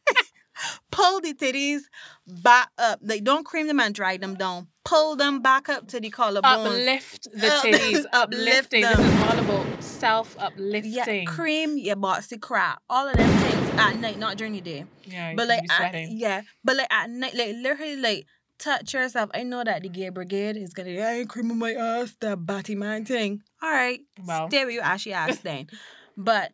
Pull 0.91 1.21
the 1.21 1.33
titties 1.33 1.81
back 2.27 2.69
up. 2.77 2.99
Like 3.03 3.23
don't 3.23 3.45
cream 3.45 3.67
them 3.67 3.79
and 3.79 3.93
dry 3.93 4.17
them 4.17 4.35
down. 4.35 4.67
Pull 4.85 5.15
them 5.15 5.41
back 5.41 5.69
up 5.69 5.87
to 5.89 5.99
the 5.99 6.09
collarbone. 6.09 6.67
Uplift 6.67 7.27
the 7.31 7.47
titties. 7.47 8.05
uplift 8.11 8.13
Uplifting. 8.13 8.81
This 8.81 8.99
is 8.99 9.23
all 9.23 9.39
about 9.39 9.83
self 9.83 10.35
uplifting. 10.39 10.93
Yeah, 10.93 11.25
cream 11.25 11.77
your 11.77 11.95
boxy 11.95 12.39
crap. 12.39 12.81
All 12.89 13.07
of 13.07 13.15
them 13.15 13.29
things 13.39 13.69
at 13.79 13.97
night, 13.97 14.17
not 14.19 14.37
during 14.37 14.53
the 14.53 14.61
day. 14.61 14.85
Yeah, 15.05 15.33
But 15.35 15.47
like, 15.47 15.63
at, 15.69 16.11
yeah, 16.11 16.41
but 16.63 16.77
like 16.77 16.91
at 16.91 17.09
night, 17.09 17.35
like 17.35 17.55
literally, 17.55 17.95
like 17.97 18.25
touch 18.63 18.93
yourself. 18.93 19.29
I 19.33 19.43
know 19.43 19.63
that 19.63 19.83
the 19.83 19.89
gay 19.89 20.09
brigade 20.09 20.57
is 20.57 20.73
gonna. 20.73 20.91
I 20.91 21.13
ain't 21.19 21.29
creaming 21.29 21.57
my 21.57 21.73
ass. 21.73 22.15
That 22.21 22.45
batty 22.45 22.75
man 22.75 23.05
thing. 23.05 23.41
All 23.61 23.69
right, 23.71 24.01
Well. 24.25 24.49
stay 24.49 24.65
with 24.65 24.73
you, 24.75 24.81
ashy 24.81 25.13
ass 25.13 25.37
thing. 25.47 25.69
But 26.17 26.51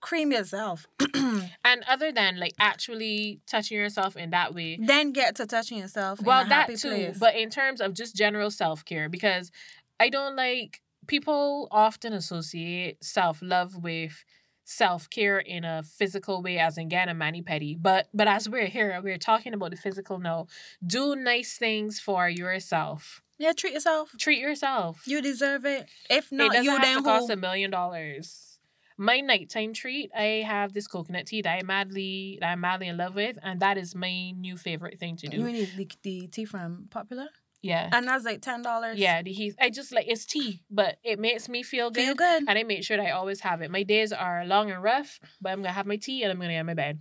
cream 0.00 0.32
yourself. 0.32 0.86
And 1.64 1.82
other 1.88 2.12
than 2.12 2.38
like 2.38 2.52
actually 2.58 3.40
touching 3.46 3.78
yourself 3.78 4.16
in 4.16 4.30
that 4.30 4.54
way, 4.54 4.78
then 4.84 5.12
get 5.12 5.36
to 5.36 5.46
touching 5.46 5.78
yourself. 5.78 6.20
well, 6.22 6.44
that 6.46 6.66
too. 6.76 6.88
place. 6.88 7.18
But 7.18 7.36
in 7.36 7.48
terms 7.48 7.80
of 7.80 7.94
just 7.94 8.14
general 8.16 8.50
self 8.50 8.84
care, 8.84 9.08
because 9.08 9.50
I 9.98 10.08
don't 10.10 10.36
like 10.36 10.82
people 11.06 11.68
often 11.70 12.12
associate 12.12 13.02
self 13.02 13.38
love 13.40 13.76
with 13.82 14.24
self 14.64 15.08
care 15.10 15.38
in 15.38 15.64
a 15.64 15.82
physical 15.82 16.42
way, 16.42 16.58
as 16.58 16.78
in 16.78 16.88
getting 16.88 17.10
a 17.10 17.14
mani 17.14 17.42
pedi. 17.42 17.76
But 17.80 18.08
but 18.14 18.28
as 18.28 18.48
we're 18.48 18.66
here, 18.66 19.00
we're 19.02 19.18
talking 19.18 19.54
about 19.54 19.70
the 19.70 19.76
physical 19.76 20.18
now. 20.18 20.46
Do 20.86 21.16
nice 21.16 21.56
things 21.58 22.00
for 22.00 22.28
yourself. 22.28 23.22
yeah, 23.38 23.52
treat 23.52 23.72
yourself. 23.74 24.12
Treat 24.18 24.38
yourself. 24.38 25.02
You 25.06 25.20
deserve 25.22 25.64
it. 25.66 25.88
If 26.08 26.32
it 26.32 26.36
not, 26.36 26.50
doesn't 26.52 26.64
you 26.64 26.70
have 26.70 26.82
then 26.82 26.96
to 26.98 27.02
cost 27.02 27.30
a 27.30 27.36
million 27.36 27.70
dollars. 27.70 28.58
My 28.98 29.20
nighttime 29.20 29.72
treat, 29.72 30.10
I 30.16 30.44
have 30.46 30.74
this 30.74 30.86
coconut 30.86 31.26
tea 31.26 31.42
that 31.42 31.58
I 31.58 31.62
madly 31.62 32.38
that 32.40 32.50
I'm 32.50 32.60
madly 32.60 32.88
in 32.88 32.96
love 32.98 33.14
with, 33.14 33.36
and 33.42 33.58
that 33.60 33.78
is 33.78 33.94
my 33.94 34.30
new 34.32 34.56
favorite 34.56 34.98
thing 35.00 35.16
to 35.16 35.26
do. 35.28 35.38
You 35.38 35.44
mean 35.44 35.68
the, 35.76 35.88
the 36.02 36.26
tea 36.28 36.44
from 36.44 36.86
Popular? 36.90 37.26
Yeah. 37.62 37.88
And 37.92 38.06
that's 38.06 38.24
like 38.24 38.42
ten 38.42 38.62
dollars. 38.62 38.98
Yeah, 38.98 39.22
the 39.22 39.32
heat. 39.32 39.54
I 39.60 39.70
just 39.70 39.92
like 39.92 40.06
it's 40.08 40.26
tea, 40.26 40.62
but 40.70 40.98
it 41.04 41.18
makes 41.18 41.48
me 41.48 41.62
feel 41.62 41.90
good. 41.90 42.04
feel 42.04 42.14
good. 42.14 42.44
And 42.48 42.58
I 42.58 42.64
make 42.64 42.82
sure 42.82 42.96
that 42.96 43.06
I 43.06 43.12
always 43.12 43.40
have 43.40 43.62
it. 43.62 43.70
My 43.70 43.84
days 43.84 44.12
are 44.12 44.44
long 44.44 44.70
and 44.70 44.82
rough, 44.82 45.20
but 45.40 45.52
I'm 45.52 45.62
gonna 45.62 45.72
have 45.72 45.86
my 45.86 45.96
tea 45.96 46.22
and 46.22 46.32
I'm 46.32 46.38
gonna 46.38 46.52
get 46.52 46.66
my 46.66 46.74
bed. 46.74 47.00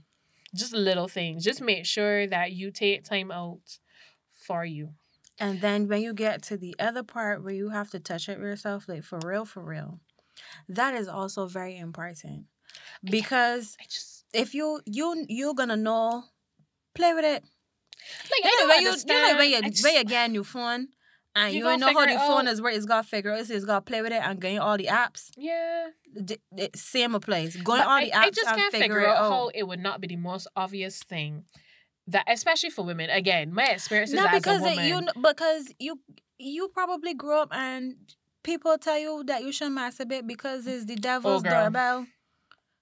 Just 0.56 0.74
little 0.74 1.08
things. 1.08 1.44
Just 1.44 1.62
make 1.62 1.86
sure 1.86 2.28
that 2.28 2.52
you 2.52 2.72
take 2.72 3.04
time 3.04 3.32
out 3.32 3.80
for 4.32 4.64
you. 4.64 4.90
And 5.40 5.62
then 5.62 5.88
when 5.88 6.02
you 6.02 6.14
get 6.14 6.44
to 6.44 6.58
the 6.58 6.76
other 6.78 7.02
part 7.02 7.44
where 7.44 7.54
you 7.54 7.70
have 7.70 7.90
to 7.92 8.00
touch 8.00 8.30
it 8.30 8.38
yourself, 8.38 8.88
like 8.88 9.04
for 9.04 9.20
real, 9.26 9.46
for 9.46 9.64
real, 9.64 10.00
that 10.70 10.94
is 10.94 11.08
also 11.08 11.48
very 11.48 11.78
important 11.78 12.46
because 13.04 13.76
I 13.82 13.86
just 13.86 14.26
if 14.34 14.54
you 14.54 14.82
you 14.86 15.26
you're 15.28 15.56
gonna 15.56 15.78
know, 15.78 16.26
play 16.94 17.14
with 17.14 17.26
it. 17.26 17.44
Like 18.32 18.44
You 18.44 18.50
I 18.54 18.62
know 18.62 18.68
when 18.68 18.82
you 18.84 18.90
you 18.92 19.06
know 19.08 19.38
when 19.38 19.50
you 19.50 19.62
just- 19.72 20.12
you 20.12 20.16
a 20.18 20.28
new 20.28 20.44
phone. 20.44 20.88
And 21.34 21.54
You 21.54 21.60
you, 21.70 21.78
know 21.78 21.88
how 21.94 22.06
the 22.06 22.18
phone 22.20 22.48
out. 22.48 22.54
is 22.54 22.62
where 22.62 22.74
it's 22.74 22.86
got 22.86 23.04
to 23.04 23.08
figure 23.08 23.32
out. 23.32 23.50
It's 23.50 23.64
got 23.64 23.86
to 23.86 23.90
play 23.90 24.02
with 24.02 24.12
it 24.12 24.22
and 24.22 24.42
gain 24.42 24.60
all 24.60 24.76
the 24.78 24.88
apps. 24.88 25.30
yeah. 25.38 25.88
D- 26.26 26.40
eh, 26.58 26.68
same 26.76 27.18
place. 27.22 27.56
Go 27.56 27.74
in 27.76 27.80
But 27.80 27.88
all 27.88 27.94
I, 27.94 28.04
the 28.06 28.12
apps 28.12 28.16
I 28.16 28.30
just 28.32 28.48
can't 28.48 28.72
figure, 28.74 28.84
figure 28.96 29.08
out 29.08 29.16
out. 29.16 29.32
how 29.32 29.48
it 29.56 29.64
would 29.64 29.80
not 29.80 30.02
be 30.02 30.08
the 30.08 30.18
most 30.18 30.48
obvious 30.58 31.00
thing 31.04 31.46
that, 32.08 32.26
especially 32.28 32.70
for 32.70 32.84
women. 32.84 33.10
Again, 33.10 33.54
my 33.54 33.64
experiences 33.68 34.18
No, 34.20 34.26
as 34.26 34.42
because 34.42 34.60
woman. 34.60 34.86
you 34.86 35.08
because 35.22 35.72
you 35.80 36.02
you 36.38 36.68
probably 36.68 37.14
grew 37.14 37.38
up 37.40 37.48
and 37.54 37.96
people 38.44 38.78
tell 38.78 39.00
you 39.00 39.24
that 39.28 39.42
you 39.46 39.54
shouldn't 39.54 39.78
masturbate 39.78 40.28
because 40.28 40.68
it's 40.68 40.84
the 40.84 40.96
oh, 40.96 41.02
devil's 41.02 41.44
Oh, 41.46 41.50
doorbell. 41.50 42.08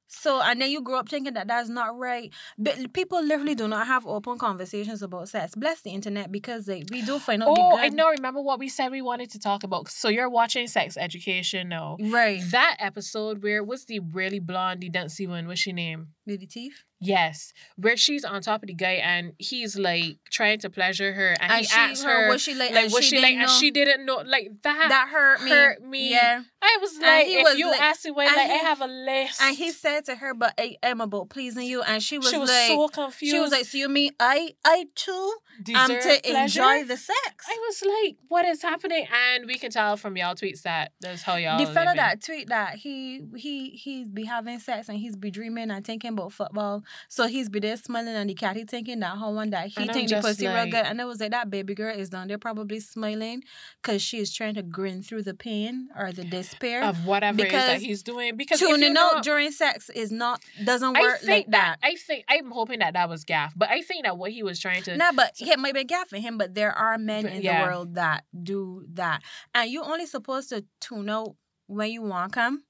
So 0.10 0.42
and 0.42 0.60
then 0.60 0.72
you 0.72 0.82
grow 0.82 1.00
up 1.00 1.08
thinking 1.08 1.34
that 1.36 1.48
that's 1.48 1.70
not 1.70 1.98
right. 1.98 2.34
But 2.58 2.94
people 2.94 3.24
literally 3.24 3.56
do 3.56 3.68
not 3.68 3.88
have 3.88 4.06
open 4.06 4.38
conversations 4.38 5.02
about 5.02 5.30
sex. 5.30 5.56
Bless 5.56 5.82
the 5.82 5.92
internet 5.92 6.32
because 6.32 6.68
like, 6.68 6.86
we 6.92 7.04
do 7.04 7.20
find 7.20 7.44
out. 7.44 7.50
oh, 7.52 7.78
I 7.78 7.90
know. 7.90 8.10
Remember 8.10 8.42
what 8.42 8.60
we 8.60 8.70
said 8.70 8.92
we 8.92 9.02
wanted 9.02 9.30
to 9.32 9.40
talk 9.40 9.64
about? 9.64 9.90
So 9.90 10.10
you're 10.10 10.30
watching 10.30 10.68
Sex 10.68 10.98
Education 10.98 11.70
now. 11.70 11.98
Right. 12.02 12.42
That 12.52 12.78
episode 12.80 13.44
where 13.44 13.64
what's 13.64 13.86
the 13.86 14.00
really 14.00 14.40
blonde, 14.40 14.82
the 14.82 14.90
dancey 14.90 15.28
one? 15.28 15.48
What's 15.48 15.62
she 15.62 15.74
name? 15.74 16.08
Teeth. 16.38 16.84
Yes, 17.02 17.54
where 17.78 17.96
she's 17.96 18.26
on 18.26 18.42
top 18.42 18.62
of 18.62 18.68
the 18.68 18.74
guy 18.74 18.96
and 18.96 19.32
he's 19.38 19.78
like 19.80 20.18
trying 20.30 20.60
to 20.60 20.70
pleasure 20.70 21.14
her, 21.14 21.30
and, 21.40 21.50
And 21.52 21.62
he 21.62 21.66
she, 21.68 21.76
asks 21.78 22.04
her, 22.04 22.24
her, 22.26 22.30
was 22.30 22.42
she 22.42 22.54
like, 22.56 22.74
like, 22.74 22.92
was 22.92 23.06
she, 23.06 23.16
like, 23.22 23.30
didn't 23.30 23.42
and 23.44 23.50
she 23.52 23.72
didn't 23.72 24.06
know, 24.06 24.22
like 24.26 24.50
that. 24.64 24.88
that 24.90 25.08
hurt 25.10 25.42
me. 25.42 25.50
hurt 25.50 25.82
me. 25.82 26.12
Yeah. 26.12 26.42
I 26.62 26.78
was 26.82 26.98
like, 27.00 27.26
he 27.26 27.36
if 27.38 27.44
was 27.46 27.58
you 27.58 27.72
like- 27.72 27.82
ask 27.82 28.04
and 28.04 28.18
like 28.18 28.28
I 28.38 28.44
he- 28.48 28.60
have 28.60 28.82
a 28.82 28.88
list, 28.88 29.42
And 29.42 29.56
he 29.56 29.72
said 29.72 30.04
to 30.06 30.16
her, 30.16 30.34
"But 30.34 30.56
I 30.60 30.76
am 30.84 31.00
about 31.00 31.30
pleasing 31.30 31.66
you," 31.66 31.82
and 31.84 32.04
she 32.04 32.18
was, 32.18 32.30
she 32.32 32.38
was 32.38 32.50
like, 32.50 32.68
so 32.68 32.90
confused. 32.90 33.34
"She 33.34 33.40
was 33.40 33.52
like, 33.52 33.64
so 33.64 33.78
you 33.78 33.88
mean 33.88 34.12
I, 34.20 34.56
I 34.66 34.88
too 34.94 35.34
am 35.70 35.88
Deserve 35.88 36.02
to 36.04 36.22
pleasure? 36.32 36.62
enjoy 36.62 36.84
the 36.86 36.98
sex?" 36.98 37.46
I 37.48 37.58
was 37.66 37.82
like, 37.86 38.18
what 38.28 38.44
is 38.44 38.62
happening? 38.62 39.08
And 39.10 39.46
we 39.46 39.56
can 39.56 39.72
tell 39.72 39.96
from 39.96 40.18
y'all 40.18 40.36
tweets 40.36 40.64
that 40.64 40.92
that's 41.00 41.22
how 41.22 41.38
y'all. 41.38 41.58
the 41.58 41.66
fella 41.66 41.86
living. 41.92 41.96
that 41.96 42.22
tweet 42.22 42.50
that 42.50 42.76
he 42.76 43.24
he 43.38 43.70
he's 43.70 44.10
be 44.10 44.26
having 44.26 44.60
sex 44.60 44.90
and 44.90 44.98
he's 44.98 45.16
be 45.16 45.32
dreaming 45.32 45.72
and 45.72 45.86
thinking 45.86 46.14
about 46.20 46.34
football. 46.34 46.84
So 47.08 47.28
he's 47.28 47.50
be 47.50 47.60
there 47.60 47.78
smiling 47.78 48.16
and 48.16 48.30
the 48.30 48.34
cat 48.34 48.56
he 48.56 48.66
thinking 48.66 49.00
that 49.00 49.18
how 49.18 49.32
one 49.32 49.50
that 49.52 49.68
he 49.68 49.82
And 49.82 49.92
think 49.92 50.10
the 50.10 50.22
pussy 50.22 50.48
real 50.48 50.66
good. 50.66 50.86
And 50.86 51.00
it 51.00 51.06
was 51.06 51.20
like 51.20 51.32
that 51.32 51.50
baby 51.50 51.76
girl 51.76 51.96
is 51.96 52.10
down 52.10 52.28
there 52.28 52.38
probably 52.38 52.80
smiling 52.80 53.44
because 53.82 54.02
she 54.02 54.20
is 54.20 54.34
trying 54.34 54.56
to 54.56 54.64
grin 54.64 55.02
through 55.02 55.24
the 55.24 55.34
pain 55.34 55.90
or 55.98 56.12
the 56.12 56.24
despair. 56.24 56.84
of 56.84 57.06
whatever 57.06 57.42
it 57.42 57.48
is 57.48 57.52
that 57.52 57.68
Because 57.68 57.82
he's 57.82 58.04
doing. 58.04 58.36
Because 58.38 58.60
Tuning 58.60 58.94
you 58.94 59.00
out 59.00 59.16
know- 59.16 59.22
during 59.22 59.52
sex 59.52 59.90
is 59.90 60.12
not 60.12 60.42
doesn't 60.64 60.98
I 60.98 61.02
work 61.02 61.20
think 61.20 61.30
like 61.30 61.52
that. 61.52 61.78
I 61.84 61.96
think 61.96 62.26
I'm 62.28 62.52
hoping 62.52 62.80
that 62.80 62.94
that 62.94 63.10
was 63.10 63.24
gaff, 63.24 63.54
but 63.56 63.70
I 63.70 63.82
think 63.82 64.06
that 64.06 64.18
what 64.18 64.32
he 64.32 64.44
was 64.44 64.60
trying 64.60 64.84
to. 64.84 64.98
Nah, 64.98 65.12
but 65.14 65.34
it 65.40 65.60
might 65.60 65.74
be 65.74 65.86
gaffing 65.86 66.22
him, 66.22 66.38
but 66.38 66.54
there 66.56 66.72
are 66.72 66.98
men 66.98 67.26
in 67.26 67.42
yeah. 67.42 67.62
the 67.62 67.68
world 67.68 67.96
that 67.96 68.26
do 68.44 68.86
that. 68.94 69.22
And 69.54 69.70
you 69.70 69.84
only 69.84 70.06
supposed 70.06 70.50
to 70.50 70.66
tune 70.80 71.10
out 71.10 71.36
when 71.68 71.92
you 71.92 72.02
want 72.02 72.34
come 72.34 72.64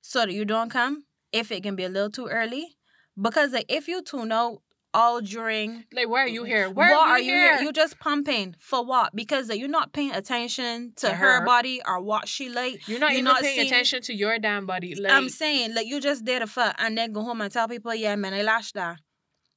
so 0.00 0.20
that 0.20 0.32
you 0.32 0.44
don't 0.44 0.70
come 0.70 1.04
if 1.32 1.50
it 1.50 1.62
can 1.62 1.76
be 1.76 1.84
a 1.84 1.88
little 1.88 2.10
too 2.10 2.26
early. 2.26 2.76
Because 3.20 3.52
like 3.52 3.66
if 3.68 3.88
you 3.88 4.02
tune 4.02 4.32
out 4.32 4.62
all 4.94 5.20
during 5.22 5.84
like, 5.94 6.08
why 6.08 6.20
are 6.20 6.28
you 6.28 6.44
here? 6.44 6.68
Why 6.68 6.90
what 6.90 7.08
are 7.08 7.18
you, 7.18 7.32
here? 7.32 7.60
You 7.62 7.72
just 7.72 7.98
pumping 7.98 8.54
for 8.58 8.84
what? 8.84 9.14
Because 9.16 9.48
like, 9.48 9.58
you're 9.58 9.68
not 9.68 9.92
paying 9.94 10.12
attention 10.12 10.92
to, 10.96 11.08
To 11.08 11.14
her. 11.14 11.40
her. 11.40 11.44
body 11.46 11.80
or 11.86 12.00
what 12.02 12.28
she 12.28 12.48
like. 12.50 12.86
You're 12.86 12.98
not 13.00 13.10
you're 13.12 13.20
even 13.20 13.24
not 13.24 13.40
paying 13.42 13.56
seeing- 13.56 13.68
attention 13.68 14.02
to 14.02 14.14
your 14.14 14.38
damn 14.38 14.66
body. 14.66 14.94
Like, 14.94 15.12
I'm 15.12 15.28
saying 15.30 15.74
like 15.74 15.86
you 15.86 16.00
just 16.00 16.24
there 16.26 16.40
to 16.40 16.46
fuck 16.46 16.74
and 16.78 16.96
then 16.98 17.12
go 17.12 17.22
home 17.22 17.40
and 17.40 17.50
tell 17.52 17.68
people, 17.68 17.94
yeah, 17.94 18.16
man, 18.16 18.34
I 18.34 18.42
lashed 18.42 18.74
that. 18.74 18.98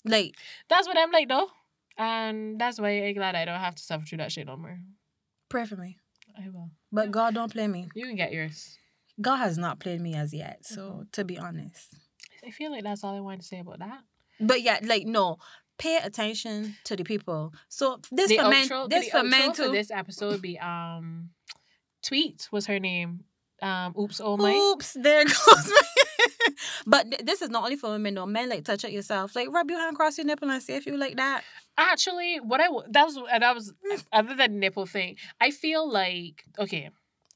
Like 0.06 0.36
that's 0.70 0.88
what 0.88 0.98
I'm 0.98 1.12
like, 1.12 1.28
though. 1.28 1.48
And 1.98 2.60
that's 2.60 2.80
why 2.80 2.90
I'm 2.90 3.14
glad 3.14 3.36
I 3.36 3.46
don't 3.46 3.60
have 3.60 3.76
to 3.76 3.84
suffer 3.84 4.06
through 4.06 4.18
that 4.20 4.32
shit 4.32 4.48
no 4.48 4.58
more. 4.58 4.78
pray 5.50 5.66
for 5.66 5.76
me. 5.78 5.98
I 6.38 6.50
will. 6.50 6.70
But 6.92 7.12
God 7.12 7.34
don't 7.34 7.52
play 7.52 7.68
me. 7.68 7.88
You 7.96 8.06
can 8.06 8.16
get 8.16 8.32
yours. 8.34 8.78
God 9.22 9.38
has 9.38 9.58
not 9.58 9.80
played 9.80 10.02
me 10.02 10.16
as 10.16 10.34
yet. 10.34 10.66
So 10.66 10.82
Mm-hmm. 10.82 11.02
to 11.14 11.24
be 11.24 11.38
honest. 11.38 11.96
I 12.46 12.52
feel 12.52 12.72
like 12.72 12.84
that's 12.84 13.04
all 13.04 13.16
I 13.16 13.22
wanted 13.22 13.42
to 13.42 13.48
say 13.48 13.60
about 13.60 13.80
that. 13.80 14.00
But 14.40 14.62
yeah, 14.62 14.80
like 14.84 15.06
no, 15.06 15.38
pay 15.78 15.98
attention 15.98 16.76
to 16.86 16.96
the 16.96 17.04
people. 17.04 17.54
So 17.70 18.00
this 18.12 18.30
the 18.30 18.38
for 18.38 18.50
men, 18.50 18.68
this 18.90 19.10
for 19.10 19.24
men 19.24 19.54
too. 19.54 19.72
this 19.72 19.90
episode 19.92 20.32
would 20.34 20.42
be 20.42 20.60
um, 20.60 21.30
Tweet 22.04 22.48
was 22.52 22.66
her 22.68 22.80
name. 22.80 23.24
Um, 23.62 23.96
oops, 23.98 24.20
oh 24.24 24.38
my. 24.38 24.52
Oops, 24.54 24.94
there 24.94 25.24
goes. 25.26 25.74
but 26.86 27.10
th- 27.10 27.24
this 27.26 27.42
is 27.42 27.50
not 27.50 27.64
only 27.64 27.78
for 27.78 27.90
women 27.92 28.14
though. 28.16 28.26
Men 28.26 28.50
like 28.50 28.64
touch 28.66 28.84
it 28.84 28.92
yourself. 28.92 29.36
Like 29.36 29.50
rub 29.52 29.70
your 29.72 29.80
hand 29.80 29.96
across 29.96 30.18
your 30.18 30.26
nipple 30.28 30.50
and 30.52 30.62
see 30.62 30.74
if 30.74 30.86
you 30.86 30.98
like 30.98 31.16
that. 31.18 31.44
Actually, 31.78 32.38
what 32.42 32.60
I 32.62 32.66
w- 32.66 32.86
that 32.92 33.06
was 33.06 33.18
and 33.18 33.42
that 33.44 33.56
was 33.56 33.74
other 34.14 34.36
than 34.36 34.60
nipple 34.60 34.86
thing. 34.86 35.16
I 35.42 35.52
feel 35.52 35.90
like 35.90 36.44
okay, 36.60 36.90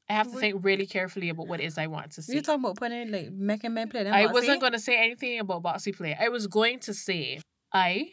I 0.09 0.13
have 0.13 0.27
to 0.27 0.33
What- 0.33 0.41
think 0.41 0.65
really 0.65 0.87
carefully 0.87 1.29
about 1.29 1.47
what 1.47 1.59
it 1.59 1.65
is 1.65 1.77
I 1.77 1.87
want 1.87 2.11
to 2.13 2.21
see. 2.23 2.33
You 2.33 2.41
talking 2.41 2.63
about 2.65 2.77
putting 2.77 3.11
like 3.11 3.31
making 3.31 3.73
men 3.75 3.89
play? 3.89 4.09
I 4.09 4.25
boxy? 4.25 4.33
wasn't 4.33 4.59
going 4.61 4.73
to 4.73 4.79
say 4.79 4.97
anything 4.97 5.39
about 5.39 5.61
boxy 5.63 5.95
play. 5.95 6.17
I 6.19 6.29
was 6.29 6.47
going 6.47 6.79
to 6.81 6.93
say 6.93 7.39
I 7.71 8.11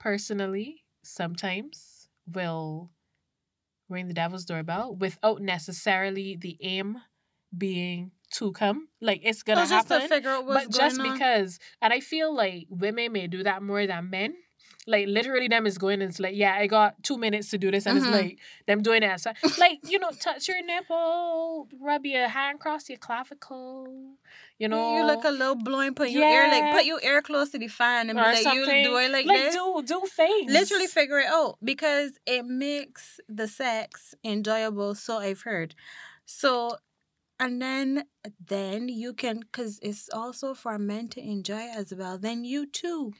personally 0.00 0.84
sometimes 1.04 2.08
will 2.26 2.90
ring 3.88 4.08
the 4.08 4.14
devil's 4.14 4.44
doorbell 4.44 4.96
without 4.96 5.40
necessarily 5.40 6.36
the 6.36 6.58
aim 6.60 6.98
being 7.56 8.10
to 8.34 8.50
come. 8.52 8.88
Like 9.00 9.20
it's 9.22 9.42
gonna 9.44 9.64
happen. 9.66 10.00
to 10.00 10.08
figure 10.08 10.30
out 10.30 10.46
what's 10.46 10.66
but 10.66 10.74
just 10.74 10.98
on. 10.98 11.12
because 11.12 11.60
and 11.80 11.92
i 11.92 12.00
feel 12.00 12.34
like 12.34 12.66
women 12.68 13.12
may 13.12 13.28
do 13.28 13.44
that 13.44 13.62
more 13.62 13.86
than 13.86 14.10
men 14.10 14.34
like 14.86 15.06
literally 15.08 15.48
them 15.48 15.66
is 15.66 15.78
going 15.78 16.00
and 16.00 16.10
it's 16.10 16.20
like 16.20 16.34
yeah 16.36 16.54
i 16.54 16.66
got 16.66 16.94
two 17.02 17.16
minutes 17.18 17.50
to 17.50 17.58
do 17.58 17.70
this 17.70 17.86
and 17.86 17.98
Mhm. 17.98 18.02
it's 18.02 18.10
like 18.10 18.38
them 18.66 18.82
doing 18.82 19.02
it 19.02 19.18
so, 19.20 19.32
like 19.58 19.78
you 19.88 19.98
know 19.98 20.10
touch 20.20 20.46
your 20.48 20.62
nipple 20.64 21.68
rub 21.80 22.06
your 22.06 22.28
hand 22.28 22.56
across 22.56 22.88
your 22.88 22.98
clavicle 22.98 24.14
you 24.58 24.68
know 24.68 24.96
you 24.96 25.04
look 25.04 25.24
a 25.24 25.30
little 25.30 25.54
blowing, 25.56 25.94
put 25.94 26.10
your 26.10 26.26
ear 26.28 26.48
like 26.50 26.70
put 26.72 26.84
your 26.84 27.00
ear 27.02 27.20
close 27.20 27.50
to 27.50 27.58
the 27.58 27.68
fan 27.68 28.08
and 28.10 28.18
be 28.18 28.22
or 28.24 28.28
like, 28.32 28.38
you 28.38 28.64
something. 28.64 28.82
do 28.84 28.96
it 28.96 29.10
like, 29.10 29.26
like 29.26 29.36
this. 29.36 29.54
do 29.54 29.82
do 29.84 30.00
things 30.06 30.52
literally 30.52 30.86
figure 30.86 31.18
it 31.18 31.26
out 31.26 31.58
because 31.64 32.12
it 32.26 32.44
makes 32.46 33.18
the 33.28 33.48
sex 33.48 34.14
enjoyable 34.24 34.94
so 34.94 35.18
i've 35.18 35.42
heard 35.42 35.74
so 36.24 36.76
and 37.38 37.60
then 37.60 38.04
then 38.46 38.88
you 38.88 39.12
can 39.12 39.40
because 39.40 39.78
it's 39.82 40.08
also 40.12 40.54
for 40.54 40.78
men 40.78 41.08
to 41.08 41.20
enjoy 41.20 41.68
as 41.74 41.92
well 41.94 42.18
then 42.18 42.44
you 42.44 42.66
too 42.66 43.12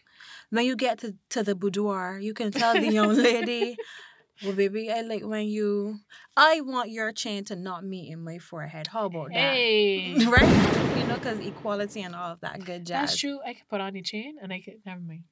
when 0.50 0.64
you 0.64 0.76
get 0.76 0.98
to, 0.98 1.14
to 1.30 1.42
the 1.42 1.54
boudoir 1.54 2.18
you 2.18 2.34
can 2.34 2.50
tell 2.50 2.74
the 2.74 2.92
young 2.92 3.14
lady 3.14 3.76
well 4.44 4.54
baby 4.54 4.90
i 4.90 5.02
like 5.02 5.24
when 5.24 5.46
you 5.46 5.96
i 6.36 6.60
want 6.62 6.90
your 6.90 7.12
chain 7.12 7.44
to 7.44 7.56
not 7.56 7.84
meet 7.84 8.10
in 8.10 8.22
my 8.22 8.38
forehead 8.38 8.86
how 8.88 9.06
about 9.06 9.28
that? 9.32 9.36
Hey. 9.54 10.14
Right? 10.26 10.96
You 10.98 11.06
know 11.06 11.14
because 11.14 11.38
equality 11.40 12.02
and 12.02 12.14
all 12.14 12.32
of 12.32 12.40
that 12.40 12.64
good 12.64 12.86
jazz. 12.86 13.10
that's 13.10 13.18
true 13.18 13.38
i 13.46 13.54
could 13.54 13.68
put 13.68 13.80
on 13.80 13.94
your 13.94 14.04
chain 14.04 14.36
and 14.40 14.52
i 14.52 14.60
could 14.60 14.80
never 14.84 15.00
mind 15.00 15.24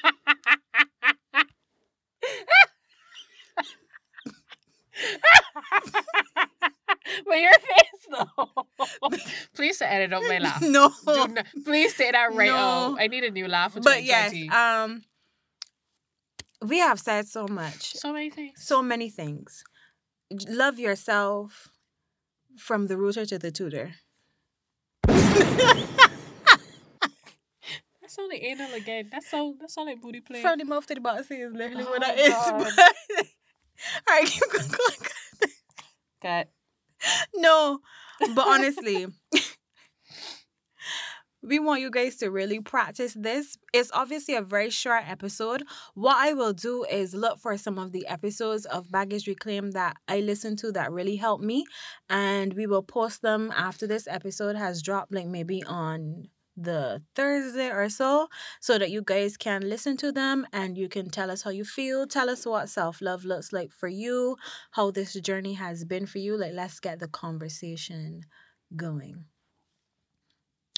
but 7.26 7.40
your 7.40 7.54
face 7.54 8.08
though. 8.12 8.68
Please 9.56 9.82
edit 9.82 10.14
out 10.14 10.24
my 10.28 10.40
laugh. 10.40 10.62
no 10.78 10.92
not, 11.06 11.46
please 11.64 11.96
say 11.96 12.10
that 12.12 12.34
right 12.34 12.48
No. 12.48 12.56
out. 12.56 12.98
I 13.00 13.08
need 13.08 13.24
a 13.24 13.32
new 13.32 13.48
laugh 13.48 13.74
for 13.74 13.82
but 13.82 14.04
yes 14.04 14.34
um 14.52 15.04
we 16.66 16.80
have 16.80 17.00
said 17.00 17.28
so 17.28 17.48
much 17.48 17.94
so 17.94 18.12
many 18.14 18.30
things. 18.30 18.66
so 18.66 18.82
many 18.82 19.10
things 19.10 19.64
love 20.48 20.80
yourself 20.80 21.68
from 22.58 22.88
the 22.88 22.98
rooter 22.98 23.26
to 23.26 23.38
the 23.38 23.52
tutor 23.52 23.94
That's 28.02 28.20
only 28.20 28.44
anal 28.44 28.74
again. 28.74 29.10
That's 29.12 29.30
so 29.30 29.56
that's 29.60 29.76
all 29.78 29.86
like 29.86 30.00
booty 30.02 30.20
play. 30.22 30.42
from 30.42 30.60
the 30.60 30.66
mouth 30.66 30.86
to 30.88 30.94
the 30.96 31.02
bottom 31.02 31.22
is 31.22 31.30
literally 31.30 31.84
what 31.84 32.04
Oh, 32.04 32.08
that 32.08 32.20
is 32.20 32.34
all 34.08 34.16
right 34.16 34.28
keep 34.28 34.42
going 34.52 34.70
Cut. 36.22 36.50
no 37.36 37.80
but 38.36 38.48
honestly 38.48 39.08
we 41.44 41.60
want 41.60 41.82
you 41.82 41.92
guys 41.92 42.16
to 42.16 42.30
really 42.30 42.60
practice 42.60 43.14
this 43.14 43.58
it's 43.74 43.92
obviously 43.94 44.36
a 44.36 44.42
very 44.42 44.70
short 44.70 45.04
episode 45.08 45.64
what 45.94 46.16
i 46.18 46.34
will 46.34 46.54
do 46.54 46.84
is 46.86 47.14
look 47.14 47.40
for 47.40 47.58
some 47.58 47.78
of 47.78 47.92
the 47.92 48.08
episodes 48.08 48.66
of 48.66 48.92
baggage 48.92 49.28
reclaim 49.28 49.72
that 49.72 49.96
i 50.08 50.20
listened 50.20 50.58
to 50.58 50.72
that 50.72 50.92
really 50.92 51.16
helped 51.16 51.44
me 51.44 51.66
and 52.10 52.54
we 52.54 52.66
will 52.66 52.84
post 52.84 53.22
them 53.22 53.52
after 53.56 53.86
this 53.86 54.08
episode 54.08 54.56
has 54.56 54.82
dropped 54.82 55.14
like 55.14 55.28
maybe 55.28 55.64
on 55.64 56.28
the 56.56 57.02
thursday 57.16 57.70
or 57.72 57.90
so 57.90 58.28
so 58.62 58.78
that 58.78 58.92
you 58.92 59.02
guys 59.04 59.38
can 59.38 59.68
listen 59.68 59.98
to 59.98 60.12
them 60.12 60.46
and 60.54 60.78
you 60.78 60.88
can 60.88 61.10
tell 61.10 61.32
us 61.32 61.42
how 61.42 61.50
you 61.50 61.66
feel 61.66 62.06
tell 62.06 62.30
us 62.30 62.46
what 62.46 62.70
self-love 62.70 63.26
looks 63.26 63.52
like 63.52 63.72
for 63.72 63.88
you 63.88 64.38
how 64.72 64.92
this 64.92 65.14
journey 65.14 65.54
has 65.54 65.86
been 65.86 66.06
for 66.06 66.20
you. 66.20 66.38
Like, 66.38 66.54
let's 66.54 66.80
get 66.80 67.00
the 67.00 67.08
conversation 67.08 68.22
going. 68.76 69.26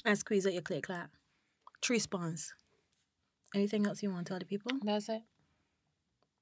And 0.04 0.18
squeeze 0.18 0.46
out 0.46 0.52
your 0.52 0.62
click 0.62 0.84
clap. 0.84 1.10
Tree 1.80 1.98
spawns. 1.98 2.54
Anything 3.54 3.86
else 3.86 4.02
you 4.02 4.10
want 4.10 4.26
to 4.26 4.30
tell 4.30 4.38
the 4.38 4.44
people? 4.44 4.72
That's 4.82 5.08
it. 5.08 5.22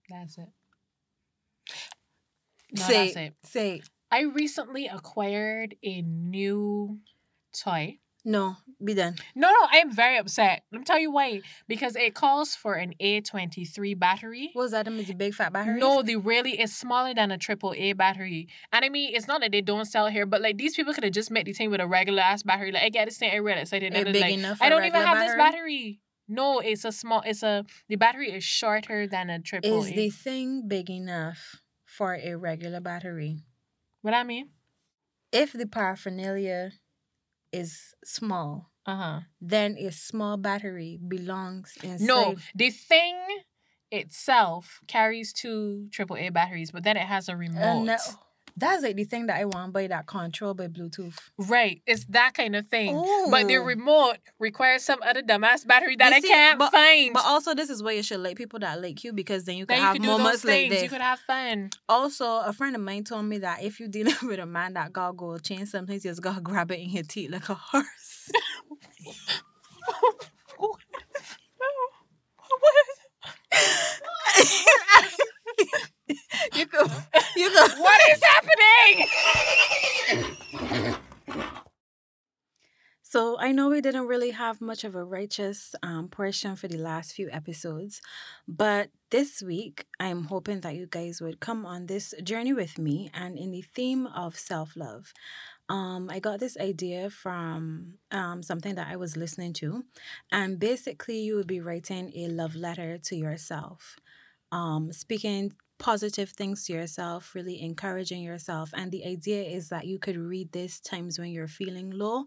That's 0.08 0.38
it. 0.38 0.48
No, 2.72 2.82
say, 2.82 3.04
that's 3.04 3.16
it. 3.16 3.34
say, 3.44 3.82
I 4.10 4.22
recently 4.22 4.86
acquired 4.86 5.76
a 5.82 6.02
new 6.02 6.98
toy. 7.52 7.98
No, 8.24 8.56
be 8.82 8.94
done. 8.94 9.16
No, 9.34 9.48
no, 9.48 9.68
I 9.70 9.78
am 9.78 9.92
very 9.92 10.16
upset. 10.16 10.62
Let 10.72 10.78
me 10.78 10.84
tell 10.84 10.98
you 10.98 11.10
why. 11.10 11.42
Because 11.68 11.94
it 11.96 12.14
calls 12.14 12.54
for 12.54 12.74
an 12.74 12.94
A23 13.00 13.98
battery. 13.98 14.50
What 14.52 14.62
was 14.62 14.70
that? 14.72 14.84
Them 14.84 14.98
is 14.98 15.08
the 15.08 15.14
big 15.14 15.34
fat 15.34 15.52
battery? 15.52 15.78
No, 15.78 16.02
they 16.02 16.16
really 16.16 16.60
is 16.60 16.74
smaller 16.74 17.14
than 17.14 17.30
a 17.30 17.38
triple 17.38 17.74
A 17.76 17.92
battery. 17.92 18.48
And 18.72 18.84
I 18.84 18.88
mean, 18.88 19.14
it's 19.14 19.28
not 19.28 19.40
that 19.42 19.52
they 19.52 19.60
don't 19.60 19.84
sell 19.84 20.08
here, 20.08 20.26
but 20.26 20.40
like 20.40 20.56
these 20.56 20.74
people 20.74 20.94
could 20.94 21.04
have 21.04 21.12
just 21.12 21.30
made 21.30 21.46
the 21.46 21.52
thing 21.52 21.70
with 21.70 21.80
a 21.80 21.86
regular 21.86 22.22
ass 22.22 22.42
battery. 22.42 22.72
Like 22.72 22.82
I 22.82 22.88
get 22.88 23.06
this 23.06 23.18
thing, 23.18 23.30
I 23.32 23.36
real 23.36 23.58
excited. 23.58 23.94
It 23.94 24.12
big 24.12 24.22
like, 24.22 24.34
enough 24.34 24.58
I 24.60 24.68
don't 24.68 24.84
even 24.84 25.02
have 25.02 25.18
this 25.18 25.34
battery. 25.36 26.00
No, 26.26 26.60
it's 26.60 26.84
a 26.86 26.92
small. 26.92 27.22
It's 27.26 27.42
a 27.42 27.64
the 27.88 27.96
battery 27.96 28.32
is 28.32 28.42
shorter 28.42 29.06
than 29.06 29.28
a 29.28 29.40
triple 29.40 29.82
Is 29.82 29.90
A. 29.90 29.94
the 29.94 30.10
thing 30.10 30.66
big 30.66 30.88
enough 30.88 31.60
for 31.84 32.14
a 32.14 32.34
regular 32.34 32.80
battery? 32.80 33.44
What 34.00 34.14
I 34.14 34.24
mean? 34.24 34.48
If 35.32 35.52
the 35.52 35.66
paraphernalia 35.66 36.72
is 37.54 37.94
small, 38.04 38.70
Uh 38.86 38.96
huh. 38.96 39.20
then 39.40 39.76
a 39.78 39.90
small 39.92 40.36
battery 40.36 40.98
belongs 41.06 41.72
inside. 41.82 42.00
No, 42.00 42.36
the 42.54 42.70
thing 42.70 43.16
itself 43.90 44.80
carries 44.86 45.32
two 45.32 45.88
triple 45.92 46.16
A 46.16 46.28
batteries, 46.30 46.70
but 46.72 46.82
then 46.84 46.96
it 46.96 47.06
has 47.06 47.28
a 47.28 47.36
remote. 47.36 47.60
Uh, 47.60 47.84
no. 47.84 47.96
That's 48.56 48.84
like 48.84 48.94
the 48.94 49.04
thing 49.04 49.26
that 49.26 49.40
I 49.40 49.46
want 49.46 49.72
by 49.72 49.88
that 49.88 50.06
control 50.06 50.54
by 50.54 50.68
Bluetooth. 50.68 51.18
Right, 51.38 51.82
it's 51.86 52.04
that 52.06 52.34
kind 52.34 52.54
of 52.54 52.68
thing. 52.68 52.94
But 53.30 53.48
the 53.48 53.56
remote 53.56 54.18
requires 54.38 54.84
some 54.84 55.00
other 55.02 55.22
dumbass 55.22 55.66
battery 55.66 55.96
that 55.96 56.10
You 56.10 56.16
I 56.16 56.20
see, 56.20 56.28
can't 56.28 56.58
but- 56.58 56.70
find. 56.70 57.12
But 57.12 57.24
also, 57.26 57.54
this 57.54 57.68
is 57.68 57.82
why 57.82 57.92
you 57.92 58.02
should 58.04 58.20
like 58.20 58.36
people 58.36 58.60
that 58.60 58.80
like 58.80 59.02
you 59.02 59.12
because 59.12 59.44
then 59.44 59.56
you 59.56 59.66
can 59.66 59.76
then 59.76 59.82
you 59.82 59.86
have 59.86 59.96
those 59.98 60.06
moments 60.18 60.44
like 60.44 60.70
this. 60.70 60.82
you 60.84 60.88
could 60.88 61.00
have 61.00 61.18
fun. 61.20 61.70
Also, 61.88 62.24
a 62.40 62.52
friend 62.52 62.76
of 62.76 62.82
mine 62.82 63.02
told 63.04 63.24
me 63.24 63.38
that 63.38 63.62
if 63.64 63.80
you're 63.80 63.88
dealing 63.88 64.14
with 64.22 64.38
a 64.38 64.46
man 64.46 64.74
that 64.74 64.92
got 64.92 65.16
gold 65.16 65.42
chain, 65.42 65.66
sometimes 65.66 66.04
you 66.04 66.10
just 66.12 66.22
gotta 66.22 66.40
grab 66.40 66.70
it 66.70 66.78
in 66.78 66.90
your 66.90 67.02
teeth 67.02 67.30
like 67.32 67.48
a 67.48 67.54
horse. 67.54 68.30
you 76.54 76.66
go. 76.66 76.86
You 77.36 77.52
go. 77.52 77.66
what 77.78 78.00
is 78.10 78.20
happening? 78.22 79.06
So 83.14 83.38
I 83.38 83.52
know 83.52 83.68
we 83.68 83.80
didn't 83.80 84.08
really 84.08 84.32
have 84.32 84.60
much 84.60 84.82
of 84.82 84.96
a 84.96 85.04
righteous 85.04 85.76
um, 85.84 86.08
portion 86.08 86.56
for 86.56 86.66
the 86.66 86.78
last 86.78 87.12
few 87.12 87.30
episodes, 87.30 88.02
but 88.48 88.90
this 89.12 89.40
week 89.40 89.86
I'm 90.00 90.24
hoping 90.24 90.62
that 90.62 90.74
you 90.74 90.88
guys 90.88 91.20
would 91.20 91.38
come 91.38 91.64
on 91.64 91.86
this 91.86 92.12
journey 92.24 92.52
with 92.52 92.76
me 92.76 93.12
and 93.14 93.38
in 93.38 93.52
the 93.52 93.62
theme 93.62 94.08
of 94.08 94.36
self 94.36 94.74
love. 94.74 95.12
Um, 95.68 96.10
I 96.10 96.18
got 96.18 96.40
this 96.40 96.56
idea 96.58 97.08
from 97.08 97.98
um, 98.10 98.42
something 98.42 98.74
that 98.74 98.88
I 98.88 98.96
was 98.96 99.16
listening 99.16 99.52
to, 99.54 99.84
and 100.32 100.58
basically, 100.58 101.20
you 101.20 101.36
would 101.36 101.46
be 101.46 101.60
writing 101.60 102.12
a 102.16 102.26
love 102.26 102.56
letter 102.56 102.98
to 102.98 103.14
yourself, 103.14 103.96
um, 104.54 104.92
speaking 104.92 105.52
positive 105.78 106.30
things 106.30 106.64
to 106.64 106.72
yourself, 106.72 107.34
really 107.34 107.60
encouraging 107.60 108.22
yourself. 108.22 108.70
And 108.74 108.92
the 108.92 109.04
idea 109.04 109.42
is 109.42 109.68
that 109.70 109.86
you 109.86 109.98
could 109.98 110.16
read 110.16 110.52
this 110.52 110.80
times 110.80 111.18
when 111.18 111.30
you're 111.32 111.48
feeling 111.48 111.90
low, 111.90 112.26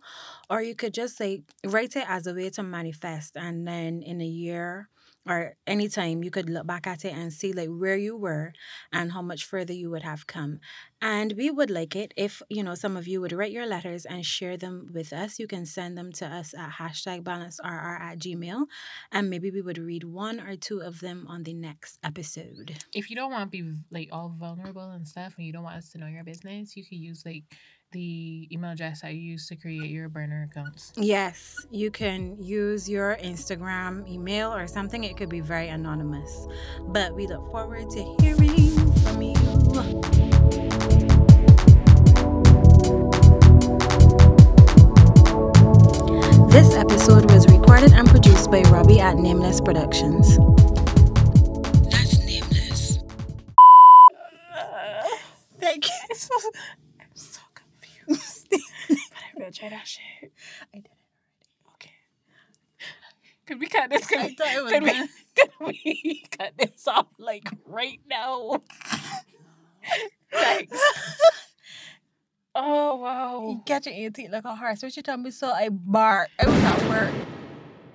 or 0.49 0.62
you 0.62 0.76
could 0.76 0.94
just 0.94 1.16
say, 1.16 1.44
write 1.66 1.95
it 1.95 2.06
as 2.08 2.28
a 2.28 2.34
way 2.34 2.49
to 2.52 2.64
manifest. 2.64 3.38
And 3.38 3.66
then 3.66 4.04
in 4.04 4.20
a 4.20 4.26
year 4.26 4.90
or 5.28 5.56
anytime, 5.66 6.24
you 6.24 6.32
could 6.32 6.49
look 6.49 6.66
back 6.66 6.88
at 6.88 7.06
it 7.06 7.14
and 7.14 7.34
see 7.34 7.54
like 7.54 7.70
where 7.70 7.98
you 7.98 8.16
were 8.16 8.54
and 8.91 9.12
how 9.12 9.22
much 9.22 9.44
further 9.44 9.74
you 9.74 9.90
would 9.90 10.04
have 10.04 10.28
come. 10.28 10.60
And 11.02 11.34
we 11.38 11.52
would 11.52 11.70
like 11.70 11.95
it 11.95 12.14
if, 12.18 12.41
you 12.49 12.64
know, 12.64 12.74
some 12.74 12.98
of 12.98 13.08
you 13.08 13.22
would 13.22 13.32
write 13.32 13.52
your 13.52 13.68
letters 13.68 14.06
and 14.06 14.26
share 14.26 14.58
them 14.58 14.90
with 14.94 15.14
us. 15.14 15.38
You 15.38 15.48
can 15.48 15.66
send 15.66 15.98
them 15.98 16.12
to 16.14 16.26
us 16.26 16.54
at 16.54 16.72
hashtag 16.72 17.24
balancerr 17.24 17.99
at 17.99 18.20
gmail. 18.20 18.66
And 19.12 19.30
maybe 19.30 19.52
we 19.52 19.62
would 19.62 19.78
read 19.78 20.04
one 20.04 20.40
or 20.40 20.56
two 20.56 20.80
of 20.80 20.99
them 21.02 21.26
on 21.28 21.44
the 21.44 21.54
next 21.54 21.99
episode. 22.04 22.78
If 22.94 23.10
you 23.10 23.16
don't 23.16 23.32
want 23.32 23.52
to 23.52 23.64
be 23.64 23.74
like 23.91 24.10
all 24.12 24.34
vulnerable 24.40 24.90
and 24.90 25.08
stuff, 25.08 25.36
and 25.38 25.45
you 25.45 25.54
don't 25.54 25.64
want 25.64 25.78
us 25.78 25.91
to 25.91 25.98
know 25.98 26.08
your 26.08 26.24
business, 26.24 26.76
you 26.76 26.84
could 26.84 26.98
use 26.98 27.24
like 27.26 27.44
the 27.91 28.47
email 28.51 28.72
address 28.72 29.01
I 29.03 29.09
use 29.09 29.47
to 29.47 29.55
create 29.55 29.89
your 29.89 30.09
burner 30.09 30.49
accounts. 30.51 30.91
Yes, 30.97 31.55
you 31.72 31.89
can 31.91 32.35
use 32.41 32.89
your 32.89 33.18
Instagram 33.23 34.07
email 34.09 34.53
or 34.53 34.68
something. 34.68 35.03
It 35.03 35.18
could 35.18 35.30
be 35.30 35.39
very 35.41 35.69
anonymous. 35.69 36.47
But 36.88 37.15
we 37.15 37.27
look 37.27 37.49
forward 37.51 37.89
to 37.91 38.15
hearing 38.19 38.93
from 39.03 39.22
you. 39.22 40.47
This 46.49 46.73
episode 46.76 47.30
was 47.31 47.45
recorded 47.47 47.93
and 47.93 48.07
produced 48.09 48.49
by 48.49 48.61
Robbie 48.64 48.99
at 48.99 49.18
Nameless 49.18 49.61
Productions. 49.61 50.38
That's 51.91 52.18
Nameless. 52.26 52.99
Thank 55.59 55.85
you. 55.88 55.93
I'm 56.09 56.15
so, 56.15 56.35
I'm 56.99 57.07
so 57.14 57.39
confused. 57.53 58.47
but 58.49 58.57
I'm 58.89 59.39
gonna 59.39 59.47
try 59.58 59.70
that 59.70 59.88
shit. 59.88 60.32
I 60.74 60.78
did 60.78 60.86
it 60.86 60.92
Okay. 61.76 61.92
Could 63.46 63.60
we 63.60 63.68
cut 63.68 63.90
this? 63.90 64.06
Could 64.06 64.20
I 64.20 64.30
thought 64.30 64.54
it 64.54 64.64
was 64.64 64.72
could 64.72 64.84
we, 64.84 64.92
could 65.36 65.52
we 65.60 66.24
cut 66.38 66.54
this 66.58 66.88
off 66.88 67.08
like 67.18 67.50
right 67.66 68.00
now? 68.10 68.62
Thanks. 70.32 70.80
Oh 72.60 72.96
wow. 72.96 73.50
You 73.50 73.62
catch 73.66 73.88
your 73.88 74.10
teeth 74.10 74.32
like 74.32 74.46
a 74.46 74.56
horse. 74.56 74.82
What 74.82 74.96
you 74.96 75.04
tell 75.04 75.18
me? 75.18 75.32
So 75.32 75.52
I 75.52 75.70
bark. 75.70 76.30
I 76.40 76.48
was 76.48 76.64
at 76.64 76.90
work. 76.90 77.14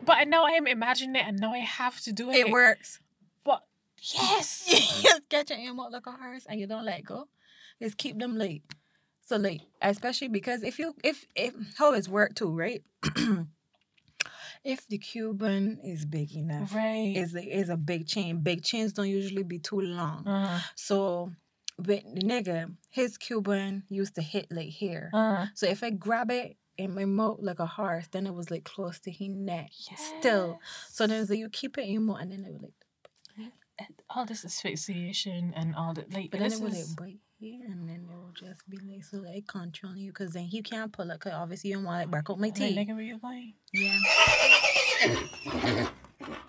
But 0.05 0.29
now 0.29 0.45
I 0.45 0.53
am 0.53 0.67
imagining 0.67 1.17
it 1.17 1.27
and 1.27 1.39
now 1.39 1.53
I 1.53 1.59
have 1.59 2.01
to 2.03 2.13
do 2.13 2.31
it. 2.31 2.37
It 2.37 2.51
works. 2.51 3.01
But 3.45 3.63
yes. 4.01 4.67
just 5.03 5.29
catch 5.29 5.51
your 5.51 5.59
aim 5.59 5.81
out 5.81 5.93
like 5.93 6.07
a 6.07 6.13
horse 6.13 6.47
and 6.49 6.61
you 6.61 6.67
don't 6.67 6.85
let 6.85 7.05
go. 7.05 7.29
Just 7.81 7.97
keep 7.97 8.19
them 8.19 8.39
late. 8.39 8.63
So 9.24 9.36
late, 9.36 9.62
especially 9.81 10.28
because 10.28 10.62
if 10.62 10.78
you 10.78 10.94
if 11.05 11.27
if 11.35 11.55
how 11.78 11.93
it's 11.94 12.09
work 12.09 12.35
too, 12.35 12.51
right? 12.51 12.82
if 14.65 14.86
the 14.89 14.99
Cuban 14.99 15.78
is 15.85 16.05
big 16.05 16.35
enough, 16.35 16.74
right. 16.74 17.12
is 17.16 17.35
a, 17.35 17.43
is 17.43 17.69
a 17.69 17.77
big 17.77 18.07
chain. 18.07 18.39
Big 18.40 18.62
chains 18.62 18.93
don't 18.93 19.09
usually 19.09 19.43
be 19.43 19.59
too 19.59 19.81
long. 19.81 20.27
uh, 20.27 20.61
So 20.74 21.32
with 21.78 22.03
the 22.15 22.20
nigga, 22.20 22.74
his 22.90 23.16
Cuban 23.19 23.85
used 23.89 24.15
to 24.16 24.23
hit 24.23 24.47
like 24.51 24.69
here. 24.69 25.11
uh, 25.12 25.47
So 25.55 25.66
if 25.66 25.82
I 25.82 25.90
grab 25.90 26.31
it 26.31 26.57
in 26.77 26.94
my 26.94 27.05
mouth 27.05 27.39
like 27.40 27.59
a 27.59 27.66
horse, 27.66 28.09
then 28.11 28.27
it 28.27 28.35
was 28.35 28.51
like 28.51 28.65
close 28.65 28.99
to 29.01 29.11
his 29.11 29.35
neck. 29.35 29.70
Still. 30.20 30.59
So 30.90 31.07
then 31.07 31.20
it's 31.23 31.31
like 31.31 31.39
you 31.39 31.49
keep 31.49 31.78
it 31.78 31.82
in 31.86 31.93
your 31.93 32.03
mouth 32.03 32.20
and 32.20 32.32
then 32.32 32.44
it 32.44 32.53
would 32.53 32.62
like 32.62 33.53
And 33.78 33.89
all 34.11 34.27
this 34.27 34.44
asphyxiation 34.44 35.53
and 35.57 35.74
all 35.74 35.94
that. 35.94 36.12
Like, 36.12 36.31
but 36.31 36.40
then 36.40 36.51
this 36.51 36.61
it 36.61 36.62
would 36.62 36.73
is, 36.74 36.89
like 36.90 36.97
bite 36.99 37.19
and 37.51 37.89
then 37.89 38.06
it 38.09 38.14
will 38.14 38.32
just 38.35 38.69
be 38.69 38.78
like 38.89 39.05
so 39.05 39.19
like 39.19 39.47
controlling 39.47 39.98
you, 39.98 40.12
cause 40.12 40.32
then 40.32 40.44
he 40.44 40.62
can't 40.62 40.93
pull 40.93 41.10
it, 41.10 41.20
cause 41.20 41.32
obviously 41.35 41.70
you 41.70 41.77
don't 41.77 41.85
want 41.85 42.05
to 42.05 42.09
like, 42.09 42.24
up 42.24 42.31
out 42.31 42.39
my 42.39 42.51
teeth. 42.51 42.77
Nigga, 42.77 43.05
you 43.05 43.19
lying? 43.23 43.55
Yeah. 43.73 43.98